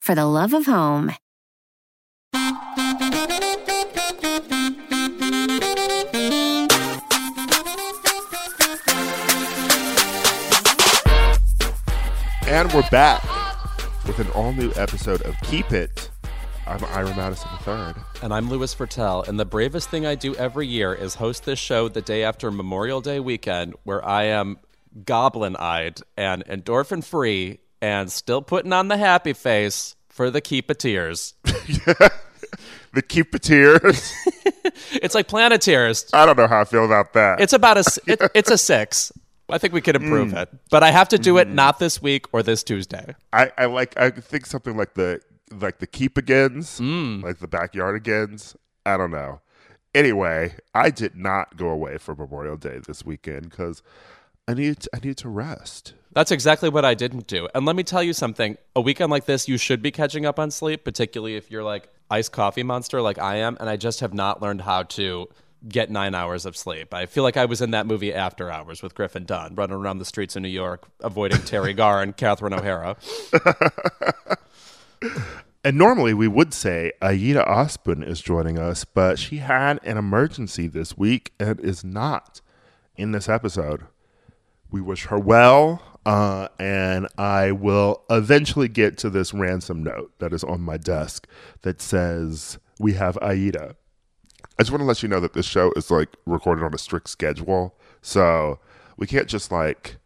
for 0.00 0.14
the 0.14 0.24
love 0.24 0.52
of 0.52 0.66
home. 0.66 1.12
And 12.46 12.72
we're 12.72 12.88
back 12.90 13.22
with 14.06 14.18
an 14.18 14.28
all 14.34 14.52
new 14.52 14.72
episode 14.74 15.22
of 15.22 15.36
Keep 15.42 15.72
It. 15.72 16.10
I'm 16.66 16.84
Ira 16.86 17.14
Madison 17.14 17.48
III. 17.66 17.94
And 18.22 18.34
I'm 18.34 18.48
Louis 18.48 18.74
Virtel, 18.74 19.26
and 19.28 19.38
the 19.38 19.44
bravest 19.44 19.88
thing 19.90 20.04
I 20.06 20.14
do 20.14 20.34
every 20.34 20.66
year 20.66 20.92
is 20.94 21.14
host 21.14 21.44
this 21.44 21.58
show 21.58 21.88
the 21.88 22.02
day 22.02 22.24
after 22.24 22.50
Memorial 22.50 23.00
Day 23.00 23.20
weekend, 23.20 23.74
where 23.84 24.04
I 24.04 24.24
am 24.24 24.58
goblin 25.04 25.56
eyed 25.56 26.00
and 26.16 26.44
endorphin 26.46 27.04
free 27.04 27.60
and 27.80 28.10
still 28.10 28.42
putting 28.42 28.72
on 28.72 28.88
the 28.88 28.96
happy 28.96 29.32
face 29.32 29.96
for 30.08 30.30
the 30.30 30.40
keep 30.40 30.76
tears. 30.78 31.34
The 32.92 33.02
keep 33.02 33.38
tears. 33.40 34.12
it's 34.94 35.14
like 35.14 35.28
Planeteers. 35.28 36.10
I 36.12 36.26
don't 36.26 36.36
know 36.36 36.48
how 36.48 36.60
I 36.60 36.64
feel 36.64 36.84
about 36.84 37.12
that. 37.12 37.40
It's 37.40 37.52
about 37.52 37.78
a 37.78 38.00
it, 38.06 38.20
it's 38.34 38.50
a 38.50 38.58
six. 38.58 39.12
I 39.48 39.58
think 39.58 39.74
we 39.74 39.80
could 39.80 39.96
improve 39.96 40.28
mm. 40.32 40.42
it, 40.42 40.48
but 40.70 40.84
I 40.84 40.92
have 40.92 41.08
to 41.08 41.18
do 41.18 41.38
it 41.38 41.48
mm. 41.48 41.54
not 41.54 41.80
this 41.80 42.00
week 42.00 42.26
or 42.32 42.42
this 42.42 42.62
Tuesday. 42.62 43.16
I, 43.32 43.50
I 43.58 43.66
like 43.66 43.96
I 43.96 44.10
think 44.10 44.46
something 44.46 44.76
like 44.76 44.94
the 44.94 45.20
like 45.52 45.78
the 45.78 45.86
keep 45.86 46.16
agains, 46.16 46.80
mm. 46.80 47.22
like 47.22 47.38
the 47.38 47.48
backyard 47.48 47.96
agains. 47.96 48.56
I 48.86 48.96
don't 48.96 49.10
know. 49.10 49.40
Anyway, 49.92 50.54
I 50.72 50.90
did 50.90 51.16
not 51.16 51.56
go 51.56 51.68
away 51.68 51.98
for 51.98 52.14
Memorial 52.14 52.56
Day 52.56 52.78
this 52.86 53.04
weekend 53.04 53.50
because 53.50 53.82
I 54.46 54.54
need 54.54 54.86
I 54.94 54.98
need 54.98 55.16
to 55.18 55.28
rest. 55.28 55.94
That's 56.12 56.30
exactly 56.30 56.68
what 56.68 56.84
I 56.84 56.94
didn't 56.94 57.26
do. 57.26 57.48
And 57.54 57.64
let 57.64 57.76
me 57.76 57.82
tell 57.82 58.02
you 58.02 58.12
something. 58.12 58.56
A 58.74 58.80
weekend 58.80 59.10
like 59.10 59.26
this, 59.26 59.48
you 59.48 59.56
should 59.56 59.80
be 59.80 59.90
catching 59.90 60.26
up 60.26 60.38
on 60.38 60.50
sleep, 60.50 60.84
particularly 60.84 61.36
if 61.36 61.50
you're 61.50 61.62
like 61.62 61.88
iced 62.10 62.32
coffee 62.32 62.64
monster 62.64 63.00
like 63.00 63.18
I 63.18 63.36
am, 63.36 63.56
and 63.60 63.68
I 63.68 63.76
just 63.76 64.00
have 64.00 64.12
not 64.12 64.42
learned 64.42 64.62
how 64.62 64.82
to 64.82 65.28
get 65.68 65.90
9 65.90 66.14
hours 66.14 66.46
of 66.46 66.56
sleep. 66.56 66.94
I 66.94 67.06
feel 67.06 67.22
like 67.22 67.36
I 67.36 67.44
was 67.44 67.60
in 67.60 67.72
that 67.72 67.86
movie 67.86 68.14
After 68.14 68.50
Hours 68.50 68.82
with 68.82 68.94
Griffin 68.94 69.24
Dunne, 69.24 69.54
running 69.54 69.76
around 69.76 69.98
the 69.98 70.04
streets 70.04 70.34
of 70.34 70.42
New 70.42 70.48
York 70.48 70.86
avoiding 71.00 71.38
Teri 71.38 71.76
Garr 71.76 72.02
and 72.02 72.16
Catherine 72.16 72.54
O'Hara. 72.54 72.96
And 75.62 75.76
normally 75.76 76.14
we 76.14 76.26
would 76.26 76.54
say 76.54 76.92
Aida 77.02 77.46
Osman 77.46 78.02
is 78.02 78.22
joining 78.22 78.58
us, 78.58 78.86
but 78.86 79.18
she 79.18 79.38
had 79.38 79.78
an 79.82 79.98
emergency 79.98 80.68
this 80.68 80.96
week 80.96 81.34
and 81.38 81.60
is 81.60 81.84
not 81.84 82.40
in 82.96 83.12
this 83.12 83.28
episode. 83.28 83.82
We 84.70 84.80
wish 84.80 85.06
her 85.06 85.18
well, 85.18 85.82
uh, 86.06 86.48
and 86.58 87.06
I 87.18 87.52
will 87.52 88.02
eventually 88.10 88.68
get 88.68 88.96
to 88.98 89.10
this 89.10 89.32
ransom 89.34 89.82
note 89.82 90.12
that 90.18 90.32
is 90.32 90.42
on 90.44 90.60
my 90.60 90.76
desk 90.76 91.26
that 91.62 91.80
says 91.82 92.58
we 92.78 92.94
have 92.94 93.18
Aida. 93.22 93.76
I 94.58 94.62
just 94.62 94.70
want 94.70 94.80
to 94.82 94.86
let 94.86 95.02
you 95.02 95.08
know 95.08 95.20
that 95.20 95.32
this 95.34 95.46
show 95.46 95.72
is 95.76 95.90
like 95.90 96.08
recorded 96.26 96.64
on 96.64 96.74
a 96.74 96.78
strict 96.78 97.08
schedule, 97.08 97.74
so 98.02 98.58
we 98.96 99.06
can't 99.06 99.26
just 99.28 99.50
like 99.52 99.96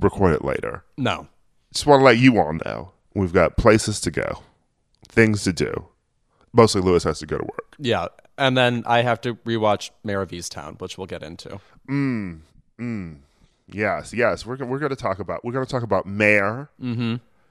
record 0.00 0.32
it 0.34 0.44
later 0.44 0.84
No. 0.96 1.28
just 1.72 1.86
want 1.86 2.00
to 2.00 2.04
let 2.04 2.18
you 2.18 2.38
all 2.38 2.52
know 2.64 2.90
we've 3.14 3.32
got 3.32 3.56
places 3.56 4.00
to 4.00 4.10
go, 4.10 4.42
things 5.08 5.44
to 5.44 5.52
do. 5.52 5.86
Mostly 6.52 6.80
Louis 6.80 7.02
has 7.04 7.18
to 7.20 7.26
go 7.26 7.38
to 7.38 7.44
work. 7.44 7.74
Yeah. 7.78 8.08
And 8.36 8.56
then 8.56 8.82
I 8.86 9.02
have 9.02 9.20
to 9.22 9.34
rewatch 9.36 9.90
Mare 10.02 10.22
of 10.22 10.30
Easttown, 10.30 10.80
which 10.80 10.98
we'll 10.98 11.06
get 11.06 11.22
into. 11.22 11.60
Yes, 13.66 14.12
yes, 14.12 14.44
we're 14.44 14.56
we're 14.64 14.78
going 14.78 14.90
to 14.90 14.96
talk 14.96 15.18
about 15.18 15.44
we're 15.44 15.52
going 15.52 15.64
to 15.64 15.70
talk 15.70 15.82
about 15.82 16.06
Mare, 16.06 16.70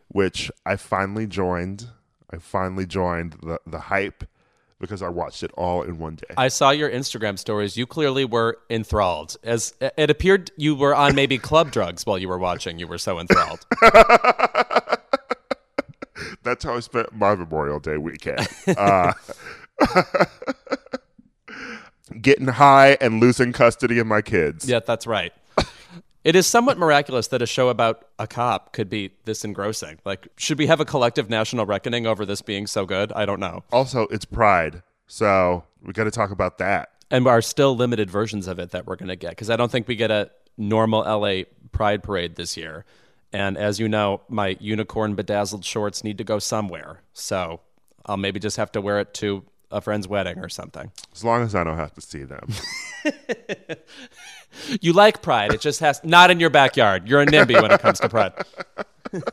which 0.09 0.51
I 0.66 0.75
finally 0.75 1.28
joined. 1.28 1.88
I 2.31 2.38
finally 2.38 2.85
joined 2.85 3.34
the 3.44 3.59
the 3.66 3.79
hype 3.79 4.24
because 4.79 5.01
I 5.01 5.09
watched 5.09 5.44
it 5.44 5.51
all 5.56 5.81
in 5.81 5.97
one 5.97 6.16
day. 6.16 6.34
I 6.38 6.50
saw 6.50 6.72
your 6.72 6.90
Instagram 6.90 7.40
stories. 7.40 7.78
You 7.78 7.88
clearly 7.88 8.25
were 8.25 8.57
enthralled. 8.69 9.38
As 9.44 9.74
it 9.79 10.09
appeared 10.09 10.51
you 10.57 10.75
were 10.75 10.94
on 10.94 11.16
maybe 11.16 11.38
club 11.38 11.72
drugs 11.72 12.06
while 12.06 12.18
you 12.18 12.28
were 12.28 12.38
watching. 12.38 12.80
You 12.80 12.88
were 12.88 12.97
so 12.97 13.19
enthralled. 13.19 13.66
That's 16.44 16.66
how 16.66 16.75
I 16.75 16.81
spent 16.81 17.13
my 17.16 17.35
Memorial 17.35 17.80
Day 17.80 17.97
weekend. 17.97 18.47
uh, 18.78 19.13
getting 22.22 22.47
high 22.47 22.97
and 23.00 23.19
losing 23.22 23.53
custody 23.53 23.97
of 24.00 24.07
my 24.07 24.22
kids. 24.22 24.68
Yeah, 24.68 24.80
that's 24.80 25.07
right. 25.07 25.31
It 26.23 26.38
is 26.38 26.47
somewhat 26.47 26.78
miraculous 26.78 27.28
that 27.28 27.41
a 27.41 27.45
show 27.45 27.67
about 27.67 28.07
a 28.17 28.28
cop 28.28 28.72
could 28.72 28.89
be 28.89 29.11
this 29.25 29.44
engrossing. 29.44 30.00
Like, 30.06 30.28
should 30.38 30.57
we 30.57 30.67
have 30.67 30.79
a 30.79 30.85
collective 30.85 31.29
national 31.29 31.66
reckoning 31.66 32.07
over 32.07 32.25
this 32.25 32.41
being 32.41 32.66
so 32.66 32.85
good? 32.85 33.11
I 33.11 33.25
don't 33.25 33.41
know. 33.41 33.63
Also, 33.73 34.07
it's 34.07 34.23
Pride, 34.23 34.83
so 35.06 35.66
we 35.81 35.91
got 35.91 36.06
to 36.06 36.12
talk 36.12 36.31
about 36.31 36.59
that. 36.59 36.91
And 37.12 37.28
our 37.28 37.41
still 37.41 37.75
limited 37.75 38.09
versions 38.09 38.47
of 38.47 38.57
it 38.57 38.72
that 38.72 38.88
we're 38.88 38.95
going 38.95 39.09
to 39.09 39.17
get 39.17 39.31
because 39.31 39.50
I 39.50 39.57
don't 39.57 39.69
think 39.69 39.88
we 39.88 39.95
get 39.95 40.12
a 40.12 40.31
normal 40.57 41.01
LA 41.01 41.44
Pride 41.73 42.01
parade 42.03 42.35
this 42.35 42.56
year. 42.56 42.85
And 43.33 43.57
as 43.57 43.79
you 43.79 43.89
know, 43.89 44.22
my 44.29 44.56
unicorn 44.59 45.16
bedazzled 45.16 45.66
shorts 45.66 46.03
need 46.03 46.17
to 46.19 46.23
go 46.23 46.39
somewhere. 46.39 47.01
So 47.13 47.59
I'll 48.06 48.17
maybe 48.17 48.39
just 48.39 48.57
have 48.57 48.72
to 48.73 48.81
wear 48.81 49.00
it 49.00 49.13
to 49.16 49.44
a 49.72 49.81
friend's 49.81 50.07
wedding 50.07 50.39
or 50.39 50.47
something. 50.50 50.91
As 51.13 51.23
long 51.23 51.41
as 51.41 51.56
I 51.56 51.63
don't 51.63 51.78
have 51.78 51.94
to 51.95 52.01
see 52.01 52.23
them. 52.23 52.47
You 54.81 54.94
like 54.94 55.22
Pride. 55.22 55.53
It 55.53 55.62
just 55.62 55.80
has 55.80 56.03
not 56.03 56.31
in 56.31 56.40
your 56.40 56.50
backyard. 56.50 57.08
You're 57.08 57.22
a 57.22 57.25
NIMBY 57.25 57.62
when 57.62 57.72
it 57.72 57.80
comes 57.80 58.00
to 58.00 58.09
Pride. 58.09 58.34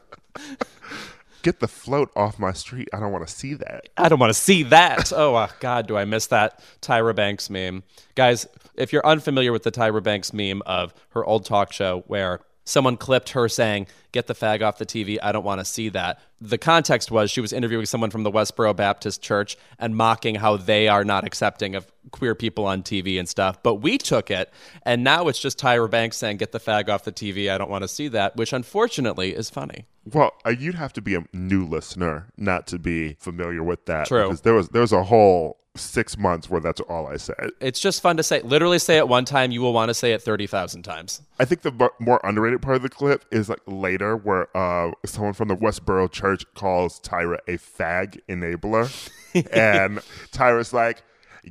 Get 1.43 1.61
the 1.61 1.69
float 1.69 2.11
off 2.15 2.39
my 2.39 2.53
street. 2.53 2.89
I 2.93 3.01
don't 3.01 3.13
want 3.13 3.27
to 3.27 3.33
see 3.33 3.55
that. 3.55 3.89
I 3.97 4.11
don't 4.11 4.19
want 4.19 4.31
to 4.31 4.39
see 4.39 4.63
that. 4.65 5.11
Oh, 5.15 5.35
uh, 5.35 5.49
God, 5.59 5.87
do 5.87 5.97
I 5.97 6.05
miss 6.05 6.27
that 6.27 6.63
Tyra 6.83 7.15
Banks 7.15 7.49
meme. 7.49 7.83
Guys, 8.15 8.47
if 8.75 8.93
you're 8.93 9.07
unfamiliar 9.07 9.51
with 9.51 9.63
the 9.63 9.73
Tyra 9.73 10.03
Banks 10.03 10.35
meme 10.35 10.61
of 10.67 10.93
her 11.11 11.25
old 11.25 11.47
talk 11.47 11.73
show 11.73 12.05
where 12.09 12.41
someone 12.65 12.97
clipped 12.97 13.31
her 13.31 13.49
saying, 13.49 13.87
Get 14.13 14.27
the 14.27 14.35
fag 14.35 14.61
off 14.61 14.79
the 14.79 14.87
TV, 14.87 15.19
I 15.23 15.31
don't 15.31 15.45
want 15.45 15.61
to 15.61 15.65
see 15.65 15.89
that. 15.91 16.21
The 16.41 16.59
context 16.59 17.13
was 17.13 17.31
she 17.31 17.41
was 17.41 17.53
interviewing 17.53 17.87
someone 17.87 18.11
from 18.11 18.25
the 18.25 18.31
Westboro 18.31 18.75
Baptist 18.75 19.23
Church 19.23 19.57
and 19.79 19.95
mocking 19.95 20.35
how 20.35 20.57
they 20.57 20.89
are 20.89 21.05
not 21.05 21.25
accepting 21.25 21.77
of 21.77 21.87
queer 22.11 22.35
people 22.35 22.67
on 22.67 22.83
TV 22.83 23.21
and 23.21 23.29
stuff. 23.29 23.63
But 23.63 23.77
we 23.77 23.99
took 23.99 24.31
it, 24.31 24.53
and 24.83 25.05
now 25.05 25.29
it's 25.29 25.39
just 25.39 25.61
Tyra 25.61 25.89
Banks 25.89 26.17
saying, 26.17 26.39
Get 26.39 26.51
the 26.51 26.59
fag 26.59 26.89
off 26.89 27.05
the 27.05 27.13
TV, 27.13 27.51
I 27.51 27.59
don't 27.59 27.71
want 27.71 27.83
to 27.83 27.89
see 27.89 28.09
that, 28.09 28.37
which 28.37 28.53
unfortunately 28.53 29.35
is 29.35 29.49
funny. 29.49 29.85
Well, 30.13 30.33
uh, 30.45 30.51
you'd 30.51 30.75
have 30.75 30.93
to 30.95 31.03
be 31.03 31.15
a 31.15 31.25
new 31.33 31.65
listener 31.65 32.29
not 32.37 32.67
to 32.69 32.79
be 32.79 33.15
familiar 33.21 33.63
with 33.63 33.87
that. 33.87 34.07
True. 34.07 34.25
Because 34.25 34.41
there 34.41 34.55
was 34.55 34.71
there 34.71 34.83
was 34.83 34.93
a 34.93 35.05
whole 35.05 35.59
six 35.81 36.17
months 36.19 36.49
where 36.51 36.61
that's 36.61 36.81
all 36.83 37.07
I 37.07 37.17
said. 37.17 37.51
It's 37.61 37.81
just 37.81 38.03
fun 38.03 38.17
to 38.17 38.23
say. 38.23 38.41
Literally 38.43 38.79
say 38.79 38.99
it 38.99 39.09
one 39.09 39.25
time, 39.25 39.51
you 39.51 39.61
will 39.61 39.73
want 39.73 39.89
to 39.89 39.95
say 39.95 40.13
it 40.13 40.23
30,000 40.23 40.83
times. 40.83 41.23
I 41.39 41.45
think 41.45 41.63
the 41.63 41.91
more 41.99 42.21
underrated 42.25 42.63
part 42.63 42.77
of 42.77 42.83
the 42.83 42.89
clip 42.89 43.25
is 43.31 43.49
like 43.49 43.61
later 43.67 44.17
where 44.17 44.55
uh, 44.57 44.93
someone 45.05 45.33
from 45.33 45.49
the 45.49 45.57
Westboro 45.57 46.11
Church 46.11 46.45
calls 46.55 47.01
Tyra 47.01 47.39
a 47.49 47.59
fag 47.59 48.21
enabler, 48.29 48.91
and 49.53 49.99
Tyra's 50.33 50.73
like. 50.73 51.03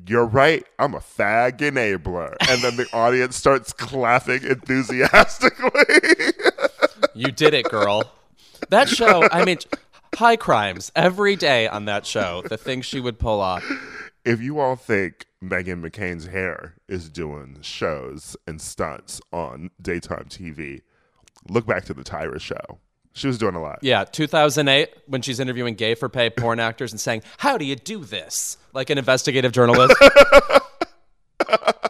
You're 0.05 0.27
right. 0.27 0.63
I'm 0.77 0.93
a 0.93 0.99
fag 0.99 1.57
enabler. 1.57 2.35
And 2.47 2.61
then 2.61 2.75
the 2.75 2.85
audience 2.93 3.35
starts 3.35 3.73
clapping 3.73 4.43
enthusiastically. 4.43 5.71
You 7.15 7.31
did 7.31 7.55
it, 7.55 7.65
girl. 7.65 8.03
That 8.69 8.87
show, 8.87 9.27
I 9.31 9.43
mean, 9.45 9.57
high 10.15 10.35
crimes 10.35 10.91
every 10.95 11.35
day 11.35 11.67
on 11.67 11.85
that 11.85 12.05
show. 12.05 12.43
The 12.47 12.57
things 12.57 12.85
she 12.85 12.99
would 12.99 13.19
pull 13.19 13.41
off. 13.41 13.63
If 14.25 14.41
you 14.41 14.59
all 14.59 14.75
think 14.75 15.25
Meghan 15.41 15.81
McCain's 15.81 16.27
hair 16.27 16.75
is 16.87 17.09
doing 17.09 17.57
shows 17.61 18.35
and 18.45 18.61
stunts 18.61 19.21
on 19.31 19.71
daytime 19.81 20.25
TV, 20.29 20.81
look 21.47 21.65
back 21.65 21.85
to 21.85 21.93
the 21.93 22.03
Tyra 22.03 22.39
show. 22.39 22.79
She 23.13 23.27
was 23.27 23.37
doing 23.37 23.55
a 23.55 23.61
lot. 23.61 23.79
Yeah, 23.81 24.03
2008, 24.03 24.89
when 25.07 25.21
she's 25.21 25.39
interviewing 25.39 25.75
gay 25.75 25.95
for 25.95 26.09
pay 26.09 26.29
porn 26.29 26.59
actors 26.59 26.91
and 26.91 26.99
saying, 26.99 27.23
How 27.37 27.57
do 27.57 27.65
you 27.65 27.75
do 27.75 28.03
this? 28.03 28.57
Like 28.73 28.89
an 28.89 28.97
investigative 28.97 29.51
journalist. 29.51 29.95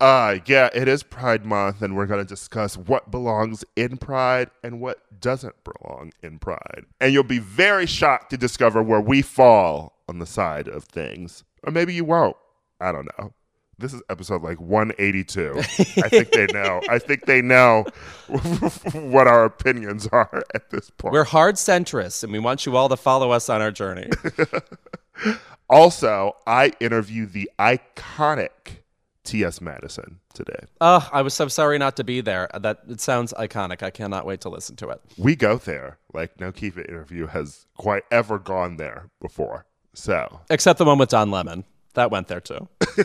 Uh, 0.00 0.38
yeah, 0.46 0.68
it 0.72 0.86
is 0.86 1.02
Pride 1.02 1.44
Month, 1.44 1.82
and 1.82 1.96
we're 1.96 2.06
going 2.06 2.24
to 2.24 2.28
discuss 2.28 2.76
what 2.76 3.10
belongs 3.10 3.64
in 3.74 3.96
Pride 3.96 4.48
and 4.62 4.80
what 4.80 5.20
doesn't 5.20 5.56
belong 5.64 6.12
in 6.22 6.38
Pride. 6.38 6.84
And 7.00 7.12
you'll 7.12 7.24
be 7.24 7.40
very 7.40 7.86
shocked 7.86 8.30
to 8.30 8.36
discover 8.36 8.80
where 8.80 9.00
we 9.00 9.22
fall 9.22 9.98
on 10.08 10.20
the 10.20 10.26
side 10.26 10.68
of 10.68 10.84
things. 10.84 11.42
Or 11.64 11.72
maybe 11.72 11.94
you 11.94 12.04
won't. 12.04 12.36
I 12.80 12.92
don't 12.92 13.08
know. 13.18 13.32
This 13.80 13.92
is 13.92 14.02
episode 14.08 14.42
like 14.42 14.60
182. 14.60 15.54
I 15.58 16.08
think 16.08 16.30
they 16.30 16.46
know. 16.46 16.80
I 16.88 16.98
think 16.98 17.26
they 17.26 17.42
know 17.42 17.84
what 18.92 19.26
our 19.26 19.44
opinions 19.44 20.06
are 20.08 20.42
at 20.54 20.70
this 20.70 20.90
point. 20.90 21.12
We're 21.12 21.24
hard 21.24 21.56
centrists, 21.56 22.22
and 22.22 22.32
we 22.32 22.38
want 22.38 22.66
you 22.66 22.76
all 22.76 22.88
to 22.88 22.96
follow 22.96 23.32
us 23.32 23.48
on 23.48 23.62
our 23.62 23.70
journey. 23.72 24.10
also, 25.70 26.36
I 26.46 26.72
interview 26.80 27.26
the 27.26 27.50
iconic 27.58 28.78
T.S. 29.28 29.60
Madison 29.60 30.20
today. 30.32 30.60
Oh, 30.80 31.06
I 31.12 31.20
was 31.20 31.34
so 31.34 31.48
sorry 31.48 31.76
not 31.76 31.96
to 31.96 32.04
be 32.04 32.22
there. 32.22 32.48
That 32.58 32.78
it 32.88 32.98
sounds 33.00 33.34
iconic. 33.34 33.82
I 33.82 33.90
cannot 33.90 34.24
wait 34.24 34.40
to 34.40 34.48
listen 34.48 34.74
to 34.76 34.88
it. 34.88 35.02
We 35.18 35.36
go 35.36 35.58
there. 35.58 35.98
Like 36.14 36.40
no 36.40 36.48
It 36.48 36.62
interview 36.88 37.26
has 37.26 37.66
quite 37.76 38.04
ever 38.10 38.38
gone 38.38 38.78
there 38.78 39.10
before. 39.20 39.66
So 39.92 40.40
except 40.48 40.78
the 40.78 40.86
one 40.86 40.96
with 40.96 41.10
Don 41.10 41.30
Lemon, 41.30 41.64
that 41.92 42.10
went 42.10 42.28
there 42.28 42.40
too. 42.40 42.68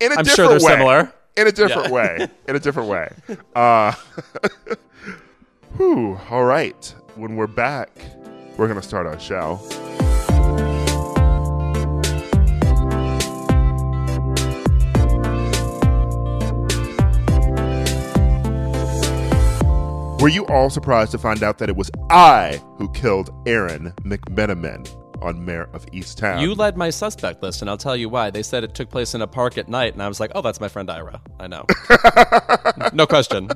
in 0.00 0.10
a 0.10 0.16
I'm 0.16 0.24
different 0.24 0.28
sure 0.30 0.48
they're 0.48 0.54
way. 0.54 0.58
similar. 0.58 1.12
In 1.36 1.46
a 1.46 1.52
different 1.52 1.86
Yeah. 1.88 1.92
way. 1.92 2.28
In 2.48 2.56
a 2.56 2.60
different 2.60 2.88
way. 2.88 3.12
Uh, 3.54 3.92
whew, 5.76 6.18
all 6.28 6.44
right. 6.44 6.94
When 7.14 7.36
we're 7.36 7.46
back, 7.46 7.90
we're 8.56 8.66
gonna 8.68 8.82
start 8.82 9.06
our 9.06 9.20
show. 9.20 9.60
Were 20.22 20.28
you 20.28 20.46
all 20.46 20.70
surprised 20.70 21.10
to 21.10 21.18
find 21.18 21.42
out 21.42 21.58
that 21.58 21.68
it 21.68 21.74
was 21.74 21.90
I 22.08 22.62
who 22.78 22.88
killed 22.92 23.34
Erin 23.44 23.92
McMenamin 24.04 24.88
on 25.20 25.44
Mare 25.44 25.68
of 25.72 25.84
Easttown? 25.86 26.40
You 26.40 26.54
led 26.54 26.76
my 26.76 26.90
suspect 26.90 27.42
list, 27.42 27.60
and 27.60 27.68
I'll 27.68 27.76
tell 27.76 27.96
you 27.96 28.08
why. 28.08 28.30
They 28.30 28.44
said 28.44 28.62
it 28.62 28.72
took 28.72 28.88
place 28.88 29.16
in 29.16 29.22
a 29.22 29.26
park 29.26 29.58
at 29.58 29.68
night, 29.68 29.94
and 29.94 30.02
I 30.02 30.06
was 30.06 30.20
like, 30.20 30.30
"Oh, 30.36 30.40
that's 30.40 30.60
my 30.60 30.68
friend 30.68 30.88
Ira." 30.88 31.20
I 31.40 31.48
know, 31.48 31.66
no 32.92 33.04
question. 33.04 33.50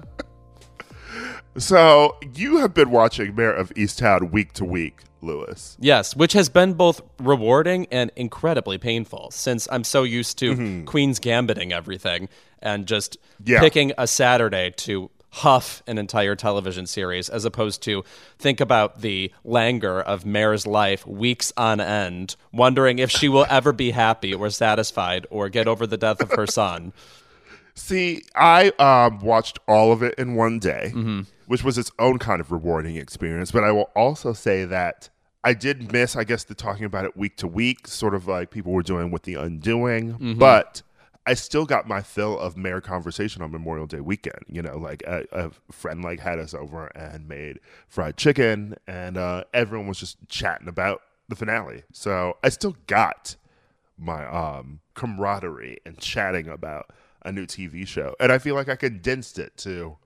So 1.56 2.16
you 2.34 2.56
have 2.56 2.74
been 2.74 2.90
watching 2.90 3.36
Mare 3.36 3.54
of 3.54 3.72
Easttown 3.74 4.32
week 4.32 4.52
to 4.54 4.64
week, 4.64 5.02
Louis. 5.22 5.76
Yes, 5.78 6.16
which 6.16 6.32
has 6.32 6.48
been 6.48 6.74
both 6.74 7.00
rewarding 7.20 7.86
and 7.92 8.10
incredibly 8.16 8.76
painful 8.76 9.30
since 9.30 9.68
I'm 9.70 9.84
so 9.84 10.02
used 10.02 10.36
to 10.38 10.52
mm-hmm. 10.54 10.84
Queen's 10.84 11.20
gambiting 11.20 11.72
everything 11.72 12.28
and 12.60 12.86
just 12.86 13.18
Yeah. 13.44 13.60
picking 13.60 13.92
a 13.96 14.08
Saturday 14.08 14.72
to 14.78 15.10
huff 15.36 15.82
an 15.86 15.98
entire 15.98 16.34
television 16.34 16.86
series 16.86 17.28
as 17.28 17.44
opposed 17.44 17.82
to 17.82 18.02
think 18.38 18.58
about 18.60 19.02
the 19.02 19.30
languor 19.44 20.00
of 20.00 20.24
Mare's 20.24 20.66
life 20.66 21.06
weeks 21.06 21.52
on 21.58 21.78
end, 21.80 22.36
wondering 22.52 22.98
if 22.98 23.10
she 23.10 23.28
will 23.28 23.46
ever 23.50 23.72
be 23.72 23.90
happy 23.90 24.32
or 24.32 24.48
satisfied 24.48 25.26
or 25.30 25.48
get 25.50 25.68
over 25.68 25.86
the 25.86 25.98
death 25.98 26.22
of 26.22 26.30
her 26.32 26.46
son. 26.46 26.92
See, 27.74 28.22
I 28.34 28.70
um, 28.78 29.20
watched 29.20 29.58
all 29.68 29.92
of 29.92 30.02
it 30.02 30.14
in 30.16 30.34
one 30.36 30.58
day, 30.58 30.92
which 31.46 31.62
was 31.62 31.76
its 31.76 31.90
own 31.98 32.18
kind 32.18 32.40
of 32.40 32.50
rewarding 32.50 32.96
experience. 32.96 33.50
But 33.52 33.64
I 33.64 33.72
will 33.72 33.90
also 33.94 34.32
say 34.32 34.64
that 34.64 35.10
I 35.44 35.52
did 35.52 35.92
miss, 35.92 36.16
I 36.16 36.24
guess, 36.24 36.44
the 36.44 36.54
talking 36.54 36.86
about 36.86 37.04
it 37.04 37.14
week 37.16 37.36
to 37.36 37.46
week, 37.46 37.86
sort 37.86 38.14
of 38.14 38.26
like 38.26 38.50
people 38.50 38.72
were 38.72 38.82
doing 38.82 39.10
with 39.10 39.24
The 39.24 39.34
Undoing. 39.34 40.16
But 40.38 40.80
I 41.26 41.34
still 41.34 41.66
got 41.66 41.88
my 41.88 42.02
fill 42.02 42.38
of 42.38 42.56
Mare 42.56 42.80
conversation 42.80 43.42
on 43.42 43.50
Memorial 43.50 43.86
Day 43.86 44.00
weekend. 44.00 44.44
You 44.48 44.62
know, 44.62 44.78
like 44.78 45.02
a, 45.06 45.24
a 45.32 45.50
friend 45.72 46.02
like 46.02 46.20
had 46.20 46.38
us 46.38 46.54
over 46.54 46.86
and 46.94 47.28
made 47.28 47.58
fried 47.88 48.16
chicken, 48.16 48.76
and 48.86 49.16
uh, 49.16 49.44
everyone 49.52 49.88
was 49.88 49.98
just 49.98 50.16
chatting 50.28 50.68
about 50.68 51.02
the 51.28 51.34
finale. 51.34 51.82
So 51.92 52.36
I 52.44 52.48
still 52.50 52.76
got 52.86 53.36
my 53.98 54.26
um 54.26 54.80
camaraderie 54.94 55.78
and 55.84 55.98
chatting 55.98 56.48
about 56.48 56.92
a 57.22 57.32
new 57.32 57.46
TV 57.46 57.86
show. 57.86 58.14
And 58.20 58.30
I 58.30 58.38
feel 58.38 58.54
like 58.54 58.68
I 58.68 58.76
condensed 58.76 59.38
it 59.38 59.56
to, 59.58 59.96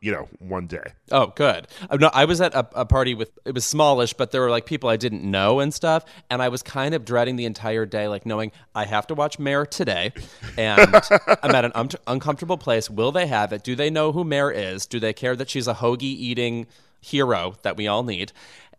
you 0.00 0.10
know, 0.12 0.28
one 0.38 0.66
day. 0.66 0.92
Oh, 1.12 1.26
good. 1.36 1.68
Uh, 1.90 1.96
No, 1.96 2.10
I 2.14 2.24
was 2.24 2.40
at 2.40 2.54
a, 2.54 2.66
a 2.74 2.86
party 2.86 3.14
with 3.14 3.30
it 3.44 3.54
was 3.54 3.66
smallish, 3.66 4.14
but 4.14 4.30
there 4.30 4.40
were 4.40 4.48
like 4.50 4.64
people 4.64 4.88
I 4.88 4.96
didn't 4.96 5.22
know 5.22 5.60
and 5.60 5.74
stuff, 5.74 6.04
and 6.30 6.40
I 6.40 6.48
was 6.48 6.62
kind 6.62 6.94
of 6.94 7.04
dreading 7.04 7.36
the 7.36 7.44
entire 7.44 7.84
day, 7.84 8.08
like 8.08 8.24
knowing 8.24 8.50
I 8.74 8.86
have 8.86 9.06
to 9.08 9.14
watch 9.14 9.38
Mare 9.38 9.66
today, 9.66 10.12
and 10.56 10.94
I'm 11.42 11.54
at 11.54 11.64
an 11.66 11.72
un- 11.74 11.90
uncomfortable 12.06 12.56
place. 12.56 12.88
Will 12.88 13.12
they 13.12 13.26
have 13.26 13.52
it? 13.52 13.62
Do 13.62 13.76
they 13.76 13.90
know 13.90 14.12
who 14.12 14.24
Mare 14.24 14.50
is? 14.50 14.86
Do 14.86 15.00
they 15.00 15.12
care 15.12 15.36
that 15.36 15.50
she's 15.50 15.68
a 15.68 15.74
hoagie 15.74 16.02
eating 16.04 16.66
hero 17.00 17.54
that 17.62 17.76
we 17.76 17.86
all 17.86 18.02
need? 18.02 18.32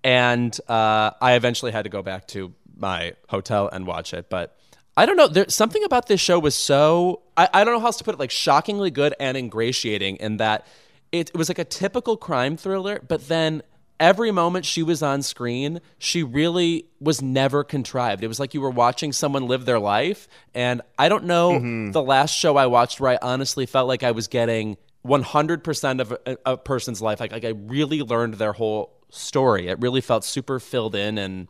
And 0.04 0.58
uh, 0.68 1.12
I 1.22 1.34
eventually 1.34 1.72
had 1.72 1.84
to 1.84 1.90
go 1.90 2.02
back 2.02 2.28
to 2.30 2.54
my 2.76 3.14
hotel 3.30 3.70
and 3.72 3.86
watch 3.86 4.14
it, 4.14 4.30
but. 4.30 4.58
I 4.98 5.06
don't 5.06 5.16
know. 5.16 5.28
There's 5.30 5.56
something 5.56 5.86
about 5.86 6.08
this 6.08 6.20
show 6.20 6.38
was 6.38 6.54
so 6.54 7.22
I, 7.38 7.48
I 7.54 7.64
don't 7.64 7.74
know 7.74 7.80
how 7.80 7.86
else 7.86 7.98
to 8.00 8.04
put 8.04 8.14
it, 8.14 8.20
like 8.20 8.30
shockingly 8.30 8.92
good 8.92 9.16
and 9.22 9.38
ingratiating 9.38 10.18
in 10.18 10.36
that 10.38 10.68
it, 11.12 11.30
it 11.30 11.36
was 11.36 11.50
like 11.50 11.60
a 11.60 11.66
typical 11.66 12.18
crime 12.18 12.58
thriller, 12.58 13.02
but 13.08 13.28
then 13.28 13.62
every 14.00 14.32
moment 14.32 14.66
she 14.66 14.82
was 14.82 15.04
on 15.04 15.22
screen, 15.22 15.80
she 16.00 16.24
really 16.24 16.86
was 17.00 17.22
never 17.22 17.64
contrived. 17.64 18.24
It 18.24 18.28
was 18.28 18.40
like 18.40 18.54
you 18.54 18.62
were 18.62 18.72
watching 18.72 19.14
someone 19.14 19.48
live 19.48 19.66
their 19.66 19.80
life. 19.80 20.28
And 20.56 20.82
I 20.98 21.08
don't 21.08 21.26
know 21.26 21.92
the 21.92 22.02
last 22.02 22.32
show 22.32 22.58
I 22.58 22.66
watched 22.66 23.00
where 23.00 23.12
I 23.12 23.20
honestly 23.22 23.66
felt 23.66 23.88
like 23.88 24.04
I 24.04 24.12
was 24.12 24.28
getting 24.28 24.78
100% 25.06 26.02
of 26.02 26.12
a, 26.26 26.38
a 26.46 26.58
person's 26.58 27.02
life. 27.02 27.20
Like, 27.20 27.32
like 27.32 27.46
I 27.46 27.50
really 27.50 28.02
learned 28.02 28.36
their 28.36 28.54
whole 28.54 28.94
story. 29.10 29.68
It 29.68 29.80
really 29.80 30.02
felt 30.02 30.24
super 30.24 30.60
filled 30.60 30.96
in 30.96 31.18
and 31.18 31.48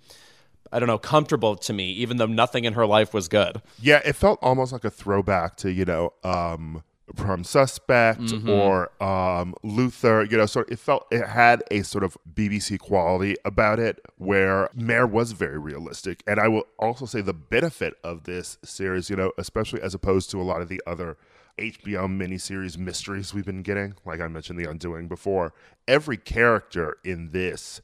I 0.73 0.79
don't 0.79 0.87
know, 0.87 0.97
comfortable 0.97 1.55
to 1.57 1.73
me, 1.73 1.91
even 1.91 2.17
though 2.17 2.25
nothing 2.25 2.63
in 2.65 2.73
her 2.73 2.85
life 2.85 3.13
was 3.13 3.27
good. 3.27 3.61
Yeah, 3.81 4.01
it 4.05 4.13
felt 4.13 4.39
almost 4.41 4.71
like 4.71 4.85
a 4.85 4.89
throwback 4.89 5.57
to, 5.57 5.71
you 5.71 5.85
know, 5.85 6.13
um 6.23 6.83
Prime 7.15 7.43
Suspect 7.43 8.21
or 8.49 9.03
um 9.03 9.53
Luther, 9.63 10.23
you 10.23 10.37
know, 10.37 10.45
so 10.45 10.63
it 10.67 10.79
felt 10.79 11.07
it 11.11 11.27
had 11.27 11.63
a 11.71 11.83
sort 11.83 12.03
of 12.03 12.17
BBC 12.33 12.79
quality 12.79 13.35
about 13.45 13.79
it 13.79 13.99
where 14.17 14.69
Mare 14.73 15.07
was 15.07 15.31
very 15.33 15.57
realistic. 15.57 16.23
And 16.27 16.39
I 16.39 16.47
will 16.47 16.65
also 16.79 17.05
say 17.05 17.21
the 17.21 17.33
benefit 17.33 17.95
of 18.03 18.23
this 18.23 18.57
series, 18.63 19.09
you 19.09 19.15
know, 19.15 19.31
especially 19.37 19.81
as 19.81 19.93
opposed 19.93 20.29
to 20.31 20.41
a 20.41 20.43
lot 20.43 20.61
of 20.61 20.69
the 20.69 20.81
other 20.87 21.17
HBO 21.57 22.07
miniseries 22.07 22.77
mysteries 22.77 23.33
we've 23.33 23.45
been 23.45 23.61
getting, 23.61 23.95
like 24.05 24.21
I 24.21 24.27
mentioned 24.27 24.57
The 24.59 24.69
Undoing 24.69 25.07
before, 25.07 25.53
every 25.87 26.17
character 26.17 26.97
in 27.03 27.31
this 27.31 27.81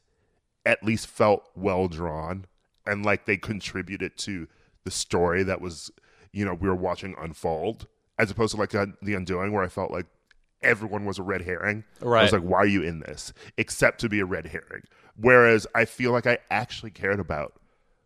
at 0.64 0.82
least 0.82 1.06
felt 1.06 1.48
well 1.54 1.88
drawn 1.88 2.46
and 2.86 3.04
like 3.04 3.26
they 3.26 3.36
contributed 3.36 4.16
to 4.18 4.48
the 4.84 4.90
story 4.90 5.42
that 5.42 5.60
was, 5.60 5.90
you 6.32 6.44
know, 6.44 6.54
we 6.54 6.68
were 6.68 6.74
watching 6.74 7.14
unfold, 7.20 7.86
as 8.18 8.30
opposed 8.30 8.54
to 8.54 8.60
like 8.60 8.74
uh, 8.74 8.86
The 9.02 9.14
Undoing, 9.14 9.52
where 9.52 9.62
I 9.62 9.68
felt 9.68 9.90
like 9.90 10.06
everyone 10.62 11.04
was 11.04 11.18
a 11.18 11.22
red 11.22 11.42
herring. 11.42 11.84
Right. 12.00 12.20
I 12.20 12.22
was 12.22 12.32
like, 12.32 12.42
why 12.42 12.58
are 12.58 12.66
you 12.66 12.82
in 12.82 13.00
this? 13.00 13.32
Except 13.56 14.00
to 14.00 14.08
be 14.08 14.20
a 14.20 14.24
red 14.24 14.46
herring. 14.46 14.82
Whereas 15.16 15.66
I 15.74 15.84
feel 15.84 16.12
like 16.12 16.26
I 16.26 16.38
actually 16.50 16.90
cared 16.90 17.20
about 17.20 17.54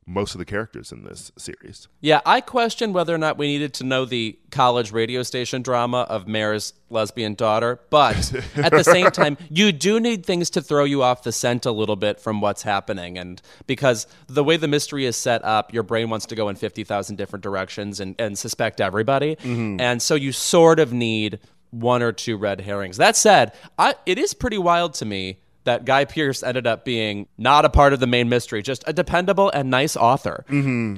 most 0.07 0.35
of 0.35 0.39
the 0.39 0.45
characters 0.45 0.91
in 0.91 1.05
this 1.05 1.31
series. 1.37 1.87
Yeah, 2.01 2.21
I 2.27 2.41
question 2.41 2.93
whether 2.93 3.15
or 3.15 3.19
not 3.19 3.39
we 3.39 3.47
needed 3.47 3.73
to 3.75 3.85
know 3.85 4.05
the 4.05 4.39
college 4.51 4.91
radio 4.91 5.23
station 5.23 5.63
drama 5.63 6.01
of 6.09 6.27
Mare's 6.27 6.73
lesbian 6.91 7.35
daughter, 7.35 7.81
but 7.89 8.17
at 8.57 8.73
the 8.73 8.83
same 8.83 9.11
time, 9.11 9.39
you 9.49 9.71
do 9.71 10.01
need 10.01 10.27
things 10.27 10.51
to 10.51 10.61
throw 10.61 10.85
you 10.85 11.03
off 11.03 11.23
the 11.23 11.33
scent 11.33 11.67
a 11.67 11.73
little 11.73 11.97
bit 11.97 12.19
from 12.19 12.41
what's 12.41 12.63
happening. 12.63 13.17
And 13.17 13.41
because 13.67 14.07
the 14.27 14.43
way 14.43 14.57
the 14.57 14.69
mystery 14.69 15.07
is 15.07 15.17
set 15.17 15.45
up, 15.45 15.73
your 15.73 15.85
brain 15.85 16.11
wants 16.11 16.27
to 16.27 16.35
go 16.35 16.49
in 16.49 16.57
50,000 16.57 17.17
different 17.17 17.43
directions 17.43 18.01
and, 18.01 18.17
and 18.19 18.37
suspect 18.37 18.81
everybody. 18.81 19.37
Mm-hmm. 19.37 19.81
And 19.81 20.03
so 20.03 20.15
you 20.17 20.33
sort 20.33 20.81
of 20.81 20.93
need 20.93 21.39
one 21.71 22.03
or 22.03 22.13
two 22.13 22.37
red 22.37 22.61
herrings. 22.61 22.99
That 22.99 23.17
said, 23.17 23.53
I, 23.79 23.95
it 24.05 24.19
is 24.19 24.35
pretty 24.35 24.59
wild 24.59 24.95
to 24.95 25.05
me 25.05 25.39
that 25.64 25.85
Guy 25.85 26.04
Pearce 26.04 26.42
ended 26.42 26.66
up 26.66 26.85
being 26.85 27.28
not 27.38 27.64
a 27.64 27.71
part 27.71 27.92
of 27.92 28.00
the 28.00 28.07
main 28.07 28.28
mystery, 28.28 28.62
just 28.62 28.83
a 28.87 28.92
dependable 28.92 29.50
and 29.50 29.71
nice 29.71 29.97
author. 29.97 30.45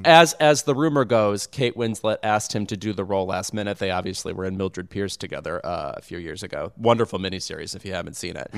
As 0.05 0.33
as 0.33 0.63
the 0.63 0.73
rumor 0.75 1.05
goes, 1.05 1.47
Kate 1.47 1.75
Winslet 1.75 2.17
asked 2.23 2.53
him 2.53 2.65
to 2.67 2.77
do 2.77 2.93
the 2.93 3.03
role 3.03 3.25
last 3.27 3.53
minute. 3.53 3.77
They 3.79 3.91
obviously 3.91 4.33
were 4.33 4.45
in 4.45 4.57
Mildred 4.57 4.89
Pierce 4.89 5.17
together 5.17 5.63
uh, 5.65 5.93
a 5.97 6.01
few 6.01 6.17
years 6.17 6.43
ago. 6.43 6.71
Wonderful 6.77 7.19
miniseries 7.19 7.75
if 7.75 7.85
you 7.85 7.93
haven't 7.93 8.15
seen 8.15 8.35
it. 8.37 8.49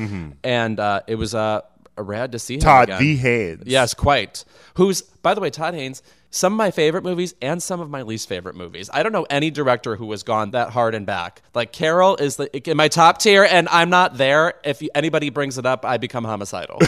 And 0.44 0.80
uh, 0.80 1.02
it 1.08 1.16
was 1.16 1.36
uh, 1.36 1.62
rad 2.04 2.32
to 2.34 2.40
see 2.40 2.56
him 2.56 2.60
Todd 2.62 2.90
again. 2.90 3.00
V. 3.00 3.16
Haynes. 3.18 3.64
Yes, 3.66 3.94
quite. 3.94 4.44
Who's, 4.76 5.02
by 5.02 5.34
the 5.34 5.42
way, 5.42 5.50
Todd 5.50 5.74
Haynes, 5.74 6.02
some 6.30 6.54
of 6.54 6.58
my 6.58 6.72
favorite 6.72 7.04
movies 7.04 7.34
and 7.42 7.62
some 7.64 7.80
of 7.80 7.90
my 7.90 8.02
least 8.02 8.28
favorite 8.28 8.56
movies. 8.56 8.90
I 8.94 9.02
don't 9.04 9.12
know 9.12 9.26
any 9.30 9.50
director 9.50 9.96
who 9.96 10.12
has 10.12 10.24
gone 10.24 10.52
that 10.52 10.70
hard 10.72 10.94
and 10.94 11.06
back. 11.06 11.42
Like 11.54 11.72
Carol 11.72 12.16
is 12.18 12.36
the, 12.36 12.70
in 12.70 12.78
my 12.78 12.88
top 12.88 13.20
tier, 13.20 13.44
and 13.44 13.68
I'm 13.70 13.90
not 13.90 14.18
there. 14.18 14.56
If 14.64 14.82
anybody 14.94 15.30
brings 15.30 15.58
it 15.58 15.66
up, 15.66 15.86
I 15.86 15.98
become 15.98 16.24
homicidal. 16.24 16.80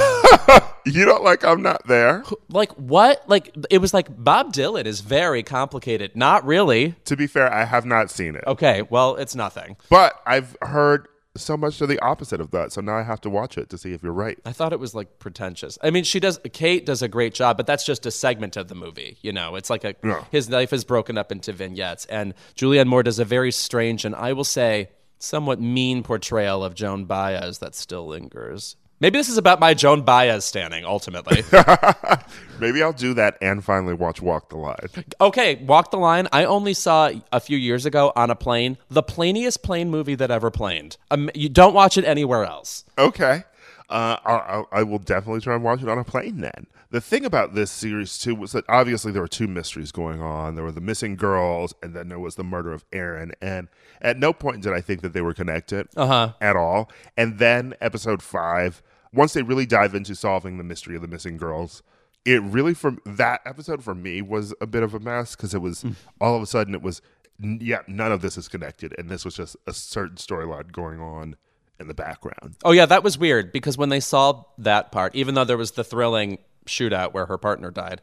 You 0.86 1.06
don't 1.06 1.24
like 1.24 1.44
I'm 1.44 1.62
not 1.62 1.86
there? 1.88 2.24
like 2.50 2.72
what? 2.74 3.24
Like 3.28 3.54
it 3.70 3.80
was 3.80 3.94
like 3.94 4.08
Bob 4.24 4.54
Dylan 4.54 4.86
is 4.86 5.02
very 5.02 5.44
complicated. 5.44 6.16
Not 6.16 6.46
really. 6.46 6.96
To 7.06 7.16
be 7.16 7.28
fair, 7.28 7.54
I 7.54 7.66
have 7.66 7.86
not 7.86 8.10
seen 8.10 8.36
it. 8.36 8.44
Okay, 8.48 8.84
well, 8.90 9.16
it's 9.16 9.36
nothing. 9.36 9.78
But 9.90 10.20
I've 10.26 10.56
heard 10.62 11.08
so 11.36 11.56
much 11.56 11.78
to 11.78 11.88
the 11.88 12.00
opposite 12.00 12.42
of 12.42 12.52
that. 12.52 12.72
So 12.72 12.82
now 12.82 12.96
I 12.98 13.04
have 13.04 13.22
to 13.22 13.30
watch 13.30 13.58
it 13.58 13.70
to 13.70 13.78
see 13.78 13.94
if 13.94 14.02
you're 14.04 14.12
right. 14.12 14.40
I 14.46 14.52
thought 14.52 14.74
it 14.74 14.80
was 14.80 14.96
like 14.96 15.20
pretentious. 15.20 15.78
I 15.84 15.90
mean, 15.92 16.04
she 16.04 16.20
does. 16.20 16.40
Kate 16.54 16.86
does 16.86 17.02
a 17.02 17.08
great 17.08 17.34
job, 17.34 17.58
but 17.58 17.68
that's 17.68 17.86
just 17.86 18.06
a 18.06 18.12
segment 18.12 18.58
of 18.58 18.68
the 18.68 18.76
movie. 18.76 19.18
You 19.22 19.32
know, 19.32 19.56
it's 19.56 19.70
like 19.70 19.84
a 19.84 19.96
Yeah. 20.04 20.24
his 20.32 20.50
life 20.50 20.74
is 20.74 20.84
broken 20.84 21.18
up 21.18 21.32
into 21.32 21.54
vignettes, 21.54 22.06
and 22.06 22.34
Julianne 22.56 22.88
Moore 22.88 23.04
does 23.04 23.20
a 23.20 23.26
very 23.26 23.52
strange 23.52 24.06
and 24.06 24.16
I 24.16 24.34
will 24.34 24.44
say 24.44 24.90
somewhat 25.20 25.60
mean 25.60 26.02
portrayal 26.02 26.64
of 26.64 26.74
Joan 26.74 27.06
Baez 27.06 27.60
that 27.60 27.76
still 27.76 28.08
lingers. 28.08 28.76
Maybe 29.02 29.18
this 29.18 29.30
is 29.30 29.38
about 29.38 29.60
my 29.60 29.74
Joan 29.74 30.02
Baez 30.02 30.44
standing 30.44 30.84
ultimately. 30.86 31.44
Maybe 32.60 32.84
I'll 32.84 32.92
do 32.94 33.14
that 33.14 33.38
and 33.42 33.64
finally 33.64 33.94
watch 33.94 34.22
Walk 34.22 34.50
the 34.50 34.58
Line. 34.58 34.76
okay, 35.22 35.56
Walk 35.64 35.92
the 35.92 35.98
Line. 35.98 36.28
I 36.34 36.44
only 36.46 36.74
saw 36.74 37.10
a 37.32 37.40
few 37.40 37.58
years 37.58 37.86
ago 37.86 38.12
on 38.16 38.30
a 38.30 38.36
plane, 38.36 38.78
the 38.90 39.04
planiest 39.04 39.64
plane 39.64 39.90
movie 39.90 40.16
that 40.16 40.30
ever 40.32 40.52
planed. 40.52 40.98
Um, 41.12 41.30
you 41.34 41.48
don't 41.50 41.74
watch 41.74 41.98
it 41.98 42.04
anywhere 42.04 42.44
else. 42.44 42.84
Okay. 42.98 43.44
Uh, 43.90 44.18
I, 44.24 44.64
I, 44.72 44.84
will 44.84 45.00
definitely 45.00 45.42
try 45.42 45.56
and 45.56 45.64
watch 45.64 45.82
it 45.82 45.90
on 45.90 45.98
a 45.98 46.04
plane 46.04 46.42
then. 46.42 46.68
The 46.92 47.02
thing 47.02 47.26
about 47.26 47.56
this 47.56 47.72
series, 47.72 48.20
too, 48.20 48.36
was 48.36 48.52
that 48.52 48.64
obviously 48.70 49.12
there 49.12 49.22
were 49.24 49.28
two 49.28 49.48
mysteries 49.48 49.92
going 49.92 50.22
on. 50.22 50.54
There 50.54 50.64
were 50.64 50.72
the 50.72 50.80
missing 50.82 51.16
girls, 51.16 51.74
and 51.82 51.96
then 51.96 52.08
there 52.08 52.20
was 52.20 52.36
the 52.36 52.44
murder 52.44 52.72
of 52.72 52.86
Erin. 52.94 53.32
And 53.42 53.68
at 54.00 54.20
no 54.20 54.32
point 54.32 54.62
did 54.62 54.74
I 54.74 54.82
think 54.82 55.02
that 55.02 55.14
they 55.14 55.22
were 55.22 55.34
connected 55.34 55.88
Uh-huh. 55.98 56.34
at 56.40 56.56
all. 56.56 56.92
And 57.18 57.40
then 57.40 57.74
episode 57.82 58.22
five, 58.22 58.84
once 59.14 59.34
they 59.34 59.42
really 59.42 59.66
dive 59.66 59.96
into 59.96 60.16
solving 60.16 60.58
the 60.58 60.64
mystery 60.64 60.96
of 60.96 61.02
the 61.02 61.08
missing 61.08 61.38
girls, 61.38 61.84
it 62.26 62.42
really, 62.44 62.74
from 62.74 63.00
that 63.06 63.42
episode 63.46 63.84
for 63.84 63.96
me, 63.96 64.22
was 64.22 64.54
a 64.62 64.68
bit 64.68 64.84
of 64.84 64.94
a 64.94 65.00
mess 65.00 65.36
because 65.36 65.54
it 65.54 65.62
was 65.62 65.82
hmm. 65.82 65.92
all 66.20 66.36
of 66.36 66.42
a 66.42 66.46
sudden 66.46 66.74
it 66.76 66.82
was, 66.82 67.02
yeah, 67.40 67.80
none 67.88 68.12
of 68.12 68.22
this 68.22 68.38
is 68.38 68.48
connected. 68.48 68.94
And 68.98 69.10
this 69.10 69.26
was 69.26 69.36
just 69.36 69.56
a 69.66 69.74
certain 69.74 70.18
storyline 70.18 70.72
going 70.72 71.00
on 71.00 71.36
in 71.80 71.88
the 71.88 71.94
background. 71.94 72.56
Oh 72.64 72.72
yeah, 72.72 72.86
that 72.86 73.04
was 73.04 73.18
weird 73.18 73.52
because 73.52 73.78
when 73.78 73.90
they 73.90 74.00
saw 74.00 74.44
that 74.58 74.92
part, 74.92 75.16
even 75.16 75.36
though 75.36 75.46
there 75.46 75.58
was 75.58 75.72
the 75.72 75.84
thrilling 75.84 76.40
shootout 76.66 77.14
where 77.14 77.26
her 77.26 77.38
partner 77.38 77.72
died, 77.72 78.02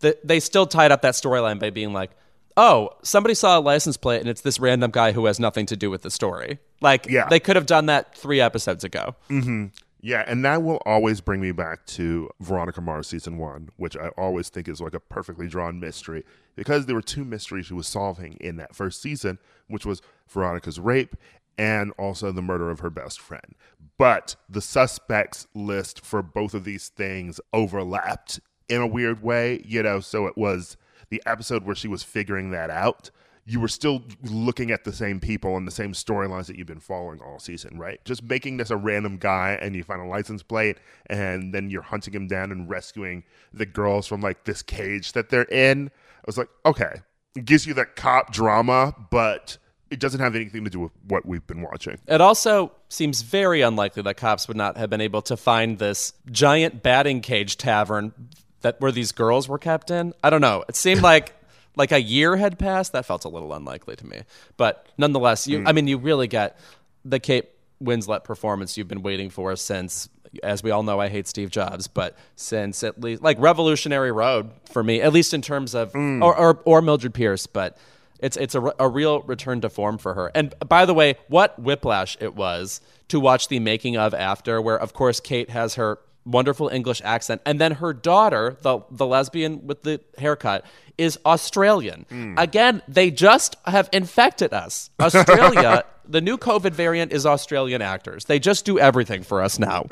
th- 0.00 0.18
they 0.24 0.40
still 0.40 0.66
tied 0.66 0.92
up 0.92 1.02
that 1.02 1.14
storyline 1.14 1.60
by 1.60 1.70
being 1.70 1.92
like, 1.92 2.10
"Oh, 2.56 2.90
somebody 3.02 3.34
saw 3.34 3.58
a 3.58 3.60
license 3.60 3.96
plate 3.96 4.20
and 4.20 4.28
it's 4.28 4.40
this 4.40 4.58
random 4.58 4.90
guy 4.90 5.12
who 5.12 5.26
has 5.26 5.38
nothing 5.38 5.66
to 5.66 5.76
do 5.76 5.90
with 5.90 6.02
the 6.02 6.10
story." 6.10 6.58
Like, 6.80 7.06
Yeah. 7.08 7.28
they 7.30 7.38
could 7.38 7.54
have 7.54 7.66
done 7.66 7.86
that 7.86 8.16
three 8.16 8.40
episodes 8.40 8.82
ago. 8.82 9.14
Mm-hmm. 9.30 9.66
Yeah, 10.04 10.24
and 10.26 10.44
that 10.44 10.64
will 10.64 10.82
always 10.84 11.20
bring 11.20 11.40
me 11.40 11.52
back 11.52 11.86
to 11.86 12.28
Veronica 12.40 12.80
Mars 12.80 13.06
season 13.06 13.38
one, 13.38 13.68
which 13.76 13.96
I 13.96 14.08
always 14.18 14.48
think 14.48 14.66
is 14.66 14.80
like 14.80 14.94
a 14.94 15.00
perfectly 15.00 15.46
drawn 15.46 15.78
mystery 15.78 16.24
because 16.56 16.86
there 16.86 16.96
were 16.96 17.02
two 17.02 17.24
mysteries 17.24 17.66
she 17.66 17.74
was 17.74 17.86
solving 17.86 18.36
in 18.40 18.56
that 18.56 18.74
first 18.74 19.00
season, 19.00 19.38
which 19.68 19.86
was 19.86 20.02
Veronica's 20.28 20.80
rape 20.80 21.14
and 21.56 21.92
also 21.98 22.32
the 22.32 22.42
murder 22.42 22.68
of 22.68 22.80
her 22.80 22.90
best 22.90 23.20
friend. 23.20 23.54
But 23.96 24.34
the 24.48 24.60
suspects 24.60 25.46
list 25.54 26.04
for 26.04 26.20
both 26.20 26.52
of 26.52 26.64
these 26.64 26.88
things 26.88 27.40
overlapped 27.52 28.40
in 28.68 28.80
a 28.80 28.86
weird 28.88 29.22
way, 29.22 29.62
you 29.64 29.84
know, 29.84 30.00
so 30.00 30.26
it 30.26 30.36
was 30.36 30.76
the 31.10 31.22
episode 31.26 31.64
where 31.64 31.76
she 31.76 31.88
was 31.88 32.02
figuring 32.02 32.50
that 32.50 32.70
out 32.70 33.10
you 33.44 33.58
were 33.58 33.68
still 33.68 34.02
looking 34.22 34.70
at 34.70 34.84
the 34.84 34.92
same 34.92 35.18
people 35.18 35.56
and 35.56 35.66
the 35.66 35.72
same 35.72 35.92
storylines 35.92 36.46
that 36.46 36.56
you've 36.56 36.66
been 36.66 36.80
following 36.80 37.20
all 37.20 37.38
season, 37.40 37.76
right? 37.76 38.02
Just 38.04 38.22
making 38.22 38.56
this 38.56 38.70
a 38.70 38.76
random 38.76 39.16
guy 39.16 39.58
and 39.60 39.74
you 39.74 39.82
find 39.82 40.00
a 40.00 40.06
license 40.06 40.42
plate 40.42 40.78
and 41.06 41.52
then 41.52 41.68
you're 41.68 41.82
hunting 41.82 42.14
him 42.14 42.28
down 42.28 42.52
and 42.52 42.70
rescuing 42.70 43.24
the 43.52 43.66
girls 43.66 44.06
from 44.06 44.20
like 44.20 44.44
this 44.44 44.62
cage 44.62 45.12
that 45.12 45.28
they're 45.28 45.42
in. 45.44 45.88
I 45.88 46.24
was 46.24 46.38
like, 46.38 46.48
okay, 46.64 47.02
it 47.34 47.44
gives 47.44 47.66
you 47.66 47.74
that 47.74 47.96
cop 47.96 48.32
drama, 48.32 48.94
but 49.10 49.58
it 49.90 49.98
doesn't 49.98 50.20
have 50.20 50.36
anything 50.36 50.64
to 50.64 50.70
do 50.70 50.78
with 50.78 50.92
what 51.08 51.26
we've 51.26 51.46
been 51.46 51.62
watching. 51.62 51.98
It 52.06 52.20
also 52.20 52.72
seems 52.88 53.22
very 53.22 53.60
unlikely 53.60 54.02
that 54.02 54.16
cops 54.16 54.46
would 54.46 54.56
not 54.56 54.76
have 54.76 54.88
been 54.88 55.00
able 55.00 55.22
to 55.22 55.36
find 55.36 55.78
this 55.78 56.12
giant 56.30 56.82
batting 56.82 57.20
cage 57.20 57.56
tavern 57.56 58.12
that 58.60 58.80
where 58.80 58.92
these 58.92 59.10
girls 59.10 59.48
were 59.48 59.58
kept 59.58 59.90
in. 59.90 60.14
I 60.22 60.30
don't 60.30 60.40
know. 60.40 60.64
It 60.68 60.76
seemed 60.76 61.02
like 61.02 61.34
like 61.76 61.92
a 61.92 62.00
year 62.00 62.36
had 62.36 62.58
passed. 62.58 62.92
That 62.92 63.06
felt 63.06 63.24
a 63.24 63.28
little 63.28 63.52
unlikely 63.52 63.96
to 63.96 64.06
me. 64.06 64.22
But 64.56 64.86
nonetheless, 64.98 65.46
you 65.46 65.60
hmm. 65.60 65.68
I 65.68 65.72
mean 65.72 65.86
you 65.86 65.98
really 65.98 66.26
get 66.26 66.58
the 67.04 67.18
Kate 67.18 67.50
Winslet 67.82 68.24
performance 68.24 68.76
you've 68.76 68.88
been 68.88 69.02
waiting 69.02 69.30
for 69.30 69.56
since 69.56 70.08
as 70.42 70.62
we 70.62 70.70
all 70.70 70.82
know 70.82 70.98
I 70.98 71.08
hate 71.08 71.26
Steve 71.26 71.50
Jobs, 71.50 71.88
but 71.88 72.16
since 72.36 72.82
at 72.82 73.00
least 73.00 73.22
like 73.22 73.38
Revolutionary 73.38 74.12
Road 74.12 74.50
for 74.70 74.82
me, 74.82 75.00
at 75.02 75.12
least 75.12 75.34
in 75.34 75.42
terms 75.42 75.74
of 75.74 75.92
hmm. 75.92 76.22
or, 76.22 76.36
or 76.36 76.60
or 76.64 76.82
Mildred 76.82 77.14
Pierce, 77.14 77.46
but 77.46 77.76
it's 78.18 78.36
it's 78.36 78.54
a, 78.54 78.72
a 78.78 78.88
real 78.88 79.20
return 79.22 79.60
to 79.60 79.68
form 79.68 79.98
for 79.98 80.14
her. 80.14 80.30
And 80.34 80.54
by 80.66 80.86
the 80.86 80.94
way, 80.94 81.16
what 81.28 81.58
whiplash 81.58 82.16
it 82.20 82.34
was 82.34 82.80
to 83.08 83.20
watch 83.20 83.48
the 83.48 83.58
making 83.58 83.96
of 83.96 84.14
after, 84.14 84.62
where 84.62 84.78
of 84.78 84.94
course 84.94 85.20
Kate 85.20 85.50
has 85.50 85.74
her 85.74 85.98
wonderful 86.24 86.68
English 86.68 87.02
accent, 87.04 87.42
and 87.44 87.60
then 87.60 87.72
her 87.72 87.92
daughter, 87.92 88.56
the 88.62 88.80
the 88.90 89.06
lesbian 89.06 89.66
with 89.66 89.82
the 89.82 90.00
haircut, 90.18 90.64
is 90.98 91.18
Australian. 91.24 92.06
Hmm. 92.08 92.34
Again, 92.38 92.82
they 92.88 93.10
just 93.10 93.56
have 93.66 93.88
infected 93.92 94.52
us. 94.52 94.90
Australia, 95.00 95.84
the 96.06 96.20
new 96.20 96.38
COVID 96.38 96.72
variant 96.72 97.12
is 97.12 97.26
Australian 97.26 97.82
actors. 97.82 98.24
They 98.26 98.38
just 98.38 98.64
do 98.64 98.78
everything 98.78 99.22
for 99.22 99.42
us 99.42 99.58
now. 99.58 99.86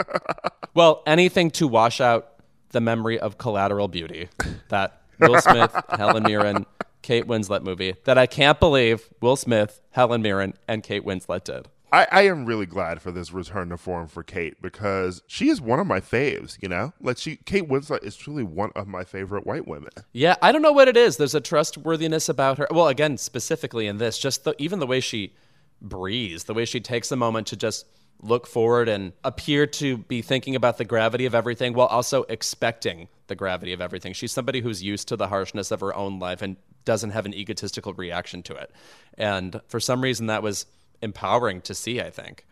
well, 0.74 1.02
anything 1.06 1.50
to 1.52 1.66
wash 1.66 2.00
out 2.00 2.28
the 2.70 2.80
memory 2.80 3.18
of 3.18 3.36
Collateral 3.38 3.88
Beauty, 3.88 4.28
that 4.68 5.02
Will 5.18 5.40
Smith, 5.40 5.74
Helen 5.90 6.22
Mirren, 6.22 6.66
Kate 7.02 7.26
Winslet 7.26 7.62
movie 7.62 7.94
that 8.04 8.18
I 8.18 8.26
can't 8.26 8.60
believe 8.60 9.08
Will 9.20 9.36
Smith, 9.36 9.80
Helen 9.90 10.22
Mirren, 10.22 10.54
and 10.68 10.82
Kate 10.82 11.04
Winslet 11.04 11.44
did. 11.44 11.68
I, 11.92 12.06
I 12.10 12.22
am 12.22 12.46
really 12.46 12.66
glad 12.66 13.02
for 13.02 13.10
this 13.10 13.32
return 13.32 13.70
to 13.70 13.76
form 13.76 14.08
for 14.08 14.22
Kate 14.22 14.60
because 14.62 15.22
she 15.26 15.48
is 15.48 15.60
one 15.60 15.80
of 15.80 15.86
my 15.86 16.00
faves, 16.00 16.56
you 16.62 16.68
know? 16.68 16.92
Like 17.00 17.18
she 17.18 17.36
Kate 17.36 17.68
Winslet 17.68 18.04
is 18.04 18.16
truly 18.16 18.42
one 18.42 18.70
of 18.76 18.86
my 18.86 19.04
favorite 19.04 19.46
white 19.46 19.66
women. 19.66 19.90
Yeah, 20.12 20.36
I 20.42 20.52
don't 20.52 20.62
know 20.62 20.72
what 20.72 20.88
it 20.88 20.96
is. 20.96 21.16
There's 21.16 21.34
a 21.34 21.40
trustworthiness 21.40 22.28
about 22.28 22.58
her. 22.58 22.68
Well, 22.70 22.88
again, 22.88 23.16
specifically 23.18 23.86
in 23.86 23.98
this, 23.98 24.18
just 24.18 24.44
the, 24.44 24.54
even 24.58 24.78
the 24.78 24.86
way 24.86 25.00
she 25.00 25.34
breathes, 25.80 26.44
the 26.44 26.54
way 26.54 26.64
she 26.64 26.80
takes 26.80 27.10
a 27.10 27.16
moment 27.16 27.46
to 27.48 27.56
just 27.56 27.86
look 28.22 28.46
forward 28.46 28.88
and 28.88 29.12
appear 29.24 29.66
to 29.66 29.96
be 29.96 30.22
thinking 30.22 30.54
about 30.54 30.78
the 30.78 30.84
gravity 30.84 31.26
of 31.26 31.34
everything 31.34 31.72
while 31.72 31.86
also 31.86 32.22
expecting 32.24 33.08
the 33.28 33.34
gravity 33.34 33.72
of 33.72 33.80
everything. 33.80 34.12
She's 34.12 34.32
somebody 34.32 34.60
who's 34.60 34.82
used 34.82 35.08
to 35.08 35.16
the 35.16 35.28
harshness 35.28 35.70
of 35.70 35.80
her 35.80 35.94
own 35.94 36.18
life 36.18 36.42
and 36.42 36.56
doesn't 36.84 37.10
have 37.10 37.26
an 37.26 37.34
egotistical 37.34 37.94
reaction 37.94 38.42
to 38.44 38.54
it. 38.54 38.70
And 39.16 39.60
for 39.68 39.80
some 39.80 40.02
reason, 40.02 40.26
that 40.26 40.42
was 40.42 40.66
empowering 41.02 41.60
to 41.62 41.74
see, 41.74 42.00
I 42.00 42.10
think. 42.10 42.46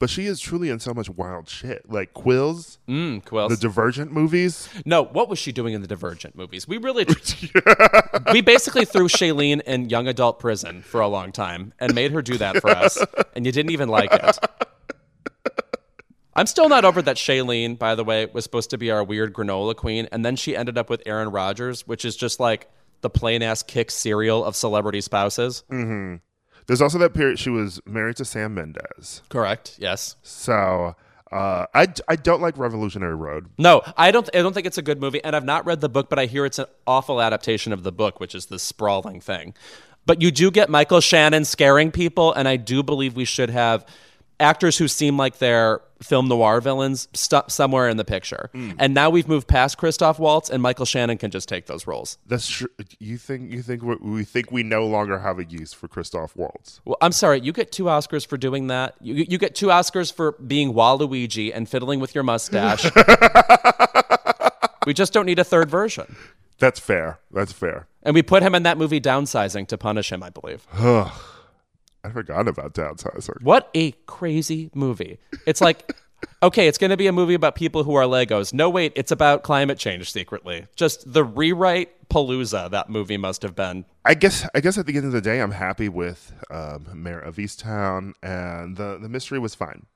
But 0.00 0.10
she 0.10 0.26
is 0.26 0.38
truly 0.40 0.68
in 0.70 0.80
so 0.80 0.92
much 0.92 1.08
wild 1.08 1.48
shit. 1.48 1.88
Like 1.88 2.12
Quills, 2.12 2.78
Mm, 2.88 3.24
Quills. 3.24 3.48
the 3.50 3.56
Divergent 3.56 4.12
movies. 4.12 4.68
No, 4.84 5.04
what 5.04 5.28
was 5.30 5.38
she 5.38 5.50
doing 5.52 5.72
in 5.72 5.80
the 5.82 5.86
Divergent 5.86 6.34
movies? 6.36 6.68
We 6.68 6.76
really, 6.78 7.06
we 8.32 8.40
basically 8.42 8.84
threw 8.84 9.08
Shailene 9.08 9.62
in 9.62 9.88
young 9.88 10.08
adult 10.08 10.40
prison 10.40 10.82
for 10.82 11.00
a 11.00 11.08
long 11.08 11.32
time 11.32 11.72
and 11.78 11.94
made 11.94 12.10
her 12.10 12.20
do 12.22 12.36
that 12.38 12.60
for 12.60 12.70
us, 12.76 12.98
and 13.34 13.46
you 13.46 13.52
didn't 13.52 13.70
even 13.70 13.88
like 13.88 14.12
it. 14.12 14.38
I'm 16.36 16.46
still 16.46 16.68
not 16.68 16.84
over 16.84 17.00
that 17.00 17.16
Shailene, 17.16 17.78
by 17.78 17.94
the 17.94 18.02
way, 18.02 18.26
was 18.26 18.42
supposed 18.42 18.70
to 18.70 18.78
be 18.78 18.90
our 18.90 19.04
weird 19.04 19.32
granola 19.32 19.76
queen, 19.76 20.08
and 20.10 20.24
then 20.24 20.34
she 20.34 20.56
ended 20.56 20.76
up 20.76 20.90
with 20.90 21.00
Aaron 21.06 21.28
Rodgers, 21.30 21.86
which 21.86 22.04
is 22.04 22.16
just 22.16 22.40
like 22.40 22.68
the 23.02 23.08
plain 23.10 23.40
ass 23.42 23.62
kick 23.62 23.90
cereal 23.92 24.44
of 24.44 24.56
celebrity 24.56 25.00
spouses. 25.00 25.62
There's 26.66 26.80
also 26.80 26.98
that 26.98 27.14
period 27.14 27.38
she 27.38 27.50
was 27.50 27.80
married 27.86 28.16
to 28.16 28.24
Sam 28.24 28.54
Mendes. 28.54 29.22
Correct. 29.28 29.76
Yes. 29.78 30.16
So 30.22 30.96
uh, 31.30 31.66
I, 31.74 31.88
I 32.08 32.16
don't 32.16 32.40
like 32.40 32.56
Revolutionary 32.56 33.16
Road. 33.16 33.50
No, 33.58 33.82
I 33.96 34.10
don't. 34.10 34.28
I 34.34 34.38
don't 34.38 34.52
think 34.52 34.66
it's 34.66 34.78
a 34.78 34.82
good 34.82 35.00
movie, 35.00 35.22
and 35.24 35.34
I've 35.34 35.44
not 35.44 35.66
read 35.66 35.80
the 35.80 35.88
book, 35.88 36.08
but 36.08 36.18
I 36.18 36.26
hear 36.26 36.44
it's 36.46 36.58
an 36.58 36.66
awful 36.86 37.20
adaptation 37.20 37.72
of 37.72 37.82
the 37.82 37.92
book, 37.92 38.20
which 38.20 38.34
is 38.34 38.46
this 38.46 38.62
sprawling 38.62 39.20
thing. 39.20 39.54
But 40.06 40.22
you 40.22 40.30
do 40.30 40.50
get 40.50 40.68
Michael 40.68 41.00
Shannon 41.00 41.44
scaring 41.44 41.90
people, 41.90 42.32
and 42.32 42.46
I 42.46 42.56
do 42.56 42.82
believe 42.82 43.16
we 43.16 43.24
should 43.24 43.50
have 43.50 43.86
actors 44.40 44.78
who 44.78 44.88
seem 44.88 45.16
like 45.16 45.38
they're 45.38 45.80
film 46.02 46.28
noir 46.28 46.60
villains 46.60 47.08
stu- 47.14 47.42
somewhere 47.48 47.88
in 47.88 47.96
the 47.96 48.04
picture. 48.04 48.50
Mm. 48.54 48.76
And 48.78 48.94
now 48.94 49.10
we've 49.10 49.26
moved 49.26 49.48
past 49.48 49.78
Christoph 49.78 50.18
Waltz, 50.18 50.50
and 50.50 50.62
Michael 50.62 50.84
Shannon 50.84 51.18
can 51.18 51.30
just 51.30 51.48
take 51.48 51.66
those 51.66 51.86
roles. 51.86 52.18
That's 52.26 52.48
true. 52.48 52.68
You 52.98 53.16
think 53.16 53.50
you 53.50 53.62
think 53.62 53.82
we, 53.82 53.96
we 53.96 54.24
think 54.24 54.52
we 54.52 54.62
no 54.62 54.86
longer 54.86 55.18
have 55.18 55.38
a 55.38 55.44
use 55.44 55.72
for 55.72 55.88
Christoph 55.88 56.36
Waltz? 56.36 56.80
Well, 56.84 56.98
I'm 57.00 57.12
sorry, 57.12 57.40
you 57.40 57.52
get 57.52 57.72
two 57.72 57.84
Oscars 57.84 58.26
for 58.26 58.36
doing 58.36 58.68
that. 58.68 58.94
You, 59.00 59.26
you 59.28 59.38
get 59.38 59.54
two 59.54 59.68
Oscars 59.68 60.12
for 60.12 60.32
being 60.32 60.74
Waluigi 60.74 61.52
and 61.54 61.68
fiddling 61.68 62.00
with 62.00 62.14
your 62.14 62.24
mustache. 62.24 62.84
we 64.86 64.94
just 64.94 65.12
don't 65.12 65.26
need 65.26 65.38
a 65.38 65.44
third 65.44 65.70
version. 65.70 66.16
That's 66.58 66.78
fair. 66.78 67.18
That's 67.32 67.52
fair. 67.52 67.86
And 68.02 68.14
we 68.14 68.22
put 68.22 68.42
him 68.42 68.54
in 68.54 68.62
that 68.64 68.78
movie 68.78 69.00
Downsizing 69.00 69.66
to 69.68 69.78
punish 69.78 70.12
him, 70.12 70.22
I 70.22 70.30
believe. 70.30 70.66
I 72.04 72.10
forgot 72.10 72.46
about 72.46 72.74
Downsizing. 72.74 73.42
What 73.42 73.70
a 73.74 73.92
crazy 74.06 74.70
movie. 74.74 75.18
It's 75.46 75.60
like, 75.60 75.92
okay, 76.42 76.68
it's 76.68 76.78
going 76.78 76.90
to 76.90 76.96
be 76.96 77.06
a 77.06 77.12
movie 77.12 77.34
about 77.34 77.54
people 77.54 77.82
who 77.82 77.94
are 77.94 78.04
Legos. 78.04 78.52
No, 78.52 78.68
wait, 78.68 78.92
it's 78.94 79.10
about 79.10 79.42
climate 79.42 79.78
change 79.78 80.12
secretly. 80.12 80.66
Just 80.76 81.10
the 81.10 81.24
rewrite 81.24 82.08
palooza 82.08 82.70
that 82.70 82.90
movie 82.90 83.16
must 83.16 83.42
have 83.42 83.56
been. 83.56 83.86
I 84.04 84.14
guess 84.14 84.46
I 84.54 84.60
guess 84.60 84.76
at 84.76 84.86
the 84.86 84.96
end 84.96 85.06
of 85.06 85.12
the 85.12 85.22
day, 85.22 85.40
I'm 85.40 85.50
happy 85.50 85.88
with 85.88 86.32
um, 86.50 86.86
Mare 86.94 87.20
of 87.20 87.36
Easttown, 87.36 88.12
and 88.22 88.76
the 88.76 88.98
the 89.00 89.08
mystery 89.08 89.38
was 89.38 89.54
fine. 89.54 89.86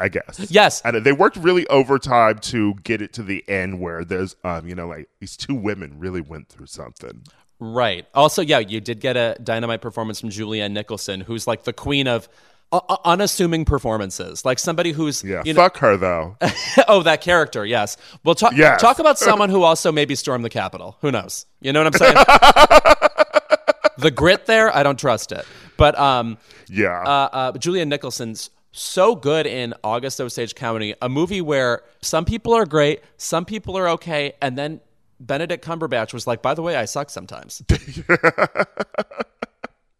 I 0.00 0.08
guess. 0.08 0.50
Yes. 0.50 0.80
And 0.80 1.04
they 1.04 1.12
worked 1.12 1.36
really 1.36 1.66
overtime 1.66 2.38
to 2.38 2.74
get 2.82 3.02
it 3.02 3.12
to 3.12 3.22
the 3.22 3.46
end 3.46 3.80
where 3.80 4.02
there's, 4.02 4.34
um, 4.42 4.66
you 4.66 4.74
know, 4.74 4.88
like 4.88 5.10
these 5.20 5.36
two 5.36 5.54
women 5.54 5.98
really 5.98 6.22
went 6.22 6.48
through 6.48 6.66
something. 6.66 7.22
Right. 7.60 8.06
Also, 8.14 8.40
yeah, 8.42 8.58
you 8.58 8.80
did 8.80 9.00
get 9.00 9.16
a 9.16 9.36
dynamite 9.42 9.82
performance 9.82 10.18
from 10.18 10.30
Julianne 10.30 10.72
Nicholson, 10.72 11.20
who's 11.20 11.46
like 11.46 11.64
the 11.64 11.74
queen 11.74 12.08
of 12.08 12.28
uh, 12.72 12.80
unassuming 13.04 13.64
performances. 13.66 14.44
Like 14.44 14.58
somebody 14.58 14.92
who's, 14.92 15.22
Yeah. 15.22 15.42
you 15.44 15.52
know, 15.52 15.60
Fuck 15.62 15.76
her 15.78 15.96
though. 15.96 16.36
oh, 16.88 17.02
that 17.02 17.20
character, 17.20 17.66
yes. 17.66 17.96
Well, 18.24 18.34
talk, 18.34 18.54
Yes. 18.56 18.80
talk 18.80 18.98
about 18.98 19.18
someone 19.28 19.50
who 19.50 19.62
also 19.62 19.92
maybe 19.92 20.14
stormed 20.14 20.44
the 20.44 20.50
Capitol. 20.50 20.96
Who 21.02 21.10
knows? 21.10 21.46
You 21.60 21.72
know 21.72 21.84
what 21.84 21.94
I'm 21.94 21.98
saying? 21.98 22.14
the 23.98 24.10
grit 24.10 24.46
there, 24.46 24.74
I 24.74 24.82
don't 24.82 24.98
trust 24.98 25.32
it. 25.32 25.44
But 25.76 25.98
um, 25.98 26.38
yeah. 26.68 27.02
uh, 27.02 27.28
uh, 27.32 27.52
Julianne 27.52 27.88
Nicholson's 27.88 28.50
so 28.72 29.14
good 29.16 29.46
in 29.46 29.74
August 29.82 30.20
Osage 30.20 30.54
County, 30.54 30.94
a 31.02 31.08
movie 31.08 31.40
where 31.40 31.82
some 32.02 32.24
people 32.24 32.54
are 32.54 32.64
great, 32.66 33.02
some 33.16 33.44
people 33.44 33.76
are 33.76 33.88
okay, 33.88 34.32
and 34.40 34.56
then 34.56 34.80
Benedict 35.20 35.64
Cumberbatch 35.64 36.12
was 36.14 36.26
like, 36.26 36.42
by 36.42 36.54
the 36.54 36.62
way, 36.62 36.74
I 36.76 36.86
suck 36.86 37.10
sometimes. 37.10 37.62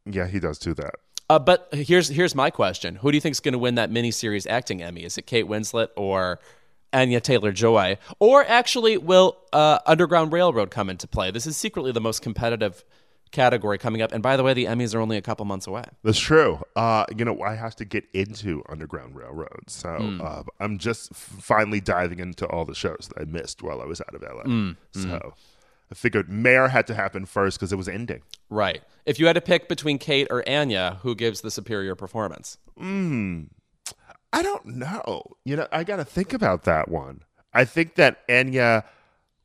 yeah, 0.06 0.26
he 0.26 0.40
does 0.40 0.58
do 0.58 0.74
that. 0.74 0.94
Uh, 1.28 1.38
but 1.38 1.68
here's 1.72 2.08
here's 2.08 2.34
my 2.34 2.50
question: 2.50 2.96
Who 2.96 3.12
do 3.12 3.16
you 3.16 3.20
think 3.20 3.34
is 3.34 3.40
going 3.40 3.52
to 3.52 3.58
win 3.58 3.76
that 3.76 3.90
miniseries 3.90 4.48
acting 4.50 4.82
Emmy? 4.82 5.04
Is 5.04 5.16
it 5.16 5.26
Kate 5.26 5.46
Winslet 5.46 5.88
or 5.96 6.40
Anya 6.92 7.20
Taylor 7.20 7.52
Joy, 7.52 7.98
or 8.18 8.44
actually 8.44 8.98
will 8.98 9.38
uh, 9.52 9.78
Underground 9.86 10.32
Railroad 10.32 10.72
come 10.72 10.90
into 10.90 11.06
play? 11.06 11.30
This 11.30 11.46
is 11.46 11.56
secretly 11.56 11.92
the 11.92 12.00
most 12.00 12.20
competitive 12.20 12.84
category 13.30 13.78
coming 13.78 14.02
up. 14.02 14.12
And 14.12 14.22
by 14.22 14.36
the 14.36 14.42
way, 14.42 14.54
the 14.54 14.64
Emmys 14.66 14.94
are 14.94 15.00
only 15.00 15.16
a 15.16 15.22
couple 15.22 15.44
months 15.44 15.66
away. 15.66 15.84
That's 16.02 16.18
true. 16.18 16.60
Uh, 16.76 17.04
you 17.16 17.24
know, 17.24 17.40
I 17.42 17.54
have 17.54 17.76
to 17.76 17.84
get 17.84 18.04
into 18.12 18.62
Underground 18.68 19.14
Railroad, 19.16 19.64
so 19.68 19.96
Hmm. 19.96 20.20
uh, 20.22 20.42
I'm 20.58 20.78
just 20.78 21.14
finally 21.14 21.80
diving 21.80 22.18
into 22.18 22.46
all 22.46 22.64
the 22.64 22.74
shows 22.74 23.08
that 23.14 23.20
I 23.20 23.24
missed 23.24 23.62
while 23.62 23.80
I 23.80 23.84
was 23.84 24.00
out 24.00 24.14
of 24.14 24.22
LA. 24.22 24.42
Hmm. 24.42 24.70
So 24.92 25.34
I 25.90 25.94
figured 25.94 26.28
Mare 26.28 26.68
had 26.68 26.86
to 26.88 26.94
happen 26.94 27.24
first 27.26 27.58
because 27.58 27.72
it 27.72 27.76
was 27.76 27.88
ending. 27.88 28.22
Right. 28.48 28.82
If 29.06 29.18
you 29.18 29.26
had 29.26 29.34
to 29.34 29.40
pick 29.40 29.68
between 29.68 29.98
Kate 29.98 30.26
or 30.30 30.48
Anya, 30.48 30.98
who 31.02 31.14
gives 31.14 31.40
the 31.40 31.50
superior 31.50 31.94
performance? 31.94 32.58
I 34.32 34.42
don't 34.42 34.64
know. 34.66 35.22
You 35.44 35.56
know, 35.56 35.66
I 35.72 35.84
got 35.84 35.96
to 35.96 36.04
think 36.04 36.32
about 36.32 36.64
that 36.64 36.88
one. 36.88 37.22
I 37.52 37.64
think 37.64 37.96
that 37.96 38.18
Anya 38.28 38.84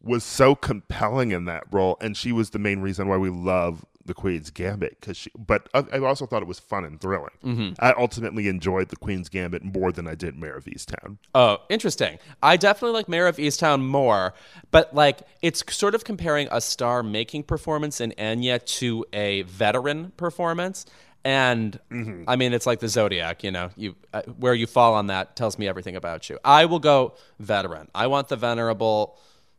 was 0.06 0.24
so 0.24 0.56
compelling 0.56 1.32
in 1.32 1.46
that 1.46 1.64
role, 1.72 1.98
and 2.00 2.16
she 2.16 2.32
was 2.32 2.52
the 2.52 2.60
main 2.60 2.80
reason 2.80 3.08
why 3.08 3.18
we 3.18 3.30
love 3.30 3.84
the 4.06 4.14
Queen's 4.14 4.52
Gambit. 4.52 5.00
Because 5.00 5.18
she, 5.18 5.32
but 5.36 5.68
I, 5.74 5.84
I 5.94 6.00
also 6.00 6.26
thought 6.28 6.44
it 6.44 6.48
was 6.48 6.60
fun 6.60 6.86
and 6.86 7.02
thrilling. 7.02 7.32
Mm-hmm. 7.44 7.74
I 7.80 7.94
ultimately 7.94 8.48
enjoyed 8.48 8.90
the 8.90 8.96
Queen's 8.96 9.30
Gambit 9.30 9.64
more 9.64 9.92
than 9.92 10.08
I 10.08 10.14
did 10.14 10.38
Mare 10.38 10.56
of 10.56 10.66
Easttown. 10.66 11.18
Oh, 11.34 11.58
interesting. 11.70 12.20
I 12.44 12.56
definitely 12.56 12.94
like 12.94 13.10
Mare 13.10 13.28
of 13.28 13.38
Easttown 13.38 13.82
more, 13.82 14.36
but 14.70 14.94
like 14.94 15.22
it's 15.42 15.64
sort 15.76 15.96
of 15.96 16.04
comparing 16.04 16.48
a 16.52 16.62
star 16.62 17.02
making 17.02 17.44
performance 17.44 18.00
in 18.00 18.14
Anya 18.20 18.60
to 18.60 19.06
a 19.12 19.42
veteran 19.42 20.12
performance. 20.18 20.86
And 21.24 21.80
I 22.28 22.36
mean, 22.36 22.54
it's 22.54 22.68
like 22.68 22.82
the 22.82 22.88
Zodiac, 22.88 23.44
you 23.44 23.50
know, 23.50 23.72
you 23.76 23.96
uh, 24.14 24.22
where 24.38 24.54
you 24.54 24.68
fall 24.68 24.94
on 24.94 25.08
that 25.08 25.36
tells 25.36 25.58
me 25.58 25.68
everything 25.68 25.96
about 25.96 26.30
you. 26.30 26.38
I 26.46 26.66
will 26.66 26.78
go 26.78 27.16
veteran. 27.40 27.88
I 27.96 28.06
want 28.06 28.28
the 28.28 28.36
venerable 28.36 29.18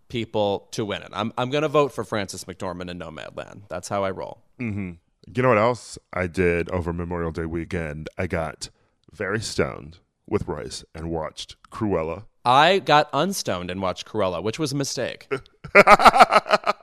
people 0.09 0.69
to 0.73 0.85
win 0.85 1.03
it. 1.03 1.11
I'm 1.13 1.33
I'm 1.39 1.51
going 1.51 1.63
to 1.63 1.69
vote 1.69 1.93
for 1.93 2.05
Frances 2.05 2.45
McDormand 2.45 2.91
in 2.91 2.99
Nomadland. 2.99 3.63
That's 3.69 3.89
how 3.89 4.05
I 4.05 4.11
roll. 4.11 4.43
Mm-hmm. 4.61 4.93
You 5.35 5.43
know 5.43 5.49
what 5.49 5.59
else 5.59 5.99
I 6.13 6.27
did 6.29 6.71
over 6.71 6.93
Memorial 6.93 7.33
Day 7.33 7.47
weekend? 7.47 8.09
I 8.17 8.27
got 8.27 8.71
very 9.13 9.41
stoned 9.41 9.99
with 10.29 10.47
Rice 10.47 10.85
and 10.95 11.11
watched 11.11 11.57
Cruella. 11.71 12.25
I 12.45 12.79
got 12.79 13.09
unstoned 13.13 13.71
and 13.71 13.83
watched 13.83 14.07
Cruella, 14.07 14.41
which 14.43 14.59
was 14.59 14.73
a 14.73 14.77
mistake. 14.77 15.29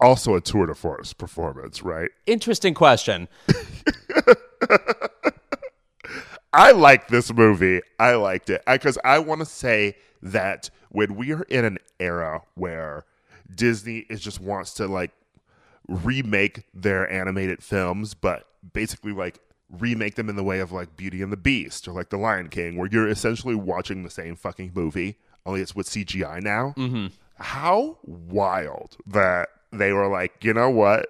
Also 0.00 0.34
a 0.34 0.40
tour 0.40 0.66
de 0.66 0.74
force 0.74 1.12
performance, 1.12 1.82
right? 1.82 2.10
Interesting 2.26 2.72
question. 2.72 3.28
I 6.52 6.72
like 6.72 7.08
this 7.08 7.32
movie. 7.32 7.82
I 7.98 8.14
liked 8.14 8.48
it 8.50 8.62
because 8.66 8.98
I, 9.04 9.18
want 9.18 9.40
to 9.40 9.44
say 9.44 9.96
that 10.22 10.70
when 10.90 11.16
we 11.16 11.32
are 11.32 11.42
in 11.42 11.64
an 11.64 11.78
era 11.98 12.42
where 12.54 13.04
Disney 13.52 14.06
is 14.10 14.20
just 14.20 14.40
wants 14.40 14.74
to 14.74 14.86
like 14.86 15.12
remake 15.88 16.64
their 16.74 17.10
animated 17.10 17.62
films, 17.62 18.14
but 18.14 18.46
basically 18.72 19.12
like 19.12 19.40
remake 19.70 20.16
them 20.16 20.28
in 20.28 20.36
the 20.36 20.44
way 20.44 20.60
of 20.60 20.72
like 20.72 20.96
Beauty 20.96 21.22
and 21.22 21.32
the 21.32 21.36
Beast 21.36 21.86
or 21.88 21.92
like 21.92 22.10
The 22.10 22.16
Lion 22.16 22.48
King, 22.48 22.76
where 22.76 22.88
you're 22.90 23.08
essentially 23.08 23.54
watching 23.54 24.02
the 24.02 24.10
same 24.10 24.36
fucking 24.36 24.72
movie, 24.74 25.18
only 25.46 25.60
it's 25.60 25.74
with 25.74 25.88
CGI 25.88 26.42
now. 26.42 26.74
Mm-hmm. 26.76 27.06
How 27.36 27.98
wild 28.02 28.96
that 29.06 29.48
they 29.72 29.92
were 29.92 30.08
like, 30.08 30.44
you 30.44 30.52
know 30.52 30.70
what? 30.70 31.06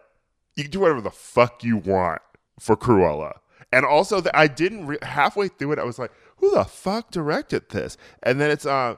You 0.55 0.65
can 0.65 0.71
do 0.71 0.81
whatever 0.81 1.01
the 1.01 1.11
fuck 1.11 1.65
you 1.65 1.79
want 1.79 2.23
for 2.59 2.77
Cruella. 2.77 3.39
And 3.73 3.87
also, 3.87 4.21
that 4.21 4.37
I 4.37 4.49
didn't 4.49 4.87
re- 4.87 4.99
halfway 5.03 5.49
through 5.49 5.73
it, 5.73 5.79
I 5.79 5.85
was 5.85 5.99
like, 5.99 6.11
"Who 6.39 6.51
the 6.51 6.65
fuck 6.65 7.13
directed 7.13 7.69
this?" 7.69 7.97
And 8.21 8.41
then 8.41 8.51
it's 8.51 8.67
uh, 8.67 8.97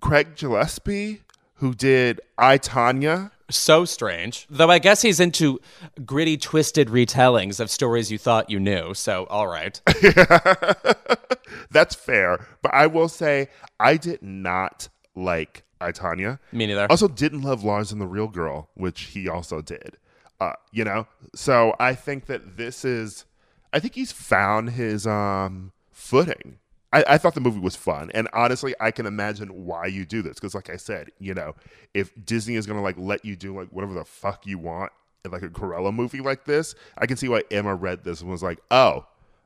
Craig 0.00 0.36
Gillespie 0.36 1.22
who 1.58 1.74
did 1.74 2.20
I 2.36 2.58
Tonya. 2.58 3.30
So 3.50 3.84
strange. 3.84 4.46
Though 4.50 4.70
I 4.70 4.78
guess 4.78 5.02
he's 5.02 5.20
into 5.20 5.58
gritty, 6.04 6.36
twisted 6.36 6.88
retellings 6.88 7.60
of 7.60 7.70
stories 7.70 8.10
you 8.10 8.18
thought 8.18 8.50
you 8.50 8.60
knew. 8.60 8.94
So, 8.94 9.24
all 9.30 9.46
right. 9.46 9.80
That's 11.70 11.94
fair, 11.94 12.46
but 12.62 12.74
I 12.74 12.86
will 12.86 13.08
say 13.08 13.48
I 13.80 13.96
did 13.96 14.22
not 14.22 14.88
like 15.14 15.62
I 15.80 15.92
Tonya. 15.92 16.38
Me 16.52 16.66
neither. 16.66 16.86
Also, 16.90 17.08
didn't 17.08 17.42
love 17.42 17.64
Lars 17.64 17.90
and 17.90 18.00
the 18.00 18.06
Real 18.06 18.28
Girl, 18.28 18.68
which 18.74 19.00
he 19.02 19.28
also 19.28 19.62
did. 19.62 19.96
Uh, 20.40 20.52
you 20.70 20.84
know, 20.84 21.06
so 21.34 21.74
I 21.80 21.94
think 21.94 22.26
that 22.26 22.56
this 22.56 22.84
is. 22.84 23.24
I 23.72 23.80
think 23.80 23.94
he's 23.94 24.12
found 24.12 24.70
his 24.70 25.06
um 25.06 25.72
footing. 25.90 26.58
I, 26.92 27.04
I 27.06 27.18
thought 27.18 27.34
the 27.34 27.40
movie 27.40 27.60
was 27.60 27.76
fun, 27.76 28.10
and 28.14 28.28
honestly, 28.32 28.74
I 28.80 28.90
can 28.90 29.04
imagine 29.06 29.66
why 29.66 29.86
you 29.86 30.06
do 30.06 30.22
this 30.22 30.34
because, 30.34 30.54
like 30.54 30.70
I 30.70 30.76
said, 30.76 31.10
you 31.18 31.34
know, 31.34 31.54
if 31.92 32.12
Disney 32.24 32.54
is 32.56 32.66
gonna 32.66 32.82
like 32.82 32.96
let 32.98 33.24
you 33.24 33.36
do 33.36 33.54
like 33.56 33.68
whatever 33.68 33.92
the 33.94 34.04
fuck 34.04 34.46
you 34.46 34.58
want 34.58 34.92
in 35.24 35.30
like 35.30 35.42
a 35.42 35.48
Cruella 35.48 35.94
movie 35.94 36.20
like 36.20 36.44
this, 36.46 36.74
I 36.96 37.06
can 37.06 37.16
see 37.16 37.28
why 37.28 37.42
Emma 37.50 37.74
read 37.74 38.04
this 38.04 38.22
and 38.22 38.30
was 38.30 38.42
like, 38.42 38.58
"Oh, 38.70 39.04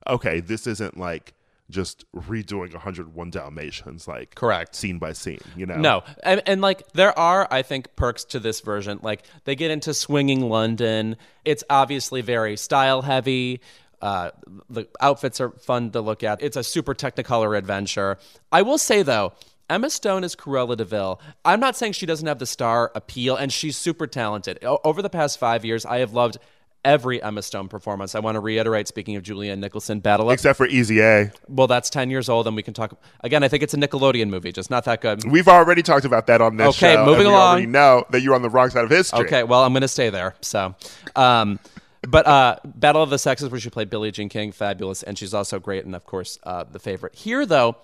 okay, 0.09 0.41
this 0.41 0.67
isn't 0.69 0.97
like 0.97 1.35
just 1.71 2.05
redoing 2.13 2.73
101 2.73 3.31
Dalmatians, 3.31 4.07
like 4.07 4.35
Correct. 4.35 4.77
scene 4.77 4.99
by 4.99 5.13
scene." 5.13 5.41
You 5.57 5.67
know, 5.67 5.77
No, 5.77 6.03
and, 6.23 6.43
and 6.47 6.61
like 6.61 6.87
there 6.93 7.19
are, 7.19 7.49
I 7.51 7.63
think, 7.63 7.97
perks 7.97 8.25
to 8.27 8.39
this 8.39 8.61
version. 8.61 9.01
Like 9.03 9.25
they 9.45 9.57
get 9.57 9.73
into 9.73 9.95
swinging 9.95 10.49
London. 10.49 11.17
It's 11.45 11.65
obviously 11.69 12.21
very 12.21 12.57
style 12.57 13.03
heavy. 13.03 13.61
Uh, 14.03 14.31
the 14.69 14.87
outfits 15.01 15.41
are 15.41 15.51
fun 15.51 15.91
to 15.93 16.01
look 16.01 16.23
at. 16.25 16.43
It's 16.43 16.57
a 16.57 16.65
super 16.65 16.93
Technicolor 16.95 17.57
adventure. 17.57 18.19
I 18.51 18.63
will 18.63 18.79
say 18.79 19.03
though, 19.03 19.33
Emma 19.71 19.89
Stone 19.89 20.25
is 20.25 20.35
Cruella 20.37 20.77
de 20.77 20.85
Vil. 20.85 21.21
I'm 21.45 21.61
not 21.61 21.77
saying 21.77 21.93
she 21.93 22.05
doesn't 22.05 22.27
have 22.27 22.39
the 22.41 22.47
star 22.47 22.91
appeal, 22.95 23.37
and 23.37 23.53
she's 23.53 23.77
super 23.77 24.07
talented. 24.07 24.59
O- 24.65 24.81
over 24.85 25.01
the 25.01 25.09
past 25.09 25.39
five 25.39 25.65
years, 25.65 25.87
I 25.87 25.99
have 25.99 26.13
loved 26.13 26.37
every 26.85 27.23
Emma 27.23 27.41
Stone 27.43 27.69
performance. 27.69 28.17
I 28.17 28.19
want 28.19 28.35
to 28.35 28.41
reiterate, 28.41 28.89
speaking 28.89 29.15
of 29.15 29.23
Julianne 29.23 29.61
Nicholson, 29.61 30.01
Battle 30.01 30.29
Up. 30.29 30.35
except 30.35 30.57
for 30.59 30.67
Easy 30.67 31.01
A. 31.01 31.31
well, 31.49 31.69
that's 31.69 31.89
10 31.89 32.11
years 32.11 32.29
old, 32.29 32.49
and 32.49 32.57
we 32.57 32.63
can 32.65 32.75
talk. 32.75 33.01
Again, 33.21 33.45
I 33.45 33.49
think 33.49 33.63
it's 33.63 33.73
a 33.73 33.77
Nickelodeon 33.77 34.29
movie, 34.29 34.51
just 34.51 34.69
not 34.69 34.85
that 34.87 35.01
good. 35.01 35.25
We've 35.31 35.47
already 35.49 35.83
talked 35.83 36.05
about 36.05 36.27
that 36.27 36.41
on 36.43 36.57
this 36.57 36.77
Okay, 36.77 36.95
show. 36.95 37.07
moving 37.07 37.21
and 37.21 37.29
we 37.29 37.35
along. 37.35 37.51
already 37.53 37.67
know 37.67 38.05
that 38.11 38.21
you're 38.23 38.35
on 38.35 38.43
the 38.43 38.51
wrong 38.51 38.69
side 38.71 38.83
of 38.85 38.91
history. 38.91 39.21
Okay, 39.27 39.45
well, 39.45 39.63
I'm 39.63 39.73
going 39.73 39.83
to 39.83 39.89
stay 39.89 40.11
there. 40.11 40.35
So, 40.43 40.75
um, 41.15 41.61
but 42.09 42.27
uh, 42.27 42.57
Battle 42.65 43.03
of 43.03 43.11
the 43.11 43.19
Sexes, 43.19 43.49
where 43.51 43.61
she 43.61 43.71
played 43.71 43.91
Billie 43.91 44.11
Jean 44.11 44.29
King, 44.29 44.53
fabulous, 44.53 45.03
and 45.03 45.17
she's 45.19 45.33
also 45.35 45.59
great, 45.59 45.85
and 45.85 45.95
of 45.95 46.05
course, 46.05 46.39
uh, 46.43 46.65
the 46.65 46.79
favorite. 46.79 47.15
Here, 47.15 47.47
though, 47.47 47.77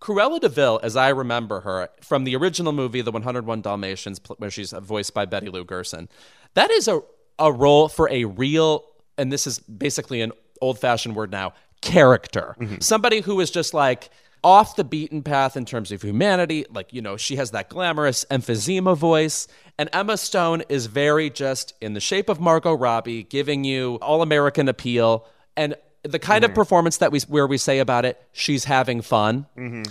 Cruella 0.00 0.40
de 0.40 0.48
Vil, 0.48 0.78
as 0.82 0.96
I 0.96 1.08
remember 1.08 1.60
her 1.60 1.88
from 2.00 2.24
the 2.24 2.36
original 2.36 2.72
movie, 2.72 3.00
The 3.00 3.10
101 3.10 3.62
Dalmatians, 3.62 4.20
where 4.36 4.50
she's 4.50 4.72
voiced 4.72 5.14
by 5.14 5.24
Betty 5.24 5.48
Lou 5.48 5.64
Gerson, 5.64 6.08
that 6.54 6.70
is 6.70 6.88
a, 6.88 7.00
a 7.38 7.52
role 7.52 7.88
for 7.88 8.08
a 8.10 8.24
real, 8.24 8.84
and 9.16 9.32
this 9.32 9.46
is 9.46 9.58
basically 9.58 10.20
an 10.20 10.32
old 10.60 10.78
fashioned 10.78 11.16
word 11.16 11.30
now, 11.30 11.52
character. 11.80 12.54
Somebody 12.80 13.20
who 13.20 13.40
is 13.40 13.50
just 13.50 13.72
like 13.74 14.10
off 14.42 14.76
the 14.76 14.84
beaten 14.84 15.22
path 15.22 15.56
in 15.56 15.64
terms 15.64 15.92
of 15.92 16.02
humanity. 16.02 16.64
Like, 16.70 16.92
you 16.92 17.02
know, 17.02 17.16
she 17.16 17.36
has 17.36 17.50
that 17.52 17.68
glamorous 17.68 18.24
emphysema 18.30 18.96
voice. 18.96 19.48
And 19.78 19.88
Emma 19.92 20.16
Stone 20.16 20.62
is 20.68 20.86
very 20.86 21.30
just 21.30 21.74
in 21.80 21.94
the 21.94 22.00
shape 22.00 22.28
of 22.28 22.40
Margot 22.40 22.74
Robbie, 22.74 23.22
giving 23.22 23.64
you 23.64 23.98
all 24.02 24.22
American 24.22 24.68
appeal. 24.68 25.26
And 25.56 25.74
the 26.02 26.18
kind 26.18 26.44
of 26.44 26.50
mm-hmm. 26.50 26.56
performance 26.56 26.98
that 26.98 27.12
we 27.12 27.20
where 27.28 27.46
we 27.46 27.58
say 27.58 27.78
about 27.78 28.04
it, 28.04 28.20
she's 28.32 28.64
having 28.64 29.02
fun. 29.02 29.46
Mm-hmm. 29.56 29.84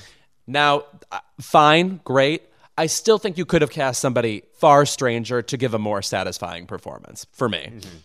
Now, 0.48 0.86
uh, 1.12 1.20
fine, 1.40 2.00
great. 2.04 2.44
I 2.78 2.86
still 2.86 3.18
think 3.18 3.38
you 3.38 3.46
could 3.46 3.62
have 3.62 3.72
cast 3.72 4.00
somebody 4.00 4.44
far 4.54 4.86
stranger 4.86 5.42
to 5.42 5.58
give 5.58 5.74
a 5.74 5.80
more 5.80 6.02
satisfying 6.02 6.68
performance 6.68 7.26
for 7.32 7.50
me. 7.50 7.72
Mm-hmm. 7.72 7.98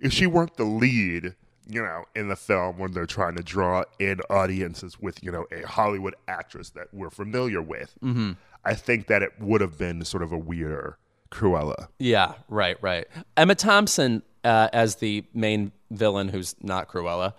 if 0.00 0.12
she 0.12 0.26
weren't 0.26 0.56
the 0.56 0.64
lead, 0.64 1.34
you 1.68 1.82
know, 1.82 2.04
in 2.14 2.28
the 2.28 2.36
film 2.36 2.78
when 2.78 2.92
they're 2.92 3.06
trying 3.06 3.36
to 3.36 3.42
draw 3.42 3.84
in 3.98 4.20
audiences 4.30 5.00
with, 5.00 5.22
you 5.22 5.32
know, 5.32 5.46
a 5.52 5.66
Hollywood 5.66 6.14
actress 6.28 6.70
that 6.70 6.88
we're 6.92 7.10
familiar 7.10 7.62
with, 7.62 7.94
Mm-hmm. 8.02 8.32
I 8.64 8.74
think 8.74 9.06
that 9.06 9.22
it 9.22 9.30
would 9.38 9.60
have 9.60 9.78
been 9.78 10.04
sort 10.04 10.24
of 10.24 10.32
a 10.32 10.38
weirder 10.38 10.98
Cruella. 11.30 11.86
Yeah, 12.00 12.34
right, 12.48 12.76
right. 12.82 13.06
Emma 13.36 13.54
Thompson 13.54 14.22
uh, 14.42 14.68
as 14.72 14.96
the 14.96 15.24
main 15.32 15.70
villain, 15.92 16.28
who's 16.28 16.56
not 16.60 16.88
Cruella. 16.88 17.34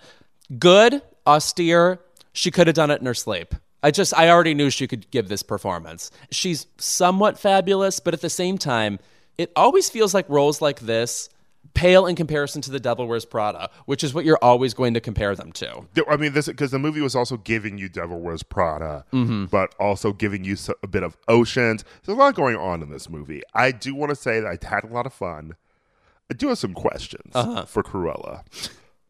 Good, 0.57 1.01
austere. 1.25 1.99
She 2.31 2.49
could 2.49 2.67
have 2.67 2.75
done 2.75 2.91
it 2.91 3.01
in 3.01 3.05
her 3.07 3.13
sleep. 3.13 3.55
I 3.83 3.91
just, 3.91 4.13
I 4.17 4.29
already 4.29 4.53
knew 4.53 4.69
she 4.69 4.87
could 4.87 5.09
give 5.11 5.27
this 5.27 5.43
performance. 5.43 6.11
She's 6.31 6.67
somewhat 6.77 7.37
fabulous, 7.37 7.99
but 7.99 8.13
at 8.13 8.21
the 8.21 8.29
same 8.29 8.57
time, 8.57 8.99
it 9.37 9.51
always 9.55 9.89
feels 9.89 10.13
like 10.13 10.27
roles 10.29 10.61
like 10.61 10.79
this 10.79 11.29
pale 11.73 12.05
in 12.05 12.15
comparison 12.15 12.61
to 12.63 12.71
The 12.71 12.79
Devil 12.79 13.07
Wears 13.07 13.25
Prada, 13.25 13.69
which 13.85 14.03
is 14.03 14.13
what 14.13 14.25
you're 14.25 14.39
always 14.41 14.73
going 14.73 14.93
to 14.95 14.99
compare 14.99 15.35
them 15.35 15.51
to. 15.53 15.85
I 16.09 16.17
mean, 16.17 16.33
this 16.33 16.47
because 16.47 16.71
the 16.71 16.79
movie 16.79 17.01
was 17.01 17.15
also 17.15 17.37
giving 17.37 17.77
you 17.77 17.89
Devil 17.89 18.19
Wears 18.19 18.43
Prada, 18.43 19.05
Mm-hmm. 19.13 19.45
but 19.45 19.75
also 19.79 20.13
giving 20.13 20.43
you 20.43 20.55
a 20.83 20.87
bit 20.87 21.03
of 21.03 21.17
Oceans. 21.27 21.83
There's 22.05 22.17
a 22.17 22.19
lot 22.19 22.35
going 22.35 22.55
on 22.57 22.81
in 22.81 22.89
this 22.89 23.09
movie. 23.09 23.41
I 23.53 23.71
do 23.71 23.93
want 23.95 24.09
to 24.09 24.15
say 24.15 24.39
that 24.39 24.47
I 24.47 24.67
had 24.67 24.83
a 24.83 24.87
lot 24.87 25.05
of 25.05 25.13
fun. 25.13 25.55
I 26.29 26.33
do 26.33 26.47
have 26.49 26.57
some 26.57 26.73
questions 26.73 27.31
Uh-huh. 27.35 27.65
for 27.65 27.83
Cruella. 27.83 28.43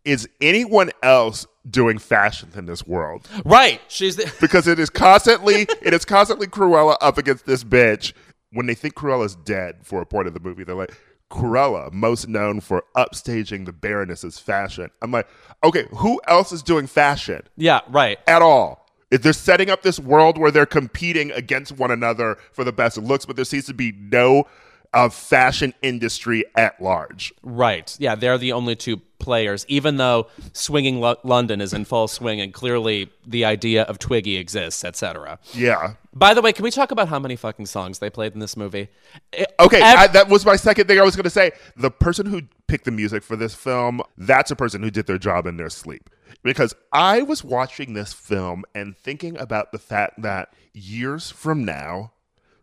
Is 0.06 0.30
anyone 0.40 0.92
else 1.04 1.46
doing 1.70 1.98
fashion 1.98 2.50
in 2.56 2.66
this 2.66 2.88
world? 2.88 3.28
Right. 3.44 3.82
She's 3.90 4.16
the, 4.16 4.32
because 4.42 4.68
it 4.68 4.80
is 4.80 4.90
constantly 4.90 5.68
it 5.82 5.94
is 5.94 6.06
constantly 6.06 6.48
Cruella 6.48 6.96
up 7.02 7.18
against 7.18 7.46
this 7.46 7.64
bitch. 7.64 8.14
When 8.54 8.66
they 8.68 8.76
think 8.76 8.94
Cruella's 8.96 9.36
dead 9.36 9.80
for 9.84 10.02
a 10.02 10.06
point 10.06 10.30
of 10.30 10.34
the 10.34 10.40
movie, 10.40 10.64
they're 10.64 10.76
like, 10.76 10.96
Cruella, 11.30 11.92
most 11.92 12.28
known 12.28 12.62
for 12.62 12.84
upstaging 12.96 13.66
the 13.66 13.74
Baroness's 13.74 14.40
fashion. 14.40 14.90
I'm 15.02 15.12
like, 15.12 15.28
okay, 15.64 15.88
who 15.92 16.22
else 16.28 16.52
is 16.52 16.64
doing 16.64 16.88
fashion 16.88 17.48
yeah, 17.58 17.82
right. 17.90 18.20
at 18.28 18.42
all? 18.42 18.86
If 19.10 19.22
they're 19.22 19.34
setting 19.34 19.70
up 19.70 19.84
this 19.84 20.00
world 20.00 20.38
where 20.38 20.52
they're 20.52 20.66
competing 20.66 21.32
against 21.32 21.74
one 21.74 21.92
another 21.92 22.38
for 22.52 22.64
the 22.64 22.74
best 22.74 22.98
looks, 22.98 23.26
but 23.26 23.36
there 23.36 23.46
seems 23.46 23.66
to 23.66 23.74
be 23.74 23.94
no 23.94 24.46
uh, 24.94 25.10
fashion 25.10 25.74
industry 25.82 26.44
at 26.56 26.82
large. 26.82 27.34
Right. 27.44 27.96
Yeah, 28.00 28.16
they're 28.16 28.38
the 28.38 28.52
only 28.54 28.76
two 28.76 28.98
players, 29.20 29.66
even 29.68 29.98
though 29.98 30.28
Swinging 30.54 31.00
Lo- 31.00 31.18
London 31.24 31.60
is 31.60 31.74
in 31.74 31.86
full 31.86 32.08
swing 32.08 32.40
and 32.40 32.54
clearly 32.54 33.10
the 33.26 33.46
idea 33.46 33.84
of 33.84 34.00
Twiggy 34.00 34.38
exists, 34.38 34.84
etc. 34.84 35.40
Yeah. 35.54 35.94
By 36.14 36.34
the 36.34 36.42
way, 36.42 36.54
can 36.54 36.64
we 36.64 36.72
talk 36.72 36.92
about 36.92 37.08
how 37.10 37.20
many 37.20 37.36
fucking 37.36 37.66
songs 37.66 38.00
they 38.00 38.10
played 38.10 38.34
in 38.34 38.40
this 38.40 38.56
movie? 38.56 38.88
It- 39.34 39.54
Okay, 39.60 39.82
ev- 39.82 39.98
I, 39.98 40.08
that 40.08 40.30
was 40.30 40.46
my 40.46 40.56
second 40.56 40.88
thing 40.88 41.00
I 41.00 41.04
was 41.04 41.16
going 41.16 41.24
to 41.24 41.30
say. 41.32 41.52
The 41.76 41.90
person 41.92 42.28
who 42.28 42.44
picked 42.68 42.86
the 42.86 42.92
music 42.92 43.24
for 43.24 43.36
this 43.36 43.56
film, 43.56 44.02
that's 44.18 44.52
a 44.52 44.56
person 44.56 44.84
who 44.84 44.92
did 44.92 45.08
their 45.08 45.18
job 45.18 45.48
in 45.48 45.58
their 45.58 45.70
sleep. 45.70 46.10
Because 46.44 46.76
I 46.94 47.24
was 47.24 47.44
watching 47.44 47.94
this 47.94 48.14
film 48.14 48.64
and 48.76 48.96
thinking 48.96 49.36
about 49.40 49.72
the 49.72 49.80
fact 49.80 50.22
that 50.22 50.54
years 50.74 51.32
from 51.32 51.66
now, 51.66 52.12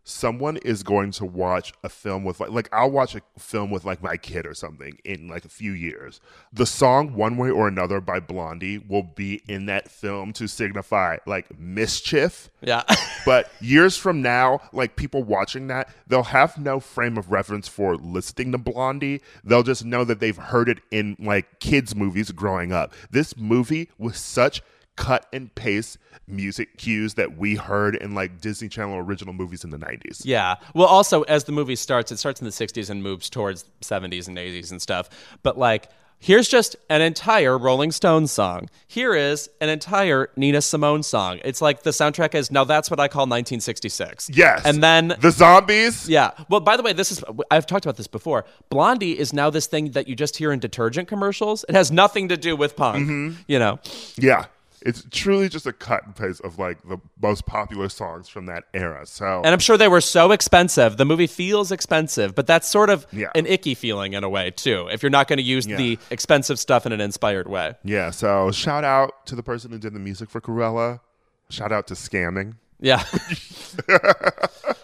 someone 0.07 0.55
is 0.57 0.83
going 0.83 1.09
to 1.09 1.25
watch 1.25 1.73
a 1.83 1.89
film 1.89 2.23
with 2.23 2.39
like 2.39 2.51
like 2.51 2.69
I'll 2.71 2.91
watch 2.91 3.15
a 3.15 3.21
film 3.37 3.71
with 3.71 3.83
like 3.83 4.01
my 4.03 4.15
kid 4.17 4.45
or 4.45 4.53
something 4.53 4.99
in 5.03 5.27
like 5.27 5.43
a 5.43 5.49
few 5.49 5.71
years. 5.71 6.21
The 6.53 6.67
song 6.67 7.15
One 7.15 7.37
Way 7.37 7.49
or 7.49 7.67
Another 7.67 7.99
by 7.99 8.19
Blondie 8.19 8.77
will 8.77 9.03
be 9.03 9.41
in 9.47 9.65
that 9.65 9.89
film 9.89 10.31
to 10.33 10.47
signify 10.47 11.17
like 11.25 11.59
mischief. 11.59 12.49
yeah. 12.61 12.83
But 13.25 13.51
years 13.59 13.97
from 13.97 14.21
now, 14.21 14.61
like 14.71 14.95
people 14.95 15.23
watching 15.23 15.65
that, 15.67 15.89
they'll 16.05 16.21
have 16.21 16.59
no 16.59 16.79
frame 16.79 17.17
of 17.17 17.31
reference 17.31 17.67
for 17.67 17.95
listening 17.95 18.51
to 18.51 18.59
Blondie. 18.59 19.21
They'll 19.43 19.63
just 19.63 19.83
know 19.83 20.03
that 20.03 20.19
they've 20.19 20.37
heard 20.37 20.69
it 20.69 20.77
in 20.91 21.15
like 21.17 21.59
kids' 21.59 21.95
movies 21.95 22.29
growing 22.29 22.71
up. 22.71 22.93
This 23.09 23.35
movie 23.35 23.89
was 23.97 24.17
such 24.17 24.61
cut 24.95 25.27
and 25.33 25.53
paste 25.55 25.97
music 26.27 26.77
cues 26.77 27.15
that 27.15 27.37
we 27.37 27.55
heard 27.55 27.95
in 27.95 28.15
like 28.15 28.41
Disney 28.41 28.69
Channel 28.69 28.97
original 28.97 29.33
movies 29.33 29.63
in 29.63 29.69
the 29.69 29.77
90s. 29.77 30.21
yeah. 30.25 30.55
Well, 30.73 30.87
also, 30.87 31.23
as 31.23 31.43
the 31.43 31.51
movie 31.51 31.75
starts, 31.75 32.11
it 32.11 32.17
starts 32.17 32.41
in 32.41 32.45
the 32.45 32.51
60s 32.51 32.89
and 32.89 33.03
moves 33.03 33.29
towards 33.29 33.65
70s 33.81 34.27
and 34.27 34.37
80s 34.37 34.71
and 34.71 34.81
stuff. 34.81 35.09
But 35.43 35.57
like, 35.57 35.89
here's 36.17 36.47
just 36.47 36.75
an 36.89 37.01
entire 37.01 37.57
Rolling 37.57 37.91
Stones 37.91 38.31
song. 38.31 38.69
Here 38.87 39.13
is 39.13 39.49
an 39.61 39.69
entire 39.69 40.29
Nina 40.35 40.61
Simone 40.61 41.03
song. 41.03 41.39
It's 41.43 41.61
like 41.61 41.83
the 41.83 41.91
soundtrack 41.91 42.33
is 42.33 42.49
now 42.49 42.63
that's 42.63 42.89
what 42.89 42.99
I 42.99 43.07
call 43.07 43.23
1966. 43.23 44.31
Yes. 44.33 44.61
And 44.65 44.81
then 44.81 45.13
the 45.19 45.29
zombies. 45.31 46.09
Yeah. 46.09 46.31
Well, 46.49 46.61
by 46.61 46.77
the 46.77 46.83
way, 46.83 46.93
this 46.93 47.11
is 47.11 47.23
I've 47.51 47.67
talked 47.67 47.85
about 47.85 47.97
this 47.97 48.07
before. 48.07 48.45
Blondie 48.69 49.19
is 49.19 49.33
now 49.33 49.49
this 49.49 49.67
thing 49.67 49.91
that 49.91 50.07
you 50.07 50.15
just 50.15 50.37
hear 50.37 50.51
in 50.51 50.59
detergent 50.59 51.07
commercials. 51.07 51.65
It 51.67 51.75
has 51.75 51.91
nothing 51.91 52.29
to 52.29 52.37
do 52.37 52.55
with 52.55 52.75
punk. 52.75 53.03
Mm-hmm. 53.07 53.41
You 53.47 53.59
know. 53.59 53.79
Yeah. 54.17 54.45
It's 54.85 55.03
truly 55.09 55.49
just 55.49 55.65
a 55.65 55.73
cut 55.73 56.05
and 56.05 56.15
paste 56.15 56.41
of 56.41 56.59
like 56.59 56.77
the 56.87 56.99
most 57.21 57.45
popular 57.47 57.89
songs 57.89 58.29
from 58.29 58.45
that 58.45 58.65
era. 58.73 59.05
So 59.07 59.37
And 59.43 59.47
I'm 59.47 59.59
sure 59.59 59.77
they 59.77 59.87
were 59.87 59.99
so 59.99 60.31
expensive. 60.31 60.97
The 60.97 61.05
movie 61.05 61.25
feels 61.27 61.71
expensive, 61.71 62.35
but 62.35 62.45
that's 62.45 62.67
sort 62.69 62.91
of 62.91 63.07
Yeah. 63.11 63.29
an 63.33 63.47
icky 63.47 63.73
feeling 63.73 64.13
in 64.13 64.23
a 64.23 64.29
way 64.29 64.51
too. 64.51 64.87
If 64.91 65.01
you're 65.01 65.09
not 65.09 65.27
going 65.27 65.37
to 65.37 65.43
use 65.43 65.65
Yeah. 65.65 65.77
the 65.77 65.97
expensive 66.11 66.59
stuff 66.59 66.85
in 66.85 66.91
an 66.91 67.01
inspired 67.01 67.47
way. 67.47 67.73
yeah, 67.83 68.11
so 68.11 68.51
shout 68.51 68.83
out 68.83 69.25
to 69.25 69.35
the 69.35 69.43
person 69.43 69.71
who 69.71 69.79
did 69.79 69.93
the 69.93 69.99
music 69.99 70.29
for 70.29 70.39
Cruella. 70.39 70.99
Shout 71.49 71.71
out 71.71 71.87
to 71.87 71.95
scamming. 71.95 72.53
Yeah. 72.79 73.03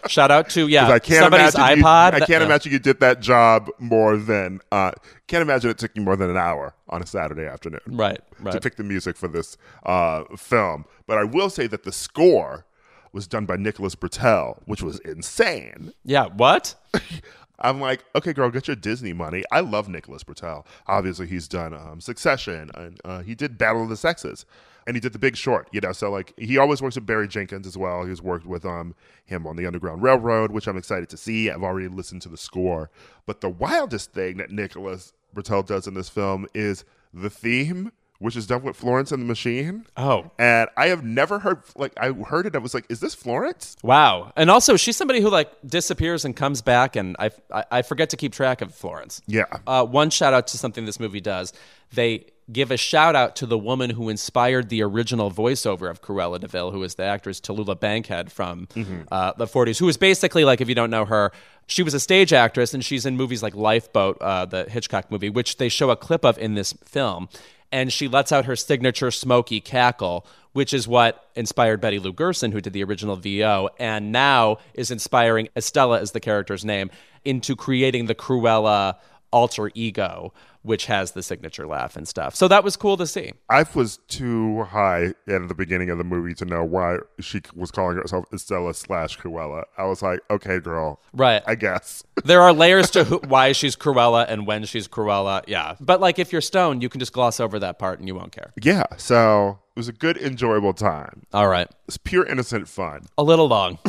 Shout 0.08 0.30
out 0.30 0.50
to 0.50 0.66
yeah 0.68 0.88
I 0.88 0.98
can't 0.98 1.20
somebody's 1.20 1.54
imagine 1.54 1.78
you- 1.78 1.84
iPod. 1.84 2.14
I 2.14 2.20
can't 2.20 2.42
imagine 2.42 2.72
you 2.72 2.78
did 2.78 3.00
that 3.00 3.20
job 3.20 3.68
more 3.78 4.16
than. 4.16 4.60
Uh, 4.70 4.92
can't 5.28 5.42
imagine 5.42 5.70
it 5.70 5.78
took 5.78 5.92
you 5.94 6.02
more 6.02 6.16
than 6.16 6.30
an 6.30 6.36
hour 6.36 6.74
on 6.88 7.02
a 7.02 7.06
Saturday 7.06 7.46
afternoon. 7.46 7.80
Right, 7.86 8.20
To 8.50 8.60
pick 8.60 8.76
the 8.76 8.84
music 8.84 9.16
for 9.16 9.28
this 9.28 9.56
uh, 9.86 10.24
film, 10.36 10.84
but 11.06 11.18
I 11.18 11.24
will 11.24 11.50
say 11.50 11.66
that 11.68 11.84
the 11.84 11.92
score 11.92 12.66
was 13.12 13.26
done 13.26 13.44
by 13.46 13.56
Nicholas 13.56 13.94
Britell, 13.94 14.58
which 14.66 14.82
was 14.82 14.98
insane. 15.00 15.92
Yeah. 16.04 16.26
What? 16.26 16.74
I'm 17.58 17.80
like, 17.80 18.04
okay, 18.14 18.32
girl, 18.32 18.50
get 18.50 18.66
your 18.66 18.76
Disney 18.76 19.12
money. 19.12 19.44
I 19.52 19.60
love 19.60 19.88
Nicholas 19.88 20.24
Britell. 20.24 20.66
Obviously, 20.86 21.26
he's 21.26 21.46
done 21.48 21.74
um, 21.74 22.00
Succession, 22.00 22.70
and 22.74 23.00
uh, 23.04 23.22
he 23.22 23.34
did 23.34 23.58
Battle 23.58 23.84
of 23.84 23.88
the 23.88 23.96
Sexes, 23.96 24.44
and 24.86 24.96
he 24.96 25.00
did 25.00 25.12
The 25.12 25.18
Big 25.18 25.36
Short. 25.36 25.68
You 25.72 25.80
know, 25.80 25.92
so 25.92 26.10
like 26.10 26.32
he 26.38 26.58
always 26.58 26.82
works 26.82 26.96
with 26.96 27.06
Barry 27.06 27.28
Jenkins 27.28 27.66
as 27.66 27.76
well. 27.76 28.04
He's 28.04 28.22
worked 28.22 28.46
with 28.46 28.64
um 28.64 28.94
him 29.24 29.46
on 29.46 29.56
the 29.56 29.66
Underground 29.66 30.02
Railroad, 30.02 30.50
which 30.50 30.66
I'm 30.66 30.76
excited 30.76 31.08
to 31.10 31.16
see. 31.16 31.50
I've 31.50 31.62
already 31.62 31.88
listened 31.88 32.22
to 32.22 32.28
the 32.28 32.36
score, 32.36 32.90
but 33.26 33.40
the 33.40 33.50
wildest 33.50 34.12
thing 34.12 34.38
that 34.38 34.50
Nicholas 34.50 35.12
Britell 35.34 35.64
does 35.64 35.86
in 35.86 35.94
this 35.94 36.08
film 36.08 36.46
is 36.54 36.84
the 37.14 37.30
theme, 37.30 37.92
which 38.22 38.36
is 38.36 38.46
done 38.46 38.62
with 38.62 38.76
Florence 38.76 39.10
and 39.12 39.20
the 39.22 39.26
Machine. 39.26 39.86
Oh. 39.96 40.30
And 40.38 40.70
I 40.76 40.88
have 40.88 41.04
never 41.04 41.40
heard 41.40 41.62
like 41.76 41.92
I 41.96 42.12
heard 42.12 42.46
it. 42.46 42.54
I 42.54 42.58
was 42.58 42.72
like, 42.72 42.86
is 42.88 43.00
this 43.00 43.14
Florence? 43.14 43.76
Wow. 43.82 44.32
And 44.36 44.50
also, 44.50 44.76
she's 44.76 44.96
somebody 44.96 45.20
who 45.20 45.28
like 45.28 45.50
disappears 45.66 46.24
and 46.24 46.34
comes 46.34 46.62
back, 46.62 46.96
and 46.96 47.16
I 47.18 47.30
I, 47.52 47.64
I 47.70 47.82
forget 47.82 48.10
to 48.10 48.16
keep 48.16 48.32
track 48.32 48.62
of 48.62 48.74
Florence. 48.74 49.20
Yeah. 49.26 49.44
Uh, 49.66 49.84
one 49.84 50.10
shout 50.10 50.32
out 50.32 50.46
to 50.48 50.58
something 50.58 50.86
this 50.86 51.00
movie 51.00 51.20
does. 51.20 51.52
They 51.92 52.26
give 52.50 52.70
a 52.70 52.76
shout 52.76 53.14
out 53.14 53.36
to 53.36 53.46
the 53.46 53.58
woman 53.58 53.90
who 53.90 54.08
inspired 54.08 54.68
the 54.68 54.82
original 54.82 55.30
voiceover 55.30 55.90
of 55.90 56.02
Cruella 56.02 56.40
de 56.40 56.48
Vil, 56.48 56.70
who 56.70 56.82
is 56.82 56.96
the 56.96 57.04
actress 57.04 57.40
Tallulah 57.40 57.78
Bankhead 57.78 58.32
from 58.32 58.68
uh, 59.10 59.32
the 59.36 59.46
40s, 59.46 59.78
who 59.78 59.88
is 59.88 59.96
basically 59.96 60.44
like, 60.44 60.60
if 60.60 60.68
you 60.68 60.74
don't 60.74 60.90
know 60.90 61.04
her, 61.04 61.32
she 61.66 61.82
was 61.82 61.94
a 61.94 62.00
stage 62.00 62.32
actress 62.32 62.74
and 62.74 62.84
she's 62.84 63.06
in 63.06 63.16
movies 63.16 63.42
like 63.42 63.54
Lifeboat, 63.54 64.18
uh, 64.20 64.44
the 64.44 64.64
Hitchcock 64.64 65.10
movie, 65.10 65.30
which 65.30 65.58
they 65.58 65.68
show 65.68 65.90
a 65.90 65.96
clip 65.96 66.24
of 66.24 66.36
in 66.38 66.54
this 66.54 66.72
film. 66.84 67.28
And 67.72 67.92
she 67.92 68.06
lets 68.06 68.30
out 68.30 68.44
her 68.44 68.54
signature 68.54 69.10
smoky 69.10 69.60
cackle, 69.60 70.26
which 70.52 70.74
is 70.74 70.86
what 70.86 71.28
inspired 71.34 71.80
Betty 71.80 71.98
Lou 71.98 72.12
Gerson, 72.12 72.52
who 72.52 72.60
did 72.60 72.74
the 72.74 72.84
original 72.84 73.16
VO, 73.16 73.70
and 73.78 74.12
now 74.12 74.58
is 74.74 74.90
inspiring 74.90 75.48
Estella, 75.56 76.00
is 76.00 76.12
the 76.12 76.20
character's 76.20 76.64
name, 76.64 76.90
into 77.24 77.56
creating 77.56 78.06
the 78.06 78.14
Cruella 78.14 78.96
alter 79.32 79.70
ego, 79.74 80.34
which 80.62 80.86
has 80.86 81.12
the 81.12 81.22
signature 81.22 81.66
laugh 81.66 81.96
and 81.96 82.06
stuff. 82.06 82.34
So 82.34 82.48
that 82.48 82.62
was 82.64 82.76
cool 82.76 82.96
to 82.96 83.06
see. 83.06 83.32
I 83.50 83.64
was 83.74 83.98
too 84.08 84.62
high 84.62 85.12
in 85.26 85.48
the 85.48 85.54
beginning 85.54 85.90
of 85.90 85.98
the 85.98 86.04
movie 86.04 86.34
to 86.34 86.44
know 86.44 86.64
why 86.64 86.98
she 87.20 87.40
was 87.54 87.70
calling 87.70 87.96
herself 87.96 88.24
Estella 88.32 88.74
slash 88.74 89.18
Cruella. 89.18 89.64
I 89.76 89.84
was 89.84 90.02
like, 90.02 90.20
okay, 90.30 90.58
girl, 90.60 91.00
Right. 91.12 91.42
I 91.46 91.54
guess. 91.56 92.04
there 92.24 92.40
are 92.42 92.52
layers 92.52 92.90
to 92.92 93.04
who, 93.04 93.18
why 93.26 93.52
she's 93.52 93.76
Cruella 93.76 94.24
and 94.28 94.46
when 94.46 94.64
she's 94.64 94.86
Cruella. 94.88 95.42
Yeah. 95.46 95.74
But 95.80 96.00
like 96.00 96.18
if 96.18 96.32
you're 96.32 96.40
stoned, 96.40 96.82
you 96.82 96.88
can 96.88 97.00
just 97.00 97.12
gloss 97.12 97.40
over 97.40 97.58
that 97.58 97.78
part 97.78 97.98
and 97.98 98.08
you 98.08 98.14
won't 98.14 98.32
care. 98.32 98.52
yeah, 98.62 98.84
so 98.96 99.58
it 99.74 99.78
was 99.78 99.88
a 99.88 99.92
good, 99.92 100.16
enjoyable 100.16 100.74
time. 100.74 101.22
All 101.32 101.48
right. 101.48 101.68
It's 101.88 101.96
pure 101.96 102.24
innocent 102.26 102.68
fun. 102.68 103.06
A 103.18 103.22
little 103.22 103.48
long. 103.48 103.78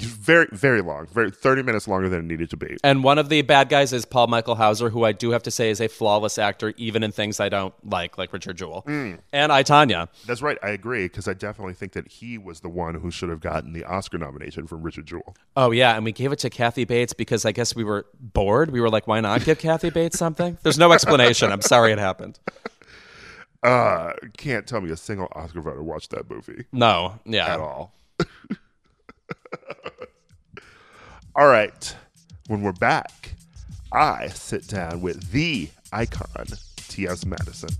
Very, 0.00 0.46
very 0.52 0.80
long. 0.80 1.06
Very 1.08 1.30
thirty 1.30 1.62
minutes 1.62 1.88
longer 1.88 2.08
than 2.08 2.20
it 2.20 2.24
needed 2.24 2.50
to 2.50 2.56
be. 2.56 2.76
And 2.84 3.02
one 3.02 3.18
of 3.18 3.28
the 3.28 3.42
bad 3.42 3.68
guys 3.68 3.92
is 3.92 4.04
Paul 4.04 4.28
Michael 4.28 4.54
Hauser, 4.54 4.90
who 4.90 5.04
I 5.04 5.12
do 5.12 5.30
have 5.30 5.42
to 5.44 5.50
say 5.50 5.70
is 5.70 5.80
a 5.80 5.88
flawless 5.88 6.38
actor, 6.38 6.72
even 6.76 7.02
in 7.02 7.10
things 7.12 7.40
I 7.40 7.48
don't 7.48 7.74
like, 7.88 8.16
like 8.18 8.32
Richard 8.32 8.56
Jewell. 8.56 8.84
And 8.86 9.52
I, 9.52 9.62
Tonya. 9.62 10.08
That's 10.26 10.42
right. 10.42 10.58
I 10.62 10.70
agree 10.70 11.04
because 11.06 11.26
I 11.26 11.34
definitely 11.34 11.74
think 11.74 11.92
that 11.92 12.06
he 12.08 12.38
was 12.38 12.60
the 12.60 12.68
one 12.68 12.94
who 12.94 13.10
should 13.10 13.28
have 13.28 13.40
gotten 13.40 13.72
the 13.72 13.84
Oscar 13.84 14.18
nomination 14.18 14.66
from 14.66 14.82
Richard 14.82 15.06
Jewell. 15.06 15.34
Oh, 15.56 15.70
yeah. 15.70 15.96
And 15.96 16.04
we 16.04 16.12
gave 16.12 16.32
it 16.32 16.38
to 16.40 16.50
Kathy 16.50 16.84
Bates 16.84 17.12
because 17.12 17.44
I 17.44 17.52
guess 17.52 17.74
we 17.74 17.84
were 17.84 18.06
bored. 18.20 18.70
We 18.70 18.80
were 18.80 18.90
like, 18.90 19.06
why 19.06 19.20
not 19.20 19.44
give 19.44 19.58
Kathy 19.58 19.90
Bates 19.90 20.18
something? 20.18 20.58
There's 20.62 20.78
no 20.78 20.92
explanation. 20.92 21.50
I'm 21.50 21.62
sorry 21.62 21.92
it 21.92 21.98
happened. 21.98 22.38
Uh, 23.62 24.12
can't 24.36 24.66
tell 24.66 24.80
me 24.80 24.90
a 24.90 24.96
single 24.96 25.26
Oscar 25.32 25.60
voter 25.60 25.82
watched 25.82 26.10
that 26.10 26.30
movie 26.30 26.66
No. 26.72 27.18
Yeah. 27.24 27.54
At 27.54 27.60
all. 27.60 27.92
all 31.34 31.46
right. 31.46 31.96
When 32.48 32.62
we're 32.62 32.72
back, 32.72 33.32
I 33.92 34.28
sit 34.28 34.66
down 34.68 35.00
with 35.00 35.30
the 35.32 35.70
icon, 35.92 36.46
T.S. 36.76 37.24
Madison. 37.26 37.70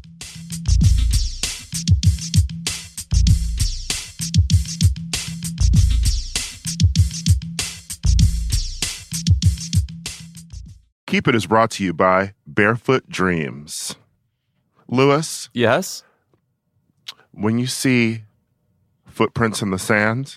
Keep 11.07 11.27
It 11.27 11.35
is 11.35 11.47
brought 11.47 11.71
to 11.73 11.85
you 11.85 11.95
by 11.95 12.35
Barefoot 12.47 13.09
Dreams. 13.09 13.97
Louis, 14.89 15.49
Yes. 15.55 16.03
when 17.33 17.59
you 17.59 17.67
see 17.67 18.25
footprints 19.07 19.63
in 19.63 19.71
the 19.71 19.79
sand, 19.79 20.37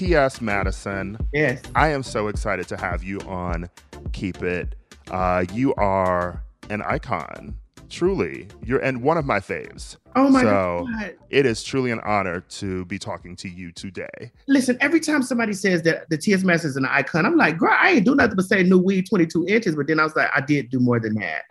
T.S. 0.00 0.40
Madison. 0.40 1.18
Yes. 1.34 1.60
I 1.74 1.88
am 1.88 2.02
so 2.02 2.28
excited 2.28 2.66
to 2.68 2.76
have 2.78 3.04
you 3.04 3.20
on 3.28 3.68
Keep 4.12 4.42
It. 4.42 4.74
Uh, 5.10 5.44
you 5.52 5.74
are 5.74 6.42
an 6.70 6.80
icon, 6.80 7.54
truly. 7.90 8.48
You're 8.64 8.78
and 8.78 9.02
one 9.02 9.18
of 9.18 9.26
my 9.26 9.40
faves. 9.40 9.98
Oh 10.16 10.30
my 10.30 10.40
so 10.40 10.88
God. 10.90 11.16
it 11.28 11.44
is 11.44 11.62
truly 11.62 11.90
an 11.90 12.00
honor 12.06 12.40
to 12.40 12.86
be 12.86 12.98
talking 12.98 13.36
to 13.36 13.48
you 13.50 13.72
today. 13.72 14.32
Listen, 14.48 14.78
every 14.80 15.00
time 15.00 15.22
somebody 15.22 15.52
says 15.52 15.82
that 15.82 16.08
the 16.08 16.16
TS 16.16 16.44
Master 16.44 16.68
is 16.68 16.76
an 16.76 16.86
icon, 16.86 17.26
I'm 17.26 17.36
like, 17.36 17.58
girl, 17.58 17.76
I 17.78 17.90
ain't 17.90 18.06
do 18.06 18.14
nothing 18.14 18.36
but 18.36 18.46
say 18.46 18.62
new 18.62 18.78
weed 18.78 19.06
22 19.06 19.48
inches. 19.48 19.76
But 19.76 19.86
then 19.86 20.00
I 20.00 20.04
was 20.04 20.16
like, 20.16 20.30
I 20.34 20.40
did 20.40 20.70
do 20.70 20.80
more 20.80 20.98
than 20.98 21.12
that. 21.16 21.44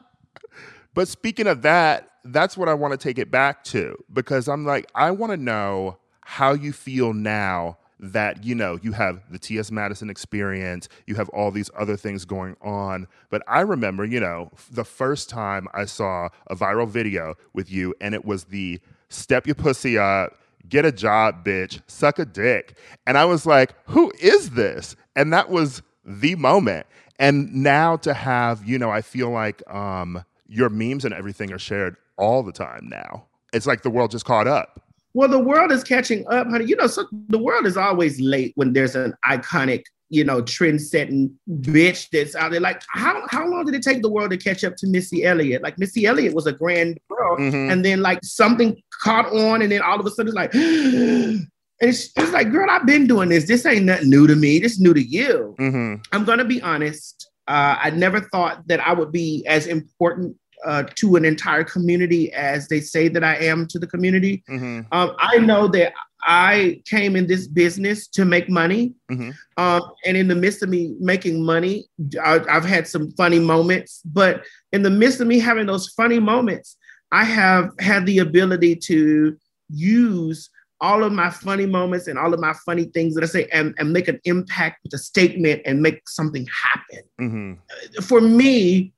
but 0.93 1.07
speaking 1.07 1.47
of 1.47 1.61
that, 1.61 2.09
that's 2.23 2.57
what 2.57 2.69
I 2.69 2.73
want 2.73 2.91
to 2.91 2.97
take 2.97 3.17
it 3.17 3.31
back 3.31 3.63
to 3.65 3.97
because 4.13 4.47
I'm 4.47 4.65
like, 4.65 4.89
I 4.93 5.11
want 5.11 5.31
to 5.31 5.37
know 5.37 5.97
how 6.21 6.53
you 6.53 6.71
feel 6.71 7.13
now 7.13 7.77
that 8.01 8.43
you 8.43 8.55
know 8.55 8.79
you 8.81 8.91
have 8.93 9.21
the 9.29 9.37
T.S. 9.37 9.71
Madison 9.71 10.09
experience, 10.09 10.89
you 11.05 11.15
have 11.15 11.29
all 11.29 11.51
these 11.51 11.69
other 11.77 11.95
things 11.95 12.25
going 12.25 12.57
on. 12.61 13.07
But 13.29 13.43
I 13.47 13.61
remember, 13.61 14.03
you 14.05 14.19
know, 14.19 14.51
the 14.71 14.83
first 14.83 15.29
time 15.29 15.67
I 15.73 15.85
saw 15.85 16.29
a 16.47 16.55
viral 16.55 16.87
video 16.87 17.35
with 17.53 17.71
you, 17.71 17.93
and 18.01 18.15
it 18.15 18.25
was 18.25 18.45
the 18.45 18.79
step 19.09 19.45
your 19.45 19.55
pussy 19.55 19.97
up, 19.97 20.37
get 20.67 20.83
a 20.83 20.91
job, 20.91 21.45
bitch, 21.45 21.81
suck 21.87 22.17
a 22.17 22.25
dick, 22.25 22.77
and 23.05 23.17
I 23.17 23.25
was 23.25 23.45
like, 23.45 23.73
who 23.85 24.11
is 24.19 24.51
this? 24.51 24.95
And 25.15 25.31
that 25.33 25.49
was 25.49 25.83
the 26.03 26.35
moment. 26.35 26.87
And 27.19 27.53
now 27.53 27.97
to 27.97 28.15
have, 28.15 28.65
you 28.65 28.79
know, 28.79 28.89
I 28.89 29.01
feel 29.01 29.29
like 29.29 29.61
um, 29.71 30.23
your 30.51 30.69
memes 30.69 31.05
and 31.05 31.13
everything 31.13 31.51
are 31.53 31.59
shared 31.59 31.95
all 32.17 32.43
the 32.43 32.51
time 32.51 32.87
now. 32.89 33.25
It's 33.53 33.65
like 33.65 33.81
the 33.83 33.89
world 33.89 34.11
just 34.11 34.25
caught 34.25 34.47
up. 34.47 34.81
well, 35.13 35.29
the 35.29 35.39
world 35.39 35.71
is 35.71 35.83
catching 35.83 36.25
up, 36.27 36.47
honey. 36.49 36.65
You 36.65 36.75
know, 36.75 36.87
so 36.87 37.05
the 37.29 37.37
world 37.39 37.65
is 37.65 37.77
always 37.77 38.19
late 38.19 38.51
when 38.55 38.73
there's 38.73 38.95
an 38.95 39.13
iconic, 39.29 39.83
you 40.09 40.23
know, 40.25 40.41
trend 40.41 40.81
setting 40.81 41.33
bitch 41.61 42.09
that's 42.11 42.35
out 42.35 42.51
there. 42.51 42.59
Like, 42.59 42.81
how, 42.89 43.23
how 43.29 43.47
long 43.47 43.65
did 43.65 43.75
it 43.75 43.81
take 43.83 44.01
the 44.01 44.09
world 44.09 44.31
to 44.31 44.37
catch 44.37 44.63
up 44.65 44.75
to 44.77 44.87
Missy 44.87 45.23
Elliott? 45.23 45.63
Like, 45.63 45.77
Missy 45.79 46.05
Elliott 46.05 46.33
was 46.33 46.47
a 46.47 46.51
grand 46.53 46.97
girl. 47.09 47.37
Mhm. 47.37 47.71
and 47.71 47.83
then 47.85 48.01
like 48.01 48.19
something 48.23 48.81
caught 49.03 49.27
on, 49.33 49.61
and 49.61 49.71
then 49.71 49.81
all 49.81 49.99
of 49.99 50.05
a 50.05 50.09
sudden 50.11 50.27
it's 50.27 50.35
like, 50.35 50.53
and 50.55 51.47
it's, 51.79 52.11
it's 52.17 52.31
like, 52.31 52.51
girl, 52.51 52.69
I've 52.69 52.85
been 52.85 53.07
doing 53.07 53.29
this. 53.29 53.47
This 53.47 53.65
ain't 53.65 53.85
nothing 53.85 54.09
new 54.09 54.27
to 54.27 54.35
me. 54.35 54.59
This 54.59 54.73
is 54.73 54.79
new 54.81 54.93
to 54.93 55.01
you. 55.03 55.55
hmm 55.57 55.95
I'm 56.11 56.25
gonna 56.25 56.45
be 56.45 56.61
honest. 56.61 57.29
Uh, 57.47 57.75
I 57.81 57.89
never 57.89 58.21
thought 58.21 58.67
that 58.67 58.79
I 58.79 58.93
would 58.93 59.11
be 59.11 59.45
as 59.47 59.67
important 59.67 60.35
uh, 60.65 60.83
to 60.95 61.15
an 61.15 61.25
entire 61.25 61.63
community 61.63 62.31
as 62.33 62.67
they 62.67 62.79
say 62.79 63.07
that 63.07 63.23
I 63.23 63.35
am 63.37 63.65
to 63.67 63.79
the 63.79 63.87
community. 63.87 64.43
hmm 64.47 64.81
Um, 64.91 65.15
I 65.17 65.37
know 65.39 65.67
that 65.69 65.93
I 66.23 66.81
came 66.85 67.15
in 67.15 67.25
this 67.25 67.47
business 67.47 68.07
to 68.09 68.25
make 68.25 68.47
money. 68.47 68.93
Mhm. 69.11 69.33
Um, 69.57 69.81
and 70.05 70.15
in 70.15 70.27
the 70.27 70.35
midst 70.35 70.61
of 70.61 70.69
me 70.69 70.95
making 70.99 71.43
money, 71.43 71.87
I, 72.23 72.41
I've 72.47 72.65
had 72.65 72.87
some 72.87 73.11
funny 73.13 73.39
moments. 73.39 74.01
But 74.05 74.43
in 74.71 74.83
the 74.83 74.91
midst 74.91 75.19
of 75.19 75.27
me 75.27 75.39
having 75.39 75.65
those 75.65 75.89
funny 75.89 76.19
moments, 76.19 76.77
I 77.11 77.23
have 77.23 77.71
had 77.79 78.05
the 78.05 78.19
ability 78.19 78.75
to 78.75 79.35
use 79.69 80.49
all 80.81 81.03
of 81.03 81.13
my 81.13 81.29
funny 81.29 81.65
moments 81.65 82.07
and 82.07 82.19
all 82.19 82.33
of 82.33 82.39
my 82.39 82.53
funny 82.65 82.85
things 82.85 83.15
that 83.15 83.23
I 83.23 83.27
say 83.27 83.47
and, 83.53 83.73
and 83.77 83.93
make 83.93 84.07
an 84.07 84.19
impact 84.25 84.79
with 84.83 84.93
a 84.93 84.97
statement 84.97 85.61
and 85.65 85.81
make 85.81 86.09
something 86.09 86.47
happen. 86.63 87.03
Hmm 87.17 87.53
for 88.01 88.21
me, 88.21 88.93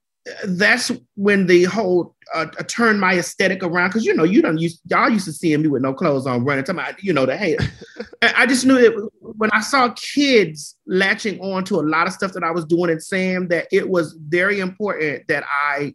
that's 0.45 0.91
when 1.15 1.47
the 1.47 1.65
whole 1.65 2.15
uh, 2.33 2.45
uh 2.57 2.63
turn 2.63 2.97
my 2.97 3.17
aesthetic 3.17 3.61
around 3.61 3.89
because 3.89 4.05
you 4.05 4.13
know 4.13 4.23
you 4.23 4.41
don't 4.41 4.57
use 4.57 4.79
y'all 4.85 5.09
used 5.09 5.25
to 5.25 5.33
seeing 5.33 5.61
me 5.61 5.67
with 5.67 5.81
no 5.81 5.93
clothes 5.93 6.25
on 6.25 6.45
running 6.45 6.63
talking 6.63 6.79
about 6.79 7.03
you 7.03 7.11
know 7.11 7.25
the 7.25 7.35
hate. 7.35 7.59
I 8.21 8.45
just 8.45 8.65
knew 8.65 8.77
it 8.77 8.93
when 9.19 9.49
i 9.51 9.59
saw 9.59 9.89
kids 9.89 10.77
latching 10.87 11.41
on 11.41 11.65
to 11.65 11.75
a 11.75 11.83
lot 11.83 12.07
of 12.07 12.13
stuff 12.13 12.31
that 12.33 12.43
i 12.43 12.51
was 12.51 12.63
doing 12.63 12.89
and 12.89 13.03
saying 13.03 13.49
that 13.49 13.67
it 13.69 13.89
was 13.89 14.13
very 14.13 14.61
important 14.61 15.27
that 15.27 15.43
i 15.49 15.93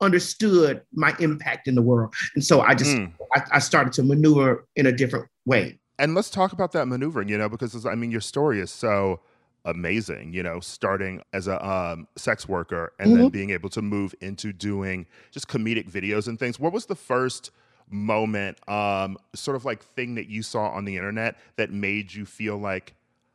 understood 0.00 0.82
my 0.92 1.14
impact 1.18 1.68
in 1.68 1.74
the 1.74 1.82
world 1.82 2.12
and 2.34 2.44
so 2.44 2.60
i 2.60 2.74
just 2.74 2.96
mm. 2.96 3.10
I, 3.34 3.42
I 3.52 3.58
started 3.58 3.92
to 3.94 4.02
maneuver 4.02 4.66
in 4.76 4.86
a 4.86 4.92
different 4.92 5.28
way 5.46 5.78
and 5.98 6.14
let's 6.14 6.30
talk 6.30 6.52
about 6.52 6.72
that 6.72 6.86
maneuvering 6.86 7.28
you 7.28 7.38
know 7.38 7.48
because 7.48 7.86
i 7.86 7.94
mean 7.94 8.10
your 8.10 8.20
story 8.20 8.60
is 8.60 8.70
so 8.70 9.20
amazing, 9.64 10.32
you 10.32 10.42
know, 10.42 10.60
starting 10.60 11.22
as 11.32 11.48
a 11.48 11.66
um, 11.66 12.06
sex 12.16 12.48
worker 12.48 12.92
and 12.98 13.10
mm-hmm. 13.10 13.22
then 13.22 13.28
being 13.30 13.50
able 13.50 13.70
to 13.70 13.82
move 13.82 14.14
into 14.20 14.52
doing 14.52 15.06
just 15.30 15.48
comedic 15.48 15.90
videos 15.90 16.28
and 16.28 16.38
things. 16.38 16.60
What 16.60 16.72
was 16.72 16.86
the 16.86 16.94
first 16.94 17.50
moment, 17.88 18.58
um, 18.68 19.16
sort 19.34 19.56
of 19.56 19.64
like 19.64 19.82
thing 19.82 20.14
that 20.16 20.28
you 20.28 20.42
saw 20.42 20.68
on 20.68 20.84
the 20.84 20.96
internet 20.96 21.36
that 21.56 21.70
made 21.70 22.12
you 22.12 22.26
feel 22.26 22.58
like, 22.58 22.94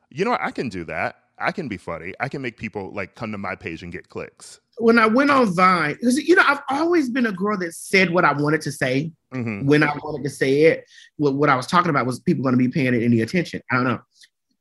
you 0.10 0.26
know, 0.26 0.38
I 0.40 0.52
can 0.52 0.70
do 0.70 0.84
that. 0.86 1.18
I 1.38 1.52
can 1.52 1.68
be 1.68 1.78
funny. 1.78 2.14
I 2.20 2.28
can 2.28 2.42
make 2.42 2.58
people 2.58 2.92
like 2.92 3.16
come 3.16 3.32
to 3.32 3.38
my 3.38 3.56
page 3.56 3.82
and 3.82 3.92
get 3.92 4.10
clicks. 4.10 4.60
When 4.80 4.98
I 4.98 5.08
went 5.08 5.30
on 5.30 5.54
Vine, 5.54 5.94
because 5.94 6.18
you 6.18 6.36
know, 6.36 6.44
I've 6.46 6.62
always 6.70 7.10
been 7.10 7.26
a 7.26 7.32
girl 7.32 7.58
that 7.58 7.74
said 7.74 8.12
what 8.12 8.26
I 8.26 8.34
wanted 8.34 8.62
to 8.62 8.72
say 8.72 9.12
mm-hmm. 9.34 9.68
when 9.68 9.84
I 9.84 9.94
wanted 10.04 10.24
to 10.24 10.30
say 10.30 10.64
it. 10.64 10.86
What, 11.18 11.36
what 11.36 11.50
I 11.50 11.56
was 11.56 11.68
talking 11.68 11.90
about 11.90 12.06
was 12.06 12.20
people 12.20 12.44
going 12.44 12.54
to 12.54 12.58
be 12.58 12.70
paying 12.70 12.94
it 12.94 13.04
any 13.04 13.22
attention. 13.22 13.62
I 13.72 13.76
don't 13.76 13.86
know. 13.86 14.00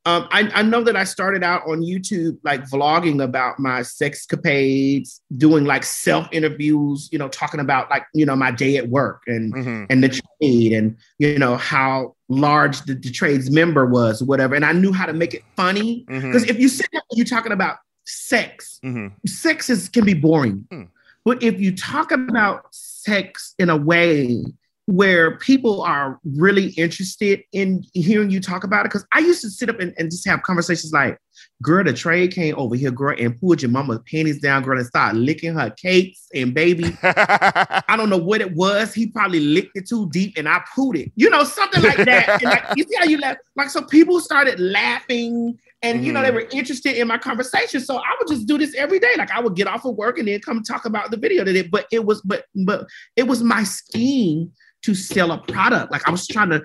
Um, 0.05 0.27
I, 0.31 0.49
I, 0.55 0.61
know 0.63 0.81
that 0.83 0.95
I 0.95 1.03
started 1.03 1.43
out 1.43 1.67
on 1.67 1.81
YouTube, 1.81 2.37
like 2.43 2.63
vlogging 2.63 3.21
about 3.21 3.59
my 3.59 3.81
sex 3.81 4.25
capades, 4.25 5.19
doing 5.35 5.65
like 5.65 5.83
self 5.83 6.27
interviews, 6.31 7.09
you 7.11 7.19
know, 7.19 7.27
talking 7.27 7.59
about 7.59 7.89
like, 7.89 8.05
you 8.13 8.25
know, 8.25 8.35
my 8.35 8.49
day 8.49 8.77
at 8.77 8.87
work 8.87 9.23
and, 9.27 9.53
mm-hmm. 9.53 9.85
and 9.89 10.01
the 10.01 10.09
trade 10.09 10.71
and, 10.71 10.97
you 11.19 11.37
know, 11.37 11.57
how 11.57 12.15
large 12.29 12.81
the, 12.83 12.95
the 12.95 13.11
trades 13.11 13.51
member 13.51 13.85
was, 13.85 14.23
whatever. 14.23 14.55
And 14.55 14.65
I 14.65 14.71
knew 14.71 14.93
how 14.93 15.05
to 15.05 15.13
make 15.13 15.33
it 15.33 15.43
funny. 15.57 16.05
Because 16.07 16.43
mm-hmm. 16.43 16.49
if 16.49 16.59
you 16.59 16.69
sit 16.69 16.87
you're 17.11 17.25
talking 17.25 17.51
about 17.51 17.77
sex, 18.09 18.79
mm-hmm. 18.83 19.07
sex 19.25 19.69
is, 19.69 19.89
can 19.89 20.05
be 20.05 20.13
boring. 20.13 20.67
Mm. 20.71 20.89
But 21.25 21.43
if 21.43 21.59
you 21.59 21.75
talk 21.75 22.11
about 22.11 22.65
sex 22.71 23.55
in 23.59 23.69
a 23.69 23.77
way 23.77 24.43
where 24.89 25.37
people 25.37 25.83
are 25.83 26.19
really 26.25 26.69
interested 26.69 27.43
in 27.51 27.83
hearing 27.93 28.31
you 28.31 28.41
talk 28.41 28.63
about 28.63 28.87
it. 28.87 28.89
Because 28.89 29.05
I 29.11 29.19
used 29.19 29.41
to 29.41 29.49
sit 29.51 29.69
up 29.69 29.79
and, 29.79 29.93
and, 29.99 30.09
just 30.09 30.27
have 30.27 30.41
conversations 30.41 30.91
like, 30.91 31.19
girl, 31.61 31.83
the 31.83 31.93
trade 31.93 32.33
came 32.33 32.55
over 32.57 32.75
here, 32.75 32.89
girl, 32.89 33.15
and 33.19 33.39
pulled 33.39 33.61
your 33.61 33.69
mama's 33.69 33.99
panties 34.09 34.41
down, 34.41 34.63
girl, 34.63 34.79
and 34.79 34.87
started 34.87 35.19
licking 35.19 35.53
her 35.53 35.69
cakes 35.69 36.27
and 36.33 36.55
baby. 36.55 36.97
I 37.03 37.93
don't 37.97 38.09
know 38.09 38.17
what 38.17 38.41
it 38.41 38.55
was. 38.55 38.91
He 38.91 39.05
probably 39.05 39.41
licked 39.41 39.77
it 39.77 39.87
too 39.87 40.09
deep 40.09 40.33
and 40.37 40.49
I 40.49 40.63
pulled 40.73 40.95
it. 40.95 41.11
You 41.15 41.29
know, 41.29 41.43
something 41.43 41.83
like 41.83 41.97
that. 41.97 42.41
and 42.41 42.43
like, 42.45 42.65
you 42.75 42.83
see 42.83 42.95
how 42.97 43.05
you 43.05 43.19
laugh? 43.19 43.37
Like, 43.55 43.69
so 43.69 43.83
people 43.83 44.19
started 44.19 44.59
laughing 44.59 45.59
and 45.81 46.05
you 46.05 46.11
know 46.11 46.21
they 46.21 46.27
mm-hmm. 46.27 46.35
were 46.35 46.47
interested 46.51 46.97
in 46.97 47.07
my 47.07 47.17
conversation 47.17 47.79
so 47.79 47.97
i 47.97 48.15
would 48.19 48.27
just 48.27 48.47
do 48.47 48.57
this 48.57 48.75
every 48.75 48.99
day 48.99 49.13
like 49.17 49.31
i 49.31 49.39
would 49.39 49.55
get 49.55 49.67
off 49.67 49.85
of 49.85 49.95
work 49.95 50.17
and 50.17 50.27
then 50.27 50.39
come 50.41 50.61
talk 50.61 50.85
about 50.85 51.09
the 51.09 51.17
video 51.17 51.43
that 51.43 51.55
it 51.55 51.71
but 51.71 51.85
it 51.91 52.03
was 52.03 52.21
but 52.23 52.45
but 52.65 52.85
it 53.15 53.23
was 53.23 53.41
my 53.41 53.63
scheme 53.63 54.51
to 54.83 54.95
sell 54.95 55.31
a 55.31 55.37
product. 55.39 55.91
Like 55.91 56.07
I 56.07 56.11
was 56.11 56.27
trying 56.27 56.49
to, 56.49 56.63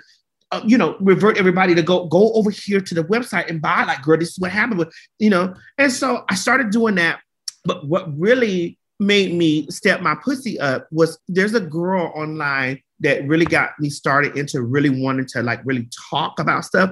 uh, 0.53 0.62
you 0.64 0.79
know, 0.79 0.96
revert 1.00 1.38
everybody 1.38 1.74
to 1.74 1.83
go 1.83 2.07
go 2.07 2.33
over 2.33 2.50
here 2.50 2.81
to 2.81 2.94
the 2.94 3.05
website 3.05 3.48
and 3.48 3.61
buy. 3.61 3.85
Like, 3.85 4.03
girl, 4.03 4.18
this 4.18 4.31
is 4.31 4.38
what 4.38 4.50
happened 4.50 4.79
with, 4.79 4.92
you 5.18 5.31
know. 5.31 5.55
And 5.79 5.92
so 5.92 6.24
I 6.29 6.35
started 6.35 6.70
doing 6.70 6.94
that. 6.96 7.20
But 7.64 7.87
what 7.87 8.16
really 8.18 8.79
made 9.00 9.35
me 9.35 9.66
step 9.70 10.00
my 10.00 10.14
pussy 10.22 10.59
up 10.61 10.87
was 10.92 11.18
there's 11.29 11.55
a 11.55 11.61
girl 11.61 12.12
online 12.14 12.81
that 13.00 13.27
really 13.27 13.44
got 13.44 13.70
me 13.81 13.90
started 13.90 14.37
into 14.37 14.62
really 14.62 14.88
wanting 14.88 15.27
to 15.27 15.42
like 15.42 15.61
really 15.64 15.88
talk 16.11 16.38
about 16.38 16.64
stuff 16.64 16.90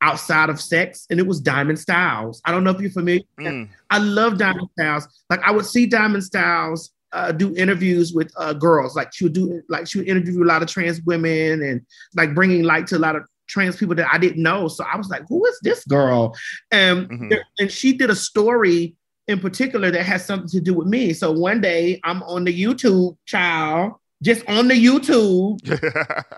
outside 0.00 0.48
of 0.48 0.60
sex, 0.60 1.06
and 1.10 1.18
it 1.18 1.26
was 1.26 1.40
Diamond 1.40 1.78
Stylz. 1.78 2.40
I 2.44 2.52
don't 2.52 2.64
know 2.64 2.70
if 2.70 2.80
you're 2.80 2.90
familiar. 2.90 3.22
Mm. 3.40 3.68
I 3.90 3.98
love 3.98 4.38
Diamond 4.38 4.68
Stylz. 4.78 5.06
Like 5.30 5.40
I 5.42 5.50
would 5.50 5.66
see 5.66 5.86
Diamond 5.86 6.22
Stylz 6.22 6.90
uh, 7.12 7.32
do 7.32 7.54
interviews 7.56 8.12
with 8.12 8.32
uh, 8.36 8.52
girls. 8.52 8.94
Like 8.94 9.12
she 9.12 9.24
would 9.24 9.32
do, 9.32 9.62
like 9.68 9.86
she 9.86 9.98
would 9.98 10.08
interview 10.08 10.42
a 10.42 10.44
lot 10.44 10.62
of 10.62 10.68
trans 10.68 11.00
women 11.02 11.62
and 11.62 11.80
like 12.14 12.34
bringing 12.34 12.62
light 12.62 12.86
to 12.88 12.96
a 12.96 12.98
lot 12.98 13.16
of 13.16 13.22
trans 13.48 13.76
people 13.76 13.94
that 13.96 14.08
I 14.12 14.18
didn't 14.18 14.42
know. 14.42 14.68
So 14.68 14.84
I 14.84 14.96
was 14.96 15.08
like, 15.08 15.22
who 15.28 15.44
is 15.46 15.58
this 15.62 15.84
girl? 15.84 16.36
And 16.70 17.08
mm-hmm. 17.08 17.32
and 17.58 17.72
she 17.72 17.96
did 17.96 18.10
a 18.10 18.16
story 18.16 18.94
in 19.26 19.40
particular 19.40 19.90
that 19.90 20.04
has 20.04 20.24
something 20.24 20.48
to 20.48 20.60
do 20.60 20.74
with 20.74 20.86
me. 20.86 21.12
So 21.12 21.32
one 21.32 21.60
day 21.60 22.00
I'm 22.04 22.22
on 22.22 22.44
the 22.44 22.62
YouTube 22.62 23.16
child. 23.26 23.94
Just 24.20 24.44
on 24.48 24.66
the 24.66 24.74
YouTube, 24.74 25.60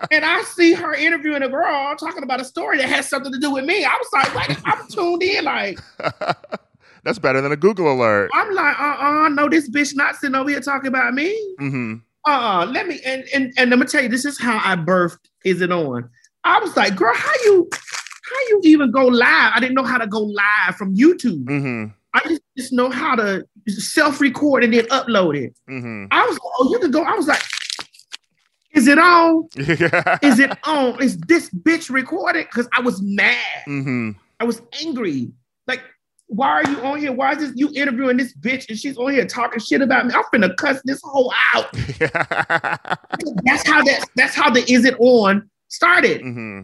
and 0.11 0.23
I 0.23 0.43
see 0.43 0.73
her 0.73 0.93
interviewing 0.93 1.41
a 1.41 1.49
girl 1.49 1.95
talking 1.95 2.21
about 2.21 2.39
a 2.39 2.45
story 2.45 2.77
that 2.77 2.87
has 2.87 3.09
something 3.09 3.31
to 3.31 3.39
do 3.39 3.51
with 3.51 3.65
me. 3.65 3.83
I 3.83 3.97
was 3.97 4.07
like, 4.13 4.35
"What?" 4.35 4.61
I'm 4.65 4.87
tuned 4.87 5.23
in, 5.23 5.45
like, 5.45 5.79
that's 7.03 7.17
better 7.17 7.41
than 7.41 7.51
a 7.51 7.55
Google 7.55 7.91
alert. 7.91 8.29
I'm 8.35 8.53
like, 8.53 8.79
uh 8.79 8.97
uh 8.99 9.29
no, 9.29 9.49
this 9.49 9.67
bitch 9.67 9.95
not 9.95 10.15
sitting 10.15 10.35
over 10.35 10.49
here 10.49 10.61
talking 10.61 10.89
about 10.89 11.15
me. 11.15 11.33
Mm-hmm. 11.59 11.95
Uh, 12.25 12.67
let 12.69 12.87
me 12.87 12.99
and 13.03 13.23
and 13.33 13.51
and 13.57 13.71
let 13.71 13.79
me 13.79 13.85
tell 13.87 14.03
you, 14.03 14.09
this 14.09 14.25
is 14.25 14.39
how 14.39 14.61
I 14.63 14.75
birthed. 14.75 15.17
Is 15.43 15.61
it 15.61 15.71
on? 15.71 16.07
I 16.43 16.59
was 16.59 16.77
like, 16.77 16.95
girl, 16.95 17.15
how 17.15 17.33
you 17.45 17.67
how 17.73 18.39
you 18.49 18.61
even 18.63 18.91
go 18.91 19.07
live? 19.07 19.53
I 19.55 19.59
didn't 19.59 19.75
know 19.75 19.83
how 19.83 19.97
to 19.97 20.07
go 20.07 20.19
live 20.19 20.75
from 20.75 20.95
YouTube. 20.95 21.45
Mm-hmm. 21.45 21.91
I 22.13 22.19
just, 22.27 22.41
just 22.57 22.73
know 22.73 22.89
how 22.89 23.15
to 23.15 23.45
self-record 23.67 24.63
and 24.63 24.73
then 24.73 24.85
upload 24.85 25.37
it. 25.37 25.55
Mm-hmm. 25.69 26.05
I 26.11 26.25
was 26.25 26.33
like, 26.33 26.41
oh, 26.59 26.69
you 26.71 26.79
can 26.79 26.91
go. 26.91 27.03
I 27.03 27.13
was 27.13 27.27
like, 27.27 27.41
is 28.73 28.87
it 28.87 28.97
on? 28.97 29.47
is 29.55 30.39
it 30.39 30.57
on? 30.65 31.01
Is 31.01 31.17
this 31.17 31.49
bitch 31.49 31.89
recorded? 31.89 32.47
Because 32.47 32.67
I 32.73 32.81
was 32.81 33.01
mad. 33.01 33.63
Mm-hmm. 33.67 34.11
I 34.39 34.43
was 34.43 34.61
angry. 34.81 35.31
Like 35.67 35.81
why 36.31 36.47
are 36.47 36.69
you 36.69 36.77
on 36.79 36.97
here? 36.97 37.11
Why 37.11 37.33
is 37.33 37.39
this 37.39 37.51
you 37.55 37.69
interviewing 37.75 38.15
this 38.15 38.33
bitch 38.33 38.69
and 38.69 38.79
she's 38.79 38.97
on 38.97 39.11
here 39.11 39.25
talking 39.25 39.59
shit 39.59 39.81
about 39.81 40.07
me? 40.07 40.13
I'm 40.13 40.23
finna 40.33 40.55
cuss 40.55 40.81
this 40.85 41.01
whole 41.03 41.33
out. 41.53 41.69
that's 43.43 43.67
how 43.67 43.83
that 43.83 44.05
that's 44.15 44.33
how 44.33 44.49
the 44.49 44.63
is 44.71 44.85
it 44.85 44.97
on 44.99 45.49
started. 45.67 46.21
Mm-hmm. 46.21 46.61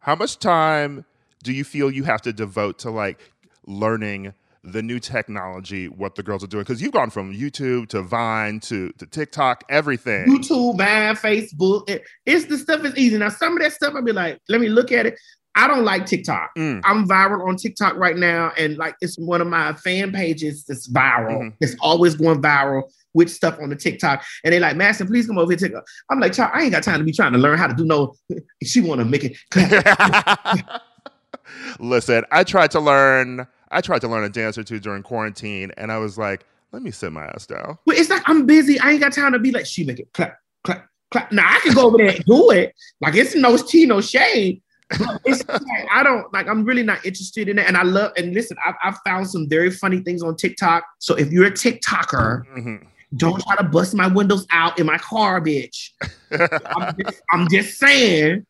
How 0.00 0.16
much 0.16 0.40
time 0.40 1.04
do 1.44 1.52
you 1.52 1.62
feel 1.62 1.92
you 1.92 2.02
have 2.04 2.22
to 2.22 2.32
devote 2.32 2.80
to 2.80 2.90
like 2.90 3.30
learning 3.66 4.34
the 4.64 4.82
new 4.82 4.98
technology, 4.98 5.88
what 5.88 6.14
the 6.14 6.22
girls 6.22 6.44
are 6.44 6.48
doing? 6.48 6.62
Because 6.62 6.82
you've 6.82 6.92
gone 6.92 7.10
from 7.10 7.32
YouTube 7.32 7.88
to 7.88 8.02
Vine 8.02 8.60
to, 8.60 8.90
to 8.98 9.06
TikTok, 9.06 9.64
everything. 9.68 10.26
YouTube, 10.26 10.78
Vine, 10.78 11.14
Facebook. 11.16 12.00
It's 12.26 12.46
the 12.46 12.58
stuff 12.58 12.84
is 12.84 12.96
easy. 12.96 13.18
Now, 13.18 13.28
some 13.28 13.56
of 13.56 13.62
that 13.62 13.72
stuff 13.72 13.94
I'll 13.94 14.02
be 14.02 14.12
like, 14.12 14.40
let 14.48 14.60
me 14.60 14.68
look 14.68 14.92
at 14.92 15.06
it. 15.06 15.18
I 15.54 15.66
don't 15.66 15.84
like 15.84 16.06
TikTok. 16.06 16.50
Mm. 16.56 16.82
I'm 16.84 17.08
viral 17.08 17.48
on 17.48 17.56
TikTok 17.56 17.96
right 17.96 18.16
now, 18.16 18.52
and 18.56 18.76
like 18.76 18.94
it's 19.00 19.18
one 19.18 19.40
of 19.40 19.48
my 19.48 19.72
fan 19.72 20.12
pages 20.12 20.64
that's 20.64 20.88
viral. 20.88 21.40
Mm-hmm. 21.40 21.56
It's 21.60 21.74
always 21.80 22.14
going 22.14 22.40
viral 22.40 22.84
with 23.12 23.28
stuff 23.28 23.58
on 23.60 23.70
the 23.70 23.76
TikTok. 23.76 24.24
And 24.44 24.52
they 24.52 24.60
like, 24.60 24.76
Master, 24.76 25.04
please 25.04 25.26
come 25.26 25.36
over 25.36 25.50
here. 25.50 25.58
TikTok. 25.58 25.84
I'm 26.10 26.20
like, 26.20 26.38
I 26.38 26.62
ain't 26.62 26.72
got 26.72 26.84
time 26.84 27.00
to 27.00 27.04
be 27.04 27.12
trying 27.12 27.32
to 27.32 27.38
learn 27.38 27.58
how 27.58 27.66
to 27.66 27.74
do 27.74 27.84
no. 27.84 28.14
She 28.62 28.80
want 28.80 29.00
to 29.00 29.04
make 29.04 29.24
it. 29.24 29.36
Listen, 31.80 32.24
I 32.30 32.44
tried 32.44 32.70
to 32.72 32.80
learn. 32.80 33.46
I 33.70 33.80
tried 33.80 34.00
to 34.00 34.08
learn 34.08 34.24
a 34.24 34.28
dance 34.28 34.58
or 34.58 34.64
two 34.64 34.80
during 34.80 35.02
quarantine, 35.02 35.72
and 35.76 35.92
I 35.92 35.98
was 35.98 36.18
like, 36.18 36.44
let 36.72 36.82
me 36.82 36.90
sit 36.90 37.12
my 37.12 37.24
ass 37.24 37.46
down. 37.46 37.78
But 37.86 37.96
it's 37.96 38.10
like 38.10 38.22
I'm 38.26 38.46
busy. 38.46 38.78
I 38.80 38.92
ain't 38.92 39.00
got 39.00 39.12
time 39.12 39.32
to 39.32 39.38
be 39.38 39.50
like, 39.50 39.66
she 39.66 39.84
make 39.84 40.00
it 40.00 40.12
clap, 40.12 40.38
clap, 40.64 40.88
clap. 41.10 41.32
Now 41.32 41.48
I 41.48 41.60
can 41.60 41.74
go 41.74 41.86
over 41.86 41.98
there 41.98 42.14
and 42.14 42.24
do 42.24 42.50
it. 42.50 42.74
Like 43.00 43.14
it's 43.14 43.34
no 43.34 43.56
tea, 43.56 43.86
no 43.86 44.00
shade 44.00 44.62
it's 45.24 45.46
like, 45.48 45.62
I 45.92 46.02
don't 46.02 46.32
like. 46.32 46.48
I'm 46.48 46.64
really 46.64 46.82
not 46.82 47.04
interested 47.04 47.48
in 47.48 47.58
it, 47.58 47.66
and 47.66 47.76
I 47.76 47.82
love. 47.82 48.12
And 48.16 48.34
listen, 48.34 48.56
I've, 48.64 48.74
I've 48.82 48.98
found 49.04 49.28
some 49.28 49.48
very 49.48 49.70
funny 49.70 50.00
things 50.00 50.22
on 50.22 50.36
TikTok. 50.36 50.84
So 50.98 51.14
if 51.14 51.30
you're 51.30 51.46
a 51.46 51.50
TikToker, 51.50 52.44
mm-hmm. 52.46 52.76
don't 53.16 53.42
try 53.42 53.56
to 53.56 53.64
bust 53.64 53.94
my 53.94 54.06
windows 54.06 54.46
out 54.50 54.78
in 54.78 54.86
my 54.86 54.98
car, 54.98 55.40
bitch. 55.40 55.90
I'm, 56.30 56.94
just, 56.98 57.22
I'm 57.32 57.48
just 57.48 57.78
saying. 57.78 58.46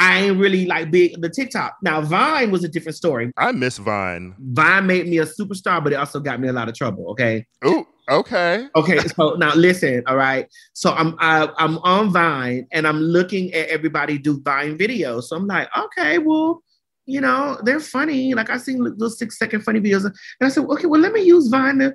I 0.00 0.22
ain't 0.22 0.38
really 0.38 0.64
like 0.64 0.90
big 0.90 1.20
the 1.20 1.28
TikTok. 1.28 1.76
Now 1.82 2.00
Vine 2.00 2.50
was 2.50 2.64
a 2.64 2.68
different 2.68 2.96
story. 2.96 3.30
I 3.36 3.52
miss 3.52 3.76
Vine. 3.76 4.34
Vine 4.38 4.86
made 4.86 5.06
me 5.06 5.18
a 5.18 5.26
superstar, 5.26 5.84
but 5.84 5.92
it 5.92 5.96
also 5.96 6.20
got 6.20 6.40
me 6.40 6.48
a 6.48 6.54
lot 6.54 6.70
of 6.70 6.74
trouble. 6.74 7.10
Okay. 7.10 7.46
Ooh, 7.66 7.86
Okay. 8.08 8.66
Okay. 8.74 8.98
So 8.98 9.34
now 9.38 9.54
listen. 9.54 10.02
All 10.06 10.16
right. 10.16 10.48
So 10.72 10.92
I'm 10.92 11.16
I, 11.20 11.44
am 11.44 11.50
i 11.58 11.64
am 11.64 11.78
on 11.78 12.12
Vine 12.12 12.66
and 12.72 12.86
I'm 12.86 12.98
looking 12.98 13.52
at 13.52 13.68
everybody 13.68 14.16
do 14.16 14.40
Vine 14.42 14.78
videos. 14.78 15.24
So 15.24 15.36
I'm 15.36 15.46
like, 15.46 15.68
okay, 15.76 16.16
well, 16.16 16.62
you 17.04 17.20
know, 17.20 17.58
they're 17.62 17.78
funny. 17.78 18.32
Like 18.34 18.48
I 18.48 18.56
seen 18.56 18.94
those 18.96 19.18
six 19.18 19.38
second 19.38 19.62
funny 19.62 19.80
videos, 19.80 20.04
and 20.04 20.14
I 20.40 20.48
said, 20.48 20.64
okay, 20.64 20.86
well, 20.86 21.00
let 21.00 21.12
me 21.12 21.22
use 21.22 21.48
Vine 21.48 21.78
to 21.80 21.94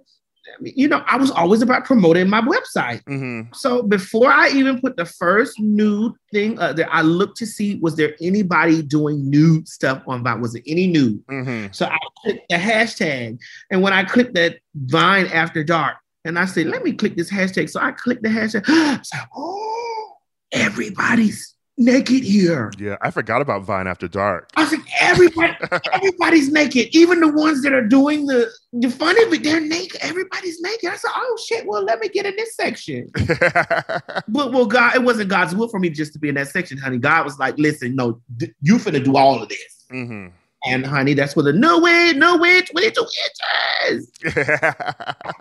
you 0.62 0.88
know, 0.88 1.03
I 1.08 1.17
was 1.17 1.31
always 1.31 1.62
about 1.62 1.86
promoting 1.86 2.29
my 2.29 2.41
website. 2.41 3.03
Mm-hmm. 3.05 3.53
So 3.53 3.84
before 3.84 4.31
I 4.31 4.49
even 4.49 4.79
put 4.79 4.97
the 4.97 5.05
first 5.05 5.60
nude 5.60 6.13
thing 6.31 6.60
uh, 6.60 6.73
that 6.73 6.93
I 6.93 7.01
looked 7.01 7.38
to 7.38 7.45
see, 7.45 7.75
was 7.75 7.95
there 7.95 8.15
anybody 8.21 8.81
doing 8.81 9.29
nude 9.29 9.67
stuff 9.67 10.03
on 10.08 10.23
Vine? 10.23 10.41
Was 10.41 10.53
there 10.53 10.63
any 10.67 10.88
nude? 10.88 11.25
Mm-hmm. 11.27 11.71
So 11.71 11.86
I 11.86 11.97
clicked 12.21 12.49
the 12.49 12.55
hashtag, 12.58 13.39
and 13.71 13.81
when 13.81 13.93
I 13.93 14.03
clicked 14.03 14.34
that 14.36 14.60
Vine 14.75 15.27
After 15.27 15.63
Dark, 15.63 15.97
And 16.25 16.39
I 16.39 16.45
said, 16.45 16.67
let 16.67 16.84
me 16.84 16.91
click 16.91 17.15
this 17.15 17.31
hashtag. 17.31 17.69
So 17.69 17.79
I 17.79 17.91
clicked 17.91 18.23
the 18.23 18.29
hashtag. 18.29 18.65
Said, 19.05 19.25
oh, 19.36 20.15
everybody's 20.51 21.55
naked 21.78 22.24
here. 22.24 22.71
Yeah, 22.78 22.98
I 23.02 23.12
forgot 23.12 23.42
about 23.42 23.63
Vine 23.63 23.88
After 23.88 24.08
Dark. 24.08 24.50
I 24.56 24.65
said, 24.65 24.80
everybody, 25.00 25.54
everybody's 25.94 26.52
naked. 26.52 26.90
Even 26.96 27.19
the 27.19 27.32
ones 27.32 27.62
that 27.63 27.73
are 27.73 27.86
doing 27.86 28.26
the, 28.26 28.50
the 28.73 28.90
funny, 28.90 29.23
but 29.30 29.44
they're 29.44 29.60
naked. 29.60 30.00
Everybody's 30.02 30.62
naked. 30.62 30.90
I 30.90 30.96
said, 30.96 31.12
oh 31.15 31.38
shit, 31.48 31.65
well, 31.65 31.84
let 31.84 32.00
me 32.00 32.10
get 32.10 32.26
in 32.26 32.36
this 32.36 32.56
section. 32.56 33.10
but 33.15 34.52
well, 34.52 34.65
God, 34.65 34.96
it 34.96 35.04
wasn't 35.04 35.30
God's 35.30 35.56
will 35.56 35.67
for 35.67 35.80
me 35.80 35.90
just 35.90 36.13
to 36.13 36.19
be 36.19 36.30
in 36.30 36.36
that 36.36 36.48
section, 36.48 36.78
honey. 36.78 36.98
God 36.98 37.26
was 37.26 37.38
like, 37.40 37.58
listen, 37.58 37.96
no, 37.96 38.21
d- 38.38 38.54
you 38.62 38.76
finna 38.78 39.04
do 39.04 39.17
all 39.17 39.42
of 39.42 39.50
this. 39.50 39.86
hmm 39.90 40.28
And 40.68 40.86
honey, 40.86 41.13
that's 41.13 41.36
where 41.36 41.44
the 41.44 41.54
no 41.54 41.80
way, 41.80 42.13
no 42.16 42.38
way, 42.38 42.62
22 42.62 43.06
inches. 43.86 44.12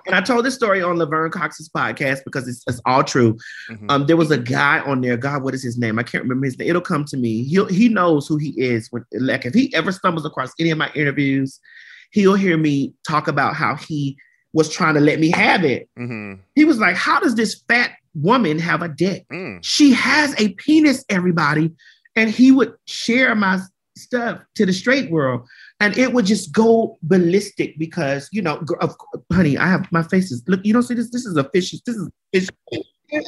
And 0.07 0.14
I 0.14 0.20
told 0.20 0.45
this 0.45 0.55
story 0.55 0.83
on 0.83 0.97
Laverne 0.99 1.31
Cox's 1.31 1.68
podcast 1.68 2.20
because 2.25 2.47
it's, 2.47 2.62
it's 2.66 2.81
all 2.85 3.03
true. 3.03 3.37
Mhm. 3.70 3.91
Um, 3.91 4.07
there 4.07 4.16
was 4.16 4.31
a 4.31 4.39
guy 4.39 4.81
on 4.81 5.01
there. 5.01 5.16
God, 5.16 5.43
what 5.43 5.55
is 5.55 5.62
his 5.62 5.79
name? 5.79 5.99
I 5.99 6.03
can't 6.03 6.22
remember 6.25 6.45
his 6.47 6.59
name. 6.59 6.68
It'll 6.68 6.83
come 6.83 7.05
to 7.07 7.16
me. 7.16 7.45
He 7.45 7.64
he 7.66 7.89
knows 7.89 8.27
who 8.27 8.37
he 8.37 8.51
is. 8.61 8.89
When 8.91 9.05
like 9.12 9.47
if 9.47 9.55
he 9.55 9.75
ever 9.75 9.93
stumbles 9.93 10.27
across 10.27 10.53
any 10.59 10.70
of 10.70 10.79
my 10.79 10.91
interviews, 10.95 11.59
he'll 12.11 12.35
hear 12.35 12.57
me 12.57 12.93
talk 13.07 13.29
about 13.29 13.55
how 13.55 13.77
he 13.77 14.16
was 14.53 14.68
trying 14.68 14.95
to 14.95 15.01
let 15.01 15.18
me 15.18 15.31
have 15.31 15.64
it. 15.64 15.89
Mhm. 15.99 16.39
He 16.55 16.64
was 16.64 16.79
like, 16.79 16.97
"How 16.97 17.18
does 17.20 17.35
this 17.35 17.62
fat 17.68 17.93
woman 18.14 18.59
have 18.59 18.83
a 18.83 18.89
dick? 18.89 19.25
Mm. 19.33 19.59
She 19.62 19.93
has 19.93 20.35
a 20.39 20.51
penis, 20.55 21.05
everybody." 21.09 21.72
And 22.16 22.31
he 22.31 22.53
would 22.53 22.72
share 22.87 23.35
my 23.35 23.59
stuff 23.97 24.40
to 24.57 24.66
the 24.66 24.72
straight 24.72 25.11
world, 25.11 25.47
and 25.80 25.97
it 25.99 26.12
would 26.12 26.26
just 26.26 26.53
go 26.53 26.99
ballistic 27.03 27.78
because 27.78 28.28
you 28.32 28.42
know, 28.42 28.62
of, 28.80 28.95
honey, 29.32 29.57
I 29.59 29.66
have 29.66 29.90
my 29.92 30.03
faces 30.03 30.42
look. 30.47 30.61
You 30.64 30.72
don't 30.72 30.82
see 30.82 30.95
this. 30.95 31.11
This 31.11 31.26
is 31.26 31.36
a 31.36 31.45
fish. 31.51 31.72
This 31.86 31.97
is. 32.32 32.51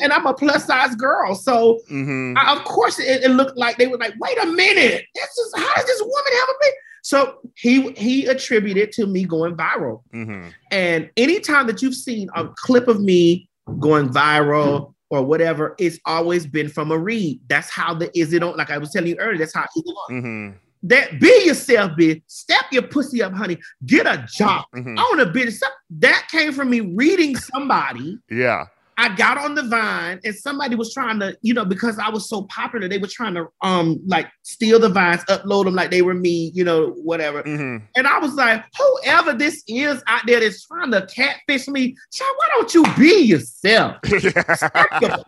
And 0.01 0.13
I'm 0.13 0.27
a 0.27 0.35
plus 0.35 0.65
size 0.65 0.97
girl, 0.97 1.35
so 1.37 1.79
Mhm. 1.91 2.37
I- 2.37 2.57
of 2.57 2.65
course 2.65 2.99
it, 2.99 3.23
it 3.23 3.29
looked 3.31 3.57
like 3.57 3.77
they 3.77 3.87
were 3.87 3.99
like, 3.99 4.15
wait 4.19 4.37
a 4.43 4.47
minute, 4.47 5.05
this 5.15 5.29
is 5.39 5.53
how 5.57 5.75
does 5.77 5.87
this 5.87 6.01
woman 6.01 6.33
have 6.41 6.49
a 6.49 6.55
baby? 6.61 6.75
So 7.03 7.39
he 7.55 7.93
he 7.93 8.27
attributed 8.27 8.91
to 8.93 9.07
me 9.07 9.25
going 9.25 9.55
viral. 9.55 10.03
Mhm. 10.13 10.51
And 10.73 11.11
anytime 11.17 11.69
that 11.69 11.83
you've 11.83 11.95
seen 11.95 12.29
a 12.35 12.49
clip 12.57 12.89
of 12.89 13.01
me 13.01 13.49
going 13.79 14.09
viral 14.09 14.95
or 15.11 15.23
whatever, 15.23 15.75
it's 15.79 15.99
always 16.05 16.47
been 16.47 16.69
from 16.69 16.91
a 16.91 16.99
read. 16.99 17.41
That's 17.49 17.71
how 17.71 17.95
the 17.95 18.17
is 18.19 18.33
it 18.33 18.43
on, 18.43 18.57
like 18.57 18.71
I 18.71 18.79
was 18.79 18.91
telling 18.91 19.09
you 19.09 19.17
earlier, 19.17 19.39
that's 19.39 19.55
how 19.55 19.65
is 19.65 19.83
it 19.87 19.91
on. 19.91 20.23
Mhm. 20.23 20.55
That 20.83 21.21
be 21.21 21.45
yourself, 21.45 21.93
bitch. 21.93 22.23
Step 22.27 22.67
your 22.71 22.83
pussy 22.83 23.23
up, 23.23 23.33
honey. 23.33 23.59
Get 23.87 24.07
a 24.07 24.27
job. 24.33 24.67
Mhm. 24.75 24.99
I 24.99 25.03
want 25.03 25.21
a 25.21 25.27
business. 25.27 25.63
That 25.91 26.29
came 26.31 26.53
from 26.53 26.71
me 26.71 26.81
reading 26.81 27.37
somebody. 27.37 28.19
Yeah. 28.31 28.67
I 28.99 29.15
got 29.15 29.37
on 29.37 29.55
the 29.55 29.63
vine 29.63 30.21
and 30.25 30.35
somebody 30.35 30.75
was 30.75 30.95
trying 30.95 31.21
to, 31.21 31.37
you 31.43 31.53
know, 31.53 31.67
because 31.67 31.99
I 31.99 32.09
was 32.09 32.29
so 32.29 32.45
popular, 32.45 32.89
they 32.89 32.97
were 32.99 33.07
trying 33.09 33.35
to 33.35 33.47
um 33.63 34.01
like 34.07 34.27
steal 34.43 34.79
the 34.79 34.89
vines, 34.89 35.23
upload 35.25 35.65
them 35.65 35.75
like 35.75 35.91
they 35.91 36.01
were 36.03 36.15
me, 36.15 36.51
you 36.55 36.65
know, 36.65 36.93
whatever. 37.03 37.43
Mhm. 37.43 37.83
And 37.95 38.07
I 38.07 38.19
was 38.19 38.35
like, 38.35 38.65
whoever 38.79 39.35
this 39.35 39.63
is 39.69 40.03
out 40.07 40.23
there 40.27 40.41
that's 40.41 40.67
trying 40.67 40.93
to 40.93 41.07
catfish 41.15 41.69
me, 41.69 41.95
child, 42.13 42.35
why 42.39 42.49
don't 42.55 42.73
you 42.75 42.85
be 42.99 43.21
yourself? 43.25 43.97
Your 44.11 44.33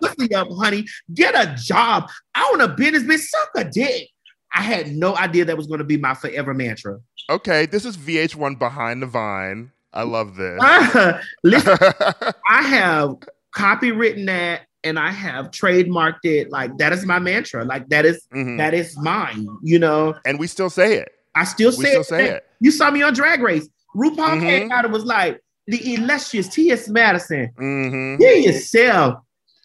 pussy 0.00 0.34
up, 0.34 0.48
honey. 0.52 0.86
Get 1.12 1.34
a 1.34 1.54
job. 1.60 2.08
I 2.34 2.48
want 2.50 2.62
a 2.62 2.68
business, 2.68 3.02
bitch. 3.02 3.26
Suck 3.26 3.50
a 3.56 3.64
dick. 3.64 4.08
I 4.54 4.62
had 4.62 4.88
no 4.92 5.14
idea 5.14 5.44
that 5.44 5.58
was 5.58 5.66
going 5.66 5.78
to 5.78 5.84
be 5.84 5.98
my 5.98 6.14
forever 6.14 6.54
mantra. 6.54 6.98
okay, 7.28 7.66
this 7.66 7.84
is 7.84 7.98
VH1 7.98 8.58
behind 8.58 9.02
the 9.02 9.06
vine. 9.06 9.70
I 9.92 10.04
love 10.04 10.36
this. 10.36 10.58
Listen, 11.44 11.76
I 12.48 12.62
have 12.62 13.10
copywritten 13.58 14.26
that 14.26 14.62
and 14.84 14.98
I 14.98 15.10
have 15.10 15.50
trademarked 15.50 16.24
it. 16.24 16.50
Like 16.50 16.76
that 16.78 16.92
is 16.92 17.04
my 17.04 17.18
mantra. 17.18 17.64
Like 17.64 17.88
that 17.88 18.04
is 18.06 18.24
Mhm. 18.32 18.58
that 18.58 18.74
is 18.74 18.96
mine. 18.98 19.48
You 19.62 19.78
know, 19.78 20.14
And 20.24 20.38
we 20.38 20.46
still 20.46 20.70
say 20.70 20.94
it. 20.98 21.08
I 21.34 21.44
still 21.44 21.70
We 21.76 21.84
say, 21.84 21.90
still 21.90 22.00
it. 22.02 22.06
say 22.06 22.24
it. 22.30 22.42
You 22.60 22.70
saw 22.70 22.90
me 22.90 23.02
on 23.02 23.12
Drag 23.14 23.40
Race. 23.42 23.68
RuPaul 23.96 24.16
Mhm. 24.38 24.40
came 24.40 24.72
out 24.72 24.84
and 24.84 24.92
was 24.92 25.04
like, 25.04 25.40
the 25.66 25.94
illustrious 25.94 26.48
T.S. 26.48 26.88
Madison, 26.88 27.50
hmm 27.58 28.16
get 28.16 28.42
yourself, 28.42 29.16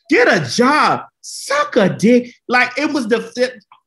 get 0.10 0.28
a 0.28 0.46
job, 0.50 1.02
suck 1.22 1.76
a 1.78 1.88
dick. 1.90 2.34
Like 2.50 2.72
it 2.78 2.92
was 2.92 3.08
the 3.08 3.22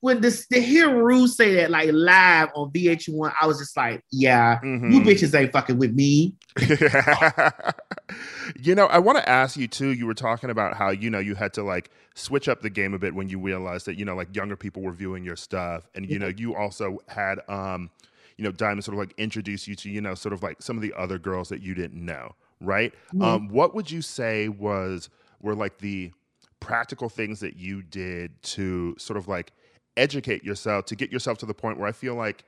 when 0.00 0.20
this 0.20 0.46
to 0.48 0.60
hear 0.60 1.02
Ru 1.02 1.26
say 1.26 1.54
that 1.56 1.70
like 1.70 1.90
live 1.92 2.50
on 2.54 2.70
VH1, 2.70 3.32
I 3.40 3.46
was 3.46 3.58
just 3.58 3.76
like, 3.76 4.02
yeah, 4.12 4.58
Mm-hmm. 4.62 4.90
you 4.92 5.00
bitches 5.00 5.34
ain't 5.38 5.52
fucking 5.52 5.78
with 5.78 5.94
me. 5.94 6.34
you 8.60 8.74
know, 8.74 8.86
I 8.86 8.98
want 8.98 9.18
to 9.18 9.28
ask 9.28 9.56
you 9.56 9.66
too. 9.68 9.90
You 9.90 10.06
were 10.06 10.14
talking 10.14 10.50
about 10.50 10.76
how 10.76 10.90
you 10.90 11.10
know 11.10 11.18
you 11.18 11.34
had 11.34 11.52
to 11.54 11.62
like 11.62 11.90
switch 12.14 12.48
up 12.48 12.62
the 12.62 12.70
game 12.70 12.94
a 12.94 12.98
bit 12.98 13.14
when 13.14 13.28
you 13.28 13.38
realized 13.38 13.86
that 13.86 13.96
you 13.98 14.04
know 14.04 14.14
like 14.14 14.34
younger 14.34 14.56
people 14.56 14.82
were 14.82 14.92
viewing 14.92 15.24
your 15.24 15.36
stuff, 15.36 15.88
and 15.94 16.08
you 16.08 16.18
know 16.18 16.28
you 16.28 16.54
also 16.54 16.98
had 17.08 17.40
um 17.48 17.90
you 18.36 18.44
know 18.44 18.52
Diamond 18.52 18.84
sort 18.84 18.94
of 18.94 18.98
like 19.00 19.14
introduce 19.18 19.66
you 19.66 19.74
to 19.76 19.90
you 19.90 20.00
know 20.00 20.14
sort 20.14 20.32
of 20.32 20.42
like 20.42 20.62
some 20.62 20.76
of 20.76 20.82
the 20.82 20.92
other 20.94 21.18
girls 21.18 21.48
that 21.48 21.62
you 21.62 21.74
didn't 21.74 22.04
know, 22.04 22.34
right? 22.60 22.92
Um, 23.20 23.48
what 23.48 23.74
would 23.74 23.90
you 23.90 24.02
say 24.02 24.48
was 24.48 25.08
were 25.40 25.54
like 25.54 25.78
the 25.78 26.12
practical 26.60 27.08
things 27.08 27.40
that 27.40 27.56
you 27.56 27.82
did 27.82 28.42
to 28.42 28.94
sort 28.98 29.16
of 29.16 29.28
like 29.28 29.52
educate 29.96 30.44
yourself 30.44 30.84
to 30.86 30.96
get 30.96 31.12
yourself 31.12 31.38
to 31.38 31.46
the 31.46 31.54
point 31.54 31.78
where 31.78 31.88
I 31.88 31.92
feel 31.92 32.14
like 32.14 32.44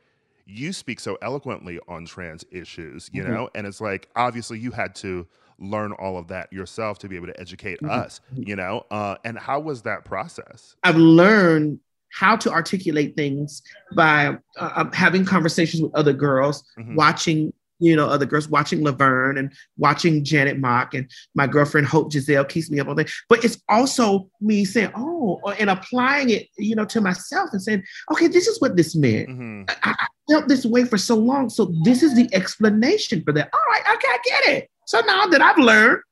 you 0.46 0.72
speak 0.72 0.98
so 1.00 1.18
eloquently 1.20 1.78
on 1.88 2.06
trans 2.06 2.44
issues, 2.50 3.10
you 3.12 3.22
Mhm. 3.22 3.28
know, 3.28 3.50
and 3.54 3.66
it's 3.66 3.80
like 3.80 4.08
obviously 4.16 4.58
you 4.58 4.70
had 4.70 4.94
to 4.96 5.26
learn 5.58 5.92
all 5.92 6.16
of 6.16 6.28
that 6.28 6.52
yourself 6.52 6.98
to 7.00 7.08
be 7.08 7.16
able 7.16 7.26
to 7.26 7.38
educate 7.40 7.80
Mhm. 7.82 7.90
us, 7.90 8.20
you 8.34 8.56
know. 8.56 8.86
Uh, 8.90 9.16
and 9.24 9.38
how 9.38 9.60
was 9.60 9.82
that 9.82 10.04
process? 10.04 10.76
I've 10.84 10.96
learned 10.96 11.80
how 12.12 12.36
to 12.36 12.50
articulate 12.50 13.14
things 13.16 13.62
by 13.94 14.38
uh, 14.56 14.70
um, 14.76 14.92
having 14.92 15.24
conversations 15.24 15.82
with 15.82 15.94
other 15.94 16.12
girls, 16.14 16.64
Mhm. 16.78 16.94
watching, 16.94 17.52
you 17.78 17.96
know, 17.96 18.06
other 18.06 18.26
girls, 18.26 18.48
watching 18.48 18.82
Laverne 18.82 19.38
and 19.38 19.52
watching 19.76 20.24
Janet 20.24 20.58
Mock 20.58 20.94
and 20.94 21.10
my 21.34 21.46
girlfriend 21.46 21.86
Hope 21.86 22.12
Giselle 22.12 22.44
keeps 22.44 22.70
me 22.70 22.80
up 22.80 22.88
all 22.88 22.94
day. 22.94 23.06
But 23.28 23.44
it's 23.44 23.60
also 23.68 24.28
me 24.40 24.64
saying, 24.64 24.90
oh, 24.96 25.40
and 25.58 25.70
applying 25.70 26.30
it, 26.30 26.48
you 26.56 26.74
know, 26.74 26.84
to 26.86 27.00
myself 27.00 27.50
and 27.52 27.62
saying, 27.62 27.82
okay, 28.12 28.26
this 28.26 28.46
is 28.46 28.60
what 28.60 28.76
this 28.76 28.94
meant. 28.96 29.28
hmm 29.28 29.62
I, 29.82 29.90
I 29.90 30.06
felt 30.30 30.48
this 30.48 30.64
way 30.66 30.84
for 30.84 30.98
so 30.98 31.16
long. 31.16 31.48
So 31.50 31.72
this 31.84 32.02
is 32.02 32.14
the 32.14 32.28
explanation 32.34 33.22
for 33.24 33.32
that. 33.32 33.50
All 33.52 33.60
right, 33.70 33.82
okay, 33.94 34.08
I 34.08 34.18
get 34.24 34.56
it. 34.56 34.70
So 34.86 35.00
now 35.00 35.26
that 35.26 35.42
I've 35.42 35.58
learned, 35.58 36.02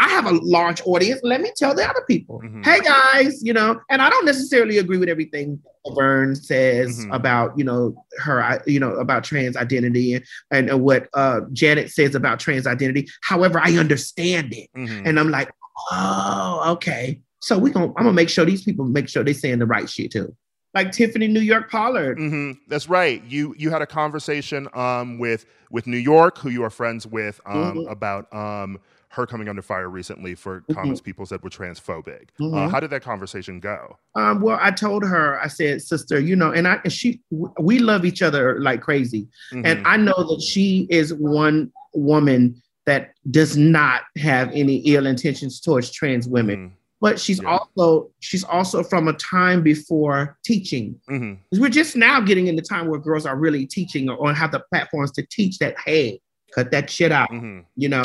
I 0.00 0.08
have 0.08 0.26
a 0.26 0.32
large 0.42 0.80
audience. 0.86 1.20
Let 1.22 1.40
me 1.42 1.52
tell 1.56 1.74
the 1.74 1.84
other 1.88 2.02
people, 2.08 2.40
Mhm. 2.44 2.64
hey 2.64 2.80
guys, 2.80 3.42
you 3.42 3.52
know, 3.52 3.78
and 3.90 4.00
I 4.00 4.08
don't 4.08 4.24
necessarily 4.24 4.78
agree 4.78 4.96
with 4.98 5.08
everything 5.08 5.60
Vern 5.94 6.34
says 6.34 7.04
Mhm. 7.06 7.14
about, 7.14 7.58
you 7.58 7.64
know, 7.64 7.94
her, 8.18 8.62
you 8.66 8.78
know, 8.80 8.92
about 8.96 9.24
trans 9.24 9.56
identity 9.56 10.14
and, 10.14 10.24
and, 10.50 10.68
and 10.70 10.82
what 10.82 11.08
uh, 11.14 11.40
Janet 11.52 11.90
says 11.90 12.14
about 12.14 12.38
trans 12.40 12.66
identity. 12.66 13.08
However, 13.22 13.60
I 13.62 13.76
understand 13.78 14.52
it. 14.52 14.68
hmm 14.74 15.02
And 15.06 15.18
I'm 15.20 15.30
like, 15.30 15.50
oh, 15.92 16.62
okay. 16.74 17.20
So 17.40 17.58
we 17.58 17.70
gonna, 17.70 17.86
I'm 17.96 18.04
gonna 18.04 18.12
make 18.12 18.28
sure 18.28 18.44
these 18.44 18.62
people 18.62 18.84
make 18.84 19.08
sure 19.08 19.22
they're 19.24 19.34
saying 19.34 19.58
the 19.60 19.66
right 19.66 19.88
shit 19.88 20.10
too. 20.12 20.34
Like 20.74 20.92
Tiffany 20.92 21.26
New 21.26 21.40
York 21.40 21.70
Pollard. 21.70 22.18
hmm 22.18 22.52
That's 22.68 22.88
right. 22.88 23.22
You 23.24 23.54
you 23.58 23.70
had 23.70 23.82
a 23.82 23.86
conversation 23.86 24.68
um, 24.74 25.18
with 25.18 25.46
with 25.70 25.86
New 25.86 25.96
York, 25.96 26.38
who 26.38 26.48
you 26.50 26.62
are 26.64 26.70
friends 26.70 27.06
with, 27.06 27.40
um, 27.46 27.78
Mhm. 27.78 27.90
about 27.90 28.32
um, 28.34 28.78
her 29.10 29.26
coming 29.26 29.48
under 29.48 29.60
fire 29.62 29.88
recently 29.90 30.34
for 30.36 30.60
Mhm. 30.62 30.74
comments 30.74 31.00
people 31.00 31.26
said 31.26 31.42
were 31.42 31.50
transphobic. 31.50 32.28
Uh, 32.40 32.44
Mhm. 32.44 32.70
how 32.70 32.78
did 32.78 32.90
that 32.90 33.02
conversation 33.02 33.58
go? 33.58 33.98
Um, 34.14 34.40
well, 34.40 34.56
I 34.60 34.70
told 34.70 35.02
her, 35.04 35.40
I 35.40 35.48
said, 35.48 35.82
sister, 35.82 36.20
you 36.20 36.36
know, 36.36 36.52
and 36.52 36.66
I, 36.68 36.78
and 36.84 36.92
she, 36.92 37.20
we 37.60 37.80
love 37.80 38.04
each 38.04 38.22
other 38.22 38.60
like 38.60 38.82
crazy. 38.82 39.26
Mhm. 39.52 39.62
And 39.66 39.86
I 39.86 39.96
know 39.96 40.14
that 40.16 40.40
she 40.40 40.86
is 40.90 41.12
one 41.12 41.72
woman 41.92 42.62
that 42.86 43.12
does 43.30 43.56
not 43.56 44.02
have 44.16 44.48
any 44.52 44.76
ill 44.86 45.06
intentions 45.06 45.60
towards 45.60 45.90
trans 45.90 46.28
women, 46.28 46.68
Mhm. 46.68 46.70
but 47.00 47.18
she's 47.18 47.42
Yeah. 47.42 47.48
also, 47.58 48.10
she's 48.20 48.44
also 48.44 48.84
from 48.84 49.08
a 49.08 49.12
time 49.14 49.62
before 49.64 50.38
teaching. 50.44 50.94
Mhm. 51.10 51.38
'Cause 51.50 51.58
We're 51.58 51.68
just 51.68 51.96
now 51.96 52.20
getting 52.20 52.46
in 52.46 52.54
the 52.54 52.62
time 52.62 52.86
where 52.86 53.00
girls 53.00 53.26
are 53.26 53.36
really 53.36 53.66
teaching 53.66 54.08
or, 54.08 54.16
or 54.16 54.32
have 54.32 54.52
the 54.52 54.60
platforms 54.70 55.10
to 55.12 55.26
teach 55.28 55.58
that, 55.58 55.74
hey, 55.84 56.20
cut 56.54 56.70
that 56.72 56.90
shit 56.90 57.12
out, 57.12 57.30
Mhm. 57.30 57.64
you 57.76 57.88
know? 57.88 58.02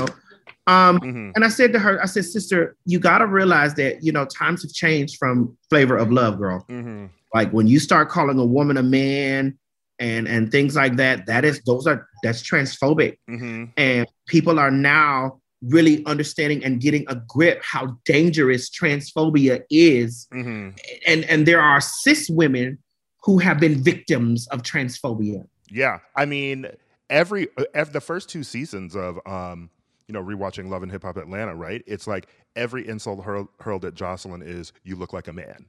Um, 0.67 0.99
Mhm. 0.99 1.31
and 1.35 1.45
I 1.45 1.49
said 1.49 1.73
to 1.73 1.79
her, 1.79 2.01
I 2.01 2.05
said, 2.07 2.25
sister, 2.25 2.75
you 2.85 2.99
got 2.99 3.19
to 3.19 3.27
realize 3.27 3.75
that, 3.75 4.03
you 4.03 4.11
know, 4.11 4.25
times 4.25 4.63
have 4.63 4.73
changed 4.73 5.17
from 5.17 5.55
flavor 5.69 5.95
of 5.97 6.11
love, 6.11 6.37
girl. 6.39 6.65
Mhm. 6.69 7.09
Like 7.33 7.51
when 7.51 7.67
you 7.67 7.79
start 7.79 8.09
calling 8.09 8.39
a 8.39 8.45
woman 8.45 8.77
a 8.77 8.83
man 8.83 9.57
and 9.99 10.27
and 10.27 10.51
things 10.51 10.75
like 10.75 10.95
that, 10.97 11.25
that 11.27 11.45
is 11.45 11.61
those 11.65 11.85
are 11.85 12.07
that's 12.23 12.41
transphobic. 12.41 13.17
Mhm. 13.29 13.71
And 13.77 14.07
people 14.27 14.57
are 14.59 14.71
now 14.71 15.39
really 15.61 16.03
understanding 16.05 16.63
and 16.63 16.81
getting 16.81 17.05
a 17.07 17.15
grip 17.27 17.61
how 17.63 17.97
dangerous 18.05 18.69
transphobia 18.69 19.61
is. 19.69 20.27
Mhm. 20.33 20.77
And 21.07 21.25
and 21.25 21.45
there 21.45 21.61
are 21.61 21.79
cis 21.81 22.29
women 22.29 22.79
who 23.23 23.37
have 23.39 23.59
been 23.59 23.75
victims 23.83 24.47
of 24.47 24.61
transphobia. 24.63 25.43
Yeah, 25.69 25.99
I 26.15 26.25
mean, 26.25 26.67
every, 27.09 27.47
uh, 27.57 27.63
ev 27.73 27.91
the 27.91 28.01
first 28.01 28.29
two 28.29 28.43
seasons 28.43 28.95
of 28.95 29.19
um, 29.27 29.69
you 30.07 30.13
know, 30.13 30.23
rewatching 30.23 30.69
Love 30.69 30.83
and 30.83 30.91
Hip 30.91 31.03
Hop 31.03 31.17
Atlanta, 31.17 31.55
right? 31.55 31.83
It's 31.87 32.07
like 32.07 32.27
every 32.55 32.87
insult 32.87 33.23
hurled, 33.23 33.47
hurled 33.59 33.85
at 33.85 33.95
Joseline 33.95 34.45
is 34.45 34.73
"you 34.83 34.95
look 34.95 35.13
like 35.13 35.27
a 35.27 35.33
man," 35.33 35.65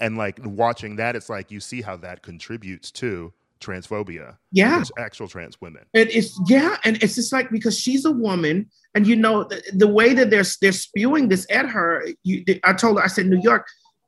and 0.00 0.16
like 0.16 0.36
mm-hmm. 0.36 0.56
watching 0.56 0.96
that, 0.96 1.16
it's 1.16 1.28
like 1.28 1.50
you 1.50 1.60
see 1.60 1.82
how 1.82 1.96
that 1.98 2.22
contributes 2.22 2.90
to 2.92 3.32
transphobia. 3.62 4.36
Yeah. 4.50 4.82
actual 4.98 5.28
trans 5.28 5.60
women. 5.60 5.84
And 5.94 6.10
it's 6.10 6.38
yeah, 6.48 6.76
and 6.84 7.02
it's 7.02 7.14
just 7.14 7.32
like 7.32 7.50
because 7.50 7.78
she's 7.78 8.04
a 8.04 8.10
woman, 8.10 8.68
and 8.94 9.06
you 9.06 9.16
know 9.16 9.44
the, 9.44 9.62
the 9.72 9.88
way 9.88 10.12
that 10.14 10.30
they're 10.30 10.44
they're 10.60 10.72
spewing 10.72 11.28
this 11.28 11.46
at 11.50 11.66
her. 11.66 12.06
You, 12.24 12.44
I 12.64 12.72
told 12.74 12.98
her, 12.98 13.04
I 13.04 13.08
said, 13.08 13.26
New 13.26 13.40
York, 13.40 13.66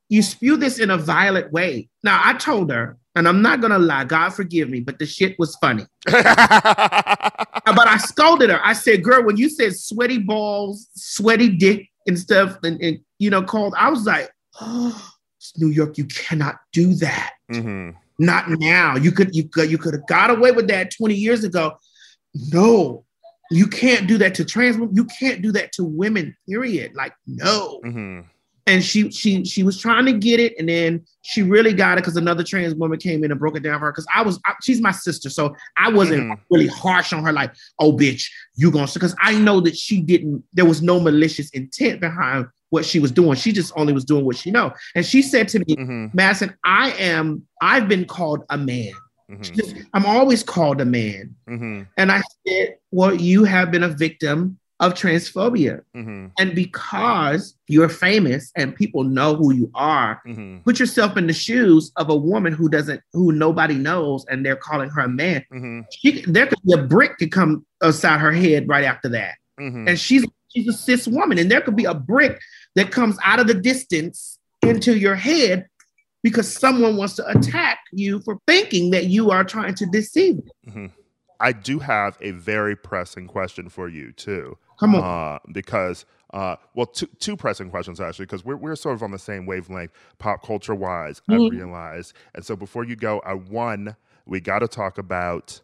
you 0.08 0.22
spew 0.22 0.56
this 0.56 0.78
in 0.78 0.90
a 0.90 0.98
violent 0.98 1.52
way. 1.52 1.88
Now 2.02 2.20
I 2.22 2.34
told 2.34 2.70
her, 2.70 2.96
and 3.14 3.28
I'm 3.28 3.42
not 3.42 3.60
gonna 3.60 3.78
lie, 3.78 4.04
God 4.04 4.30
forgive 4.30 4.68
me, 4.68 4.80
but 4.80 4.98
the 4.98 5.06
shit 5.06 5.38
was 5.38 5.56
funny. 5.56 5.86
but 6.04 6.22
I 7.88 7.96
scolded 7.98 8.50
her. 8.50 8.60
I 8.62 8.72
said, 8.72 9.02
"Girl, 9.02 9.24
when 9.24 9.36
you 9.36 9.48
said 9.48 9.76
sweaty 9.76 10.18
balls, 10.18 10.88
sweaty 10.94 11.48
dick, 11.48 11.88
and 12.06 12.18
stuff, 12.18 12.58
and, 12.62 12.80
and 12.82 13.00
you 13.18 13.30
know, 13.30 13.42
called, 13.42 13.74
I 13.78 13.88
was 13.90 14.04
like, 14.04 14.30
oh, 14.60 15.10
New 15.56 15.68
York, 15.68 15.96
you 15.98 16.04
cannot 16.06 16.56
do 16.72 16.94
that." 16.94 17.32
hmm 17.50 17.90
Not 18.18 18.48
now. 18.48 18.96
You 18.96 19.12
could 19.12 19.34
you 19.34 19.48
could 19.48 19.70
you 19.70 19.78
could 19.78 19.94
have 19.94 20.06
got 20.06 20.30
away 20.30 20.52
with 20.52 20.68
that 20.68 20.92
20 20.96 21.14
years 21.14 21.44
ago. 21.44 21.76
No, 22.52 23.04
you 23.50 23.66
can't 23.66 24.06
do 24.06 24.18
that 24.18 24.34
to 24.36 24.44
trans 24.44 24.76
women. 24.76 24.94
You 24.94 25.04
can't 25.04 25.40
do 25.40 25.52
that 25.52 25.72
to 25.72 25.84
women, 25.84 26.36
period. 26.48 26.94
Like, 26.94 27.14
no. 27.26 27.80
hmm 27.82 28.20
And 28.66 28.82
she 28.82 29.10
she 29.10 29.44
she 29.44 29.62
was 29.62 29.78
trying 29.78 30.06
to 30.06 30.12
get 30.14 30.40
it, 30.40 30.54
and 30.58 30.66
then 30.68 31.04
she 31.20 31.42
really 31.42 31.74
got 31.74 31.98
it 31.98 32.00
because 32.02 32.16
another 32.16 32.42
trans 32.42 32.74
woman 32.74 32.98
came 32.98 33.22
in 33.22 33.30
and 33.30 33.38
broke 33.38 33.56
it 33.58 33.62
down 33.62 33.78
for 33.78 33.86
her. 33.86 33.92
Because 33.92 34.06
I 34.14 34.22
was 34.22 34.40
I, 34.46 34.54
she's 34.62 34.80
my 34.80 34.90
sister, 34.90 35.28
so 35.28 35.54
I 35.76 35.90
wasn't 35.90 36.22
Mhm. 36.30 36.38
really 36.50 36.68
harsh 36.68 37.12
on 37.12 37.22
her, 37.24 37.32
like, 37.32 37.52
oh 37.78 37.92
bitch, 37.92 38.24
you 38.56 38.70
gonna 38.70 38.88
because 38.92 39.14
I 39.20 39.38
know 39.38 39.60
that 39.60 39.76
she 39.76 40.00
didn't, 40.00 40.42
there 40.54 40.64
was 40.64 40.80
no 40.80 40.98
malicious 40.98 41.50
intent 41.50 42.00
behind 42.00 42.46
what 42.70 42.86
she 42.86 43.00
was 43.00 43.12
doing. 43.12 43.36
She 43.36 43.52
just 43.52 43.70
only 43.76 43.92
was 43.92 44.04
doing 44.04 44.24
what 44.24 44.36
she 44.36 44.50
know. 44.50 44.72
And 44.94 45.04
she 45.04 45.20
said 45.20 45.46
to 45.48 45.58
me, 45.58 45.74
hmm 45.76 46.06
Madison, 46.14 46.54
I 46.64 46.92
am, 46.92 47.46
I've 47.60 47.86
been 47.86 48.06
called 48.06 48.44
a 48.48 48.56
man. 48.56 48.92
hmm 49.28 49.42
Just- 49.42 49.76
I'm 49.92 50.06
always 50.06 50.42
called 50.42 50.80
a 50.80 50.86
man. 50.86 51.34
hmm 51.46 51.82
And 51.98 52.10
I 52.10 52.22
said, 52.48 52.76
Well, 52.90 53.14
you 53.14 53.44
have 53.44 53.70
been 53.70 53.82
a 53.82 53.88
victim 53.88 54.58
of 54.80 54.94
transphobia. 54.94 55.80
hmm 55.94 56.26
And 56.38 56.54
because 56.54 57.56
you're 57.68 57.88
famous 57.88 58.50
and 58.56 58.74
people 58.74 59.04
know 59.04 59.34
who 59.36 59.54
you 59.54 59.70
are, 59.74 60.20
hmm 60.24 60.58
put 60.64 60.80
yourself 60.80 61.16
in 61.16 61.26
the 61.26 61.32
shoes 61.32 61.92
of 61.96 62.08
a 62.10 62.16
woman 62.16 62.52
who 62.52 62.68
doesn't, 62.68 63.00
who 63.12 63.32
nobody 63.32 63.74
knows, 63.74 64.24
and 64.30 64.44
they're 64.44 64.56
calling 64.56 64.90
her 64.90 65.02
a 65.02 65.08
man. 65.08 65.44
hmm 65.50 65.80
She, 65.98 66.22
there 66.26 66.46
could 66.46 66.62
be 66.66 66.72
a 66.74 66.82
brick 66.82 67.18
could 67.18 67.30
come 67.32 67.64
aside 67.82 68.18
her 68.20 68.32
head 68.32 68.68
right 68.68 68.84
after 68.84 69.08
that. 69.10 69.34
hmm 69.58 69.86
And 69.88 69.98
she's 69.98 70.24
she's 70.48 70.68
a 70.68 70.72
cis 70.72 71.06
woman, 71.06 71.38
and 71.38 71.50
there 71.50 71.60
could 71.60 71.76
be 71.76 71.84
a 71.84 71.94
brick 71.94 72.40
that 72.74 72.90
comes 72.90 73.16
out 73.24 73.40
of 73.40 73.46
the 73.46 73.54
distance 73.54 74.38
into 74.62 74.96
your 74.98 75.14
head 75.14 75.66
because 76.22 76.50
someone 76.50 76.96
wants 76.96 77.14
to 77.16 77.26
attack 77.28 77.78
you 77.92 78.20
for 78.24 78.38
thinking 78.46 78.90
that 78.90 79.06
you 79.06 79.30
are 79.30 79.44
trying 79.44 79.74
to 79.74 79.86
deceive. 79.86 80.40
them. 80.64 80.90
I 81.40 81.52
do 81.52 81.78
have 81.80 82.16
a 82.22 82.30
very 82.30 82.74
pressing 82.76 83.26
question 83.26 83.68
for 83.68 83.88
you 83.88 84.12
too. 84.12 84.56
Come 84.78 84.94
on. 84.94 85.02
uh, 85.02 85.38
because 85.52 86.04
uh, 86.32 86.56
well, 86.74 86.86
two, 86.86 87.06
two 87.20 87.36
pressing 87.36 87.70
questions 87.70 88.00
actually, 88.00 88.26
because 88.26 88.44
we're 88.44 88.56
we're 88.56 88.74
sort 88.76 88.94
of 88.94 89.02
on 89.02 89.10
the 89.12 89.18
same 89.18 89.46
wavelength, 89.46 89.92
pop 90.18 90.42
culture 90.42 90.74
wise. 90.74 91.22
I 91.28 91.34
Mhm. 91.34 91.50
realize, 91.50 92.12
and 92.34 92.44
so 92.44 92.56
before 92.56 92.84
you 92.84 92.96
go, 92.96 93.20
I 93.20 93.34
one 93.34 93.96
we 94.26 94.40
got 94.40 94.60
to 94.60 94.68
talk 94.68 94.98
about 94.98 95.60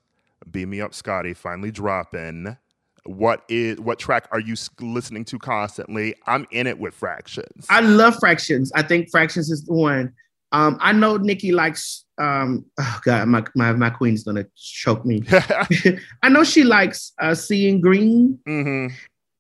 "Beam 0.51 0.71
Me 0.71 0.81
Up, 0.81 0.95
Scotty" 0.95 1.35
finally 1.35 1.71
dropping. 1.73 2.57
What 3.05 3.43
is 3.49 3.81
what 3.81 3.99
track 3.99 4.29
are 4.31 4.39
you 4.39 4.55
listening 4.81 5.25
to 5.25 5.39
constantly? 5.39 6.15
I'm 6.27 6.47
in 6.53 6.67
it 6.67 6.79
with 6.79 6.95
Fractions. 6.95 7.67
I 7.71 7.81
love 7.81 8.17
fractions. 8.21 8.71
I 8.75 8.83
think 8.83 9.11
fractions 9.11 9.51
is 9.51 9.65
the 9.65 9.73
one. 9.73 10.13
Um, 10.53 10.78
I 10.80 10.92
know 10.92 11.16
Nicki 11.16 11.53
likes. 11.53 12.05
Um, 12.18 12.66
oh 12.78 13.01
God, 13.05 13.28
my 13.28 13.44
my 13.55 13.72
my 13.72 13.90
queen's 13.90 14.24
gonna 14.24 14.44
choke 14.57 15.05
me. 15.05 15.22
I 16.22 16.28
know 16.28 16.44
she 16.44 16.64
likes 16.64 17.12
uh, 17.20 17.34
seeing 17.34 17.80
green. 17.80 18.38
hmm 18.46 18.88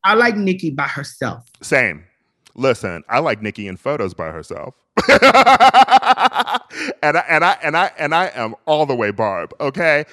I 0.02 0.14
like 0.14 0.36
Nicki 0.36 0.70
by 0.70 0.86
herself. 0.88 1.46
Same. 1.60 2.04
Listen, 2.54 3.04
I 3.08 3.18
like 3.18 3.42
Nicki 3.42 3.68
in 3.68 3.76
photos 3.76 4.14
by 4.14 4.30
herself. 4.30 4.74
and 5.08 5.18
I 7.16 7.24
and 7.28 7.44
I 7.44 7.58
and 7.62 7.76
I 7.76 7.92
and 7.98 8.14
I 8.14 8.26
am 8.34 8.54
all 8.66 8.86
the 8.86 8.94
way 8.94 9.10
Barb, 9.10 9.54
okay? 9.60 10.04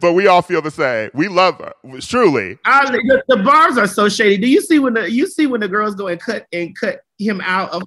But 0.00 0.12
we 0.12 0.26
all 0.26 0.42
feel 0.42 0.62
the 0.62 0.70
same. 0.70 1.10
We 1.14 1.28
love 1.28 1.58
her. 1.58 1.72
Truly. 2.00 2.58
I, 2.64 2.90
the, 2.90 3.22
the 3.28 3.36
bars 3.38 3.78
are 3.78 3.86
so 3.86 4.08
shady. 4.08 4.36
Do 4.38 4.48
you 4.48 4.60
see 4.60 4.78
when 4.78 4.94
the 4.94 5.10
you 5.10 5.26
see 5.26 5.46
when 5.46 5.60
the 5.60 5.68
girls 5.68 5.94
go 5.94 6.08
and 6.08 6.20
cut 6.20 6.46
and 6.52 6.76
cut 6.78 7.00
him 7.18 7.40
out 7.42 7.70
of? 7.70 7.82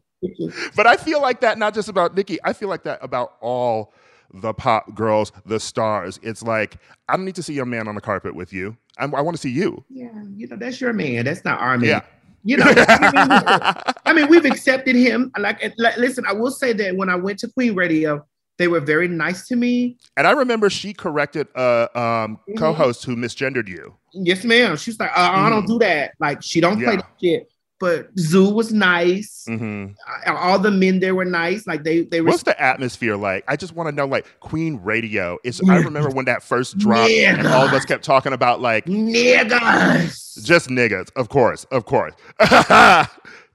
But 0.76 0.88
I 0.88 0.98
feel 0.98 1.22
like 1.22 1.42
that 1.42 1.58
not 1.58 1.74
just 1.74 1.90
about 1.90 2.16
Nicki. 2.16 2.40
I 2.44 2.54
feel 2.54 2.70
like 2.70 2.84
that 2.84 3.00
about 3.02 3.34
all 3.42 3.94
the 4.34 4.54
pop 4.54 4.96
girls, 4.96 5.32
the 5.46 5.60
stars. 5.60 6.20
It's 6.24 6.44
like 6.44 6.78
I 7.08 7.16
don't 7.16 7.26
need 7.26 7.36
to 7.36 7.44
see 7.44 7.54
your 7.54 7.66
man 7.66 7.88
on 7.88 7.96
the 7.96 8.02
carpet 8.02 8.36
with 8.36 8.52
you. 8.54 8.78
I, 8.98 9.06
I 9.06 9.22
want 9.22 9.36
to 9.36 9.42
see 9.42 9.52
you. 9.52 9.84
Yeah, 9.90 10.10
you 10.36 10.48
know 10.48 10.56
that's 10.56 10.82
your 10.82 10.94
man. 10.94 11.26
That's 11.26 11.44
not 11.46 11.60
our 11.60 11.78
man. 11.78 11.90
Yeah. 11.90 12.02
You 12.46 12.58
know, 12.58 12.66
I 12.68 13.12
mean, 13.12 13.94
I 14.06 14.14
mean, 14.14 14.28
we've 14.28 14.44
accepted 14.44 14.98
him. 14.98 15.32
Like, 15.38 15.64
like, 15.78 15.96
listen, 15.96 16.26
I 16.28 16.34
will 16.34 16.52
say 16.52 16.74
that 16.74 16.96
when 16.98 17.08
I 17.08 17.16
went 17.16 17.40
to 17.40 17.48
Queen 17.48 17.74
Radio, 17.74 18.26
they 18.58 18.68
were 18.68 18.80
very 18.80 19.08
nice 19.08 19.48
to 19.48 19.56
me. 19.56 19.98
And 20.18 20.28
I 20.28 20.32
remember 20.32 20.70
she 20.70 20.94
corrected 20.94 21.48
a 21.56 21.90
um, 22.00 22.40
Mhm. 22.50 22.58
co-host 22.58 23.04
who 23.06 23.16
misgendered 23.16 23.68
you. 23.68 23.96
Yes, 24.14 24.44
ma'am. 24.44 24.78
She's 24.78 25.00
like, 25.00 25.10
uh, 25.12 25.32
I 25.34 25.50
don't 25.50 25.66
do 25.66 25.80
that. 25.80 26.12
Like, 26.20 26.44
she 26.44 26.62
don't 26.62 26.78
play 26.82 26.98
that 26.98 27.10
shit. 27.22 27.50
But 27.80 28.08
Zoo 28.18 28.50
was 28.50 28.72
nice. 28.72 29.44
hmm 29.46 29.88
Uh, 30.26 30.34
All 30.36 30.58
the 30.60 30.72
men 30.72 31.00
there 31.02 31.16
were 31.16 31.26
nice. 31.26 31.68
Like 31.68 31.84
they, 31.84 32.04
they 32.04 32.22
were. 32.22 32.30
What's 32.30 32.44
the 32.44 32.58
atmosphere 32.62 33.18
like? 33.18 33.44
I 33.48 33.58
just 33.58 33.76
want 33.76 33.90
to 33.90 33.92
know, 33.96 34.06
like 34.06 34.26
Queen 34.40 34.80
Radio. 34.84 35.38
Is 35.44 35.60
I 35.70 35.78
remember 35.78 36.10
when 36.10 36.24
that 36.26 36.44
first 36.44 36.78
dropped, 36.78 37.12
and 37.12 37.46
all 37.48 37.66
of 37.66 37.74
us 37.74 37.84
kept 37.84 38.06
talking 38.06 38.32
about 38.32 38.62
like 38.62 38.86
niggas. 38.86 40.44
just 40.46 40.70
niggas. 40.70 41.10
Of 41.18 41.28
course, 41.28 41.66
of 41.72 41.86
course. 41.86 42.14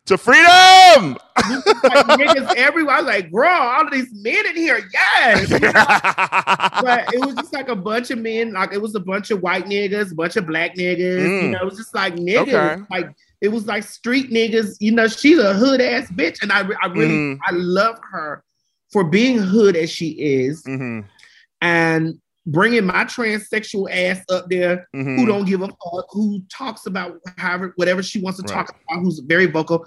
to 0.08 0.18
freedom. 0.18 1.16
like 1.84 2.04
niggas 2.06 2.50
everywhere. 2.56 2.96
I 2.96 3.00
was 3.00 3.06
like, 3.06 3.30
bro, 3.30 3.48
all 3.48 3.86
of 3.86 3.92
these 3.92 4.12
men 4.12 4.46
in 4.46 4.56
here, 4.56 4.80
yes. 4.92 5.48
but 6.82 7.12
it 7.14 7.24
was 7.24 7.36
just 7.36 7.52
like 7.52 7.68
a 7.68 7.76
bunch 7.76 8.10
of 8.10 8.18
men. 8.18 8.52
Like 8.52 8.72
it 8.72 8.80
was 8.82 8.94
a 8.94 9.00
bunch 9.00 9.30
of 9.30 9.40
white 9.42 9.66
niggas, 9.66 10.12
a 10.12 10.14
bunch 10.14 10.36
of 10.36 10.46
black 10.46 10.74
niggas. 10.74 11.22
You 11.42 11.48
Mm. 11.48 11.50
know, 11.52 11.58
it 11.60 11.64
was 11.64 11.76
just 11.78 11.94
like 11.94 12.14
niggas. 12.16 12.72
Okay. 12.72 12.82
Like 12.90 13.10
it 13.40 13.48
was 13.48 13.66
like 13.66 13.84
street 13.84 14.30
niggas. 14.30 14.76
You 14.80 14.92
know, 14.92 15.06
she's 15.08 15.38
a 15.38 15.54
hood 15.54 15.80
ass 15.80 16.10
bitch, 16.10 16.42
and 16.42 16.50
I, 16.52 16.68
I 16.82 16.86
really, 16.88 17.14
Mhm. 17.14 17.38
I 17.46 17.52
love 17.52 17.98
her 18.10 18.42
for 18.92 19.04
being 19.04 19.38
hood 19.38 19.76
as 19.76 19.90
she 19.90 20.08
is 20.10 20.62
hmm 20.64 21.00
and 21.60 22.18
bringing 22.48 22.84
my 22.86 23.04
transsexual 23.04 23.90
ass 23.90 24.20
up 24.30 24.46
there. 24.48 24.88
hmm 24.92 25.16
Who 25.16 25.26
don't 25.26 25.44
give 25.46 25.60
a 25.62 25.66
fuck? 25.68 26.06
Who 26.10 26.42
talks 26.50 26.86
about 26.86 27.18
however 27.36 27.72
whatever 27.76 28.02
she 28.02 28.20
wants 28.20 28.40
to 28.40 28.48
Right. 28.48 28.54
talk 28.66 28.74
about? 28.90 29.02
Who's 29.02 29.20
very 29.20 29.46
vocal. 29.46 29.86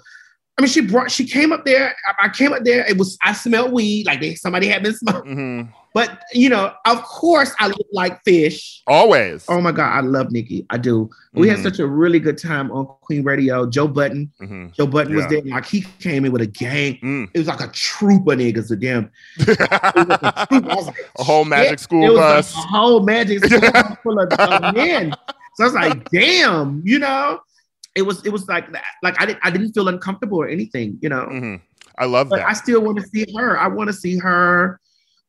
I 0.58 0.62
mean, 0.62 0.68
she 0.68 0.80
brought. 0.82 1.10
She 1.10 1.26
came 1.26 1.52
up 1.52 1.64
there. 1.64 1.94
I, 2.06 2.26
I 2.26 2.28
came 2.28 2.52
up 2.52 2.62
there. 2.64 2.84
It 2.86 2.96
was. 2.98 3.16
I 3.22 3.32
smelled 3.32 3.72
weed. 3.72 4.06
Like 4.06 4.20
they, 4.20 4.34
somebody 4.34 4.66
had 4.68 4.82
been 4.82 4.94
smoking. 4.94 5.34
hmm 5.34 5.62
But 5.94 6.22
you 6.32 6.48
know, 6.48 6.72
of 6.86 7.02
course, 7.02 7.54
I 7.60 7.66
look 7.68 7.86
like 7.92 8.22
fish. 8.24 8.82
Always. 8.86 9.44
Oh 9.48 9.60
my 9.60 9.72
god, 9.72 9.92
I 9.92 10.00
love 10.00 10.30
Nicki. 10.32 10.64
I 10.70 10.78
do. 10.78 11.10
We 11.34 11.48
had 11.48 11.58
Mhm. 11.58 11.62
such 11.62 11.78
a 11.80 11.86
really 11.86 12.18
good 12.18 12.38
time 12.38 12.70
on 12.72 12.86
Queen 13.02 13.22
Radio. 13.24 13.68
Joe 13.68 13.86
Budden. 13.88 14.30
hmm 14.40 14.66
Joe 14.76 14.86
Budden 14.86 15.14
was 15.14 15.26
there. 15.28 15.42
Like 15.44 15.66
he 15.66 15.82
came 16.00 16.24
in 16.24 16.32
with 16.32 16.40
a 16.42 16.46
gang. 16.46 16.98
Mm. 17.02 17.28
It 17.34 17.38
was 17.38 17.48
like 17.48 17.60
a 17.60 17.68
troop 17.68 18.26
of 18.26 18.38
niggas 18.38 18.70
of 18.70 18.80
them. 18.80 19.10
Like 19.46 19.58
a, 19.60 20.46
troop. 20.48 20.66
I 20.66 20.74
was 20.74 20.86
like, 20.92 20.96
A 21.18 21.22
whole 21.24 21.44
magic 21.44 21.72
It 21.74 21.80
school 21.80 22.08
was 22.08 22.18
bus. 22.18 22.54
like 22.56 22.64
a 22.64 22.68
whole 22.68 23.00
magic 23.02 23.44
school 23.44 23.60
full 24.02 24.18
of 24.18 24.32
uh, 24.38 24.72
men. 24.72 25.12
So 25.56 25.64
I 25.64 25.66
was 25.66 25.74
like, 25.74 26.08
damn, 26.10 26.80
you 26.84 26.98
know. 26.98 27.40
It 27.94 28.00
was 28.02 28.24
it 28.24 28.30
was 28.32 28.48
like 28.48 28.72
that. 28.72 28.84
Like 29.02 29.20
I 29.20 29.26
didn't 29.26 29.40
I 29.42 29.50
didn't 29.50 29.72
feel 29.74 29.88
uncomfortable 29.88 30.38
or 30.38 30.48
anything, 30.48 30.98
you 31.02 31.10
know. 31.10 31.26
hmm 31.26 31.56
I 31.98 32.06
love 32.06 32.30
But 32.30 32.36
that. 32.38 32.48
I 32.48 32.54
still 32.54 32.80
want 32.80 32.96
to 32.98 33.06
see 33.06 33.26
her. 33.36 33.58
I 33.58 33.68
want 33.68 33.88
to 33.88 33.92
see 33.92 34.16
her. 34.16 34.80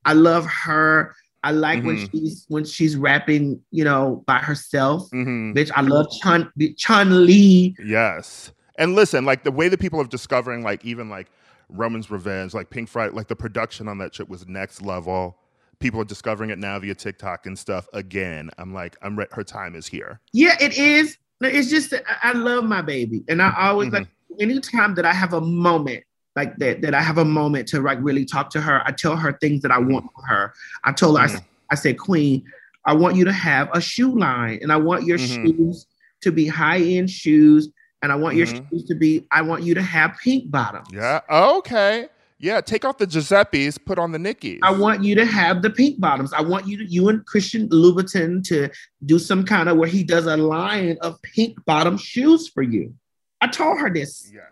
I 0.06 0.14
love 0.14 0.46
her. 0.46 1.16
I 1.44 1.52
like 1.52 1.84
when 1.84 1.98
Mhm. 1.98 2.10
she's 2.12 2.46
when 2.48 2.64
she's 2.66 2.96
rapping, 2.96 3.60
you 3.72 3.84
know, 3.84 4.24
by 4.26 4.38
herself. 4.40 5.10
hmm 5.12 5.52
Bitch, 5.54 5.72
I 5.76 5.82
love 5.82 6.08
Chun 6.22 6.52
Chun 6.78 7.26
Li. 7.26 7.76
Yes. 7.84 8.52
And 8.78 8.96
listen, 8.96 9.26
like 9.26 9.44
the 9.44 9.52
way 9.52 9.68
that 9.68 9.80
people 9.80 10.00
are 10.02 10.06
discovering, 10.08 10.64
like 10.64 10.84
even 10.86 11.10
like 11.10 11.28
Roman's 11.70 12.10
Revenge, 12.10 12.54
like 12.54 12.70
Pink 12.70 12.90
Friday, 12.90 13.14
like 13.14 13.28
the 13.28 13.36
production 13.36 13.88
on 13.88 13.98
that 14.00 14.16
shit 14.16 14.30
was 14.30 14.48
next 14.48 14.82
level. 14.82 15.38
People 15.80 16.00
are 16.00 16.06
discovering 16.06 16.50
it 16.50 16.60
now 16.60 16.80
via 16.80 16.96
TikTok 16.96 17.46
and 17.46 17.60
stuff. 17.60 17.88
Again, 17.94 18.50
I'm 18.58 18.74
like, 18.74 18.96
I'm 19.02 19.18
re- 19.20 19.28
her 19.32 19.44
time 19.44 19.76
is 19.76 19.86
here. 19.86 20.22
Yeah, 20.32 20.56
it 20.62 20.78
is. 20.78 21.18
It's 21.42 21.70
just 21.70 21.94
I 22.22 22.32
love 22.32 22.64
my 22.64 22.82
baby, 22.82 23.24
and 23.28 23.42
I 23.42 23.54
always 23.58 23.90
Mhm. 23.90 23.94
like 23.94 24.08
anytime 24.40 24.96
that 24.96 25.06
I 25.06 25.12
have 25.12 25.34
a 25.34 25.42
moment 25.42 26.04
like 26.36 26.56
that, 26.58 26.82
that 26.82 26.94
I 26.96 27.02
have 27.02 27.18
a 27.18 27.26
moment 27.26 27.68
to 27.70 27.82
like 27.82 28.00
really 28.02 28.26
talk 28.26 28.50
to 28.52 28.62
her. 28.62 28.82
I 28.86 28.92
tell 28.92 29.16
her 29.16 29.34
things 29.34 29.62
that 29.62 29.72
I 29.72 29.78
want 29.78 30.06
from 30.14 30.24
her. 30.28 30.54
I 30.84 30.92
told 30.92 31.18
her, 31.18 31.24
I 31.24 31.28
Mhm. 31.28 31.36
s- 31.36 31.42
I, 31.72 31.76
said, 31.76 31.98
Queen, 31.98 32.44
I 32.86 32.94
want 32.94 33.16
you 33.16 33.26
to 33.26 33.32
have 33.32 33.70
a 33.74 33.82
shoe 33.82 34.18
line, 34.18 34.60
and 34.62 34.72
I 34.72 34.78
want 34.78 35.06
your 35.06 35.18
Mhm. 35.18 35.46
shoes 35.58 35.86
to 36.22 36.32
be 36.32 36.48
high 36.48 36.80
end 36.80 37.10
shoes, 37.10 37.70
and 38.02 38.12
I 38.12 38.16
want 38.16 38.36
your 38.36 38.48
Mhm. 38.48 38.70
shoes 38.70 38.84
to 38.86 38.96
be. 38.96 39.26
I 39.32 39.42
want 39.42 39.64
you 39.64 39.74
to 39.76 39.82
have 39.82 40.16
pink 40.24 40.52
bottoms. 40.52 40.88
Yeah. 40.92 41.22
Okay. 41.30 42.08
Yeah. 42.40 42.62
Take 42.62 42.84
off 42.84 42.98
the 42.98 43.08
Giuseppe's, 43.08 43.78
put 43.78 43.98
on 43.98 44.12
the 44.12 44.18
Nickies. 44.20 44.60
I 44.64 44.72
want 44.72 45.04
you 45.04 45.16
to 45.16 45.26
have 45.26 45.62
the 45.62 45.70
pink 45.70 46.00
bottoms. 46.00 46.34
I 46.34 46.42
want 46.42 46.68
you 46.68 46.78
to 46.78 46.86
you 46.86 47.10
and 47.10 47.26
Christian 47.26 47.70
Louboutin 47.70 48.44
to 48.50 48.70
do 49.06 49.18
some 49.18 49.46
kind 49.46 49.70
of 49.70 49.78
where 49.78 49.88
he 49.90 50.04
does 50.04 50.26
a 50.26 50.36
line 50.38 50.98
of 51.02 51.22
pink 51.22 51.58
bottom 51.66 51.98
shoes 51.98 52.48
for 52.50 52.62
you. 52.62 52.94
I 53.40 53.48
told 53.48 53.80
her 53.80 53.90
this. 53.90 54.30
Yes. 54.34 54.44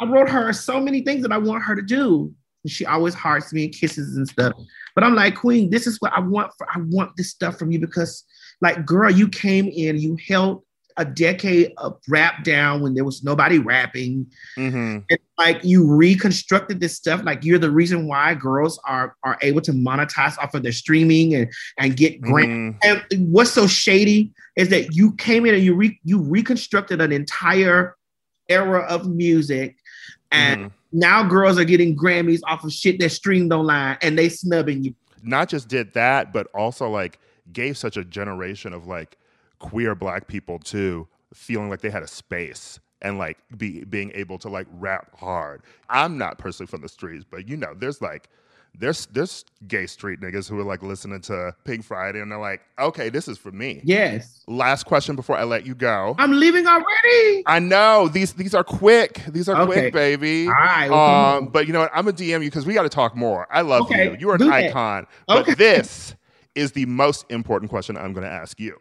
I 0.00 0.06
wrote 0.06 0.28
her 0.28 0.52
so 0.52 0.80
many 0.80 1.02
things 1.02 1.22
that 1.22 1.32
I 1.32 1.38
want 1.38 1.62
her 1.64 1.74
to 1.74 1.82
do. 1.82 2.32
And 2.64 2.70
she 2.70 2.84
always 2.84 3.14
hearts 3.14 3.52
me 3.52 3.64
and 3.64 3.74
kisses 3.74 4.16
and 4.16 4.28
stuff. 4.28 4.52
But 4.94 5.04
I'm 5.04 5.14
like, 5.14 5.36
Queen, 5.36 5.70
this 5.70 5.86
is 5.86 6.00
what 6.00 6.12
I 6.12 6.20
want. 6.20 6.52
For, 6.58 6.66
I 6.68 6.78
want 6.80 7.12
this 7.16 7.30
stuff 7.30 7.58
from 7.58 7.70
you 7.70 7.78
because, 7.78 8.24
like, 8.60 8.84
girl, 8.84 9.10
you 9.10 9.28
came 9.28 9.68
in, 9.68 9.98
you 9.98 10.16
held 10.28 10.62
a 10.98 11.04
decade 11.04 11.72
of 11.76 11.98
rap 12.08 12.42
down 12.42 12.80
when 12.80 12.94
there 12.94 13.04
was 13.04 13.22
nobody 13.22 13.58
rapping 13.58 14.26
Mm-hmm. 14.56 15.00
and 15.10 15.18
like 15.36 15.62
you 15.62 15.86
reconstructed 15.86 16.80
this 16.80 16.96
stuff 16.96 17.22
like 17.22 17.44
you're 17.44 17.58
the 17.58 17.70
reason 17.70 18.08
why 18.08 18.32
girls 18.34 18.80
are 18.88 19.14
are 19.22 19.36
able 19.42 19.60
to 19.60 19.72
monetize 19.72 20.38
off 20.38 20.54
of 20.54 20.62
their 20.62 20.72
streaming 20.72 21.34
and 21.34 21.52
and 21.78 21.98
get 21.98 22.18
grant 22.22 22.48
Mhm. 22.48 22.78
and 23.10 23.30
what's 23.30 23.52
so 23.52 23.66
shady 23.66 24.32
is 24.56 24.70
that 24.70 24.94
you 24.96 25.12
came 25.16 25.44
in 25.44 25.54
and 25.54 25.62
you 25.62 25.74
re, 25.74 26.00
you 26.04 26.18
reconstructed 26.18 27.02
an 27.02 27.12
entire 27.12 27.94
era 28.48 28.80
of 28.88 29.06
music 29.06 29.76
and 30.36 30.64
Mhm. 30.66 30.72
now 30.92 31.22
girls 31.28 31.58
are 31.58 31.64
getting 31.64 31.96
grammys 31.96 32.40
off 32.44 32.64
of 32.64 32.72
shit 32.72 32.98
that's 33.00 33.14
streamed 33.14 33.52
online 33.52 33.96
and 34.02 34.18
they 34.18 34.28
snubbing 34.28 34.84
you 34.84 34.94
Not 35.22 35.48
just 35.48 35.68
did 35.68 35.92
that, 35.94 36.32
but 36.32 36.46
also 36.54 36.88
like 36.88 37.18
gave 37.52 37.76
such 37.76 37.96
a 37.96 38.04
generation 38.04 38.72
of 38.72 38.86
like 38.86 39.16
queer 39.58 39.94
black 39.94 40.28
people 40.28 40.58
too, 40.58 41.08
feeling 41.34 41.68
like 41.70 41.80
they 41.80 41.90
had 41.90 42.02
a 42.02 42.06
space 42.06 42.78
and 43.02 43.18
like 43.18 43.38
be 43.56 43.84
being 43.84 44.12
able 44.14 44.38
to 44.38 44.48
like 44.48 44.66
rap 44.72 45.18
hard. 45.18 45.62
I'm 45.88 46.16
not 46.16 46.38
personally 46.38 46.68
from 46.68 46.82
the 46.82 46.88
streets, 46.88 47.24
but 47.28 47.48
you 47.48 47.56
know, 47.56 47.74
there's 47.74 48.00
like 48.00 48.28
there's 48.78 49.06
there's 49.06 49.44
gay 49.68 49.86
street 49.86 50.20
niggas 50.20 50.48
who 50.48 50.58
are 50.60 50.64
like 50.64 50.82
listening 50.82 51.20
to 51.22 51.54
Pink 51.64 51.84
Friday 51.84 52.20
and 52.20 52.30
they're 52.30 52.38
like, 52.38 52.60
okay, 52.78 53.08
this 53.08 53.26
is 53.28 53.38
for 53.38 53.50
me. 53.52 53.80
yes 53.84 54.44
Last 54.46 54.84
question 54.84 55.16
before 55.16 55.36
I 55.36 55.44
let 55.44 55.64
you 55.66 55.74
go. 55.74 56.14
i'm 56.18 56.32
leaving 56.32 56.66
already 56.66 57.42
I 57.46 57.58
know 57.58 58.08
these 58.08 58.32
these 58.34 58.54
are 58.54 58.64
quick. 58.64 59.22
These 59.28 59.48
are 59.48 59.56
Okay. 59.62 59.66
quick, 59.90 59.92
baby. 59.92 60.46
all 60.48 60.52
right 60.52 60.90
well, 60.90 61.36
Um, 61.36 61.46
but 61.48 61.66
you 61.66 61.72
know 61.72 61.80
what? 61.80 61.90
I'm 61.94 62.04
gonna 62.04 62.16
DM 62.16 62.42
you 62.42 62.50
because 62.50 62.66
we 62.66 62.74
got 62.74 62.82
to 62.82 62.88
talk 62.88 63.16
more. 63.16 63.46
I 63.50 63.62
love 63.62 63.82
Okay, 63.82 64.04
you. 64.04 64.16
You 64.18 64.30
are 64.30 64.34
an 64.34 64.42
icon. 64.50 65.06
But 65.26 65.56
this 65.56 66.14
is 66.54 66.72
the 66.72 66.86
most 66.86 67.24
important 67.30 67.70
question 67.70 67.96
I'm 67.96 68.12
gonna 68.12 68.26
ask 68.28 68.58
you. 68.60 68.78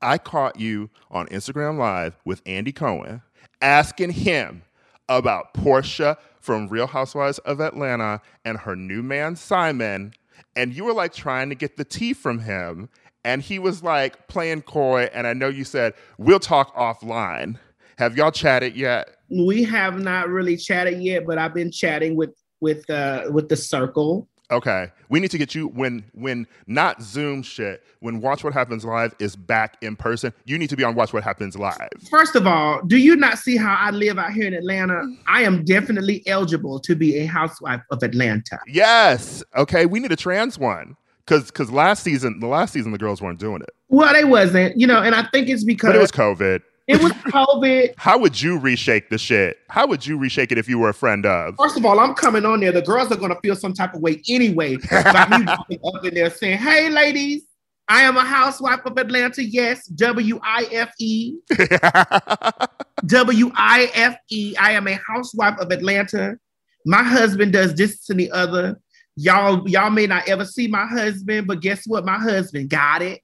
I 0.00 0.18
caught 0.18 0.58
you 0.58 0.90
on 1.10 1.26
Instagram 1.28 1.78
Live 1.78 2.16
with 2.24 2.42
Andy 2.46 2.72
Cohen 2.72 3.22
asking 3.60 4.10
him 4.10 4.62
about 5.08 5.54
Porsha 5.54 6.16
from 6.42 6.68
Real 6.68 6.86
Housewives 6.86 7.38
of 7.38 7.60
Atlanta 7.60 8.20
and 8.44 8.58
her 8.58 8.76
new 8.76 9.02
man 9.02 9.36
Simon, 9.36 10.12
and 10.54 10.74
you 10.74 10.84
were 10.84 10.92
like 10.92 11.14
trying 11.14 11.48
to 11.48 11.54
get 11.54 11.78
the 11.78 11.84
tea 11.84 12.12
from 12.12 12.40
him, 12.40 12.90
and 13.24 13.40
he 13.40 13.58
was 13.58 13.82
like 13.82 14.28
playing 14.28 14.62
coy. 14.62 15.08
And 15.14 15.26
I 15.26 15.32
know 15.32 15.48
you 15.48 15.64
said 15.64 15.94
we'll 16.18 16.40
talk 16.40 16.74
offline. 16.76 17.58
Have 17.96 18.16
y'all 18.16 18.32
chatted 18.32 18.76
yet? 18.76 19.16
we 19.32 19.64
have 19.64 19.98
not 19.98 20.28
really 20.28 20.56
chatted 20.56 21.02
yet 21.02 21.26
but 21.26 21.38
i've 21.38 21.54
been 21.54 21.70
chatting 21.70 22.16
with 22.16 22.34
with 22.60 22.88
uh 22.90 23.24
with 23.30 23.48
the 23.48 23.56
circle 23.56 24.28
Okay, 24.50 24.90
we 25.08 25.18
need 25.18 25.30
to 25.30 25.38
get 25.38 25.54
you 25.54 25.68
when 25.68 26.04
when 26.12 26.46
not 26.66 27.02
Zoom 27.02 27.42
shit. 27.42 27.82
When 28.00 28.20
Watch 28.20 28.44
What 28.44 28.52
Happens 28.52 28.84
Live 28.84 29.14
is 29.18 29.34
back 29.36 29.76
in 29.80 29.96
person, 29.96 30.32
you 30.44 30.58
need 30.58 30.68
to 30.70 30.76
be 30.76 30.84
on 30.84 30.94
Watch 30.94 31.12
What 31.12 31.22
Happens 31.22 31.56
Live. 31.56 31.88
First 32.10 32.36
of 32.36 32.46
all, 32.46 32.82
do 32.86 32.96
you 32.96 33.16
not 33.16 33.38
see 33.38 33.56
how 33.56 33.74
I 33.78 33.90
live 33.90 34.18
out 34.18 34.32
here 34.32 34.46
in 34.46 34.54
Atlanta? 34.54 35.04
I 35.26 35.42
am 35.42 35.64
definitely 35.64 36.22
eligible 36.26 36.80
to 36.80 36.94
be 36.94 37.18
a 37.18 37.26
housewife 37.26 37.80
of 37.90 38.02
Atlanta. 38.02 38.58
Yes. 38.66 39.42
Okay, 39.56 39.86
we 39.86 40.00
need 40.00 40.12
a 40.12 40.16
trans 40.16 40.58
one 40.58 40.96
because 41.24 41.46
because 41.46 41.70
last 41.70 42.02
season 42.02 42.40
the 42.40 42.46
last 42.48 42.72
season 42.72 42.92
the 42.92 42.98
girls 42.98 43.22
weren't 43.22 43.38
doing 43.38 43.62
it, 43.62 43.70
Well, 43.88 44.12
they 44.12 44.24
wasn't, 44.24 44.76
you 44.76 44.86
know, 44.86 45.00
and 45.00 45.14
I 45.14 45.22
think 45.32 45.48
it's 45.48 45.64
because 45.64 45.88
but 45.88 45.96
it 45.96 46.00
was 46.00 46.12
COVID. 46.12 46.60
It 46.88 47.02
was 47.02 47.12
COVID. 47.12 47.94
How 47.96 48.18
would 48.18 48.40
you 48.40 48.58
reshake 48.58 49.08
the 49.08 49.18
shit? 49.18 49.58
How 49.68 49.86
would 49.86 50.06
you 50.06 50.18
reshake 50.18 50.52
it 50.52 50.58
if 50.58 50.68
you 50.68 50.78
were 50.78 50.88
a 50.88 50.94
friend 50.94 51.24
of? 51.24 51.54
First 51.56 51.76
of 51.76 51.84
all, 51.84 52.00
I'm 52.00 52.14
coming 52.14 52.44
on 52.44 52.60
there. 52.60 52.72
The 52.72 52.82
girls 52.82 53.12
are 53.12 53.16
gonna 53.16 53.38
feel 53.42 53.56
some 53.56 53.72
type 53.72 53.94
of 53.94 54.00
way 54.00 54.20
anyway 54.28 54.76
about 54.90 55.30
me 55.30 55.46
walking 55.46 55.80
up 55.84 56.04
in 56.04 56.14
there 56.14 56.30
saying, 56.30 56.58
"Hey, 56.58 56.88
ladies, 56.90 57.44
I 57.88 58.02
am 58.02 58.16
a 58.16 58.24
housewife 58.24 58.80
of 58.84 58.96
Atlanta. 58.96 59.44
Yes, 59.44 59.86
W 59.86 60.40
I 60.42 60.66
F 60.72 60.92
E, 60.98 61.36
W 63.06 63.50
I 63.54 63.90
F 63.94 64.16
E. 64.30 64.54
I 64.58 64.72
am 64.72 64.86
a 64.86 64.98
housewife 65.06 65.58
of 65.58 65.70
Atlanta. 65.70 66.38
My 66.86 67.02
husband 67.02 67.52
does 67.52 67.74
this 67.74 68.08
and 68.08 68.18
the 68.18 68.30
other. 68.30 68.80
Y'all, 69.16 69.68
y'all 69.68 69.90
may 69.90 70.06
not 70.06 70.26
ever 70.26 70.44
see 70.44 70.68
my 70.68 70.86
husband, 70.86 71.46
but 71.46 71.60
guess 71.60 71.84
what? 71.86 72.04
My 72.04 72.18
husband 72.18 72.70
got 72.70 73.02
it. 73.02 73.20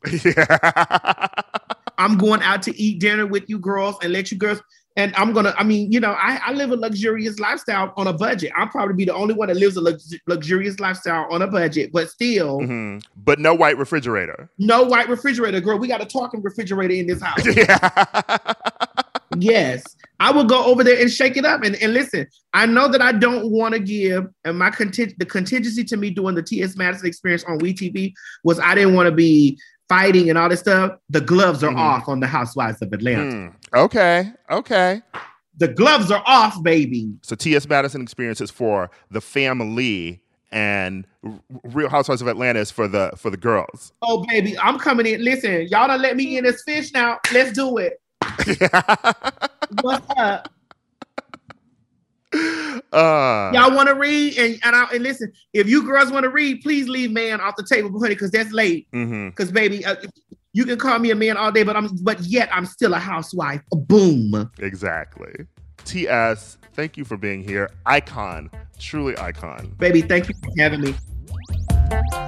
I'm 1.99 2.17
going 2.17 2.43
out 2.43 2.63
to 2.63 2.81
eat 2.81 3.01
dinner 3.01 3.27
with 3.27 3.49
you 3.51 3.59
girls 3.59 3.97
and 4.03 4.13
let 4.13 4.31
you 4.33 4.39
girls. 4.39 4.63
And 4.97 5.15
I'm 5.15 5.33
gonna, 5.33 5.55
I 5.57 5.63
mean, 5.63 5.93
you 5.93 6.01
know, 6.01 6.11
I, 6.19 6.41
I 6.47 6.53
live 6.55 6.73
a 6.73 6.77
luxurious 6.77 7.39
lifestyle 7.39 7.93
on 7.97 8.09
a 8.09 8.13
budget. 8.13 8.51
I'll 8.57 8.67
probably 8.67 8.97
be 8.97 9.05
the 9.05 9.15
only 9.15 9.33
one 9.33 9.47
that 9.47 9.57
lives 9.57 9.77
a 9.77 9.81
lux- 9.81 10.13
luxurious 10.27 10.81
lifestyle 10.81 11.29
on 11.31 11.43
a 11.43 11.47
budget, 11.47 11.91
but 11.93 12.11
still, 12.11 12.59
Mhm. 12.59 13.01
But 13.17 13.39
no 13.39 13.55
white 13.55 13.79
refrigerator. 13.79 14.51
no 14.59 14.83
white 14.83 15.09
refrigerator. 15.09 15.61
Girl, 15.61 15.79
we 15.79 15.87
got 15.87 16.01
a 16.03 16.05
talking 16.07 16.43
refrigerator 16.43 16.95
in 16.95 17.07
this 17.07 17.23
house. 17.23 17.45
yes. 19.39 19.85
I 20.21 20.33
will 20.33 20.45
go 20.45 20.65
over 20.65 20.83
there 20.83 21.01
and 21.01 21.11
shake 21.11 21.37
it 21.37 21.45
up. 21.45 21.63
And, 21.63 21.77
and 21.77 21.93
listen, 21.95 22.27
I 22.53 22.67
know 22.67 22.89
that 22.89 23.01
I 23.01 23.13
don't 23.13 23.51
want 23.53 23.75
to 23.75 23.79
give, 23.81 24.27
and 24.45 24.59
my 24.59 24.71
conting- 24.71 25.15
the 25.19 25.27
contingency 25.27 25.85
to 25.85 25.97
me 25.97 26.11
doing 26.11 26.35
the 26.35 26.43
T.S. 26.43 26.77
Madison 26.77 27.07
experience 27.07 27.45
on 27.45 27.61
WeTV 27.61 28.13
was 28.43 28.59
I 28.59 28.75
didn't 28.75 28.95
want 28.95 29.07
to 29.07 29.13
be 29.15 29.61
fighting 29.89 30.29
and 30.29 30.39
all 30.39 30.49
this 30.49 30.61
stuff. 30.61 30.93
The 31.11 31.21
gloves 31.21 31.63
are 31.65 31.71
Mhm. 31.73 31.79
off 31.79 32.09
on 32.09 32.21
the 32.21 32.27
Housewives 32.27 32.83
of 32.83 32.93
Atlanta. 32.93 33.31
Hmm. 33.31 33.47
Okay. 33.75 34.31
Okay. 34.51 35.03
The 35.57 35.69
gloves 35.69 36.11
are 36.11 36.23
off, 36.27 36.63
baby. 36.63 37.11
So 37.23 37.35
T.S. 37.35 37.69
Madison 37.69 38.01
experiences 38.03 38.51
for 38.51 38.91
the 39.11 39.21
family, 39.21 40.23
and 40.53 41.05
Real 41.65 41.89
Housewives 41.89 42.23
of 42.23 42.29
Atlanta 42.29 42.61
is 42.61 42.71
for 42.71 42.87
the 42.89 43.11
for 43.17 43.29
the 43.31 43.37
girls. 43.37 43.93
Oh, 44.03 44.25
baby, 44.29 44.57
I'm 44.59 44.79
coming 44.79 45.05
in. 45.07 45.23
Listen, 45.25 45.67
y'all 45.69 45.89
done 45.89 46.01
let 46.01 46.17
me 46.17 46.39
in 46.39 46.45
this 46.45 46.63
fish 46.65 46.93
now. 46.93 47.19
Let's 47.33 47.53
do 47.53 47.79
it. 47.79 48.01
What's 49.83 50.07
up? 50.17 50.49
Uh, 52.93 53.51
Y'all 53.55 53.75
want 53.75 53.89
to 53.89 53.95
read? 53.95 54.37
And 54.39 54.59
and, 54.63 54.77
I, 54.77 54.85
and 54.93 55.03
listen, 55.03 55.33
if 55.53 55.69
you 55.69 55.85
girls 55.85 56.11
want 56.11 56.25
to 56.25 56.31
read, 56.31 56.63
please 56.63 56.89
leave 56.89 57.11
man 57.11 57.41
off 57.41 57.57
the 57.57 57.65
table, 57.65 57.91
honey, 57.99 58.15
because 58.15 58.31
that's 58.31 58.53
late. 58.53 58.87
Because 58.91 59.51
baby, 59.51 59.85
uh, 59.85 59.97
you 60.53 60.65
can 60.65 60.79
call 60.79 60.99
me 60.99 61.11
a 61.11 61.15
man 61.15 61.37
all 61.37 61.53
day, 61.53 61.63
but 61.63 61.77
I'm 61.77 61.89
but 62.03 62.21
yet 62.21 62.49
I'm 62.53 62.67
still 62.67 62.95
a 62.95 62.99
housewife. 62.99 63.63
Boom. 63.71 64.51
Exactly. 64.59 65.47
T.S. 65.85 66.59
Thank 66.75 66.97
you 66.97 67.05
for 67.05 67.17
being 67.17 67.43
here. 67.43 67.71
Icon, 67.87 68.51
truly 68.79 69.17
icon. 69.19 69.75
Baby, 69.79 70.03
thank 70.03 70.29
you 70.29 70.35
for 70.43 70.53
having 70.59 70.81
me. 70.81 72.28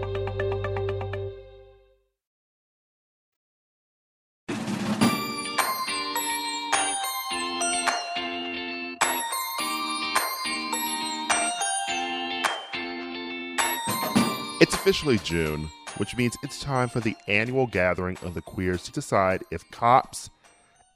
Officially 15.01 15.17
June. 15.23 15.69
which 15.97 16.15
means 16.15 16.37
it's 16.43 16.61
time 16.61 16.87
for 16.87 16.99
the 16.99 17.15
annual 17.27 17.65
gathering 17.65 18.17
of 18.21 18.33
the 18.33 18.41
queers 18.41 18.83
to 18.83 18.91
decide 18.91 19.43
if 19.51 19.69
cops 19.71 20.29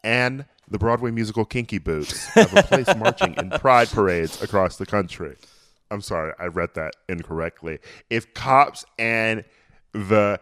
and 0.04 0.46
the 0.70 0.78
Broadway 0.78 1.12
musical 1.12 1.44
Kinky 1.44 1.80
Boots 1.80 2.26
have 2.28 2.56
a 2.56 2.64
place 2.64 2.96
marching 2.98 3.34
in 3.34 3.50
pride 3.50 3.90
parades 3.90 4.42
across 4.42 4.78
the 4.78 4.86
country. 4.86 5.36
I'm 5.92 6.02
sorry, 6.02 6.34
I 6.40 6.46
read 6.46 6.76
that 6.76 6.96
incorrectly. 7.10 7.80
If 8.10 8.34
cops 8.34 8.86
and 8.98 9.44
the 9.92 10.40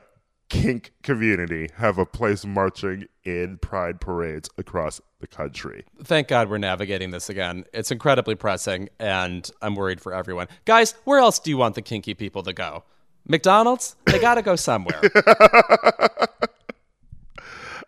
kink 0.50 0.92
community 1.02 1.70
have 1.78 1.98
a 1.98 2.06
place 2.06 2.46
marching 2.46 3.08
in 3.24 3.58
pride 3.58 4.00
parades 4.00 4.50
across 4.58 5.02
the 5.20 5.28
country. 5.28 5.86
Thank 6.04 6.28
God 6.28 6.50
we're 6.50 6.58
navigating 6.60 7.12
this 7.12 7.30
again. 7.30 7.64
It's 7.74 7.92
incredibly 7.92 8.36
pressing, 8.36 8.90
and 9.00 9.50
I'm 9.62 9.76
worried 9.76 10.00
for 10.00 10.14
everyone. 10.14 10.48
Guys, 10.66 10.96
where 11.06 11.20
else 11.20 11.40
do 11.40 11.50
you 11.50 11.58
want 11.58 11.76
the 11.76 11.82
kinky 11.82 12.14
people 12.14 12.44
to 12.44 12.54
go? 12.54 12.84
McDonald's? 13.28 13.96
They 14.06 14.20
got 14.20 14.36
to 14.36 14.42
go 14.42 14.56
somewhere. 14.56 15.02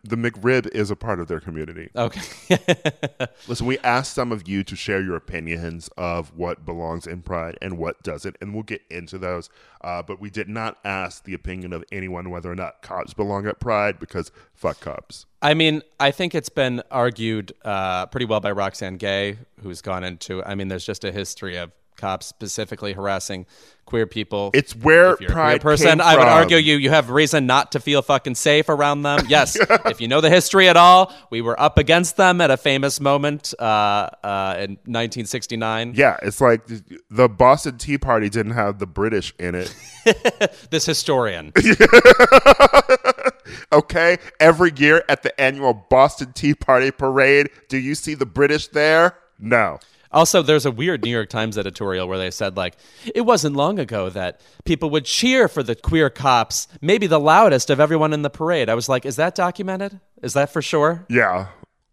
The 0.08 0.18
McRib 0.18 0.68
is 0.68 0.92
a 0.92 0.96
part 0.96 1.20
of 1.20 1.28
their 1.28 1.40
community. 1.40 1.90
Okay. 1.96 2.22
Listen, 3.48 3.66
we 3.66 3.80
asked 3.80 4.14
some 4.14 4.32
of 4.32 4.48
you 4.48 4.64
to 4.64 4.76
share 4.76 5.02
your 5.02 5.16
opinions 5.16 5.90
of 5.98 6.32
what 6.38 6.64
belongs 6.64 7.08
in 7.08 7.24
Pride 7.24 7.58
and 7.60 7.80
what 7.80 8.04
doesn't, 8.04 8.36
and 8.40 8.54
we'll 8.54 8.62
get 8.62 8.84
into 8.92 9.18
those. 9.18 9.50
Uh, 9.82 10.04
but 10.04 10.22
we 10.22 10.30
did 10.30 10.48
not 10.48 10.78
ask 10.86 11.24
the 11.24 11.34
opinion 11.34 11.74
of 11.74 11.84
anyone 11.92 12.30
whether 12.30 12.52
or 12.52 12.56
not 12.56 12.84
cops 12.84 13.16
belong 13.16 13.48
at 13.48 13.60
Pride 13.60 14.00
because 14.00 14.32
fuck 14.54 14.80
cops. 14.80 15.26
I 15.42 15.56
mean, 15.56 15.82
I 16.00 16.12
think 16.12 16.36
it's 16.36 16.50
been 16.50 16.84
argued 16.92 17.54
uh, 17.64 18.06
pretty 18.06 18.28
well 18.28 18.40
by 18.40 18.52
Roxane 18.52 18.98
Gay, 18.98 19.40
who's 19.64 19.82
gone 19.82 20.04
into. 20.04 20.44
I 20.44 20.54
mean, 20.54 20.68
there's 20.68 20.86
just 20.86 21.04
a 21.04 21.12
history 21.12 21.58
of 21.58 21.72
cops 22.06 22.28
specifically 22.28 22.94
harassing 22.94 23.48
queer 23.86 24.06
people. 24.06 24.52
It's 24.54 24.76
where 24.76 25.14
if 25.14 25.22
you're 25.22 25.32
a 25.32 25.34
queer 25.34 25.44
Pride 25.44 25.62
person, 25.62 26.02
I 26.02 26.16
would 26.16 26.28
argue 26.28 26.58
you 26.58 26.76
you 26.78 26.92
have 26.92 27.10
reason 27.10 27.48
not 27.48 27.72
to 27.72 27.80
feel 27.80 28.04
fucking 28.04 28.36
safe 28.36 28.70
around 28.70 29.02
them. 29.02 29.26
Yes, 29.36 29.58
if 29.86 30.00
you 30.00 30.08
know 30.08 30.22
the 30.22 30.30
history 30.30 30.70
at 30.70 30.78
all, 30.78 31.12
we 31.32 31.42
were 31.42 31.60
up 31.60 31.78
against 31.80 32.16
them 32.16 32.42
at 32.42 32.52
a 32.52 32.58
famous 32.58 33.00
moment 33.00 33.54
uh, 33.60 33.64
uh, 34.24 34.56
in 34.60 34.72
1969. 34.86 35.94
Yeah, 35.96 36.18
it's 36.22 36.40
like 36.40 36.62
the 37.10 37.28
Boston 37.28 37.78
Tea 37.78 37.98
Party 37.98 38.30
didn't 38.30 38.54
have 38.54 38.78
the 38.78 38.86
British 38.86 39.34
in 39.40 39.56
it. 39.56 39.74
This 40.70 40.86
historian. 40.86 41.52
okay, 43.74 44.18
every 44.40 44.72
year 44.76 45.04
at 45.10 45.24
the 45.24 45.42
annual 45.42 45.74
Boston 45.74 46.34
Tea 46.34 46.54
Party 46.54 46.92
parade, 46.92 47.50
do 47.68 47.78
you 47.78 47.96
see 47.96 48.14
the 48.14 48.28
British 48.28 48.68
there? 48.68 49.18
No. 49.40 49.80
Also, 50.12 50.42
there's 50.42 50.66
a 50.66 50.72
weird 50.72 51.04
New 51.04 51.12
York 51.12 51.30
Times 51.30 51.58
editorial 51.58 52.08
where 52.08 52.18
they 52.18 52.32
said, 52.32 52.56
like, 52.56 52.78
it 53.14 53.22
wasn't 53.22 53.56
long 53.56 53.80
ago 53.80 54.10
that 54.10 54.42
people 54.64 54.90
would 54.90 55.06
cheer 55.06 55.48
for 55.48 55.64
the 55.64 55.76
queer 55.76 56.10
cops, 56.10 56.68
maybe 56.82 57.08
the 57.08 57.20
loudest 57.20 57.70
of 57.70 57.80
everyone 57.80 58.14
in 58.14 58.22
the 58.22 58.30
parade. 58.30 58.70
I 58.70 58.76
was 58.76 58.88
like, 58.88 59.06
is 59.06 59.16
that 59.18 59.36
documented? 59.36 60.00
Is 60.22 60.34
that 60.34 60.52
for 60.52 60.62
sure? 60.62 61.06
Yeah. 61.10 61.48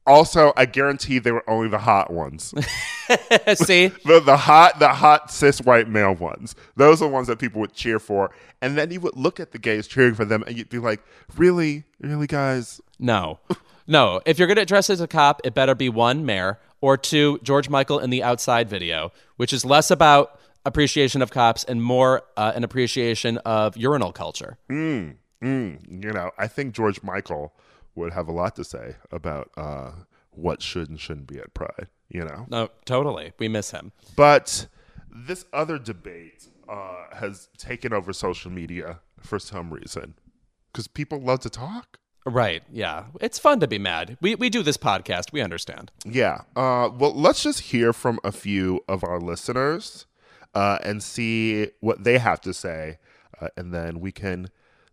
Also, 0.07 0.53
I 0.57 0.67
guarantee 0.67 1.21
they 1.21 1.31
were 1.31 1.49
only 1.49 1.69
the 1.69 1.79
hot 1.79 2.13
ones. 2.13 2.53
See? 3.55 3.89
the, 4.05 4.21
the 4.25 4.37
hot, 4.37 4.79
the 4.79 4.89
hot 4.89 5.31
cis 5.31 5.61
white 5.61 5.89
male 5.89 6.15
ones. 6.15 6.55
Those 6.77 7.01
are 7.03 7.07
the 7.07 7.13
ones 7.13 7.29
that 7.29 7.39
people 7.39 7.61
would 7.61 7.73
cheer 7.73 7.99
for. 7.99 8.31
And 8.61 8.77
then 8.77 8.91
you 8.91 9.01
would 9.01 9.17
look 9.17 9.39
at 9.39 9.53
the 9.53 9.59
gays 9.59 9.87
cheering 9.87 10.15
for 10.15 10.25
them 10.25 10.43
and 10.47 10.57
you'd 10.57 10.69
be 10.69 10.79
like, 10.79 11.01
really? 11.37 11.85
Really, 12.01 12.27
guys? 12.27 12.81
No. 12.99 13.39
No. 13.87 14.21
If 14.27 14.39
you're 14.39 14.49
going 14.49 14.57
to 14.57 14.65
dress 14.65 14.91
as 14.91 15.01
a 15.01 15.07
cop, 15.09 15.41
it 15.45 15.55
better 15.55 15.75
be 15.75 15.89
one, 15.89 16.25
Mare, 16.27 16.59
or 16.83 16.99
two, 16.99 17.41
George 17.43 17.71
Michael 17.71 17.99
in 17.99 18.11
the 18.11 18.23
outside 18.23 18.69
video, 18.69 19.13
which 19.37 19.55
is 19.55 19.65
less 19.65 19.91
about 19.91 20.39
appreciation 20.67 21.23
of 21.23 21.31
cops 21.31 21.65
and 21.65 21.83
more 21.83 22.23
uh, 22.37 22.53
an 22.55 22.65
appreciation 22.65 23.39
of 23.39 23.77
urinal 23.77 24.13
culture. 24.13 24.59
Mm, 24.71 25.17
you 25.41 26.13
know, 26.13 26.31
I 26.37 26.47
think 26.47 26.75
George 26.75 27.03
Michael 27.03 27.55
would 27.95 28.13
have 28.13 28.29
a 28.29 28.33
lot 28.33 28.57
to 28.57 28.65
say 28.65 28.97
about 29.11 29.51
uh, 29.57 29.93
what 30.31 30.61
should 30.61 30.91
and 30.91 31.01
shouldn't 31.01 31.27
be 31.27 31.39
at 31.39 31.55
Pride, 31.55 31.87
you 32.09 32.25
know? 32.25 32.47
No, 32.51 32.69
totally. 32.85 33.33
We 33.39 33.49
miss 33.49 33.71
him. 33.71 33.93
But 34.17 34.67
this 35.11 35.45
other 35.53 35.79
debate 35.79 36.49
uh, 36.69 37.05
has 37.13 37.49
taken 37.59 37.93
over 37.93 38.13
social 38.13 38.51
media 38.51 39.01
for 39.21 39.39
some 39.39 39.73
reason 39.73 40.15
because 40.73 40.89
people 40.89 41.21
love 41.21 41.41
to 41.41 41.51
talk. 41.51 41.99
Right. 42.25 42.63
Yeah. 42.71 43.05
It's 43.21 43.39
fun 43.39 43.61
to 43.61 43.67
be 43.67 43.79
mad. 43.79 44.17
We, 44.21 44.35
we 44.37 44.49
do 44.49 44.63
this 44.63 44.77
podcast. 44.77 45.33
We 45.33 45.41
understand. 45.41 45.91
Yeah. 46.05 46.43
Uh, 46.55 46.89
well, 46.97 47.15
let's 47.15 47.43
just 47.43 47.61
hear 47.61 47.93
from 47.93 48.21
a 48.23 48.33
few 48.33 48.85
of 48.89 49.03
our 49.03 49.21
listeners 49.21 50.07
uh, 50.55 50.79
and 50.83 51.03
see 51.03 51.69
what 51.81 52.05
they 52.05 52.19
have 52.19 52.41
to 52.43 52.55
say, 52.55 52.99
uh, 53.41 53.49
and 53.57 53.73
then 53.73 54.01
we 54.01 54.13
can 54.13 54.51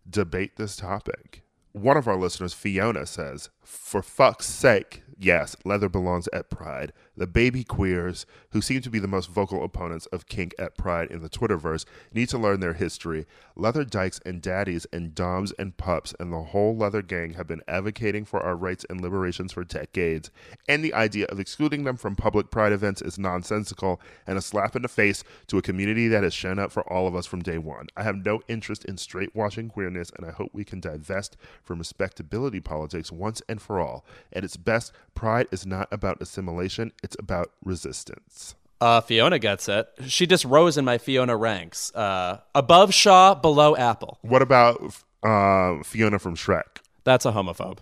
debate 0.10 0.56
this 0.56 0.76
topic. 0.76 1.44
One 1.74 1.98
of 1.98 2.08
our 2.08 2.18
listeners, 2.18 2.54
Fiona, 2.54 3.06
says, 3.06 3.50
For 3.62 4.02
fuck's 4.02 4.48
sake, 4.48 5.04
yes, 5.18 5.56
leather 5.64 5.90
belongs 5.90 6.28
at 6.34 6.50
Pride. 6.50 6.94
The 7.20 7.28
baby 7.28 7.66
queers, 7.66 8.26
who 8.52 8.62
seem 8.62 8.80
to 8.80 8.90
be 8.90 8.98
the 8.98 9.06
most 9.06 9.30
vocal 9.30 9.62
opponents 9.62 10.06
of 10.06 10.28
kink 10.28 10.56
at 10.58 10.78
Pride 10.78 11.12
in 11.12 11.22
the 11.22 11.28
Twitterverse, 11.28 11.84
need 12.14 12.30
to 12.30 12.38
learn 12.38 12.62
their 12.62 12.76
history. 12.76 13.26
Leather 13.58 13.84
dykes 13.84 14.22
and 14.26 14.42
daddies 14.42 14.88
and 14.94 15.14
doms 15.14 15.52
and 15.60 15.76
pups 15.76 16.16
and 16.18 16.32
the 16.32 16.40
whole 16.40 16.78
leather 16.78 17.02
gang 17.02 17.34
have 17.34 17.46
been 17.46 17.62
advocating 17.68 18.24
for 18.24 18.40
our 18.42 18.56
rights 18.56 18.86
and 18.90 19.02
liberations 19.02 19.52
for 19.52 19.66
decades. 19.66 20.32
And 20.70 20.82
the 20.82 20.94
idea 20.94 21.26
of 21.26 21.42
excluding 21.42 21.84
them 21.84 21.98
from 21.98 22.16
public 22.16 22.52
Pride 22.52 22.72
events 22.72 23.02
is 23.02 23.20
nonsensical 23.20 24.00
and 24.26 24.38
a 24.38 24.42
slap 24.42 24.78
in 24.78 24.82
the 24.84 24.88
face 24.88 25.26
to 25.48 25.58
a 25.58 25.62
community 25.62 26.08
that 26.08 26.24
has 26.24 26.34
shown 26.34 26.58
up 26.58 26.72
for 26.72 26.90
all 26.90 27.06
of 27.06 27.18
us 27.18 27.26
from 27.26 27.42
day 27.42 27.58
one. 27.58 27.88
I 27.98 28.04
have 28.04 28.24
no 28.24 28.40
interest 28.48 28.86
in 28.86 28.96
straight 28.96 29.36
washing 29.36 29.68
queerness, 29.68 30.10
and 30.16 30.26
I 30.26 30.32
hope 30.32 30.52
we 30.54 30.64
can 30.64 30.80
divest 30.80 31.36
from 31.64 31.80
respectability 31.80 32.62
politics 32.62 33.12
once 33.12 33.42
and 33.50 33.62
for 33.62 33.82
all. 33.82 34.06
At 34.32 34.46
its 34.46 34.56
best, 34.56 34.94
Pride 35.16 35.48
is 35.52 35.66
not 35.66 35.90
about 35.92 36.22
assimilation, 36.22 36.94
it's 37.04 37.09
about 37.18 37.52
resistance. 37.64 38.56
Uh, 38.82 39.02
Fiona 39.02 39.40
gets 39.40 39.68
it. 39.68 39.90
She 40.08 40.26
just 40.26 40.46
rose 40.46 40.78
in 40.78 40.86
my 40.86 40.98
Fiona 40.98 41.36
ranks. 41.36 41.94
Uh, 41.94 42.40
above 42.56 42.94
Shaw, 42.94 43.36
below 43.36 43.76
Apple. 43.76 44.20
What 44.22 44.42
about 44.42 44.82
uh, 45.24 45.84
Fiona 45.84 46.20
from 46.20 46.36
Shrek? 46.36 46.64
That's 47.04 47.26
a 47.26 47.32
homophobe. 47.32 47.80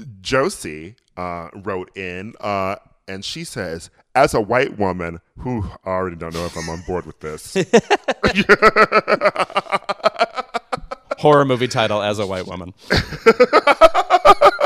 Josie 0.20 0.96
uh, 1.16 1.48
wrote 1.54 1.96
in 1.96 2.34
uh, 2.40 2.76
and 3.08 3.24
she 3.24 3.42
says, 3.42 3.90
as 4.14 4.34
a 4.34 4.40
white 4.40 4.78
woman 4.78 5.20
who 5.38 5.64
I 5.84 5.90
already 5.90 6.16
don't 6.16 6.34
know 6.34 6.44
if 6.44 6.56
I'm 6.56 6.68
on 6.68 6.82
board 6.82 7.06
with 7.06 7.20
this. 7.20 7.54
Horror 11.18 11.46
movie 11.46 11.68
title 11.68 12.02
as 12.02 12.18
a 12.18 12.26
white 12.26 12.46
woman. 12.46 12.74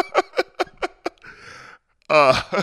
Uh, 2.12 2.62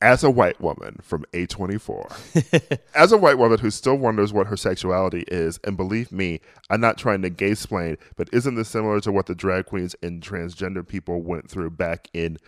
as 0.00 0.22
a 0.22 0.30
white 0.30 0.60
woman 0.60 0.98
from 1.02 1.24
A24, 1.32 2.78
as 2.94 3.10
a 3.10 3.18
white 3.18 3.38
woman 3.38 3.58
who 3.58 3.72
still 3.72 3.96
wonders 3.96 4.32
what 4.32 4.46
her 4.46 4.56
sexuality 4.56 5.24
is, 5.26 5.58
and 5.64 5.76
believe 5.76 6.12
me, 6.12 6.40
I'm 6.70 6.80
not 6.80 6.98
trying 6.98 7.22
to 7.22 7.30
gay 7.30 7.54
splain, 7.56 7.96
but 8.14 8.28
isn't 8.32 8.54
this 8.54 8.68
similar 8.68 9.00
to 9.00 9.10
what 9.10 9.26
the 9.26 9.34
drag 9.34 9.66
queens 9.66 9.96
and 10.00 10.22
transgender 10.22 10.86
people 10.86 11.22
went 11.22 11.50
through 11.50 11.70
back 11.70 12.06
in 12.14 12.38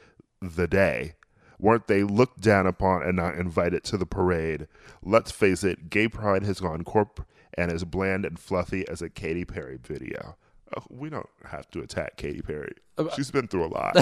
the 0.40 0.68
day? 0.68 1.14
Weren't 1.58 1.88
they 1.88 2.04
looked 2.04 2.40
down 2.40 2.68
upon 2.68 3.02
and 3.02 3.16
not 3.16 3.34
invited 3.34 3.82
to 3.84 3.96
the 3.96 4.06
parade? 4.06 4.68
Let's 5.02 5.32
face 5.32 5.64
it, 5.64 5.90
gay 5.90 6.06
pride 6.06 6.44
has 6.44 6.60
gone 6.60 6.84
corp 6.84 7.26
and 7.54 7.72
as 7.72 7.82
bland 7.82 8.24
and 8.24 8.38
fluffy 8.38 8.86
as 8.86 9.02
a 9.02 9.10
Katy 9.10 9.46
Perry 9.46 9.78
video. 9.82 10.36
Oh, 10.76 10.82
we 10.90 11.10
don't 11.10 11.28
have 11.44 11.70
to 11.72 11.80
attack 11.80 12.16
Katy 12.16 12.42
Perry. 12.42 12.74
She's 13.14 13.30
been 13.30 13.48
through 13.48 13.66
a 13.66 13.68
lot. 13.68 13.96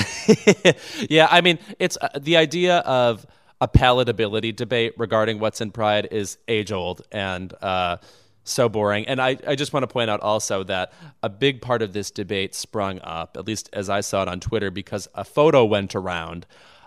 yeah, 1.11 1.29
I 1.31 1.41
mean, 1.41 1.59
it's 1.79 1.99
uh, 2.01 2.09
the 2.19 2.37
idea 2.37 2.79
of 2.79 3.27
a 3.61 3.69
palatability 3.69 4.55
debate 4.55 4.95
regarding 4.97 5.39
what's 5.39 5.61
in 5.61 5.71
Pride 5.71 6.09
is 6.11 6.39
age 6.49 6.73
old 6.73 7.03
and 7.13 7.53
uh, 7.63 7.99
so 8.45 8.69
boring. 8.69 9.07
And 9.07 9.21
I, 9.21 9.39
I 9.47 9.55
just 9.55 9.73
want 9.73 9.85
to 9.85 9.87
point 9.87 10.11
out 10.11 10.21
also 10.21 10.65
that 10.65 10.93
a 11.23 11.29
big 11.29 11.63
part 11.63 11.83
of 11.83 11.93
this 11.93 12.11
debate 12.11 12.55
sprung 12.55 13.01
up, 13.01 13.37
at 13.37 13.47
least 13.47 13.71
as 13.73 13.89
I 13.89 14.01
saw 14.01 14.23
it 14.23 14.29
on 14.29 14.41
Twitter, 14.41 14.71
because 14.71 15.09
a 15.15 15.25
photo 15.25 15.65
went 15.65 15.95
around 15.95 16.47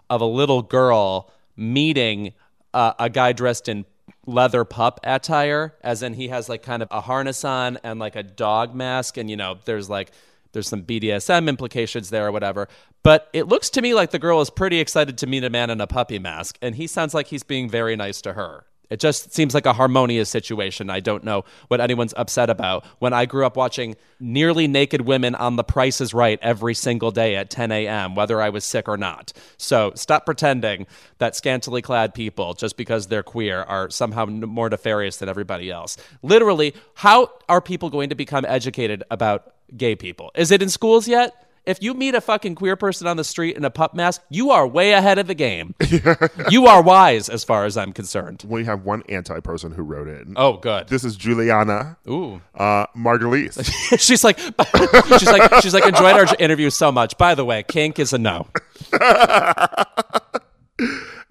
of 0.09 0.21
a 0.21 0.25
little 0.25 0.61
girl 0.61 1.31
meeting 1.55 2.33
uh, 2.73 2.93
a 2.99 3.09
guy 3.09 3.31
dressed 3.31 3.69
in 3.69 3.85
leather 4.25 4.65
pup 4.65 4.99
attire 5.03 5.75
as 5.81 6.01
in 6.01 6.13
he 6.13 6.29
has 6.29 6.49
like 6.49 6.63
kind 6.63 6.81
of 6.81 6.87
a 6.91 7.01
harness 7.01 7.43
on 7.45 7.77
and 7.83 7.99
like 7.99 8.15
a 8.15 8.23
dog 8.23 8.73
mask 8.73 9.17
and 9.17 9.29
you 9.29 9.35
know 9.35 9.57
there's 9.65 9.89
like 9.89 10.11
there's 10.51 10.67
some 10.67 10.83
BDSM 10.83 11.49
implications 11.49 12.09
there 12.09 12.27
or 12.27 12.31
whatever. 12.31 12.69
But 13.03 13.29
it 13.33 13.47
looks 13.47 13.69
to 13.71 13.81
me 13.81 13.93
like 13.93 14.11
the 14.11 14.19
girl 14.19 14.39
is 14.39 14.49
pretty 14.49 14.79
excited 14.79 15.17
to 15.17 15.27
meet 15.27 15.43
a 15.43 15.49
man 15.49 15.69
in 15.69 15.81
a 15.81 15.87
puppy 15.87 16.17
mask 16.17 16.57
and 16.61 16.75
he 16.75 16.87
sounds 16.87 17.13
like 17.13 17.27
he's 17.27 17.43
being 17.43 17.69
very 17.69 17.95
nice 17.95 18.21
to 18.21 18.33
her 18.33 18.65
It 18.89 18.99
just 18.99 19.33
seems 19.33 19.53
like 19.53 19.65
a 19.65 19.73
harmonious 19.73 20.29
situation. 20.29 20.89
I 20.89 20.99
don't 20.99 21.23
know 21.23 21.45
what 21.67 21.81
anyone's 21.81 22.13
upset 22.17 22.49
about. 22.49 22.85
When 22.99 23.13
I 23.13 23.25
grew 23.25 23.45
up 23.45 23.57
watching 23.57 23.95
nearly 24.19 24.67
naked 24.67 25.01
women 25.01 25.35
on 25.35 25.55
The 25.55 25.63
Price 25.63 26.01
is 26.01 26.13
Right 26.13 26.39
every 26.41 26.73
single 26.73 27.11
day 27.11 27.35
at 27.35 27.49
10 27.49 27.71
a.m., 27.71 28.15
whether 28.15 28.41
I 28.41 28.49
was 28.49 28.63
sick 28.63 28.87
or 28.87 28.97
not. 28.97 29.33
So 29.57 29.91
stop 29.95 30.25
pretending 30.25 30.87
that 31.17 31.35
scantily 31.35 31.81
clad 31.81 32.13
people, 32.13 32.53
just 32.53 32.77
because 32.77 33.07
they're 33.07 33.23
queer, 33.23 33.63
are 33.63 33.89
somehow 33.89 34.25
more 34.25 34.69
nefarious 34.69 35.17
than 35.17 35.29
everybody 35.29 35.71
else. 35.71 35.97
Literally, 36.21 36.73
how 36.93 37.31
are 37.49 37.61
people 37.61 37.89
going 37.89 38.09
to 38.09 38.15
become 38.15 38.45
educated 38.45 39.03
about 39.09 39.53
gay 39.75 39.95
people? 39.95 40.31
Is 40.35 40.51
it 40.51 40.61
in 40.61 40.69
schools 40.69 41.07
yet? 41.07 41.44
If 41.65 41.81
you 41.81 41.95
meet 41.95 42.13
a 42.13 42.21
fucking 42.21 42.55
queer 42.55 42.75
person 42.75 43.07
on 43.07 43.17
the 43.17 43.23
street 43.23 43.57
in 43.57 43.65
a 43.65 43.71
pup 43.71 43.95
mask, 43.95 44.21
you 44.29 44.51
are 44.51 44.67
way 44.67 44.91
ahead 44.91 45.17
of 45.17 45.25
the 45.25 45.33
game. 45.33 45.73
you 46.49 46.67
are 46.67 46.83
wise 46.83 47.27
as 47.27 47.43
far 47.43 47.65
as 47.65 47.75
I'm 47.75 47.91
concerned. 47.91 48.45
We 48.47 48.65
have 48.65 48.83
one 48.83 49.01
anti 49.09 49.39
person 49.39 49.71
who 49.71 49.81
wrote 49.81 50.07
in. 50.07 50.33
Oh, 50.35 50.57
good. 50.57 50.87
This 50.89 51.03
is 51.03 51.15
Juliana 51.15 51.97
Ooh. 52.07 52.39
uh, 52.53 52.85
Margulies. 52.95 53.63
she's 53.99 54.23
like, 54.23 54.37
she's 55.19 55.25
like, 55.25 55.61
she's 55.63 55.73
like, 55.73 55.85
enjoyed 55.87 56.15
our 56.15 56.27
interview 56.37 56.69
so 56.69 56.91
much. 56.91 57.17
By 57.17 57.33
the 57.33 57.43
way, 57.43 57.63
kink 57.63 57.97
is 57.97 58.13
a 58.13 58.19
no. 58.19 58.47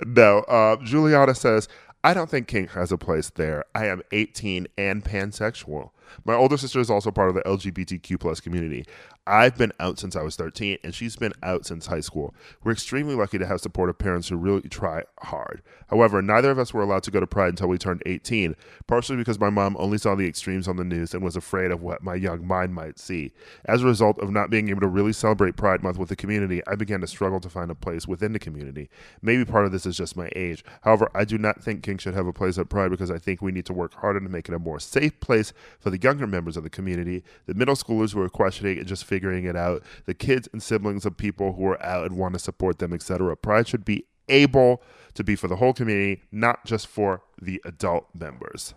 no, 0.05 0.39
uh, 0.41 0.77
Juliana 0.83 1.35
says, 1.35 1.69
I 2.03 2.13
don't 2.13 2.29
think 2.29 2.49
kink 2.49 2.71
has 2.71 2.91
a 2.91 2.99
place 2.99 3.31
there. 3.31 3.65
I 3.75 3.87
am 3.87 4.03
18 4.11 4.67
and 4.77 5.05
pansexual. 5.05 5.91
My 6.25 6.35
older 6.35 6.57
sister 6.57 6.81
is 6.81 6.91
also 6.91 7.11
part 7.11 7.29
of 7.29 7.35
the 7.35 7.43
LGBTQ 7.43 8.21
plus 8.21 8.41
community. 8.41 8.85
I've 9.27 9.57
been 9.57 9.73
out 9.81 9.99
since 9.99 10.17
I 10.17 10.23
was 10.23 10.37
13, 10.37 10.79
and 10.85 10.95
she's 10.95 11.17
been 11.17 11.33
out 11.43 11.65
since 11.65 11.87
high 11.87 12.01
school. 12.01 12.35
We're 12.63 12.73
extremely 12.73 13.15
lucky 13.15 13.39
to 13.39 13.47
have 13.47 13.61
supportive 13.61 13.97
parents 13.97 14.29
who 14.29 14.37
really 14.37 14.69
try 14.69 15.05
hard. 15.21 15.63
However, 15.89 16.21
neither 16.21 16.51
of 16.51 16.59
us 16.59 16.75
were 16.75 16.83
allowed 16.83 17.05
to 17.05 17.11
go 17.11 17.21
to 17.21 17.27
Pride 17.27 17.49
until 17.49 17.69
we 17.69 17.79
turned 17.79 18.03
18, 18.05 18.55
partially 18.87 19.17
because 19.17 19.41
my 19.41 19.49
mom 19.49 19.77
only 19.79 19.97
saw 19.97 20.15
the 20.15 20.27
extremes 20.27 20.69
on 20.69 20.77
the 20.77 20.85
news 20.85 21.15
and 21.15 21.23
was 21.23 21.37
afraid 21.37 21.71
of 21.71 21.83
what 21.83 22.03
my 22.03 22.15
young 22.15 22.47
mind 22.47 22.75
might 22.75 22.99
see. 22.99 23.33
As 23.65 23.83
a 23.83 23.87
result 23.87 24.19
of 24.19 24.31
not 24.31 24.51
being 24.51 24.69
able 24.69 24.83
to 24.83 24.89
really 24.89 25.13
celebrate 25.13 25.57
Pride 25.57 25.83
Month 25.83 25.99
with 25.99 26.11
the 26.11 26.17
community, 26.17 26.63
I 26.67 26.75
began 26.75 27.01
to 27.01 27.07
struggle 27.07 27.41
to 27.41 27.49
find 27.49 27.71
a 27.71 27.75
place 27.75 28.07
within 28.07 28.33
the 28.33 28.39
community. 28.39 28.91
Maybe 29.23 29.45
part 29.45 29.65
of 29.65 29.73
this 29.73 29.87
is 29.87 29.97
just 29.97 30.17
my 30.17 30.29
age. 30.37 30.65
However, 30.83 31.11
I 31.15 31.25
do 31.25 31.39
not 31.39 31.63
think 31.63 31.83
kink 31.83 32.03
should 32.03 32.15
have 32.15 32.27
a 32.27 32.33
place 32.33 32.59
at 32.59 32.69
Pride 32.69 32.91
because 32.91 33.11
I 33.11 33.19
think 33.19 33.41
we 33.41 33.53
need 33.53 33.67
to 33.67 33.73
work 33.73 33.95
harder 33.95 34.21
to 34.21 34.29
make 34.29 34.49
it 34.49 34.55
a 34.55 34.59
more 34.59 34.79
safe 34.79 35.19
place 35.21 35.55
for 35.81 35.89
the 35.89 35.99
younger 36.05 36.27
members 36.27 36.57
of 36.57 36.63
the 36.63 36.71
community, 36.71 37.25
the 37.47 37.55
middle 37.55 37.75
schoolers 37.75 38.13
who 38.13 38.21
are 38.21 38.29
questioning 38.29 38.79
and 38.79 38.87
just 38.87 39.05
figuring 39.05 39.45
it 39.47 39.57
out, 39.57 39.83
the 40.05 40.15
kids 40.15 40.49
and 40.53 40.63
siblings 40.63 41.05
of 41.05 41.17
people 41.17 41.55
who 41.55 41.67
are 41.67 41.83
out 41.83 42.07
and 42.07 42.17
want 42.17 42.35
to 42.35 42.39
support 42.39 42.79
them, 42.79 42.93
etc. 42.93 43.37
Pride 43.37 43.67
should 43.67 43.85
be 43.85 44.05
able 44.29 44.83
to 45.15 45.25
be 45.25 45.35
for 45.35 45.49
the 45.49 45.57
whole 45.57 45.73
community, 45.73 46.23
not 46.31 46.65
just 46.65 46.87
for 46.87 47.23
the 47.41 47.61
adult 47.65 48.07
members. 48.15 48.75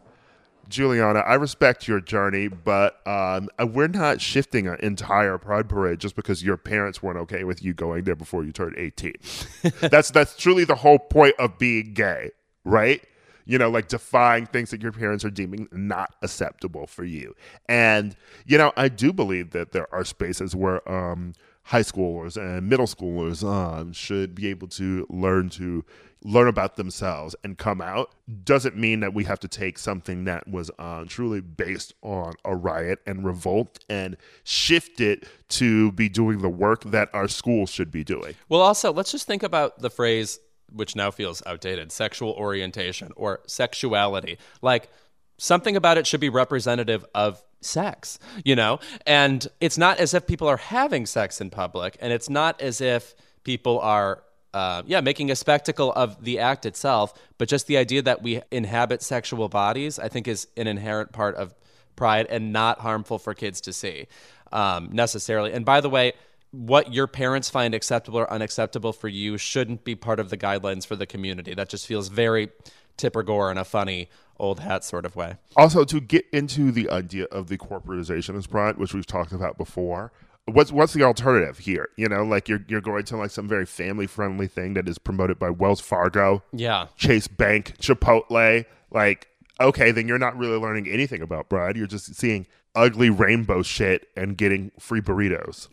Juliana, 0.69 1.19
I 1.19 1.35
respect 1.35 1.87
your 1.87 2.01
journey, 2.01 2.47
but 2.49 2.95
um, 3.07 3.49
uh, 3.57 3.65
we're 3.65 3.87
not 3.87 4.19
shifting 4.19 4.67
an 4.67 4.77
entire 4.81 5.37
Pride 5.37 5.69
parade 5.69 5.99
just 5.99 6.15
because 6.15 6.43
your 6.43 6.57
parents 6.57 7.01
weren't 7.01 7.17
okay 7.19 7.43
with 7.43 7.63
you 7.63 7.73
going 7.73 8.03
there 8.03 8.15
before 8.15 8.43
you 8.43 8.51
turned 8.51 8.75
18. 8.77 9.13
that's 9.79 10.11
that's 10.11 10.35
truly 10.35 10.65
the 10.65 10.75
whole 10.75 10.99
point 10.99 11.35
of 11.39 11.57
being 11.57 11.93
gay, 11.93 12.31
right? 12.65 13.01
You 13.47 13.57
know, 13.57 13.69
like 13.69 13.87
defying 13.87 14.45
things 14.45 14.71
that 14.71 14.81
your 14.81 14.91
parents 14.91 15.25
are 15.25 15.29
deeming 15.29 15.67
not 15.71 16.15
acceptable 16.21 16.85
for 16.85 17.03
you. 17.03 17.35
And 17.67 18.15
you 18.45 18.57
know, 18.57 18.71
I 18.77 18.89
do 18.89 19.11
believe 19.13 19.51
that 19.51 19.71
there 19.71 19.93
are 19.93 20.03
spaces 20.03 20.55
where 20.55 20.87
um, 20.91 21.33
high 21.63 21.81
schoolers 21.81 22.37
and 22.37 22.69
middle 22.69 22.87
schoolers 22.87 23.43
um, 23.43 23.91
should 23.91 24.33
be 24.33 24.47
able 24.47 24.67
to 24.67 25.05
learn 25.09 25.49
to 25.49 25.83
learn 26.23 26.47
about 26.47 26.77
themselves 26.77 27.35
and 27.43 27.57
come 27.57 27.81
out 27.81 28.13
doesn't 28.43 28.75
mean 28.75 29.01
that 29.01 29.13
we 29.13 29.23
have 29.23 29.39
to 29.39 29.47
take 29.47 29.77
something 29.77 30.23
that 30.23 30.47
was 30.47 30.71
uh, 30.79 31.05
truly 31.07 31.41
based 31.41 31.93
on 32.01 32.33
a 32.43 32.55
riot 32.55 32.99
and 33.05 33.23
revolt 33.23 33.83
and 33.89 34.17
shift 34.43 34.99
it 34.99 35.27
to 35.49 35.91
be 35.91 36.09
doing 36.09 36.39
the 36.39 36.49
work 36.49 36.83
that 36.85 37.09
our 37.13 37.27
schools 37.27 37.69
should 37.69 37.91
be 37.91 38.03
doing. 38.03 38.33
Well, 38.49 38.61
also, 38.61 38.91
let's 38.91 39.11
just 39.11 39.27
think 39.27 39.43
about 39.43 39.79
the 39.79 39.89
phrase, 39.89 40.39
which 40.71 40.95
now 40.95 41.11
feels 41.11 41.41
outdated 41.45 41.91
sexual 41.91 42.31
orientation 42.31 43.11
or 43.15 43.41
sexuality. 43.47 44.37
Like, 44.61 44.89
something 45.37 45.75
about 45.75 45.97
it 45.97 46.07
should 46.07 46.19
be 46.19 46.29
representative 46.29 47.05
of 47.13 47.43
sex, 47.61 48.19
you 48.43 48.55
know? 48.55 48.79
And 49.05 49.47
it's 49.59 49.77
not 49.77 49.99
as 49.99 50.13
if 50.13 50.27
people 50.27 50.47
are 50.47 50.57
having 50.57 51.05
sex 51.05 51.41
in 51.41 51.49
public, 51.49 51.97
and 51.99 52.11
it's 52.11 52.29
not 52.29 52.61
as 52.61 52.81
if 52.81 53.15
people 53.43 53.79
are. 53.79 54.23
Uh, 54.53 54.81
yeah, 54.87 55.01
making 55.01 55.29
a 55.29 55.35
spectacle 55.35 55.91
of 55.93 56.23
the 56.23 56.39
act 56.39 56.65
itself, 56.65 57.13
but 57.37 57.47
just 57.47 57.67
the 57.67 57.77
idea 57.77 58.01
that 58.01 58.23
we 58.23 58.41
inhabit 58.49 59.03
sexual 59.03 59.49
bodies, 59.49 59.99
I 59.99 60.07
think, 60.07 60.27
is 60.27 60.47
an 60.55 60.65
inherent 60.65 61.11
part 61.11 61.35
of 61.35 61.53
pride 61.95 62.27
and 62.29 62.53
not 62.53 62.79
harmful 62.79 63.19
for 63.19 63.33
kids 63.35 63.61
to 63.61 63.73
see 63.73 64.07
um, 64.51 64.89
necessarily. 64.93 65.51
And 65.51 65.65
by 65.65 65.81
the 65.81 65.89
way, 65.89 66.13
what 66.51 66.93
your 66.93 67.07
parents 67.07 67.49
find 67.49 67.73
acceptable 67.73 68.19
or 68.19 68.31
unacceptable 68.31 68.93
for 68.93 69.07
you 69.07 69.37
shouldn't 69.37 69.83
be 69.83 69.95
part 69.95 70.19
of 70.19 70.29
the 70.29 70.37
guidelines 70.37 70.85
for 70.85 70.95
the 70.95 71.05
community. 71.05 71.53
That 71.53 71.69
just 71.69 71.85
feels 71.85 72.07
very 72.07 72.49
Tipper 72.95 73.23
Gore 73.23 73.51
in 73.51 73.57
a 73.57 73.65
funny 73.65 74.09
old 74.39 74.59
hat 74.59 74.83
sort 74.83 75.05
of 75.05 75.15
way. 75.15 75.35
Also, 75.55 75.83
to 75.83 75.99
get 75.99 76.25
into 76.31 76.71
the 76.71 76.89
idea 76.89 77.25
of 77.25 77.47
the 77.47 77.57
corporatization 77.57 78.35
of 78.35 78.49
Pride, 78.49 78.77
which 78.77 78.93
we've 78.93 79.05
talked 79.05 79.31
about 79.31 79.57
before, 79.57 80.11
what's 80.45 80.71
what's 80.71 80.93
the 80.93 81.03
alternative 81.03 81.59
here? 81.59 81.89
You 81.97 82.07
know, 82.09 82.23
like 82.23 82.47
you're 82.47 82.63
you're 82.67 82.81
going 82.81 83.03
to 83.05 83.17
like 83.17 83.31
some 83.31 83.47
very 83.47 83.65
family 83.65 84.07
friendly 84.07 84.47
thing 84.47 84.73
that 84.73 84.87
is 84.87 84.97
promoted 84.97 85.37
by 85.37 85.49
Wells 85.49 85.81
Fargo, 85.81 86.43
Yeah. 86.53 86.87
Chase 86.95 87.27
Bank, 87.27 87.75
Chipotle. 87.79 88.65
Like, 88.89 89.27
okay, 89.59 89.91
then 89.91 90.07
you're 90.07 90.17
not 90.17 90.37
really 90.37 90.57
learning 90.57 90.87
anything 90.87 91.21
about 91.21 91.49
Pride. 91.49 91.75
You're 91.75 91.87
just 91.87 92.15
seeing 92.15 92.47
ugly 92.77 93.09
rainbow 93.09 93.63
shit 93.63 94.07
and 94.15 94.37
getting 94.37 94.71
free 94.79 95.01
burritos. 95.01 95.67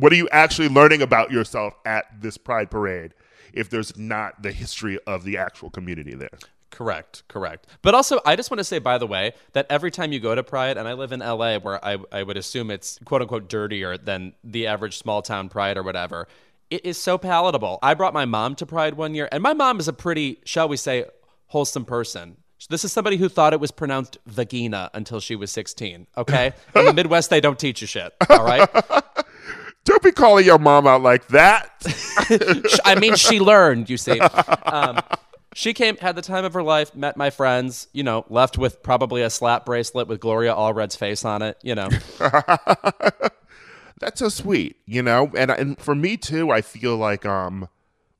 what 0.00 0.12
are 0.12 0.16
you 0.16 0.28
actually 0.30 0.68
learning 0.68 1.02
about 1.02 1.32
yourself 1.32 1.74
at 1.84 2.04
this 2.20 2.36
Pride 2.36 2.70
parade 2.70 3.14
if 3.52 3.70
there's 3.70 3.96
not 3.96 4.42
the 4.42 4.52
history 4.52 4.98
of 5.06 5.24
the 5.24 5.38
actual 5.38 5.70
community 5.70 6.14
there? 6.14 6.38
Correct, 6.70 7.24
correct. 7.26 7.66
But 7.82 7.94
also, 7.94 8.20
I 8.24 8.36
just 8.36 8.50
want 8.50 8.58
to 8.58 8.64
say, 8.64 8.78
by 8.78 8.98
the 8.98 9.06
way, 9.06 9.32
that 9.54 9.66
every 9.68 9.90
time 9.90 10.12
you 10.12 10.20
go 10.20 10.34
to 10.34 10.42
Pride, 10.42 10.76
and 10.76 10.86
I 10.86 10.92
live 10.92 11.12
in 11.12 11.20
LA 11.20 11.58
where 11.58 11.84
I, 11.84 11.98
I 12.12 12.22
would 12.22 12.36
assume 12.36 12.70
it's 12.70 12.98
quote 13.04 13.22
unquote 13.22 13.48
dirtier 13.48 13.96
than 13.96 14.34
the 14.44 14.66
average 14.66 14.96
small 14.96 15.22
town 15.22 15.48
Pride 15.48 15.76
or 15.76 15.82
whatever, 15.82 16.28
it 16.70 16.86
is 16.86 16.96
so 16.96 17.18
palatable. 17.18 17.80
I 17.82 17.94
brought 17.94 18.14
my 18.14 18.24
mom 18.24 18.54
to 18.56 18.66
Pride 18.66 18.94
one 18.94 19.14
year, 19.14 19.28
and 19.32 19.42
my 19.42 19.52
mom 19.52 19.80
is 19.80 19.88
a 19.88 19.92
pretty, 19.92 20.40
shall 20.44 20.68
we 20.68 20.76
say, 20.76 21.06
wholesome 21.48 21.84
person. 21.84 22.36
This 22.68 22.84
is 22.84 22.92
somebody 22.92 23.16
who 23.16 23.28
thought 23.28 23.52
it 23.52 23.60
was 23.60 23.70
pronounced 23.70 24.18
vagina 24.26 24.90
until 24.94 25.20
she 25.20 25.36
was 25.36 25.50
16, 25.50 26.06
okay? 26.16 26.52
In 26.74 26.84
the 26.84 26.92
Midwest, 26.92 27.30
they 27.30 27.40
don't 27.40 27.58
teach 27.58 27.80
you 27.80 27.86
shit, 27.86 28.12
all 28.28 28.44
right? 28.44 28.68
Don't 29.84 30.02
be 30.02 30.12
calling 30.12 30.44
your 30.44 30.58
mom 30.58 30.86
out 30.86 31.00
like 31.02 31.26
that. 31.28 31.70
I 32.84 32.96
mean, 32.96 33.16
she 33.16 33.40
learned, 33.40 33.88
you 33.88 33.96
see. 33.96 34.20
Um, 34.66 35.00
she 35.52 35.74
came, 35.74 35.96
had 35.96 36.14
the 36.14 36.22
time 36.22 36.44
of 36.44 36.54
her 36.54 36.62
life, 36.62 36.94
met 36.94 37.16
my 37.16 37.30
friends, 37.30 37.88
you 37.92 38.04
know, 38.04 38.24
left 38.28 38.56
with 38.56 38.84
probably 38.84 39.22
a 39.22 39.30
slap 39.30 39.66
bracelet 39.66 40.06
with 40.06 40.20
Gloria 40.20 40.54
Allred's 40.54 40.94
face 40.94 41.24
on 41.24 41.42
it, 41.42 41.56
you 41.62 41.74
know. 41.74 41.88
That's 44.00 44.20
so 44.20 44.28
sweet, 44.28 44.76
you 44.86 45.02
know. 45.02 45.30
And 45.36 45.50
and 45.50 45.78
for 45.78 45.94
me 45.94 46.16
too, 46.16 46.50
I 46.50 46.60
feel 46.62 46.96
like 46.96 47.26
um, 47.26 47.68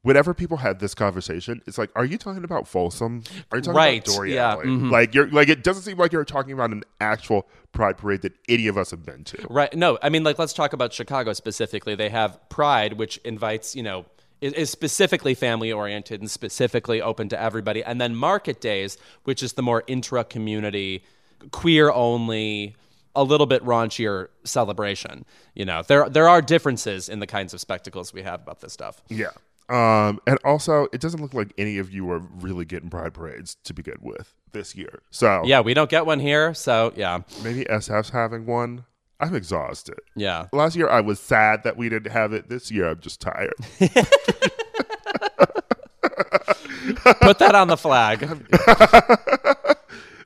whenever 0.02 0.32
people 0.34 0.56
had 0.58 0.80
this 0.80 0.94
conversation, 0.94 1.60
it's 1.66 1.76
like, 1.78 1.90
are 1.94 2.04
you 2.04 2.16
talking 2.18 2.44
about 2.44 2.66
Folsom? 2.66 3.22
Are 3.52 3.58
you 3.58 3.62
talking 3.62 3.76
Right, 3.76 4.02
about 4.08 4.14
Doria 4.16 4.34
yeah, 4.34 4.50
Alley? 4.52 4.66
mhm. 4.66 4.90
Like 4.90 5.14
you're 5.14 5.28
like 5.30 5.48
it 5.48 5.62
doesn't 5.62 5.82
seem 5.82 5.98
like 5.98 6.12
you're 6.12 6.24
talking 6.24 6.52
about 6.52 6.70
an 6.70 6.84
actual 7.00 7.46
pride 7.72 7.98
parade 7.98 8.22
that 8.22 8.32
any 8.48 8.66
of 8.66 8.76
us 8.78 8.90
have 8.90 9.04
been 9.04 9.24
to. 9.24 9.46
Right. 9.50 9.72
No, 9.74 9.98
I 10.02 10.08
mean, 10.08 10.24
like, 10.24 10.38
let's 10.38 10.52
talk 10.52 10.72
about 10.72 10.92
Chicago 10.92 11.32
specifically. 11.32 11.94
They 11.94 12.08
have 12.08 12.38
Pride, 12.48 12.94
which 12.94 13.18
invites, 13.18 13.76
you 13.76 13.82
know, 13.82 14.06
is, 14.40 14.52
is 14.54 14.70
specifically 14.70 15.34
family 15.34 15.70
oriented 15.70 16.20
and 16.20 16.30
specifically 16.30 17.00
open 17.02 17.28
to 17.28 17.40
everybody. 17.40 17.84
And 17.84 18.00
then 18.00 18.14
Market 18.16 18.60
Days, 18.60 18.96
which 19.24 19.42
is 19.42 19.52
the 19.52 19.62
more 19.62 19.84
intra 19.86 20.24
community, 20.24 21.04
queer 21.52 21.90
only, 21.92 22.74
a 23.14 23.22
little 23.22 23.46
bit 23.46 23.62
raunchier 23.64 24.28
celebration. 24.44 25.24
You 25.54 25.64
know, 25.66 25.82
there 25.82 26.08
there 26.08 26.28
are 26.28 26.40
differences 26.40 27.08
in 27.08 27.18
the 27.20 27.26
kinds 27.26 27.52
of 27.54 27.60
spectacles 27.60 28.12
we 28.14 28.22
have 28.22 28.40
about 28.42 28.60
this 28.60 28.72
stuff. 28.72 29.02
Yeah. 29.08 29.30
Um, 29.70 30.20
and 30.26 30.38
also, 30.44 30.88
it 30.92 31.00
doesn't 31.00 31.20
look 31.22 31.32
like 31.32 31.52
any 31.56 31.78
of 31.78 31.92
you 31.92 32.10
are 32.10 32.18
really 32.18 32.64
getting 32.64 32.90
pride 32.90 33.14
parades 33.14 33.56
to 33.64 33.72
begin 33.72 33.98
with 34.02 34.34
this 34.52 34.74
year. 34.74 35.00
So 35.10 35.42
Yeah, 35.44 35.60
we 35.60 35.74
don't 35.74 35.88
get 35.88 36.06
one 36.06 36.18
here, 36.20 36.52
so 36.54 36.92
yeah, 36.96 37.20
maybe 37.44 37.64
SF's 37.66 38.10
having 38.10 38.46
one. 38.46 38.84
I'm 39.20 39.34
exhausted. 39.34 39.98
yeah. 40.16 40.46
Last 40.52 40.74
year, 40.76 40.88
I 40.88 41.02
was 41.02 41.20
sad 41.20 41.62
that 41.64 41.76
we 41.76 41.88
didn't 41.90 42.10
have 42.10 42.32
it. 42.32 42.48
This 42.48 42.70
year, 42.70 42.88
I'm 42.90 43.00
just 43.00 43.20
tired. 43.20 43.52
Put 47.20 47.38
that 47.38 47.54
on 47.54 47.68
the 47.68 47.76
flag. 47.76 48.28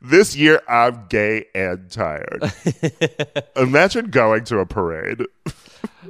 This 0.07 0.37
year, 0.37 0.61
I'm 0.69 1.07
gay 1.09 1.47
and 1.55 1.91
tired. 1.91 2.53
Imagine 3.57 4.11
going 4.11 4.45
to 4.45 4.59
a 4.59 4.67
parade 4.67 5.23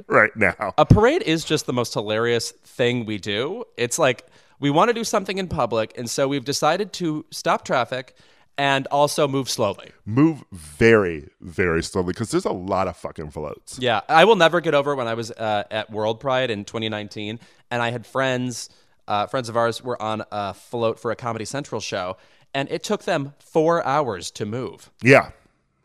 right 0.07 0.35
now. 0.35 0.73
a 0.77 0.85
parade 0.85 1.21
is 1.23 1.43
just 1.43 1.65
the 1.65 1.73
most 1.73 1.93
hilarious 1.93 2.51
thing 2.51 3.05
we 3.05 3.17
do. 3.17 3.63
It's 3.77 3.99
like 3.99 4.25
We 4.59 4.69
want 4.69 4.89
to 4.89 4.93
do 4.93 5.03
something 5.03 5.37
in 5.37 5.47
public, 5.47 5.93
and 5.97 6.09
so 6.09 6.27
we've 6.27 6.45
decided 6.45 6.93
to 6.93 7.25
stop 7.29 7.65
traffic 7.65 8.15
and 8.57 8.87
also 8.87 9.27
move 9.27 9.49
slowly. 9.49 9.91
Move 10.05 10.43
very, 10.51 11.27
very 11.41 11.83
slowly 11.83 12.07
because 12.13 12.31
there's 12.31 12.45
a 12.45 12.53
lot 12.53 12.87
of 12.87 12.95
fucking 12.95 13.31
floats. 13.31 13.77
Yeah, 13.79 14.01
I 14.07 14.25
will 14.25 14.37
never 14.37 14.61
get 14.61 14.73
over 14.73 14.95
when 14.95 15.07
I 15.07 15.13
was 15.13 15.31
uh, 15.31 15.63
at 15.69 15.91
World 15.91 16.19
Pride 16.19 16.49
in 16.49 16.63
2019, 16.63 17.39
and 17.69 17.81
I 17.81 17.91
had 17.91 18.05
friends, 18.05 18.69
uh, 19.07 19.27
friends 19.27 19.49
of 19.49 19.57
ours 19.57 19.83
were 19.83 20.01
on 20.01 20.23
a 20.31 20.53
float 20.53 20.99
for 20.99 21.11
a 21.11 21.15
Comedy 21.15 21.45
Central 21.45 21.81
show, 21.81 22.15
and 22.53 22.71
it 22.71 22.83
took 22.83 23.03
them 23.03 23.33
four 23.39 23.85
hours 23.85 24.31
to 24.31 24.45
move. 24.45 24.89
Yeah. 25.01 25.31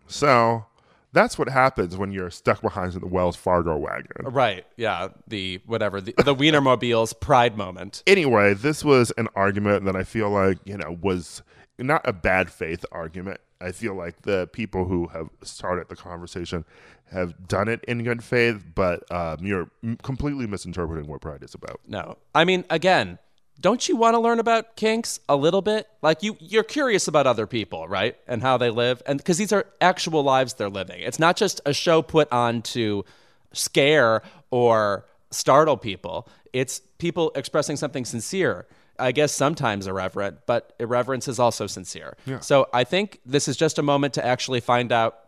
So 0.07 0.67
that's 1.13 1.39
what 1.39 1.49
happens 1.49 1.97
when 1.97 2.13
you're 2.13 2.31
stuck 2.31 2.63
behind 2.63 2.93
the 2.93 3.07
Wells 3.07 3.37
Fargo 3.37 3.77
wagon. 3.77 4.25
Right? 4.25 4.65
Yeah. 4.77 5.09
The 5.27 5.61
whatever 5.67 6.01
the, 6.01 6.15
the 6.25 6.35
Wienermobile's 6.35 7.13
pride 7.13 7.57
moment. 7.57 8.03
Anyway, 8.07 8.55
this 8.55 8.85
was 8.85 9.11
an 9.13 9.29
argument 9.35 9.85
that 9.85 9.97
I 9.97 10.05
feel 10.05 10.31
like 10.31 10.59
you 10.65 10.77
know 10.77 10.99
was 11.01 11.43
not 11.79 12.03
a 12.05 12.13
bad 12.13 12.51
faith 12.51 12.85
argument. 12.93 13.41
I 13.61 13.73
feel 13.73 13.95
like 13.95 14.23
the 14.23 14.49
people 14.53 14.87
who 14.87 15.09
have 15.09 15.29
started 15.43 15.89
the 15.89 15.97
conversation 15.97 16.65
have 17.13 17.47
done 17.47 17.69
it 17.69 17.85
in 17.87 18.03
good 18.05 18.25
faith, 18.25 18.65
but 18.75 19.11
um, 19.13 19.39
you're 19.45 19.71
completely 20.03 20.47
misinterpreting 20.47 21.11
what 21.11 21.21
Pride 21.21 21.43
is 21.43 21.55
about. 21.55 21.81
No, 21.87 22.17
I 22.35 22.45
mean, 22.45 22.65
again, 22.71 23.19
don't 23.61 23.89
you 23.89 23.97
want 23.97 24.15
to 24.15 24.19
learn 24.19 24.39
about 24.41 24.77
kinks 24.77 25.21
a 25.29 25.37
little 25.37 25.63
bit? 25.63 25.87
Like 26.03 26.23
you, 26.23 26.37
you're 26.41 26.65
curious 26.65 27.09
about 27.09 27.27
other 27.27 27.47
people, 27.47 27.87
right, 27.87 28.17
and 28.27 28.43
how 28.43 28.57
they 28.57 28.71
live, 28.71 29.03
and 29.07 29.19
because 29.19 29.39
these 29.39 29.53
are 29.53 29.67
actual 29.81 30.23
lives 30.23 30.55
they're 30.55 30.71
living. 30.71 31.01
It's 31.01 31.19
not 31.19 31.37
just 31.37 31.61
a 31.67 31.73
show 31.73 32.03
put 32.03 32.31
on 32.33 32.63
to 32.63 33.05
scare 33.53 34.23
or 34.51 35.07
startle 35.31 35.77
people. 35.77 36.29
It's 36.53 36.81
people 36.99 37.33
expressing 37.35 37.77
something 37.77 38.05
sincere. 38.05 38.67
I 38.99 39.13
guess 39.13 39.33
sometimes 39.33 39.87
irreverent, 39.87 40.41
but 40.47 40.75
irreverence 40.79 41.27
is 41.27 41.39
also 41.39 41.67
sincere. 41.67 42.17
So 42.41 42.69
I 42.73 42.85
think 42.85 43.21
this 43.25 43.49
is 43.49 43.57
just 43.57 43.79
a 43.79 43.83
moment 43.83 44.15
to 44.15 44.25
actually 44.25 44.61
find 44.61 44.93
out 44.93 45.19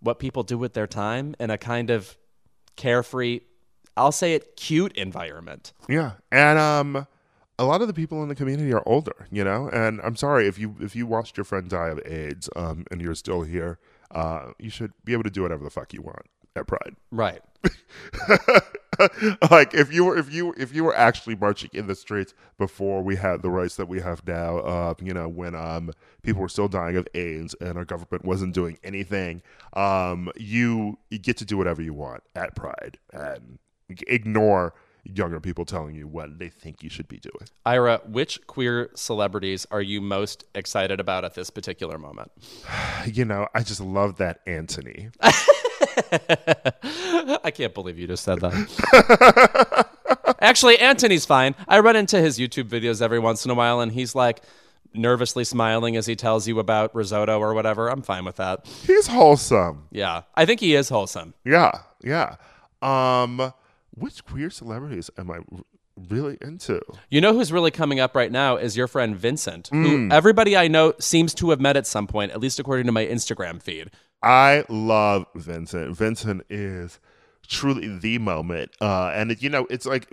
what 0.00 0.20
people 0.20 0.44
do 0.44 0.56
with 0.56 0.74
their 0.74 0.86
time 0.86 1.34
in 1.40 1.50
a 1.50 1.58
kind 1.58 1.90
of 1.90 2.16
carefree, 2.76 3.40
I'll 3.96 4.12
say 4.12 4.34
it, 4.34 4.56
cute 4.56 4.92
environment. 4.92 5.72
Yeah, 5.88 6.12
and 6.30 6.58
um, 6.60 7.06
a 7.58 7.64
lot 7.64 7.80
of 7.82 7.88
the 7.88 7.94
people 7.94 8.22
in 8.22 8.28
the 8.28 8.34
community 8.34 8.72
are 8.72 8.82
older, 8.86 9.26
you 9.30 9.44
know. 9.44 9.68
And 9.72 10.00
I'm 10.02 10.16
sorry 10.16 10.46
if 10.46 10.58
you 10.58 10.76
if 10.80 10.94
you 10.94 11.06
watched 11.06 11.36
your 11.36 11.44
friend 11.44 11.68
die 11.68 11.88
of 11.88 12.00
AIDS, 12.06 12.48
um, 12.56 12.84
and 12.90 13.00
you're 13.00 13.14
still 13.14 13.42
here, 13.42 13.78
uh, 14.10 14.52
you 14.58 14.70
should 14.70 14.92
be 15.04 15.12
able 15.12 15.24
to 15.24 15.30
do 15.30 15.42
whatever 15.42 15.64
the 15.64 15.70
fuck 15.70 15.92
you 15.92 16.02
want 16.02 16.26
at 16.56 16.66
Pride. 16.66 16.96
Right. 17.10 17.42
like 19.50 19.74
if 19.74 19.92
you 19.92 20.04
were 20.04 20.16
if 20.16 20.32
you 20.32 20.54
if 20.56 20.74
you 20.74 20.84
were 20.84 20.94
actually 20.96 21.34
marching 21.34 21.70
in 21.72 21.86
the 21.86 21.94
streets 21.94 22.34
before 22.56 23.02
we 23.02 23.16
had 23.16 23.42
the 23.42 23.50
rights 23.50 23.76
that 23.76 23.88
we 23.88 24.00
have 24.00 24.26
now, 24.26 24.58
uh, 24.58 24.94
you 25.02 25.12
know, 25.12 25.28
when 25.28 25.54
um 25.54 25.90
people 26.22 26.42
were 26.42 26.48
still 26.48 26.68
dying 26.68 26.96
of 26.96 27.06
AIDS 27.14 27.54
and 27.60 27.76
our 27.76 27.84
government 27.84 28.24
wasn't 28.24 28.54
doing 28.54 28.78
anything, 28.84 29.42
um, 29.74 30.30
you, 30.36 30.98
you 31.10 31.18
get 31.18 31.36
to 31.38 31.44
do 31.44 31.56
whatever 31.56 31.82
you 31.82 31.94
want 31.94 32.22
at 32.34 32.54
Pride 32.54 32.98
and 33.12 33.58
ignore 34.06 34.74
younger 35.08 35.40
people 35.40 35.64
telling 35.64 35.94
you 35.94 36.06
what 36.06 36.38
they 36.38 36.48
think 36.48 36.82
you 36.82 36.90
should 36.90 37.08
be 37.08 37.18
doing. 37.18 37.48
Ira, 37.64 38.00
which 38.06 38.46
queer 38.46 38.90
celebrities 38.94 39.66
are 39.70 39.82
you 39.82 40.00
most 40.00 40.44
excited 40.54 41.00
about 41.00 41.24
at 41.24 41.34
this 41.34 41.50
particular 41.50 41.98
moment? 41.98 42.30
You 43.06 43.24
know, 43.24 43.46
I 43.54 43.62
just 43.62 43.80
love 43.80 44.16
that 44.18 44.40
Anthony. 44.46 45.08
I 47.44 47.50
can't 47.54 47.72
believe 47.72 47.98
you 47.98 48.06
just 48.06 48.22
said 48.22 48.40
that. 48.40 49.86
Actually, 50.40 50.78
Anthony's 50.78 51.24
fine. 51.24 51.54
I 51.66 51.78
run 51.80 51.96
into 51.96 52.20
his 52.20 52.38
YouTube 52.38 52.64
videos 52.64 53.00
every 53.00 53.18
once 53.18 53.44
in 53.44 53.50
a 53.50 53.54
while, 53.54 53.80
and 53.80 53.92
he's 53.92 54.14
like 54.14 54.42
nervously 54.94 55.44
smiling 55.44 55.96
as 55.96 56.06
he 56.06 56.16
tells 56.16 56.46
you 56.48 56.58
about 56.58 56.94
risotto 56.94 57.38
or 57.38 57.54
whatever. 57.54 57.88
I'm 57.88 58.02
fine 58.02 58.24
with 58.24 58.36
that. 58.36 58.66
He's 58.66 59.06
wholesome. 59.06 59.86
Yeah, 59.90 60.22
I 60.34 60.44
think 60.44 60.60
he 60.60 60.74
is 60.74 60.88
wholesome. 60.88 61.34
Yeah, 61.44 61.72
yeah. 62.02 62.36
Um, 62.82 63.52
which 63.98 64.24
queer 64.24 64.50
celebrities 64.50 65.10
am 65.18 65.30
I 65.30 65.38
really 66.08 66.38
into? 66.40 66.80
You 67.10 67.20
know 67.20 67.32
who's 67.32 67.52
really 67.52 67.70
coming 67.70 68.00
up 68.00 68.14
right 68.14 68.30
now 68.30 68.56
is 68.56 68.76
your 68.76 68.86
friend 68.86 69.16
Vincint, 69.16 69.68
who 69.68 70.08
everybody 70.12 70.56
I 70.56 70.68
know 70.68 70.94
seems 70.98 71.34
to 71.34 71.50
have 71.50 71.60
met 71.60 71.76
at 71.76 71.86
some 71.86 72.06
point, 72.06 72.32
at 72.32 72.40
least 72.40 72.58
according 72.58 72.86
to 72.86 72.92
my 72.92 73.04
Instagram 73.04 73.62
feed. 73.62 73.90
I 74.22 74.64
love 74.68 75.26
Vincint. 75.36 75.94
Vincint 75.96 76.42
is 76.48 76.98
truly 77.46 77.98
the 77.98 78.18
moment. 78.18 78.70
Uh, 78.80 79.10
and 79.14 79.32
it, 79.32 79.42
you 79.42 79.48
know, 79.48 79.66
it's 79.70 79.86
like 79.86 80.08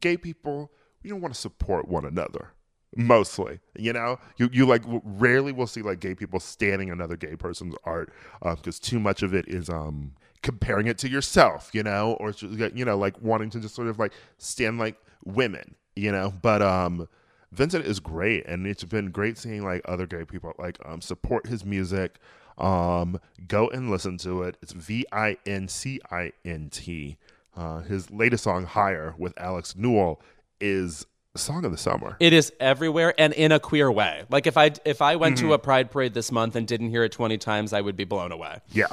gay 0.00 0.16
people, 0.16 0.72
we 1.02 1.10
don't 1.10 1.20
want 1.20 1.34
to 1.34 1.40
support 1.40 1.88
one 1.88 2.04
another. 2.04 2.52
Mostly, 2.96 3.60
you 3.76 3.92
know, 3.92 4.18
you 4.38 4.48
you 4.50 4.64
like 4.66 4.82
rarely 4.86 5.52
will 5.52 5.66
see 5.66 5.82
like 5.82 6.00
gay 6.00 6.14
people 6.14 6.40
standing 6.40 6.90
another 6.90 7.16
gay 7.16 7.36
person's 7.36 7.74
art 7.84 8.10
because 8.42 8.80
too 8.80 8.98
much 8.98 9.22
of 9.22 9.34
it 9.34 9.46
is 9.46 9.68
um 9.68 10.12
comparing 10.42 10.86
it 10.86 10.98
to 10.98 11.08
yourself, 11.08 11.70
you 11.72 11.82
know, 11.82 12.16
or 12.20 12.32
you 12.40 12.84
know 12.84 12.96
like 12.96 13.20
wanting 13.20 13.50
to 13.50 13.60
just 13.60 13.74
sort 13.74 13.88
of 13.88 13.98
like 13.98 14.12
stand 14.38 14.78
like 14.78 14.96
women, 15.24 15.74
you 15.96 16.12
know. 16.12 16.32
But 16.42 16.62
um, 16.62 17.08
Vincint 17.54 17.84
is 17.84 18.00
great, 18.00 18.46
and 18.46 18.66
it's 18.66 18.84
been 18.84 19.10
great 19.10 19.38
seeing 19.38 19.64
like 19.64 19.82
other 19.84 20.06
gay 20.06 20.24
people 20.24 20.52
like 20.58 20.78
um 20.84 21.00
support 21.00 21.46
his 21.46 21.64
music. 21.64 22.18
Um, 22.58 23.20
go 23.46 23.68
and 23.68 23.90
listen 23.90 24.18
to 24.18 24.42
it. 24.42 24.56
It's 24.62 24.72
V 24.72 25.06
I 25.12 25.36
N 25.46 25.68
C 25.68 26.00
I 26.10 26.32
N 26.44 26.68
T. 26.70 27.16
Uh, 27.56 27.80
his 27.80 28.10
latest 28.10 28.44
song, 28.44 28.64
"Higher" 28.64 29.14
with 29.18 29.32
Alex 29.38 29.74
Newell, 29.76 30.20
is 30.60 31.06
song 31.38 31.64
of 31.64 31.70
the 31.70 31.78
summer. 31.78 32.16
It 32.20 32.32
is 32.32 32.52
everywhere 32.60 33.14
and 33.18 33.32
in 33.32 33.52
a 33.52 33.60
queer 33.60 33.90
way. 33.90 34.24
Like 34.28 34.46
if 34.46 34.56
I 34.56 34.72
if 34.84 35.00
I 35.00 35.16
went 35.16 35.38
to 35.38 35.52
a 35.52 35.58
pride 35.58 35.90
parade 35.90 36.14
this 36.14 36.30
month 36.32 36.56
and 36.56 36.66
didn't 36.66 36.90
hear 36.90 37.04
it 37.04 37.12
20 37.12 37.38
times, 37.38 37.72
I 37.72 37.80
would 37.80 37.96
be 37.96 38.04
blown 38.04 38.32
away. 38.32 38.60
Yeah. 38.72 38.88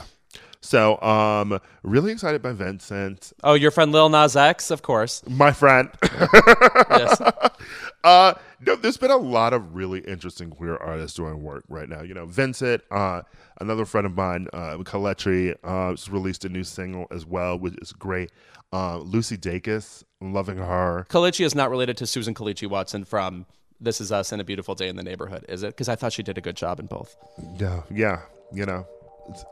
So, 0.66 0.99
um, 1.01 1.59
really 1.84 2.11
excited 2.11 2.41
by 2.41 2.51
Vincint, 2.53 3.34
Oh, 3.43 3.53
your 3.53 3.70
friend 3.70 3.91
Lil 3.91 4.09
Nas 4.09 4.36
X, 4.36 4.72
of 4.72 4.82
course. 4.82 5.22
my 5.30 5.51
friend. 5.51 5.89
Yes. 6.01 7.22
uh, 8.03 8.34
no, 8.66 8.76
there's 8.76 8.97
been 8.97 9.11
a 9.11 9.18
lot 9.18 9.53
of 9.53 9.76
really 9.76 9.99
interesting 9.99 10.49
queer 10.49 10.76
artists 10.78 11.16
doing 11.16 11.43
work 11.43 11.66
right 11.70 11.88
now. 11.88 12.01
You 12.01 12.16
know, 12.16 12.26
Vincint, 12.26 12.82
uh, 12.89 13.22
another 13.61 13.86
friend 13.86 14.07
of 14.07 14.16
mine, 14.16 14.47
uh, 14.53 14.78
Kaletri, 14.78 15.55
uh, 15.63 15.91
has 15.91 16.09
released 16.09 16.45
a 16.45 16.49
new 16.49 16.63
single 16.63 17.05
as 17.11 17.28
well, 17.28 17.59
which 17.59 17.76
is 17.80 17.91
great. 17.91 18.32
Uh, 18.74 18.97
Lucy 18.97 19.38
Dacus, 19.38 20.03
loving 20.20 20.57
her. 20.57 21.05
Kelechi 21.09 21.45
is 21.45 21.53
not 21.53 21.70
related 21.70 21.95
to 21.97 22.07
Susan 22.07 22.34
Kelechi 22.34 22.68
Watson 22.68 23.05
from 23.05 23.45
This 23.80 24.01
Is 24.01 24.11
Us 24.11 24.32
and 24.32 24.41
A 24.41 24.43
Beautiful 24.43 24.74
Day 24.74 24.88
in 24.88 24.95
the 24.95 25.03
Neighborhood, 25.03 25.45
is 25.47 25.61
it? 25.61 25.68
Because 25.68 25.89
I 25.89 25.95
thought 25.95 26.11
she 26.11 26.24
did 26.24 26.39
a 26.39 26.41
good 26.41 26.55
job 26.55 26.80
in 26.80 26.88
both. 26.88 27.16
Yeah, 27.59 27.84
yeah, 27.91 28.22
you 28.51 28.66
know, 28.66 28.88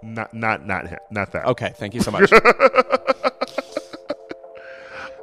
not 0.01 0.33
not 0.33 0.65
not 0.65 0.87
him, 0.87 0.99
not 1.11 1.31
that. 1.31 1.45
Okay, 1.45 1.73
thank 1.75 1.93
you 1.93 2.01
so 2.01 2.11
much. 2.11 2.31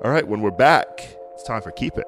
All 0.05 0.11
right, 0.11 0.27
when 0.27 0.41
we're 0.41 0.51
back, 0.51 1.17
it's 1.35 1.43
time 1.43 1.63
for 1.63 1.71
keep 1.73 1.99
it. 1.99 2.07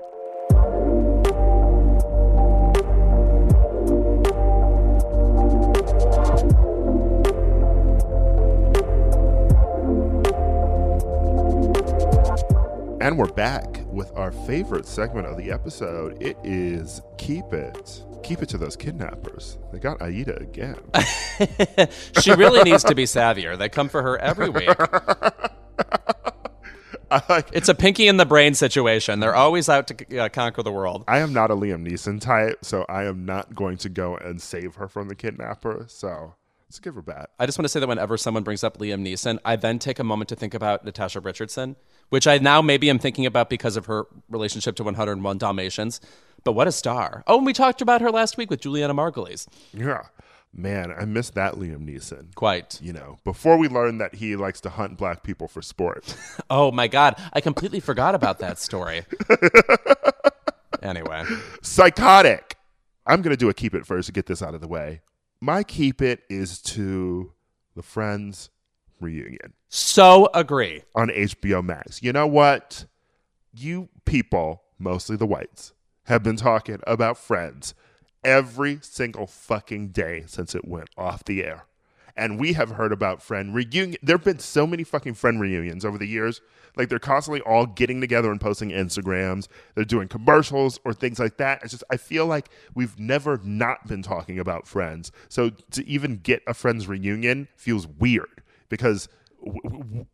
And 13.02 13.18
we're 13.18 13.26
back 13.26 13.80
with 13.88 14.12
our 14.16 14.30
favorite 14.30 14.86
segment 14.86 15.26
of 15.26 15.36
the 15.36 15.50
episode. 15.50 16.22
It 16.22 16.36
is 16.44 17.02
Keep 17.18 17.52
It. 17.52 18.04
Keep 18.22 18.42
it 18.42 18.48
to 18.50 18.58
those 18.58 18.76
kidnappers. 18.76 19.58
They 19.72 19.78
got 19.78 20.00
Aida 20.00 20.36
again. 20.36 20.76
she 22.20 22.32
really 22.32 22.62
needs 22.62 22.84
to 22.84 22.94
be 22.94 23.04
savvier. 23.04 23.58
They 23.58 23.68
come 23.68 23.88
for 23.88 24.02
her 24.02 24.18
every 24.18 24.48
week. 24.48 24.68
Like 27.28 27.50
It's 27.52 27.68
a 27.68 27.74
Pinky 27.74 28.08
and 28.08 28.18
the 28.18 28.24
Brain 28.24 28.54
situation. 28.54 29.20
They're 29.20 29.34
always 29.34 29.68
out 29.68 29.86
to 29.88 30.18
uh, 30.18 30.28
conquer 30.30 30.62
the 30.62 30.72
world. 30.72 31.04
I 31.06 31.18
am 31.18 31.32
not 31.32 31.50
a 31.50 31.54
Liam 31.54 31.86
Neeson 31.86 32.20
type, 32.20 32.64
so 32.64 32.86
I 32.88 33.04
am 33.04 33.26
not 33.26 33.54
going 33.54 33.76
to 33.78 33.88
go 33.88 34.16
and 34.16 34.40
save 34.40 34.76
her 34.76 34.88
from 34.88 35.08
the 35.08 35.14
kidnapper. 35.14 35.84
So 35.88 36.34
let's 36.68 36.78
give 36.78 36.94
her 36.94 37.02
back. 37.02 37.28
I 37.38 37.44
just 37.44 37.58
want 37.58 37.64
to 37.64 37.68
say 37.68 37.80
that 37.80 37.86
whenever 37.86 38.16
someone 38.16 38.44
brings 38.44 38.64
up 38.64 38.78
Liam 38.78 39.06
Neeson, 39.06 39.38
I 39.44 39.56
then 39.56 39.78
take 39.78 39.98
a 39.98 40.04
moment 40.04 40.30
to 40.30 40.36
think 40.36 40.54
about 40.54 40.86
Natasha 40.86 41.20
Richardson, 41.20 41.76
which 42.08 42.26
I 42.26 42.38
now 42.38 42.62
maybe 42.62 42.88
am 42.88 42.98
thinking 42.98 43.26
about 43.26 43.50
because 43.50 43.76
of 43.76 43.86
her 43.86 44.06
relationship 44.30 44.76
to 44.76 44.84
101 44.84 45.38
Dalmatians. 45.38 46.00
But 46.44 46.52
what 46.52 46.66
a 46.66 46.72
star. 46.72 47.22
Oh, 47.26 47.36
and 47.38 47.46
we 47.46 47.52
talked 47.52 47.80
about 47.80 48.00
her 48.00 48.10
last 48.10 48.36
week 48.36 48.50
with 48.50 48.60
Julianna 48.60 48.94
Margulies. 48.94 49.46
Yeah. 49.72 50.02
Man, 50.54 50.92
I 50.94 51.06
miss 51.06 51.30
that 51.30 51.54
Liam 51.54 51.88
Neeson. 51.88 52.34
Quite. 52.34 52.78
You 52.82 52.92
know, 52.92 53.18
before 53.24 53.56
we 53.56 53.68
learned 53.68 54.00
that 54.02 54.16
he 54.16 54.36
likes 54.36 54.60
to 54.62 54.70
hunt 54.70 54.98
black 54.98 55.22
people 55.22 55.48
for 55.48 55.62
sport. 55.62 56.14
Oh 56.50 56.70
my 56.70 56.86
God. 56.86 57.18
I 57.32 57.40
completely 57.40 57.80
forgot 57.80 58.14
about 58.14 58.40
that 58.40 58.58
story. 58.58 59.06
anyway, 60.82 61.24
Psychotic. 61.62 62.56
I'm 63.06 63.22
going 63.22 63.30
to 63.32 63.38
do 63.38 63.48
a 63.48 63.54
keep 63.54 63.74
it 63.74 63.86
first 63.86 64.06
to 64.06 64.12
get 64.12 64.26
this 64.26 64.42
out 64.42 64.54
of 64.54 64.60
the 64.60 64.68
way. 64.68 65.00
My 65.40 65.62
keep 65.62 66.02
it 66.02 66.24
is 66.28 66.60
to 66.62 67.32
the 67.74 67.82
Friends 67.82 68.50
reunion 69.00 69.54
so 69.68 70.28
agree. 70.34 70.82
on 70.94 71.08
HBO 71.08 71.64
Max. 71.64 72.02
You 72.02 72.12
know 72.12 72.26
what? 72.26 72.84
You 73.54 73.88
people, 74.04 74.62
mostly 74.78 75.16
the 75.16 75.26
whites, 75.26 75.72
have 76.04 76.22
been 76.22 76.36
talking 76.36 76.80
about 76.86 77.16
Friends 77.16 77.74
every 78.24 78.78
single 78.82 79.26
fucking 79.26 79.88
day 79.88 80.24
since 80.26 80.54
it 80.54 80.66
went 80.66 80.88
off 80.96 81.24
the 81.24 81.44
air. 81.44 81.66
And 82.16 82.38
we 82.38 82.52
have 82.52 82.70
heard 82.72 82.92
about 82.92 83.22
friend 83.22 83.54
reunion. 83.54 83.96
There 84.02 84.16
have 84.16 84.24
been 84.24 84.38
so 84.38 84.66
many 84.66 84.84
fucking 84.84 85.14
friend 85.14 85.40
reunions 85.40 85.84
over 85.84 85.96
the 85.96 86.06
years. 86.06 86.42
Like 86.76 86.88
they're 86.88 86.98
constantly 86.98 87.40
all 87.40 87.64
getting 87.64 88.00
together 88.02 88.30
and 88.30 88.40
posting 88.40 88.70
Instagrams. 88.70 89.48
They're 89.74 89.84
doing 89.84 90.08
commercials 90.08 90.78
or 90.84 90.92
things 90.92 91.18
like 91.18 91.38
that. 91.38 91.62
It's 91.62 91.72
just 91.72 91.84
I 91.90 91.96
feel 91.96 92.26
like 92.26 92.50
we've 92.74 92.98
never 92.98 93.40
not 93.42 93.86
been 93.86 94.02
talking 94.02 94.38
about 94.38 94.66
friends. 94.66 95.10
So 95.30 95.50
to 95.70 95.86
even 95.86 96.18
get 96.18 96.42
a 96.46 96.52
friends 96.52 96.86
reunion 96.86 97.48
feels 97.56 97.86
weird 97.86 98.42
because 98.68 99.08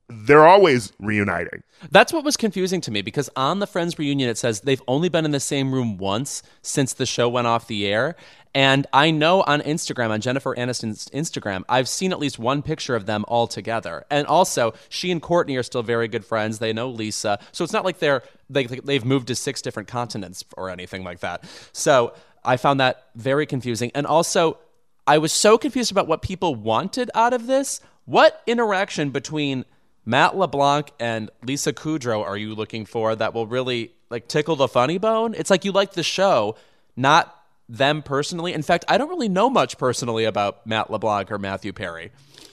they're 0.08 0.46
always 0.46 0.92
reuniting. 0.98 1.62
That's 1.90 2.12
what 2.12 2.24
was 2.24 2.36
confusing 2.36 2.80
to 2.82 2.90
me 2.90 3.02
because 3.02 3.30
on 3.36 3.58
the 3.58 3.66
Friends 3.66 3.98
reunion, 3.98 4.28
it 4.28 4.38
says 4.38 4.60
they've 4.60 4.82
only 4.88 5.08
been 5.08 5.24
in 5.24 5.30
the 5.30 5.40
same 5.40 5.72
room 5.72 5.98
once 5.98 6.42
since 6.62 6.92
the 6.92 7.06
show 7.06 7.28
went 7.28 7.46
off 7.46 7.66
the 7.66 7.86
air. 7.86 8.16
And 8.54 8.86
I 8.92 9.10
know 9.10 9.42
on 9.42 9.60
Instagram, 9.60 10.10
on 10.10 10.20
Jennifer 10.20 10.54
Aniston's 10.56 11.08
Instagram, 11.10 11.64
I've 11.68 11.88
seen 11.88 12.12
at 12.12 12.18
least 12.18 12.38
one 12.38 12.62
picture 12.62 12.96
of 12.96 13.06
them 13.06 13.24
all 13.28 13.46
together. 13.46 14.04
And 14.10 14.26
also, 14.26 14.74
she 14.88 15.10
and 15.10 15.20
Courteney 15.20 15.56
are 15.56 15.62
still 15.62 15.82
very 15.82 16.08
good 16.08 16.24
friends. 16.24 16.58
They 16.58 16.72
know 16.72 16.88
Lisa. 16.88 17.38
So 17.52 17.62
it's 17.62 17.72
not 17.72 17.84
like 17.84 17.98
they're, 17.98 18.22
they, 18.48 18.64
they've 18.64 19.04
moved 19.04 19.28
to 19.28 19.34
six 19.34 19.60
different 19.62 19.88
continents 19.88 20.44
or 20.56 20.70
anything 20.70 21.04
like 21.04 21.20
that. 21.20 21.44
So 21.72 22.14
I 22.44 22.56
found 22.56 22.80
that 22.80 23.08
very 23.14 23.46
confusing. 23.46 23.90
And 23.94 24.06
also, 24.06 24.58
I 25.06 25.18
was 25.18 25.32
so 25.32 25.56
confused 25.58 25.90
about 25.90 26.06
what 26.06 26.22
people 26.22 26.54
wanted 26.54 27.10
out 27.14 27.32
of 27.32 27.46
this. 27.46 27.80
What 28.08 28.42
interaction 28.46 29.10
between 29.10 29.66
Matt 30.06 30.34
LeBlanc 30.34 30.92
and 30.98 31.30
Lisa 31.42 31.74
Kudrow 31.74 32.24
are 32.24 32.38
you 32.38 32.54
looking 32.54 32.86
for 32.86 33.14
that 33.14 33.34
will 33.34 33.46
really 33.46 33.92
like 34.08 34.28
tickle 34.28 34.56
the 34.56 34.66
funny 34.66 34.96
bone? 34.96 35.34
It's 35.36 35.50
like 35.50 35.62
you 35.66 35.72
like 35.72 35.92
the 35.92 36.02
show, 36.02 36.56
not 36.96 37.36
them 37.68 38.00
personally. 38.02 38.54
In 38.54 38.62
fact, 38.62 38.86
I 38.88 38.96
don't 38.96 39.10
really 39.10 39.28
know 39.28 39.50
much 39.50 39.76
personally 39.76 40.24
about 40.24 40.66
Matt 40.66 40.90
LeBlanc 40.90 41.30
or 41.30 41.36
Matthew 41.36 41.74
Perry. 41.74 42.10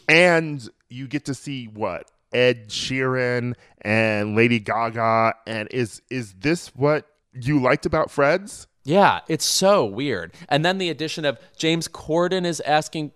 and 0.10 0.68
you 0.90 1.08
get 1.08 1.24
to 1.26 1.34
see 1.34 1.68
what 1.68 2.12
Ed 2.34 2.68
Sheeran 2.68 3.54
and 3.82 4.36
Lady 4.36 4.60
Gaga. 4.60 5.36
And 5.48 5.70
is 5.72 6.02
is 6.10 6.34
this 6.34 6.68
what 6.76 7.08
you 7.32 7.62
liked 7.62 7.86
about 7.86 8.12
Friends? 8.12 8.68
Yeah, 8.84 9.22
it's 9.30 9.46
so 9.46 9.86
weird. 9.86 10.34
And 10.50 10.66
then 10.66 10.80
the 10.80 10.90
addition 10.90 11.24
of 11.24 11.40
James 11.56 11.88
Corden 11.88 12.46
is 12.46 12.60
asking 12.60 13.14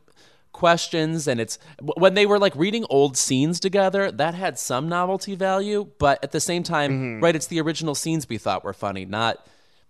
questions 0.52 1.28
and 1.28 1.39
it's 1.39 1.60
when 1.97 2.16
they 2.16 2.26
were 2.26 2.39
like 2.39 2.56
reading 2.56 2.86
old 2.89 3.16
scenes 3.16 3.60
together 3.60 4.12
that 4.12 4.34
had 4.34 4.58
some 4.58 4.89
novelty 4.89 5.36
value 5.36 5.88
but 6.00 6.22
at 6.24 6.32
the 6.32 6.39
same 6.39 6.64
time 6.64 6.91
mm-hmm. 6.91 7.24
right 7.24 7.36
it's 7.36 7.47
the 7.47 7.62
original 7.62 7.93
scenes 7.93 8.28
we 8.28 8.38
thought 8.38 8.64
were 8.64 8.74
funny 8.74 9.06
not 9.06 9.45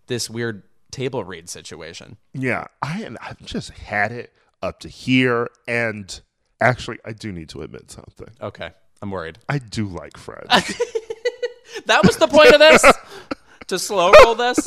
this 0.08 0.30
weird 0.30 0.64
table 0.92 1.24
read 1.24 1.50
situation. 1.50 2.18
Yeah, 2.34 2.66
I 2.82 3.10
I've 3.22 3.44
just 3.46 3.72
had 3.72 4.12
it 4.12 4.34
up 4.62 4.80
to 4.82 4.90
here, 4.90 5.50
and 5.68 6.20
actually, 6.60 7.00
I 7.06 7.14
do 7.14 7.32
need 7.32 7.50
to 7.50 7.62
admit 7.62 7.90
something. 7.92 8.30
okay 8.42 8.72
i'm 9.02 9.12
worried. 9.12 9.40
I 9.48 9.60
do 9.60 9.88
like 9.88 10.18
fred 10.18 10.46
that 11.86 12.04
was 12.04 12.18
the 12.18 12.28
point 12.28 12.54
of 12.54 12.60
this? 12.60 12.84
To 13.68 13.78
slow 13.78 14.12
roll 14.24 14.34
this 14.34 14.58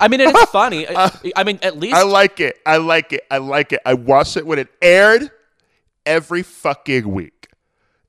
i 0.00 0.08
mean 0.08 0.20
it's 0.20 0.44
funny 0.50 0.86
I, 0.86 0.92
uh, 0.94 1.10
I 1.36 1.44
mean 1.44 1.58
at 1.62 1.78
least 1.78 1.96
I 1.96 2.02
like 2.02 2.40
it. 2.40 2.56
I 2.66 2.76
like 2.78 3.12
it. 3.12 3.24
I 3.30 3.38
like 3.38 3.72
it. 3.72 3.80
I 3.84 3.94
watched 3.94 4.36
it 4.36 4.46
when 4.46 4.58
it 4.58 4.68
aired 4.82 5.30
every 6.04 6.42
fucking 6.42 7.08
week, 7.12 7.48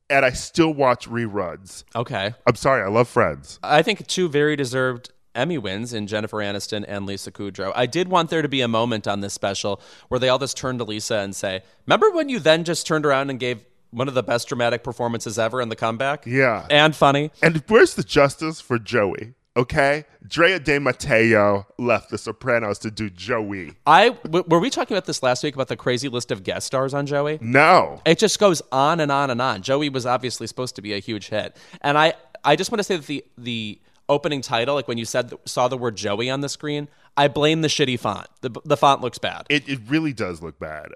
and 0.09 0.23
I 0.25 0.31
still 0.31 0.73
watch 0.73 1.09
reruns. 1.09 1.83
okay 1.95 2.33
I'm 2.45 2.55
sorry, 2.55 2.83
I 2.83 2.87
love 2.87 3.07
Friends. 3.07 3.59
I 3.63 3.81
think 3.81 4.05
two 4.07 4.29
very 4.29 4.55
deserved 4.55 5.11
Emmy 5.35 5.57
wins 5.59 5.93
in 5.93 6.07
Jennifer 6.07 6.37
Aniston 6.37 6.83
and 6.87 7.05
Lisa 7.05 7.31
Kudrow. 7.31 7.71
I 7.75 7.85
did 7.85 8.07
want 8.07 8.31
there 8.31 8.41
to 8.41 8.49
be 8.49 8.61
a 8.61 8.67
moment 8.67 9.07
on 9.07 9.21
this 9.21 9.33
special 9.33 9.79
where 10.07 10.19
they 10.19 10.29
all 10.29 10.39
just 10.39 10.57
turn 10.57 10.79
to 10.79 10.83
Lisa 10.83 11.17
and 11.17 11.35
say, 11.35 11.61
"Remember 11.85 12.09
when 12.09 12.27
you 12.27 12.39
then 12.39 12.63
just 12.63 12.87
turned 12.87 13.05
around 13.05 13.29
and 13.29 13.39
gave 13.39 13.63
one 13.91 14.07
of 14.07 14.15
the 14.15 14.23
best 14.23 14.47
dramatic 14.47 14.83
performances 14.83 15.37
ever 15.37 15.61
in 15.61 15.69
the 15.69 15.75
comeback?" 15.75 16.25
Yeah. 16.25 16.65
and 16.71 16.95
funny. 16.95 17.29
And 17.43 17.63
where's 17.67 17.93
the 17.93 18.03
justice 18.03 18.59
for 18.59 18.79
Joey? 18.79 19.35
Okay, 19.57 20.05
Drea 20.27 20.59
De 20.59 20.79
Matteo 20.79 21.65
left 21.79 22.11
The 22.11 22.19
Sopranos 22.19 22.77
to 22.79 22.91
do 22.91 23.09
Joey. 23.09 23.73
I 23.87 24.09
w- 24.09 24.45
were 24.47 24.59
we 24.59 24.69
talking 24.69 24.95
about 24.95 25.05
this 25.05 25.23
last 25.23 25.43
week 25.43 25.55
about 25.55 25.67
the 25.67 25.75
crazy 25.75 26.09
list 26.09 26.29
of 26.29 26.43
guest 26.43 26.67
stars 26.67 26.93
on 26.93 27.07
Joey? 27.07 27.39
No, 27.41 27.99
It 28.05 28.19
just 28.19 28.37
goes 28.37 28.61
on 28.71 28.99
and 28.99 29.11
on 29.11 29.31
and 29.31 29.41
on. 29.41 29.63
Joey 29.63 29.89
was 29.89 30.05
obviously 30.05 30.45
supposed 30.45 30.75
to 30.75 30.83
be 30.83 30.93
a 30.93 30.99
huge 30.99 31.29
hit, 31.29 31.57
and 31.81 31.97
I 31.97 32.13
I 32.45 32.55
just 32.55 32.71
want 32.71 32.79
to 32.79 32.83
say 32.83 32.97
that 32.97 33.07
the 33.07 33.25
the 33.35 33.79
opening 34.07 34.41
title, 34.41 34.75
like 34.75 34.87
when 34.87 34.99
you 34.99 35.05
said 35.05 35.33
saw 35.45 35.67
the 35.67 35.77
word 35.77 35.95
Joey 35.95 36.29
on 36.29 36.41
the 36.41 36.49
screen, 36.49 36.87
I 37.17 37.27
blame 37.27 37.61
the 37.61 37.67
shitty 37.67 37.99
font. 37.99 38.27
The 38.41 38.51
the 38.63 38.77
font 38.77 39.01
looks 39.01 39.17
bad. 39.17 39.45
it, 39.49 39.67
it 39.67 39.79
really 39.87 40.13
does 40.13 40.41
look 40.41 40.59
bad. 40.59 40.89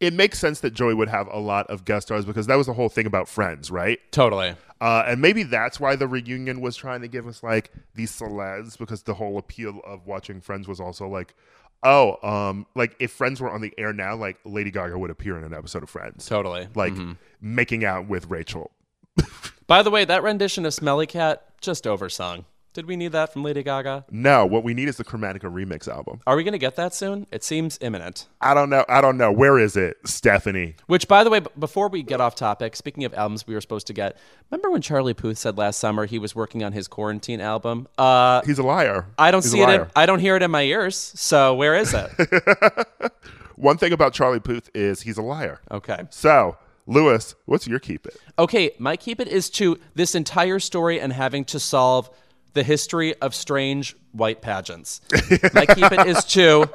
It 0.00 0.12
makes 0.12 0.38
sense 0.38 0.60
that 0.60 0.74
Joey 0.74 0.94
would 0.94 1.08
have 1.08 1.28
a 1.28 1.38
lot 1.38 1.66
of 1.68 1.84
guest 1.84 2.08
stars 2.08 2.24
because 2.24 2.46
that 2.46 2.56
was 2.56 2.66
the 2.66 2.72
whole 2.72 2.88
thing 2.88 3.06
about 3.06 3.28
Friends, 3.28 3.70
right? 3.70 3.98
totally. 4.10 4.54
Uh, 4.80 5.04
and 5.06 5.20
maybe 5.20 5.44
that's 5.44 5.78
why 5.78 5.94
the 5.94 6.08
reunion 6.08 6.60
was 6.60 6.76
trying 6.76 7.00
to 7.02 7.08
give 7.08 7.26
us 7.28 7.42
like 7.44 7.70
these 7.94 8.10
celebs 8.10 8.76
because 8.76 9.04
the 9.04 9.14
whole 9.14 9.38
appeal 9.38 9.80
of 9.86 10.06
watching 10.06 10.40
Friends 10.40 10.66
was 10.66 10.80
also 10.80 11.06
like, 11.06 11.34
oh, 11.84 12.16
um, 12.28 12.66
like 12.74 12.96
if 12.98 13.12
Friends 13.12 13.40
were 13.40 13.48
on 13.50 13.60
the 13.60 13.72
air 13.78 13.92
now, 13.92 14.16
like 14.16 14.38
Lady 14.44 14.72
Gaga 14.72 14.98
would 14.98 15.10
appear 15.10 15.38
in 15.38 15.44
an 15.44 15.54
episode 15.54 15.84
of 15.84 15.90
Friends, 15.90 16.26
Totally. 16.26 16.66
like 16.74 16.94
making 17.40 17.84
out 17.84 18.08
with 18.08 18.28
Rachel. 18.28 18.72
By 19.68 19.82
the 19.82 19.90
way, 19.90 20.04
that 20.04 20.22
rendition 20.24 20.66
of 20.66 20.74
Smelly 20.74 21.06
Cat 21.06 21.44
just 21.60 21.86
oversung. 21.86 22.44
Did 22.74 22.86
we 22.86 22.96
need 22.96 23.12
that 23.12 23.30
from 23.34 23.42
Lady 23.44 23.62
Gaga? 23.62 24.06
No, 24.10 24.46
what 24.46 24.64
we 24.64 24.72
need 24.72 24.88
is 24.88 24.96
the 24.96 25.04
Chromatica 25.04 25.40
remix 25.42 25.86
album. 25.88 26.20
Are 26.26 26.34
we 26.36 26.42
going 26.42 26.52
to 26.52 26.58
get 26.58 26.74
that 26.76 26.94
soon? 26.94 27.26
It 27.30 27.44
seems 27.44 27.78
imminent. 27.82 28.28
I 28.40 28.54
don't 28.54 28.70
know. 28.70 28.86
I 28.88 29.02
don't 29.02 29.18
know. 29.18 29.30
Where 29.30 29.58
is 29.58 29.76
it, 29.76 29.98
Stefani? 30.06 30.76
Which, 30.86 31.06
by 31.06 31.22
the 31.22 31.28
way, 31.28 31.40
b- 31.40 31.48
before 31.58 31.88
we 31.88 32.02
get 32.02 32.22
off 32.22 32.34
topic, 32.34 32.74
speaking 32.74 33.04
of 33.04 33.12
albums 33.12 33.46
we 33.46 33.52
were 33.52 33.60
supposed 33.60 33.86
to 33.88 33.92
get, 33.92 34.16
remember 34.50 34.70
when 34.70 34.80
Charlie 34.80 35.12
Puth 35.12 35.36
said 35.36 35.58
last 35.58 35.80
summer 35.80 36.06
he 36.06 36.18
was 36.18 36.34
working 36.34 36.64
on 36.64 36.72
his 36.72 36.88
quarantine 36.88 37.42
album? 37.42 37.88
Uh, 37.98 38.40
He's 38.46 38.58
a 38.58 38.62
liar. 38.62 39.04
I 39.18 39.30
don't 39.30 39.42
He's 39.44 39.52
see 39.52 39.60
it. 39.60 39.68
In. 39.68 39.86
I 39.94 40.06
don't 40.06 40.20
hear 40.20 40.36
it 40.36 40.42
in 40.42 40.50
my 40.50 40.62
ears. 40.62 40.96
So 40.96 41.54
where 41.54 41.74
is 41.76 41.92
it? 41.94 42.10
One 43.56 43.76
thing 43.76 43.92
about 43.92 44.14
Charlie 44.14 44.40
Puth 44.40 44.70
is 44.74 45.02
he's 45.02 45.18
a 45.18 45.22
liar. 45.22 45.60
okay. 45.70 46.04
So, 46.08 46.56
Louis, 46.86 47.34
what's 47.44 47.66
your 47.66 47.78
keep 47.78 48.06
it? 48.06 48.16
Okay, 48.38 48.70
my 48.78 48.96
keep 48.96 49.20
it 49.20 49.28
is 49.28 49.50
to 49.50 49.78
this 49.94 50.14
entire 50.14 50.58
story 50.58 50.98
and 50.98 51.12
having 51.12 51.44
to 51.44 51.60
solve 51.60 52.08
the 52.54 52.62
history 52.62 53.14
of 53.20 53.34
strange 53.34 53.96
white 54.12 54.42
pageants. 54.42 55.00
my 55.54 55.66
keep 55.66 55.90
it 55.92 56.06
is 56.06 56.24
to 56.24 56.70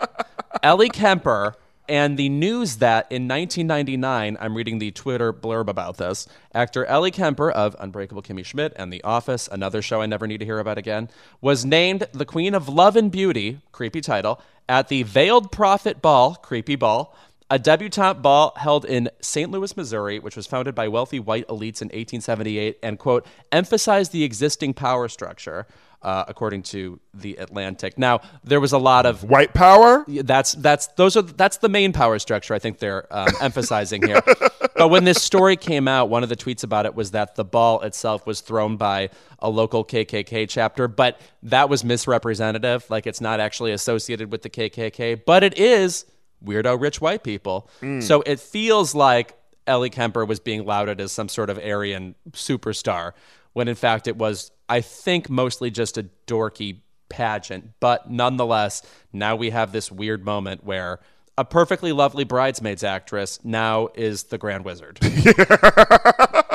Ellie 0.63 0.89
Kemper 0.89 1.55
and 1.89 2.17
the 2.17 2.30
news 2.30 2.78
that 2.78 3.09
in 3.09 3.28
1999, 3.28 4.38
I'm 4.39 4.55
reading 4.55 4.80
the 4.80 4.91
Twitter 4.91 5.32
blurb 5.32 5.69
about 5.69 5.97
this. 5.97 6.28
Actor 6.53 6.86
Ellie 6.86 7.11
Kemper 7.11 7.49
of 7.49 7.75
Unbreakable 7.80 8.21
Kimmy 8.21 8.43
Schmidt 8.43 8.73
and 8.75 8.91
The 8.91 9.03
Office, 9.03 9.47
another 9.49 9.82
show 9.82 10.01
I 10.01 10.05
never 10.05 10.28
need 10.28 10.39
to 10.39 10.45
hear 10.45 10.59
about 10.59 10.78
again, 10.78 11.09
was 11.39 11.63
named 11.63 12.07
the 12.11 12.25
Queen 12.25 12.53
of 12.53 12.67
Love 12.67 12.95
and 12.95 13.11
Beauty, 13.11 13.61
creepy 13.71 14.01
title, 14.01 14.41
at 14.67 14.89
the 14.89 15.03
Veiled 15.03 15.51
Prophet 15.51 16.01
Ball, 16.01 16.36
creepy 16.36 16.75
ball, 16.75 17.15
a 17.49 17.57
debutante 17.57 18.21
ball 18.21 18.53
held 18.57 18.85
in 18.85 19.09
St. 19.21 19.49
Louis, 19.49 19.75
Missouri, 19.77 20.19
which 20.19 20.35
was 20.35 20.45
founded 20.45 20.75
by 20.75 20.87
wealthy 20.87 21.19
white 21.19 21.47
elites 21.47 21.81
in 21.81 21.87
1878, 21.87 22.79
and 22.83 22.99
quote 22.99 23.25
emphasized 23.51 24.11
the 24.11 24.23
existing 24.23 24.73
power 24.73 25.07
structure, 25.07 25.65
uh, 26.01 26.25
according 26.27 26.61
to 26.61 26.99
the 27.13 27.35
Atlantic. 27.37 27.97
Now 27.97 28.21
there 28.43 28.59
was 28.59 28.73
a 28.73 28.77
lot 28.77 29.05
of 29.05 29.23
White 29.23 29.53
power? 29.53 30.05
that's 30.07 30.53
that's 30.53 30.87
those 30.87 31.15
are 31.15 31.21
that's 31.21 31.57
the 31.57 31.69
main 31.69 31.93
power 31.93 32.19
structure 32.19 32.53
I 32.53 32.59
think 32.59 32.79
they're 32.79 33.07
um, 33.15 33.29
emphasizing 33.41 34.01
here. 34.01 34.21
But 34.77 34.89
when 34.89 35.05
this 35.05 35.23
story 35.23 35.55
came 35.55 35.87
out, 35.87 36.07
one 36.09 36.21
of 36.21 36.29
the 36.29 36.35
tweets 36.35 36.63
about 36.63 36.85
it 36.85 36.93
was 36.93 37.09
that 37.11 37.33
the 37.33 37.43
ball 37.43 37.81
itself 37.81 38.27
was 38.27 38.41
thrown 38.41 38.77
by 38.77 39.09
a 39.39 39.49
local 39.49 39.83
KKK 39.83 40.47
chapter, 40.47 40.87
but 40.87 41.19
that 41.41 41.67
was 41.67 41.83
misrepresentative. 41.83 42.87
Like 42.87 43.07
it's 43.07 43.19
not 43.19 43.39
actually 43.39 43.71
associated 43.71 44.31
with 44.31 44.43
the 44.43 44.51
KKK, 44.51 45.25
but 45.25 45.43
it 45.43 45.57
is 45.57 46.05
weirdo 46.43 46.79
rich 46.79 47.01
white 47.01 47.23
people. 47.23 47.69
Mm. 47.81 48.01
So 48.01 48.21
it 48.25 48.39
feels 48.39 48.95
like 48.95 49.38
Ellie 49.65 49.89
Kemper 49.89 50.25
was 50.25 50.39
being 50.39 50.65
lauded 50.65 51.01
as 51.01 51.11
some 51.11 51.29
sort 51.29 51.49
of 51.49 51.57
Aryan 51.57 52.15
superstar, 52.31 53.13
when 53.53 53.67
in 53.67 53.75
fact 53.75 54.07
it 54.07 54.17
was, 54.17 54.51
I 54.69 54.81
think, 54.81 55.29
mostly 55.29 55.69
just 55.71 55.97
a 55.97 56.09
dorky 56.25 56.79
pageant. 57.09 57.71
But 57.79 58.09
nonetheless, 58.09 58.81
now 59.11 59.35
we 59.35 59.49
have 59.49 59.71
this 59.71 59.91
weird 59.91 60.25
moment 60.25 60.63
where 60.63 60.99
a 61.38 61.45
perfectly 61.45 61.91
lovely 61.91 62.23
bridesmaids 62.23 62.83
actress 62.83 63.39
now 63.43 63.89
is 63.93 64.23
the 64.23 64.38
Grand 64.38 64.65
Wizard. 64.65 64.99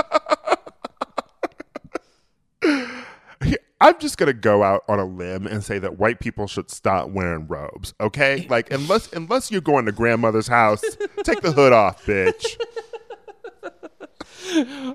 I'm 3.82 3.98
just 3.98 4.16
gonna 4.16 4.32
go 4.32 4.62
out 4.62 4.84
on 4.88 5.00
a 5.00 5.04
limb 5.04 5.46
and 5.48 5.64
say 5.64 5.80
that 5.80 5.98
white 5.98 6.20
people 6.20 6.46
should 6.46 6.70
stop 6.70 7.10
wearing 7.10 7.48
robes. 7.48 7.94
Okay, 8.00 8.46
like 8.50 8.70
unless 8.70 9.12
unless 9.12 9.50
you're 9.50 9.60
going 9.60 9.86
to 9.86 9.92
grandmother's 9.92 10.46
house, 10.46 10.82
take 11.24 11.40
the 11.40 11.50
hood 11.50 11.72
off, 11.72 12.06
bitch. 12.06 12.56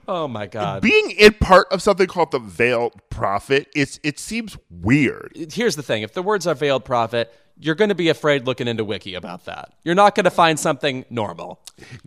Oh 0.07 0.27
my 0.27 0.45
god. 0.45 0.83
Being 0.83 1.11
in 1.11 1.33
part 1.33 1.67
of 1.71 1.81
something 1.81 2.05
called 2.05 2.29
the 2.29 2.37
Veiled 2.37 2.93
Prophet, 3.09 3.67
it's 3.73 3.99
it 4.03 4.19
seems 4.19 4.55
weird. 4.69 5.31
Here's 5.51 5.75
the 5.75 5.81
thing: 5.81 6.03
if 6.03 6.13
the 6.13 6.21
words 6.21 6.45
are 6.45 6.53
veiled 6.53 6.85
prophet, 6.85 7.33
you're 7.59 7.75
going 7.75 7.89
to 7.89 7.95
be 7.95 8.09
afraid 8.09 8.45
looking 8.45 8.67
into 8.67 8.83
Wiki 8.83 9.15
about 9.15 9.45
that. 9.45 9.73
You're 9.83 9.95
not 9.95 10.15
going 10.15 10.25
to 10.25 10.31
find 10.31 10.59
something 10.59 11.05
normal. 11.09 11.59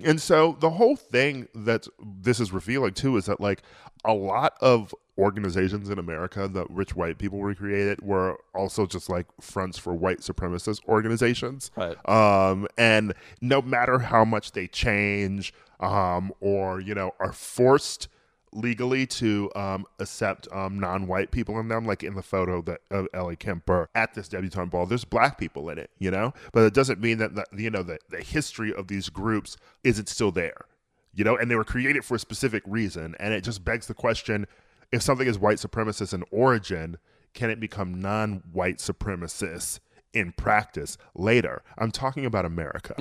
And 0.03 0.21
so 0.21 0.57
the 0.61 0.71
whole 0.71 0.97
thing 0.97 1.49
that 1.55 1.87
this 2.01 2.41
is 2.41 2.53
revealing 2.53 2.95
too 2.95 3.17
is 3.17 3.27
that 3.27 3.41
like 3.41 3.63
a 4.05 4.13
lot 4.13 4.55
of 4.61 4.95
organizations 5.19 5.91
in 5.91 5.99
America 5.99 6.49
that 6.49 6.69
rich 6.71 6.97
white 6.97 7.19
people 7.19 7.43
recreated 7.43 8.01
were 8.01 8.39
also 8.55 8.87
just 8.87 9.11
like 9.11 9.27
fronts 9.41 9.79
for 9.79 9.95
white 9.95 10.21
supremacist 10.21 10.81
organizations. 10.89 11.71
Right. 11.77 11.97
Um, 12.09 12.67
and 12.79 13.15
no 13.41 13.61
matter 13.61 13.99
how 13.99 14.25
much 14.25 14.53
they 14.53 14.67
change 14.67 15.53
um, 15.81 16.33
or, 16.41 16.81
you 16.81 16.95
know, 16.95 17.15
are 17.21 17.33
forced 17.33 18.09
legally 18.53 19.07
to 19.07 19.51
um, 19.55 19.87
accept 19.99 20.49
um, 20.53 20.79
non-white 20.79 21.31
people 21.31 21.59
in 21.61 21.69
them, 21.69 21.87
like 21.87 22.03
in 22.03 22.15
the 22.15 22.23
photo 22.23 22.63
that 22.63 22.81
of 22.91 23.07
Ellie 23.15 23.37
Kemper 23.37 23.89
at 23.95 24.15
this 24.15 24.29
debutante 24.29 24.71
ball. 24.71 24.87
There's 24.87 25.05
black 25.05 25.39
people 25.39 25.69
in 25.71 25.79
it, 25.79 25.91
you 25.99 26.11
know, 26.11 26.33
but 26.53 26.65
it 26.65 26.75
doesn't 26.75 27.01
mean 27.01 27.19
that 27.19 27.35
the, 27.35 27.45
you 27.57 27.71
know 27.71 27.83
the, 27.83 27.99
the 28.09 28.23
history 28.23 28.75
of 28.75 28.89
these 28.89 29.09
groups 29.09 29.57
isn't 29.85 30.09
still 30.09 30.33
there, 30.33 30.67
you 31.15 31.25
know, 31.25 31.37
and 31.37 31.51
they 31.51 31.57
were 31.57 31.65
created 31.65 32.05
for 32.05 32.17
a 32.17 32.19
specific 32.19 32.63
reason, 32.67 33.15
and 33.21 33.33
it 33.35 33.45
just 33.45 33.65
begs 33.65 33.87
the 33.87 33.95
question: 33.95 34.47
if 34.93 35.03
something 35.03 35.27
is 35.27 35.39
white 35.39 35.59
supremacist 35.59 36.13
in 36.13 36.25
origin, 36.31 36.99
can 37.35 37.51
it 37.51 37.61
become 37.61 38.01
non-white 38.01 38.79
supremacist 38.79 39.81
in 40.13 40.33
practice 40.33 40.99
later? 41.15 41.63
I'm 41.79 41.93
talking 41.93 42.27
about 42.27 42.45
America. 42.45 42.95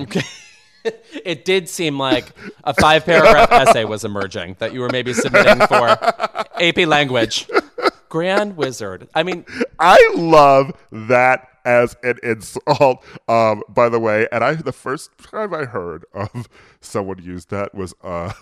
It 1.24 1.44
did 1.44 1.68
seem 1.68 1.98
like 1.98 2.32
a 2.64 2.72
five 2.72 3.04
paragraph 3.04 3.52
essay 3.52 3.84
was 3.84 4.04
emerging 4.04 4.56
that 4.58 4.72
you 4.72 4.80
were 4.80 4.88
maybe 4.88 5.12
submitting 5.12 5.58
for 5.66 5.88
AP 6.60 6.78
language. 6.86 7.46
Grand 8.08 8.56
Wizard. 8.56 9.08
I 9.14 9.22
mean, 9.22 9.44
I 9.78 10.12
love 10.16 10.72
that 10.90 11.48
as 11.64 11.96
an 12.02 12.18
insult. 12.22 13.04
Um, 13.28 13.62
by 13.68 13.88
the 13.88 14.00
way, 14.00 14.26
and 14.32 14.42
I 14.42 14.54
the 14.54 14.72
first 14.72 15.16
time 15.18 15.52
I 15.54 15.64
heard 15.64 16.04
of 16.14 16.48
someone 16.80 17.22
use 17.22 17.46
that 17.46 17.74
was 17.74 17.94
uh 18.02 18.32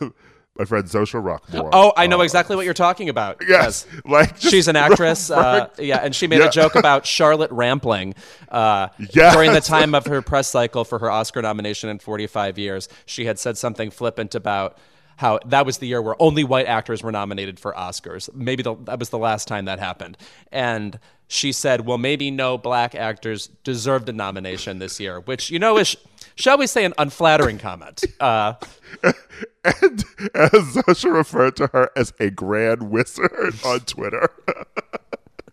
my 0.59 0.65
friend 0.65 0.85
Zosha 0.87 1.23
Rockmore. 1.23 1.71
oh, 1.73 1.93
I 1.97 2.07
know 2.09 2.21
Uh, 2.21 2.25
exactly 2.25 2.57
what 2.57 2.65
you're 2.65 2.75
talking 2.75 3.09
about. 3.09 3.43
yes, 3.49 3.87
like 4.05 4.37
She's 4.39 4.67
an 4.69 4.77
actress. 4.87 5.31
Uh, 5.31 5.69
yeah, 5.79 5.99
and 6.03 6.15
she 6.15 6.27
made 6.27 6.41
Yeah. 6.41 6.47
a 6.49 6.51
joke 6.51 6.75
about 6.75 7.07
Charlotte 7.17 7.51
Rampling 7.53 8.15
uh, 8.51 8.89
Yes. 9.15 9.35
during 9.35 9.53
the 9.53 9.61
time 9.61 9.95
of 9.95 10.07
her 10.07 10.21
press 10.21 10.49
cycle 10.49 10.85
for 10.85 10.99
her 10.99 11.11
Oscar 11.11 11.43
nomination 11.43 11.89
in 11.89 11.99
45 11.99 12.59
years. 12.59 12.89
She 13.07 13.25
had 13.27 13.39
said 13.39 13.57
something 13.57 13.91
flippant 13.91 14.35
about 14.35 14.77
how 15.17 15.39
that 15.47 15.67
was 15.67 15.79
the 15.79 15.87
year 15.87 16.01
where 16.03 16.15
only 16.21 16.45
white 16.45 16.67
actors 16.67 17.03
were 17.03 17.11
nominated 17.13 17.59
for 17.59 17.73
Oscars. 17.75 18.33
Maybe 18.35 18.63
the, 18.63 18.77
that 18.85 18.99
was 18.99 19.11
the 19.11 19.19
last 19.19 19.49
time 19.49 19.65
that 19.67 19.79
happened. 19.81 20.17
And 20.53 20.99
she 21.29 21.53
said, 21.53 21.85
well, 21.87 21.99
maybe 21.99 22.31
no 22.31 22.57
black 22.57 22.95
actors 22.95 23.49
deserved 23.63 24.09
a 24.09 24.13
nomination 24.13 24.79
this 24.79 24.99
year, 24.99 25.21
which, 25.21 25.51
you 25.51 25.59
know, 25.59 25.77
is, 25.77 25.95
shall 26.35 26.57
we 26.57 26.67
say, 26.67 26.87
an 26.87 26.95
unflattering 26.97 27.59
comment. 27.59 28.03
Uh, 28.19 28.55
and 29.03 30.05
as 30.35 30.51
Zosha 30.75 31.13
referred 31.13 31.55
to 31.57 31.67
her 31.69 31.91
as 31.95 32.15
a 32.19 32.31
grand 32.31 32.91
wizard 32.91 33.55
on 33.65 33.81
Twitter. 33.81 34.31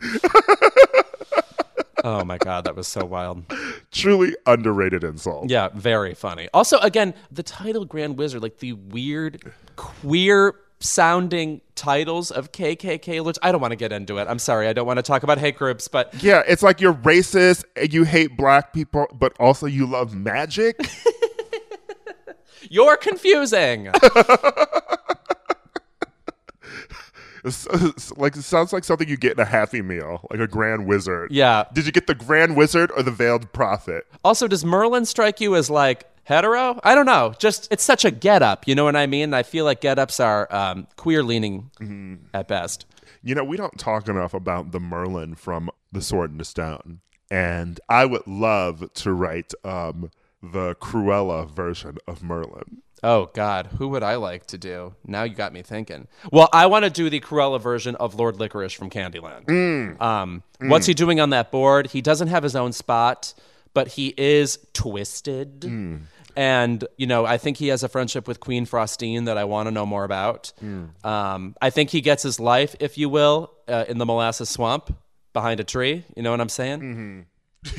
oh, 2.05 2.23
my 2.23 2.37
God, 2.37 2.63
that 2.63 2.75
was 2.75 2.87
so 2.87 3.03
wild. 3.03 3.43
Truly 3.91 4.33
underrated 4.45 5.03
insult. 5.03 5.49
Yeah, 5.49 5.67
very 5.73 6.13
funny. 6.13 6.47
Also, 6.53 6.79
again, 6.79 7.13
the 7.29 7.43
title 7.43 7.83
Grand 7.83 8.17
Wizard, 8.17 8.41
like 8.41 8.59
the 8.59 8.73
weird, 8.73 9.51
queer 9.75 10.55
sounding 10.79 11.61
titles 11.75 12.31
of 12.31 12.51
KKK 12.51 13.21
lords. 13.23 13.39
I 13.41 13.51
don't 13.51 13.61
want 13.61 13.71
to 13.71 13.75
get 13.77 13.91
into 13.91 14.17
it. 14.17 14.27
I'm 14.29 14.39
sorry. 14.39 14.67
I 14.67 14.73
don't 14.73 14.85
want 14.85 14.97
to 14.97 15.03
talk 15.03 15.23
about 15.23 15.37
hate 15.37 15.57
groups, 15.57 15.87
but 15.87 16.13
Yeah, 16.23 16.43
it's 16.47 16.63
like 16.63 16.81
you're 16.81 16.93
racist 16.93 17.63
you 17.91 18.03
hate 18.03 18.37
black 18.37 18.73
people, 18.73 19.07
but 19.13 19.33
also 19.39 19.65
you 19.65 19.85
love 19.85 20.15
magic. 20.15 20.79
you're 22.69 22.97
confusing. 22.97 23.89
It's, 27.45 27.67
it's 27.71 28.11
like 28.17 28.35
it 28.35 28.41
sounds 28.41 28.73
like 28.73 28.83
something 28.83 29.07
you 29.07 29.17
get 29.17 29.33
in 29.33 29.39
a 29.39 29.45
Happy 29.45 29.83
Meal, 29.83 30.25
like 30.31 30.39
a 30.39 30.47
Grand 30.47 30.87
Wizard. 30.87 31.29
Yeah. 31.31 31.65
Did 31.73 31.85
you 31.85 31.91
get 31.91 32.07
the 32.07 32.15
Grand 32.15 32.57
Wizard 32.57 32.89
or 32.97 33.03
the 33.03 33.11
Veiled 33.11 33.53
Prophet? 33.53 34.07
also, 34.23 34.47
does 34.47 34.65
Merlin 34.65 35.05
strike 35.05 35.39
you 35.39 35.55
as 35.55 35.69
like 35.69 36.09
hetero? 36.25 36.79
I 36.83 36.93
don't 36.93 37.05
know. 37.05 37.33
Just, 37.39 37.67
it's 37.71 37.83
such 37.83 38.03
a 38.05 38.11
get 38.11 38.41
up. 38.41 38.67
You 38.67 38.75
know 38.75 38.83
what 38.83 38.95
I 38.95 39.07
mean? 39.07 39.33
I 39.33 39.43
feel 39.43 39.63
like 39.65 39.79
get 39.81 39.97
ups 39.97 40.19
are 40.19 40.53
um, 40.53 40.87
queer 40.97 41.23
leaning 41.23 41.69
at 42.33 42.47
best. 42.47 42.85
You 43.23 43.33
know, 43.33 43.43
we 43.43 43.57
don't 43.57 43.79
talk 43.79 44.07
enough 44.09 44.33
about 44.33 44.71
the 44.71 44.79
Merlin 44.79 45.35
from 45.35 45.69
The 45.91 46.01
Sword 46.01 46.31
in 46.31 46.37
the 46.37 46.45
Stone, 46.45 46.99
and 47.31 47.79
I 47.89 48.05
would 48.05 48.27
love 48.27 48.93
to 48.93 49.13
write 49.13 49.53
um, 49.63 50.11
the 50.43 50.75
Cruella 50.75 51.49
version 51.49 51.97
of 52.07 52.21
Merlin. 52.21 52.81
Oh 53.03 53.29
God, 53.33 53.67
who 53.77 53.87
would 53.89 54.03
I 54.03 54.15
like 54.15 54.45
to 54.47 54.57
do? 54.57 54.95
Now 55.05 55.23
you 55.23 55.35
got 55.35 55.53
me 55.53 55.61
thinking. 55.61 56.07
Well, 56.31 56.49
I 56.53 56.65
want 56.67 56.85
to 56.85 56.91
do 56.91 57.09
the 57.09 57.19
Cruella 57.19 57.59
version 57.61 57.95
of 57.95 58.15
Lord 58.15 58.39
Licorice 58.39 58.73
from 58.73 58.89
Candyland. 58.89 59.99
Um, 60.01 60.43
What's 60.59 60.85
he 60.87 60.93
doing 60.93 61.19
on 61.19 61.29
that 61.31 61.51
board? 61.51 61.87
He 61.87 62.01
doesn't 62.01 62.29
have 62.29 62.41
his 62.43 62.55
own 62.55 62.71
spot, 62.73 63.33
but 63.73 63.89
he 63.89 64.13
is 64.17 64.57
twisted. 64.73 65.65
And 66.35 66.85
you 66.97 67.07
know, 67.07 67.25
I 67.25 67.37
think 67.37 67.57
he 67.57 67.67
has 67.69 67.83
a 67.83 67.89
friendship 67.89 68.27
with 68.27 68.39
Queen 68.39 68.65
Frostine 68.65 69.25
that 69.25 69.37
I 69.37 69.45
want 69.45 69.67
to 69.67 69.71
know 69.71 69.85
more 69.85 70.03
about. 70.03 70.51
Um, 71.03 71.55
I 71.61 71.69
think 71.69 71.89
he 71.91 72.01
gets 72.01 72.23
his 72.23 72.39
life, 72.39 72.75
if 72.79 72.97
you 72.97 73.09
will, 73.09 73.51
uh, 73.67 73.85
in 73.87 73.97
the 73.97 74.05
molasses 74.05 74.49
swamp 74.49 74.95
behind 75.33 75.59
a 75.59 75.63
tree. 75.63 76.03
You 76.15 76.23
know 76.23 76.31
what 76.31 76.41
I'm 76.41 76.49
saying? 76.49 77.25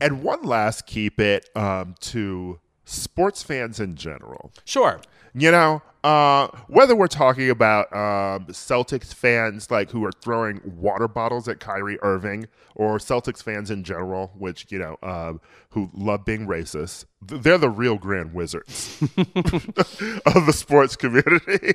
And 0.00 0.22
one 0.22 0.42
last 0.42 0.86
keep 0.86 1.20
it 1.20 1.48
um, 1.54 1.94
to 2.00 2.58
sports 2.84 3.42
fans 3.42 3.78
in 3.78 3.96
general. 3.96 4.50
Sure. 4.64 5.00
You 5.34 5.50
know, 5.50 5.82
uh, 6.02 6.48
whether 6.68 6.96
we're 6.96 7.06
talking 7.06 7.50
about 7.50 7.92
um, 7.94 8.46
Celtics 8.46 9.12
fans 9.12 9.70
like 9.70 9.90
who 9.90 10.04
are 10.04 10.12
throwing 10.12 10.60
water 10.64 11.06
bottles 11.06 11.46
at 11.46 11.60
Kyrie 11.60 11.98
Irving, 12.02 12.48
or 12.74 12.98
Celtics 12.98 13.42
fans 13.42 13.70
in 13.70 13.84
general, 13.84 14.32
which 14.38 14.66
you 14.70 14.78
know 14.78 14.96
um, 15.02 15.40
who 15.70 15.90
love 15.92 16.24
being 16.24 16.46
racist, 16.46 17.04
they're 17.20 17.58
the 17.58 17.68
real 17.68 17.98
grand 17.98 18.32
wizards 18.32 18.98
of 19.18 20.46
the 20.46 20.54
sports 20.54 20.96
community. 20.96 21.74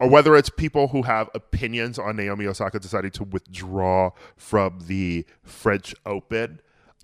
or 0.00 0.08
whether 0.08 0.34
it's 0.34 0.48
people 0.48 0.88
who 0.88 1.02
have 1.02 1.28
opinions 1.34 1.98
on 1.98 2.16
Naomi 2.16 2.46
Osaka 2.46 2.78
deciding 2.78 3.10
to 3.12 3.24
withdraw 3.24 4.10
from 4.36 4.80
the 4.86 5.26
French 5.42 5.94
Open. 6.06 6.60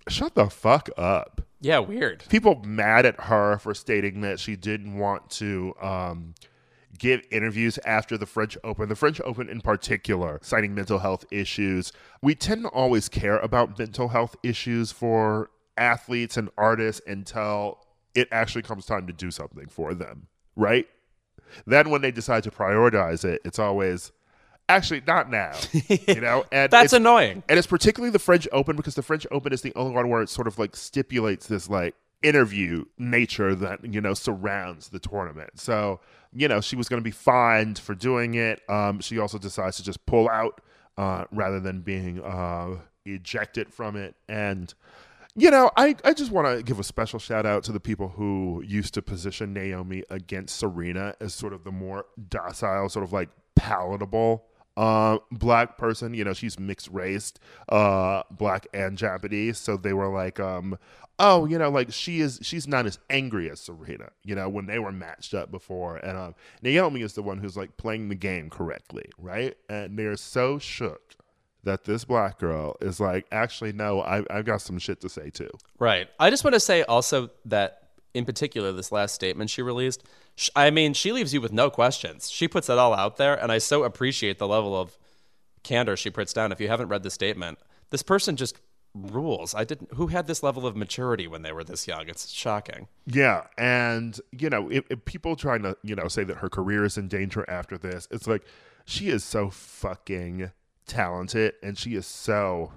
Shut 0.07 0.35
the 0.35 0.49
fuck 0.49 0.89
up 0.97 1.41
Yeah. 1.65 1.79
Weird. 1.79 2.23
people 2.29 2.61
mad 2.63 3.05
at 3.05 3.19
her 3.21 3.57
for 3.57 3.73
stating 3.73 4.21
that 4.21 4.39
she 4.39 4.55
didn't 4.55 4.97
want 4.97 5.29
to 5.31 5.73
um, 5.81 6.35
give 6.97 7.21
interviews 7.31 7.79
after 7.85 8.17
the 8.17 8.27
French 8.27 8.55
Open, 8.63 8.87
the 8.87 8.95
French 8.95 9.19
Open 9.21 9.49
in 9.49 9.61
particular, 9.61 10.39
citing 10.43 10.75
mental 10.75 10.99
health 10.99 11.25
issues. 11.31 11.91
We 12.21 12.35
tend 12.35 12.63
to 12.63 12.69
always 12.69 13.09
care 13.09 13.39
about 13.39 13.79
mental 13.79 14.09
health 14.09 14.35
issues 14.43 14.91
for 14.91 15.49
athletes 15.75 16.37
and 16.37 16.49
artists 16.57 17.01
until 17.07 17.79
it 18.13 18.27
actually 18.31 18.61
comes 18.61 18.85
time 18.85 19.07
to 19.07 19.13
do 19.13 19.31
something 19.31 19.67
for 19.67 19.93
them, 19.93 20.27
right? 20.55 20.87
Then 21.65 21.89
when 21.89 22.01
they 22.01 22.11
decide 22.11 22.43
to 22.43 22.51
prioritize 22.51 23.25
it, 23.25 23.41
it's 23.43 23.59
always 23.59 24.11
actually 24.69 25.01
not 25.05 25.29
now, 25.29 25.53
you 25.89 26.21
know. 26.21 26.45
And 26.51 26.71
That's 26.71 26.93
annoying. 26.93 27.43
and 27.49 27.57
it's 27.57 27.67
particularly 27.67 28.11
the 28.11 28.19
French 28.19 28.47
Open 28.51 28.75
because 28.75 28.95
the 28.95 29.01
French 29.01 29.25
Open 29.31 29.53
is 29.53 29.61
the 29.61 29.73
only 29.75 29.93
one 29.93 30.09
where 30.09 30.21
it 30.21 30.29
sort 30.29 30.47
of 30.47 30.57
like 30.59 30.75
stipulates 30.75 31.47
this 31.47 31.69
like 31.69 31.95
interview 32.23 32.85
nature 32.97 33.53
that 33.53 33.85
you 33.93 34.01
know 34.01 34.13
surrounds 34.13 34.89
the 34.89 34.99
tournament. 34.99 35.59
So 35.59 35.99
you 36.33 36.47
know 36.47 36.61
she 36.61 36.75
was 36.75 36.89
going 36.89 37.01
to 37.01 37.03
be 37.03 37.11
fined 37.11 37.77
for 37.79 37.93
doing 37.95 38.35
it. 38.35 38.61
Um, 38.69 38.99
she 38.99 39.19
also 39.19 39.37
decides 39.37 39.77
to 39.77 39.83
just 39.83 40.05
pull 40.05 40.29
out 40.29 40.61
uh, 40.97 41.25
rather 41.31 41.59
than 41.59 41.81
being 41.81 42.21
uh, 42.21 42.77
ejected 43.05 43.73
from 43.73 43.95
it. 43.95 44.15
And 44.27 44.73
you 45.37 45.51
know, 45.51 45.69
I, 45.75 45.95
I 46.05 46.13
just 46.13 46.31
want 46.31 46.47
to 46.47 46.63
give 46.63 46.79
a 46.79 46.83
special 46.83 47.19
shout 47.19 47.45
out 47.45 47.63
to 47.65 47.73
the 47.73 47.79
people 47.81 48.07
who 48.07 48.63
used 48.65 48.93
to 48.93 49.01
position 49.01 49.51
Naomi 49.51 50.01
against 50.09 50.55
Serena 50.57 51.13
as 51.19 51.33
sort 51.33 51.51
of 51.51 51.65
the 51.65 51.73
more 51.73 52.05
docile, 52.29 52.87
sort 52.87 53.03
of 53.03 53.11
like 53.11 53.27
palatable 53.53 54.45
uh, 54.77 55.19
black 55.31 55.77
person. 55.77 56.13
You 56.13 56.23
know, 56.23 56.33
she's 56.33 56.59
mixed 56.59 56.89
raced, 56.89 57.39
uh, 57.69 58.23
black 58.31 58.67
and 58.73 58.97
Japanese. 58.97 59.57
So 59.57 59.77
they 59.77 59.93
were 59.93 60.09
like, 60.09 60.39
um, 60.39 60.77
oh, 61.19 61.45
you 61.45 61.57
know, 61.57 61.69
like 61.69 61.91
she 61.91 62.19
is, 62.19 62.39
she's 62.41 62.67
not 62.67 62.85
as 62.85 62.99
angry 63.09 63.49
as 63.49 63.59
Serena, 63.59 64.09
you 64.23 64.35
know, 64.35 64.49
when 64.49 64.65
they 64.65 64.79
were 64.79 64.91
matched 64.91 65.33
up 65.33 65.51
before. 65.51 65.97
And 65.97 66.17
um, 66.17 66.35
Naomi 66.61 67.01
is 67.01 67.13
the 67.13 67.23
one 67.23 67.37
who's 67.37 67.55
like 67.55 67.77
playing 67.77 68.09
the 68.09 68.15
game 68.15 68.49
correctly, 68.49 69.09
right? 69.17 69.55
And 69.69 69.97
they're 69.97 70.17
so 70.17 70.59
shook 70.59 71.15
that 71.63 71.83
this 71.85 72.05
black 72.05 72.37
girl 72.39 72.75
is 72.79 72.99
like, 72.99 73.25
actually, 73.31 73.73
no, 73.73 74.01
I, 74.01 74.23
I've 74.29 74.45
got 74.45 74.61
some 74.61 74.77
shit 74.77 75.01
to 75.01 75.09
say 75.09 75.29
too. 75.29 75.49
Right. 75.79 76.07
I 76.19 76.29
just 76.29 76.43
want 76.43 76.53
to 76.53 76.59
say 76.59 76.83
also 76.83 77.29
that 77.45 77.81
in 78.13 78.23
particular, 78.23 78.71
this 78.71 78.91
last 78.91 79.13
statement 79.13 79.49
she 79.49 79.61
released. 79.61 80.03
I 80.55 80.69
mean, 80.69 80.93
she 80.93 81.11
leaves 81.11 81.33
you 81.33 81.41
with 81.41 81.53
no 81.53 81.69
questions. 81.69 82.29
She 82.29 82.47
puts 82.47 82.69
it 82.69 82.77
all 82.77 82.93
out 82.93 83.17
there, 83.17 83.35
and 83.35 83.51
I 83.51 83.57
so 83.57 83.83
appreciate 83.83 84.37
the 84.37 84.47
level 84.47 84.79
of 84.79 84.97
candor 85.63 85.95
she 85.95 86.09
puts 86.09 86.33
down. 86.33 86.51
If 86.51 86.59
you 86.59 86.67
haven't 86.67 86.89
read 86.89 87.03
the 87.03 87.09
statement, 87.09 87.59
this 87.89 88.03
person 88.03 88.35
just 88.35 88.59
rules. 88.93 89.55
I 89.55 89.63
didn't. 89.63 89.93
Who 89.93 90.07
had 90.07 90.27
this 90.27 90.43
level 90.43 90.65
of 90.65 90.75
maturity 90.75 91.27
when 91.27 91.41
they 91.41 91.51
were 91.51 91.63
this 91.63 91.87
young? 91.87 92.07
It's 92.07 92.29
shocking. 92.31 92.87
Yeah, 93.05 93.47
and 93.57 94.19
you 94.31 94.49
know, 94.49 94.69
if, 94.69 94.85
if 94.89 95.05
people 95.05 95.35
trying 95.35 95.63
to 95.63 95.77
you 95.83 95.95
know 95.95 96.07
say 96.07 96.23
that 96.25 96.37
her 96.37 96.49
career 96.49 96.83
is 96.83 96.97
in 96.97 97.07
danger 97.07 97.45
after 97.49 97.77
this, 97.77 98.07
it's 98.11 98.27
like 98.27 98.43
she 98.85 99.09
is 99.09 99.23
so 99.23 99.49
fucking 99.49 100.51
talented 100.85 101.53
and 101.63 101.77
she 101.77 101.95
is 101.95 102.05
so 102.05 102.71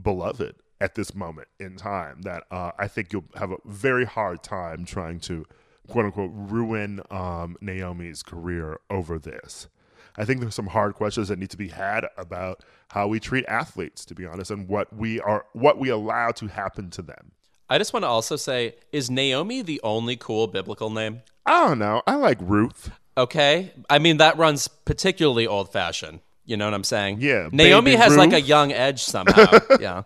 beloved 0.00 0.54
at 0.80 0.94
this 0.94 1.14
moment 1.14 1.48
in 1.60 1.76
time 1.76 2.22
that 2.22 2.44
uh, 2.50 2.72
I 2.78 2.88
think 2.88 3.12
you'll 3.12 3.26
have 3.36 3.52
a 3.52 3.58
very 3.64 4.04
hard 4.04 4.42
time 4.42 4.84
trying 4.84 5.20
to 5.20 5.44
quote 5.88 6.06
unquote 6.06 6.30
ruin 6.32 7.00
um, 7.10 7.56
Naomi's 7.60 8.22
career 8.22 8.78
over 8.90 9.18
this. 9.18 9.68
I 10.16 10.24
think 10.24 10.40
there's 10.40 10.54
some 10.54 10.66
hard 10.68 10.94
questions 10.94 11.28
that 11.28 11.38
need 11.38 11.50
to 11.50 11.56
be 11.56 11.68
had 11.68 12.06
about 12.16 12.62
how 12.88 13.08
we 13.08 13.18
treat 13.18 13.46
athletes, 13.46 14.04
to 14.06 14.14
be 14.14 14.26
honest, 14.26 14.50
and 14.50 14.68
what 14.68 14.94
we 14.94 15.20
are 15.20 15.46
what 15.52 15.78
we 15.78 15.88
allow 15.88 16.30
to 16.32 16.48
happen 16.48 16.90
to 16.90 17.02
them. 17.02 17.32
I 17.70 17.78
just 17.78 17.94
want 17.94 18.04
to 18.04 18.08
also 18.08 18.36
say, 18.36 18.74
is 18.92 19.10
Naomi 19.10 19.62
the 19.62 19.80
only 19.82 20.16
cool 20.16 20.46
biblical 20.46 20.90
name? 20.90 21.22
I 21.46 21.68
don't 21.68 21.78
know. 21.78 22.02
I 22.06 22.16
like 22.16 22.38
Ruth. 22.40 22.90
Okay, 23.16 23.72
I 23.88 23.98
mean 23.98 24.18
that 24.18 24.36
runs 24.36 24.68
particularly 24.68 25.46
old 25.46 25.72
fashioned. 25.72 26.20
You 26.44 26.56
know 26.56 26.66
what 26.66 26.74
I'm 26.74 26.84
saying? 26.84 27.18
Yeah, 27.20 27.48
Naomi 27.52 27.94
has 27.94 28.16
like 28.16 28.32
a 28.32 28.40
young 28.40 28.72
edge 28.72 29.02
somehow. 29.02 29.58
yeah. 29.80 30.02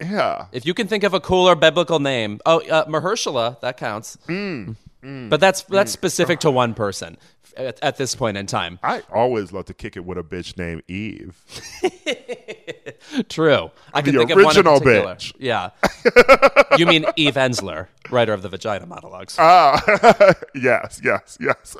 Yeah. 0.00 0.46
If 0.52 0.66
you 0.66 0.74
can 0.74 0.88
think 0.88 1.04
of 1.04 1.14
a 1.14 1.20
cooler 1.20 1.54
biblical 1.54 1.98
name, 2.00 2.40
oh, 2.44 2.60
uh, 2.68 2.84
Mahershala, 2.86 3.58
that 3.60 3.76
counts. 3.78 4.18
Mm, 4.28 4.76
But 5.30 5.40
that's 5.40 5.62
that's 5.62 5.90
specific 5.92 6.40
to 6.40 6.50
one 6.50 6.74
person 6.74 7.16
at, 7.56 7.78
at 7.82 7.96
this 7.96 8.14
point 8.14 8.36
in 8.36 8.46
time. 8.46 8.78
I 8.82 9.02
always 9.12 9.52
love 9.52 9.64
to 9.66 9.74
kick 9.74 9.96
it 9.96 10.04
with 10.04 10.18
a 10.18 10.22
bitch 10.22 10.58
named 10.58 10.82
Eve. 10.88 11.40
True. 13.28 13.70
I 13.94 14.02
can 14.02 14.14
The 14.14 14.18
think 14.20 14.30
of 14.30 14.36
one 14.36 14.40
in 14.44 14.46
original 14.48 14.80
particular. 14.80 15.14
bitch. 15.14 15.32
Yeah. 15.38 15.70
you 16.78 16.86
mean 16.86 17.06
Eve 17.16 17.34
Ensler, 17.34 17.86
writer 18.10 18.32
of 18.32 18.42
the 18.42 18.48
Vagina 18.48 18.86
Monologues, 18.86 19.36
Ah, 19.38 19.80
yes, 20.54 21.00
yes, 21.02 21.38
yes. 21.40 21.76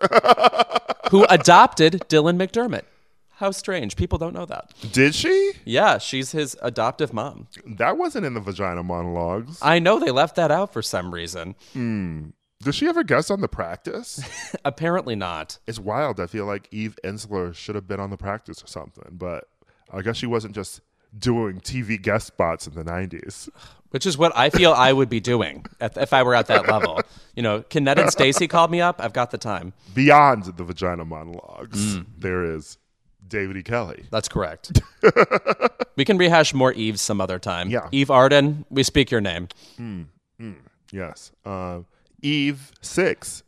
who 1.10 1.24
adopted 1.28 2.04
Dylan 2.08 2.36
McDermott. 2.38 2.82
How 3.36 3.50
strange. 3.50 3.96
People 3.96 4.16
don't 4.18 4.32
know 4.34 4.46
that. 4.46 4.72
Did 4.92 5.14
she? 5.14 5.52
Yeah, 5.64 5.98
she's 5.98 6.32
his 6.32 6.56
adoptive 6.62 7.12
mom. 7.12 7.48
That 7.66 7.98
wasn't 7.98 8.24
in 8.24 8.32
the 8.34 8.40
vagina 8.40 8.82
monologues. 8.82 9.58
I 9.60 9.78
know 9.78 9.98
they 9.98 10.10
left 10.10 10.36
that 10.36 10.50
out 10.50 10.72
for 10.72 10.80
some 10.82 11.12
reason. 11.12 11.54
Did 11.74 12.74
she 12.74 12.88
ever 12.88 13.04
guest 13.04 13.30
on 13.30 13.42
the 13.42 13.48
practice? 13.48 14.20
Apparently 14.64 15.14
not. 15.14 15.58
it's 15.66 15.78
wild. 15.78 16.18
I 16.18 16.26
feel 16.26 16.46
like 16.46 16.68
Eve 16.70 16.98
Ensler 17.04 17.54
should 17.54 17.74
have 17.74 17.86
been 17.86 18.00
on 18.00 18.08
the 18.10 18.16
practice 18.16 18.62
or 18.62 18.66
something, 18.66 19.10
but 19.12 19.44
I 19.92 20.00
guess 20.00 20.16
she 20.16 20.26
wasn't 20.26 20.54
just 20.54 20.80
doing 21.18 21.60
TV 21.60 22.00
guest 22.00 22.26
spots 22.28 22.66
in 22.66 22.74
the 22.74 22.84
90s. 22.84 23.48
Which 23.90 24.04
is 24.06 24.18
what 24.18 24.32
I 24.36 24.50
feel 24.50 24.72
I 24.72 24.92
would 24.92 25.08
be 25.08 25.20
doing 25.20 25.64
if 25.80 26.12
I 26.12 26.22
were 26.22 26.34
at 26.34 26.48
that 26.48 26.68
level. 26.68 27.00
You 27.34 27.42
know, 27.42 27.62
can 27.62 27.86
and 27.86 28.10
Stacy 28.10 28.48
called 28.48 28.70
me 28.70 28.80
up? 28.80 29.00
I've 29.00 29.12
got 29.12 29.30
the 29.30 29.38
time. 29.38 29.72
Beyond 29.94 30.44
the 30.56 30.64
vagina 30.64 31.04
monologues, 31.04 31.96
Mm. 31.98 32.06
there 32.18 32.42
is 32.56 32.78
David 33.28 33.56
E. 33.56 33.62
Kelley. 33.62 34.04
That's 34.10 34.28
correct. 34.28 34.80
we 35.96 36.04
can 36.04 36.18
rehash 36.18 36.54
more 36.54 36.72
Eves 36.72 37.00
some 37.00 37.20
other 37.20 37.38
time. 37.38 37.70
Yeah. 37.70 37.88
Eve 37.92 38.10
Arden, 38.10 38.64
we 38.70 38.82
speak 38.82 39.10
your 39.10 39.20
name. 39.20 39.48
Yes. 40.92 41.32
Uh, 41.44 41.80
Eve 42.22 42.72
6. 42.80 43.42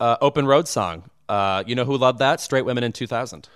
Uh, 0.00 0.16
open 0.20 0.46
Road 0.46 0.68
song. 0.68 1.04
Uh, 1.28 1.64
you 1.66 1.74
know 1.74 1.84
who 1.84 1.96
loved 1.96 2.18
that? 2.18 2.40
Straight 2.40 2.64
Women 2.64 2.84
in 2.84 2.92
2000. 2.92 3.48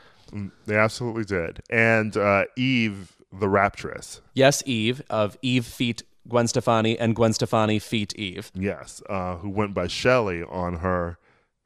They 0.67 0.77
absolutely 0.77 1.25
did. 1.25 1.61
And 1.71 2.17
uh, 2.17 2.45
Eve 2.57 3.17
the 3.33 3.47
Raptress. 3.47 4.21
Yes, 4.35 4.63
Eve 4.67 5.03
of 5.11 5.37
Eve 5.43 5.65
feet 5.67 6.03
Gwen 6.29 6.47
Stefani 6.47 6.99
and 6.99 7.15
Gwen 7.15 7.33
Stefani 7.33 7.79
feet 7.79 8.15
Eve. 8.17 8.51
Yes. 8.55 9.03
Uh, 9.09 9.37
who 9.37 9.49
went 9.49 9.75
by 9.75 9.87
Shelley 9.87 10.43
on 10.43 10.77
her 10.77 11.19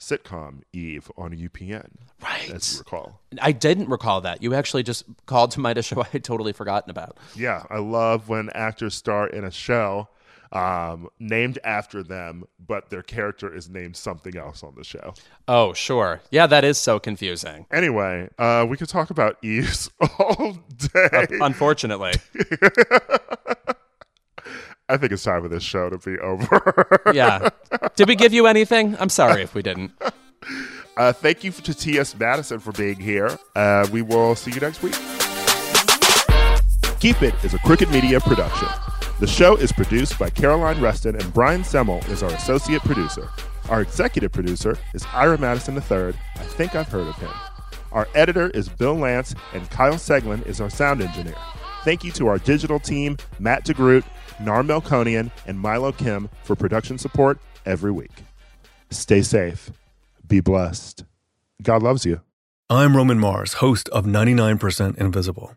sitcom 0.02 0.62
Eve 0.72 1.10
on 1.16 1.30
UPN. 1.32 1.88
Right. 2.22 2.50
As 2.50 2.72
you 2.74 2.78
recall. 2.80 3.20
I 3.40 3.52
didn't 3.52 3.88
recall 3.88 4.20
that. 4.22 4.42
You 4.42 4.54
actually 4.54 4.82
just 4.82 5.04
called 5.26 5.52
to 5.52 5.60
mind 5.60 5.78
a 5.78 5.82
show 5.82 6.00
I 6.02 6.08
had 6.08 6.24
totally 6.24 6.52
forgotten 6.52 6.90
about. 6.90 7.16
Yeah, 7.34 7.62
I 7.70 7.78
love 7.78 8.28
when 8.28 8.50
actors 8.54 8.94
star 8.94 9.26
in 9.26 9.44
a 9.44 9.50
show 9.50 10.08
um, 10.52 11.08
named 11.18 11.58
after 11.64 12.02
them, 12.02 12.44
but 12.64 12.90
their 12.90 13.02
character 13.02 13.54
is 13.54 13.68
named 13.70 13.96
something 13.96 14.36
else 14.36 14.62
on 14.62 14.74
the 14.76 14.84
show. 14.84 15.14
Oh, 15.48 15.72
sure. 15.72 16.20
Yeah, 16.30 16.46
that 16.46 16.64
is 16.64 16.78
so 16.78 16.98
confusing. 16.98 17.66
Anyway, 17.70 18.28
uh, 18.38 18.66
we 18.68 18.76
could 18.76 18.88
talk 18.88 19.10
about 19.10 19.38
Eves 19.42 19.90
all 20.18 20.58
day. 20.76 21.26
Unfortunately. 21.40 22.12
I 24.92 24.98
think 24.98 25.10
it's 25.10 25.22
time 25.24 25.40
for 25.42 25.48
this 25.48 25.62
show 25.62 25.88
to 25.88 25.96
be 25.98 26.18
over. 26.18 27.00
Yeah. 27.14 27.48
Did 27.96 28.08
we 28.08 28.14
give 28.14 28.32
you 28.32 28.46
anything? 28.46 28.96
I'm 29.00 29.08
sorry 29.08 29.42
if 29.42 29.54
we 29.54 29.62
didn't. 29.62 29.92
uh, 30.96 31.12
thank 31.12 31.44
you 31.44 31.50
to 31.50 31.74
T.S. 31.74 32.14
Madison 32.18 32.58
for 32.58 32.72
being 32.72 32.98
here. 32.98 33.38
Uh, 33.56 33.86
we 33.92 34.02
will 34.02 34.34
see 34.34 34.50
you 34.50 34.60
next 34.60 34.82
week. 34.82 34.94
Keep 37.00 37.22
It 37.22 37.34
is 37.44 37.54
a 37.54 37.58
Crooked 37.60 37.90
Media 37.90 38.20
production. 38.20 38.68
The 39.20 39.26
show 39.26 39.56
is 39.56 39.72
produced 39.72 40.18
by 40.18 40.30
Caroline 40.30 40.80
Reston, 40.80 41.16
and 41.16 41.32
Brian 41.34 41.62
Semmel 41.62 42.06
is 42.08 42.22
our 42.22 42.30
associate 42.30 42.82
producer. 42.82 43.28
Our 43.68 43.80
executive 43.82 44.32
producer 44.32 44.76
is 44.94 45.04
Ira 45.12 45.38
Madison 45.38 45.74
III. 45.76 46.14
I 46.36 46.44
think 46.44 46.74
I've 46.74 46.88
heard 46.88 47.08
of 47.08 47.16
him. 47.16 47.30
Our 47.92 48.08
editor 48.14 48.50
is 48.50 48.68
Bill 48.68 48.94
Lance, 48.94 49.34
and 49.52 49.68
Kyle 49.70 49.94
Seglin 49.94 50.46
is 50.46 50.60
our 50.60 50.70
sound 50.70 51.02
engineer. 51.02 51.36
Thank 51.84 52.04
you 52.04 52.12
to 52.12 52.28
our 52.28 52.38
digital 52.38 52.78
team, 52.78 53.16
Matt 53.38 53.64
DeGroot, 53.66 54.04
Nar 54.40 54.62
Melkonian, 54.62 55.30
and 55.46 55.58
Milo 55.58 55.92
Kim 55.92 56.28
for 56.44 56.56
production 56.56 56.98
support 56.98 57.38
every 57.66 57.92
week. 57.92 58.24
Stay 58.90 59.22
safe. 59.22 59.70
Be 60.26 60.40
blessed. 60.40 61.04
God 61.62 61.82
loves 61.82 62.04
you. 62.04 62.20
I'm 62.70 62.96
Roman 62.96 63.18
Mars, 63.18 63.54
host 63.54 63.88
of 63.90 64.06
99% 64.06 64.96
Invisible. 64.96 65.56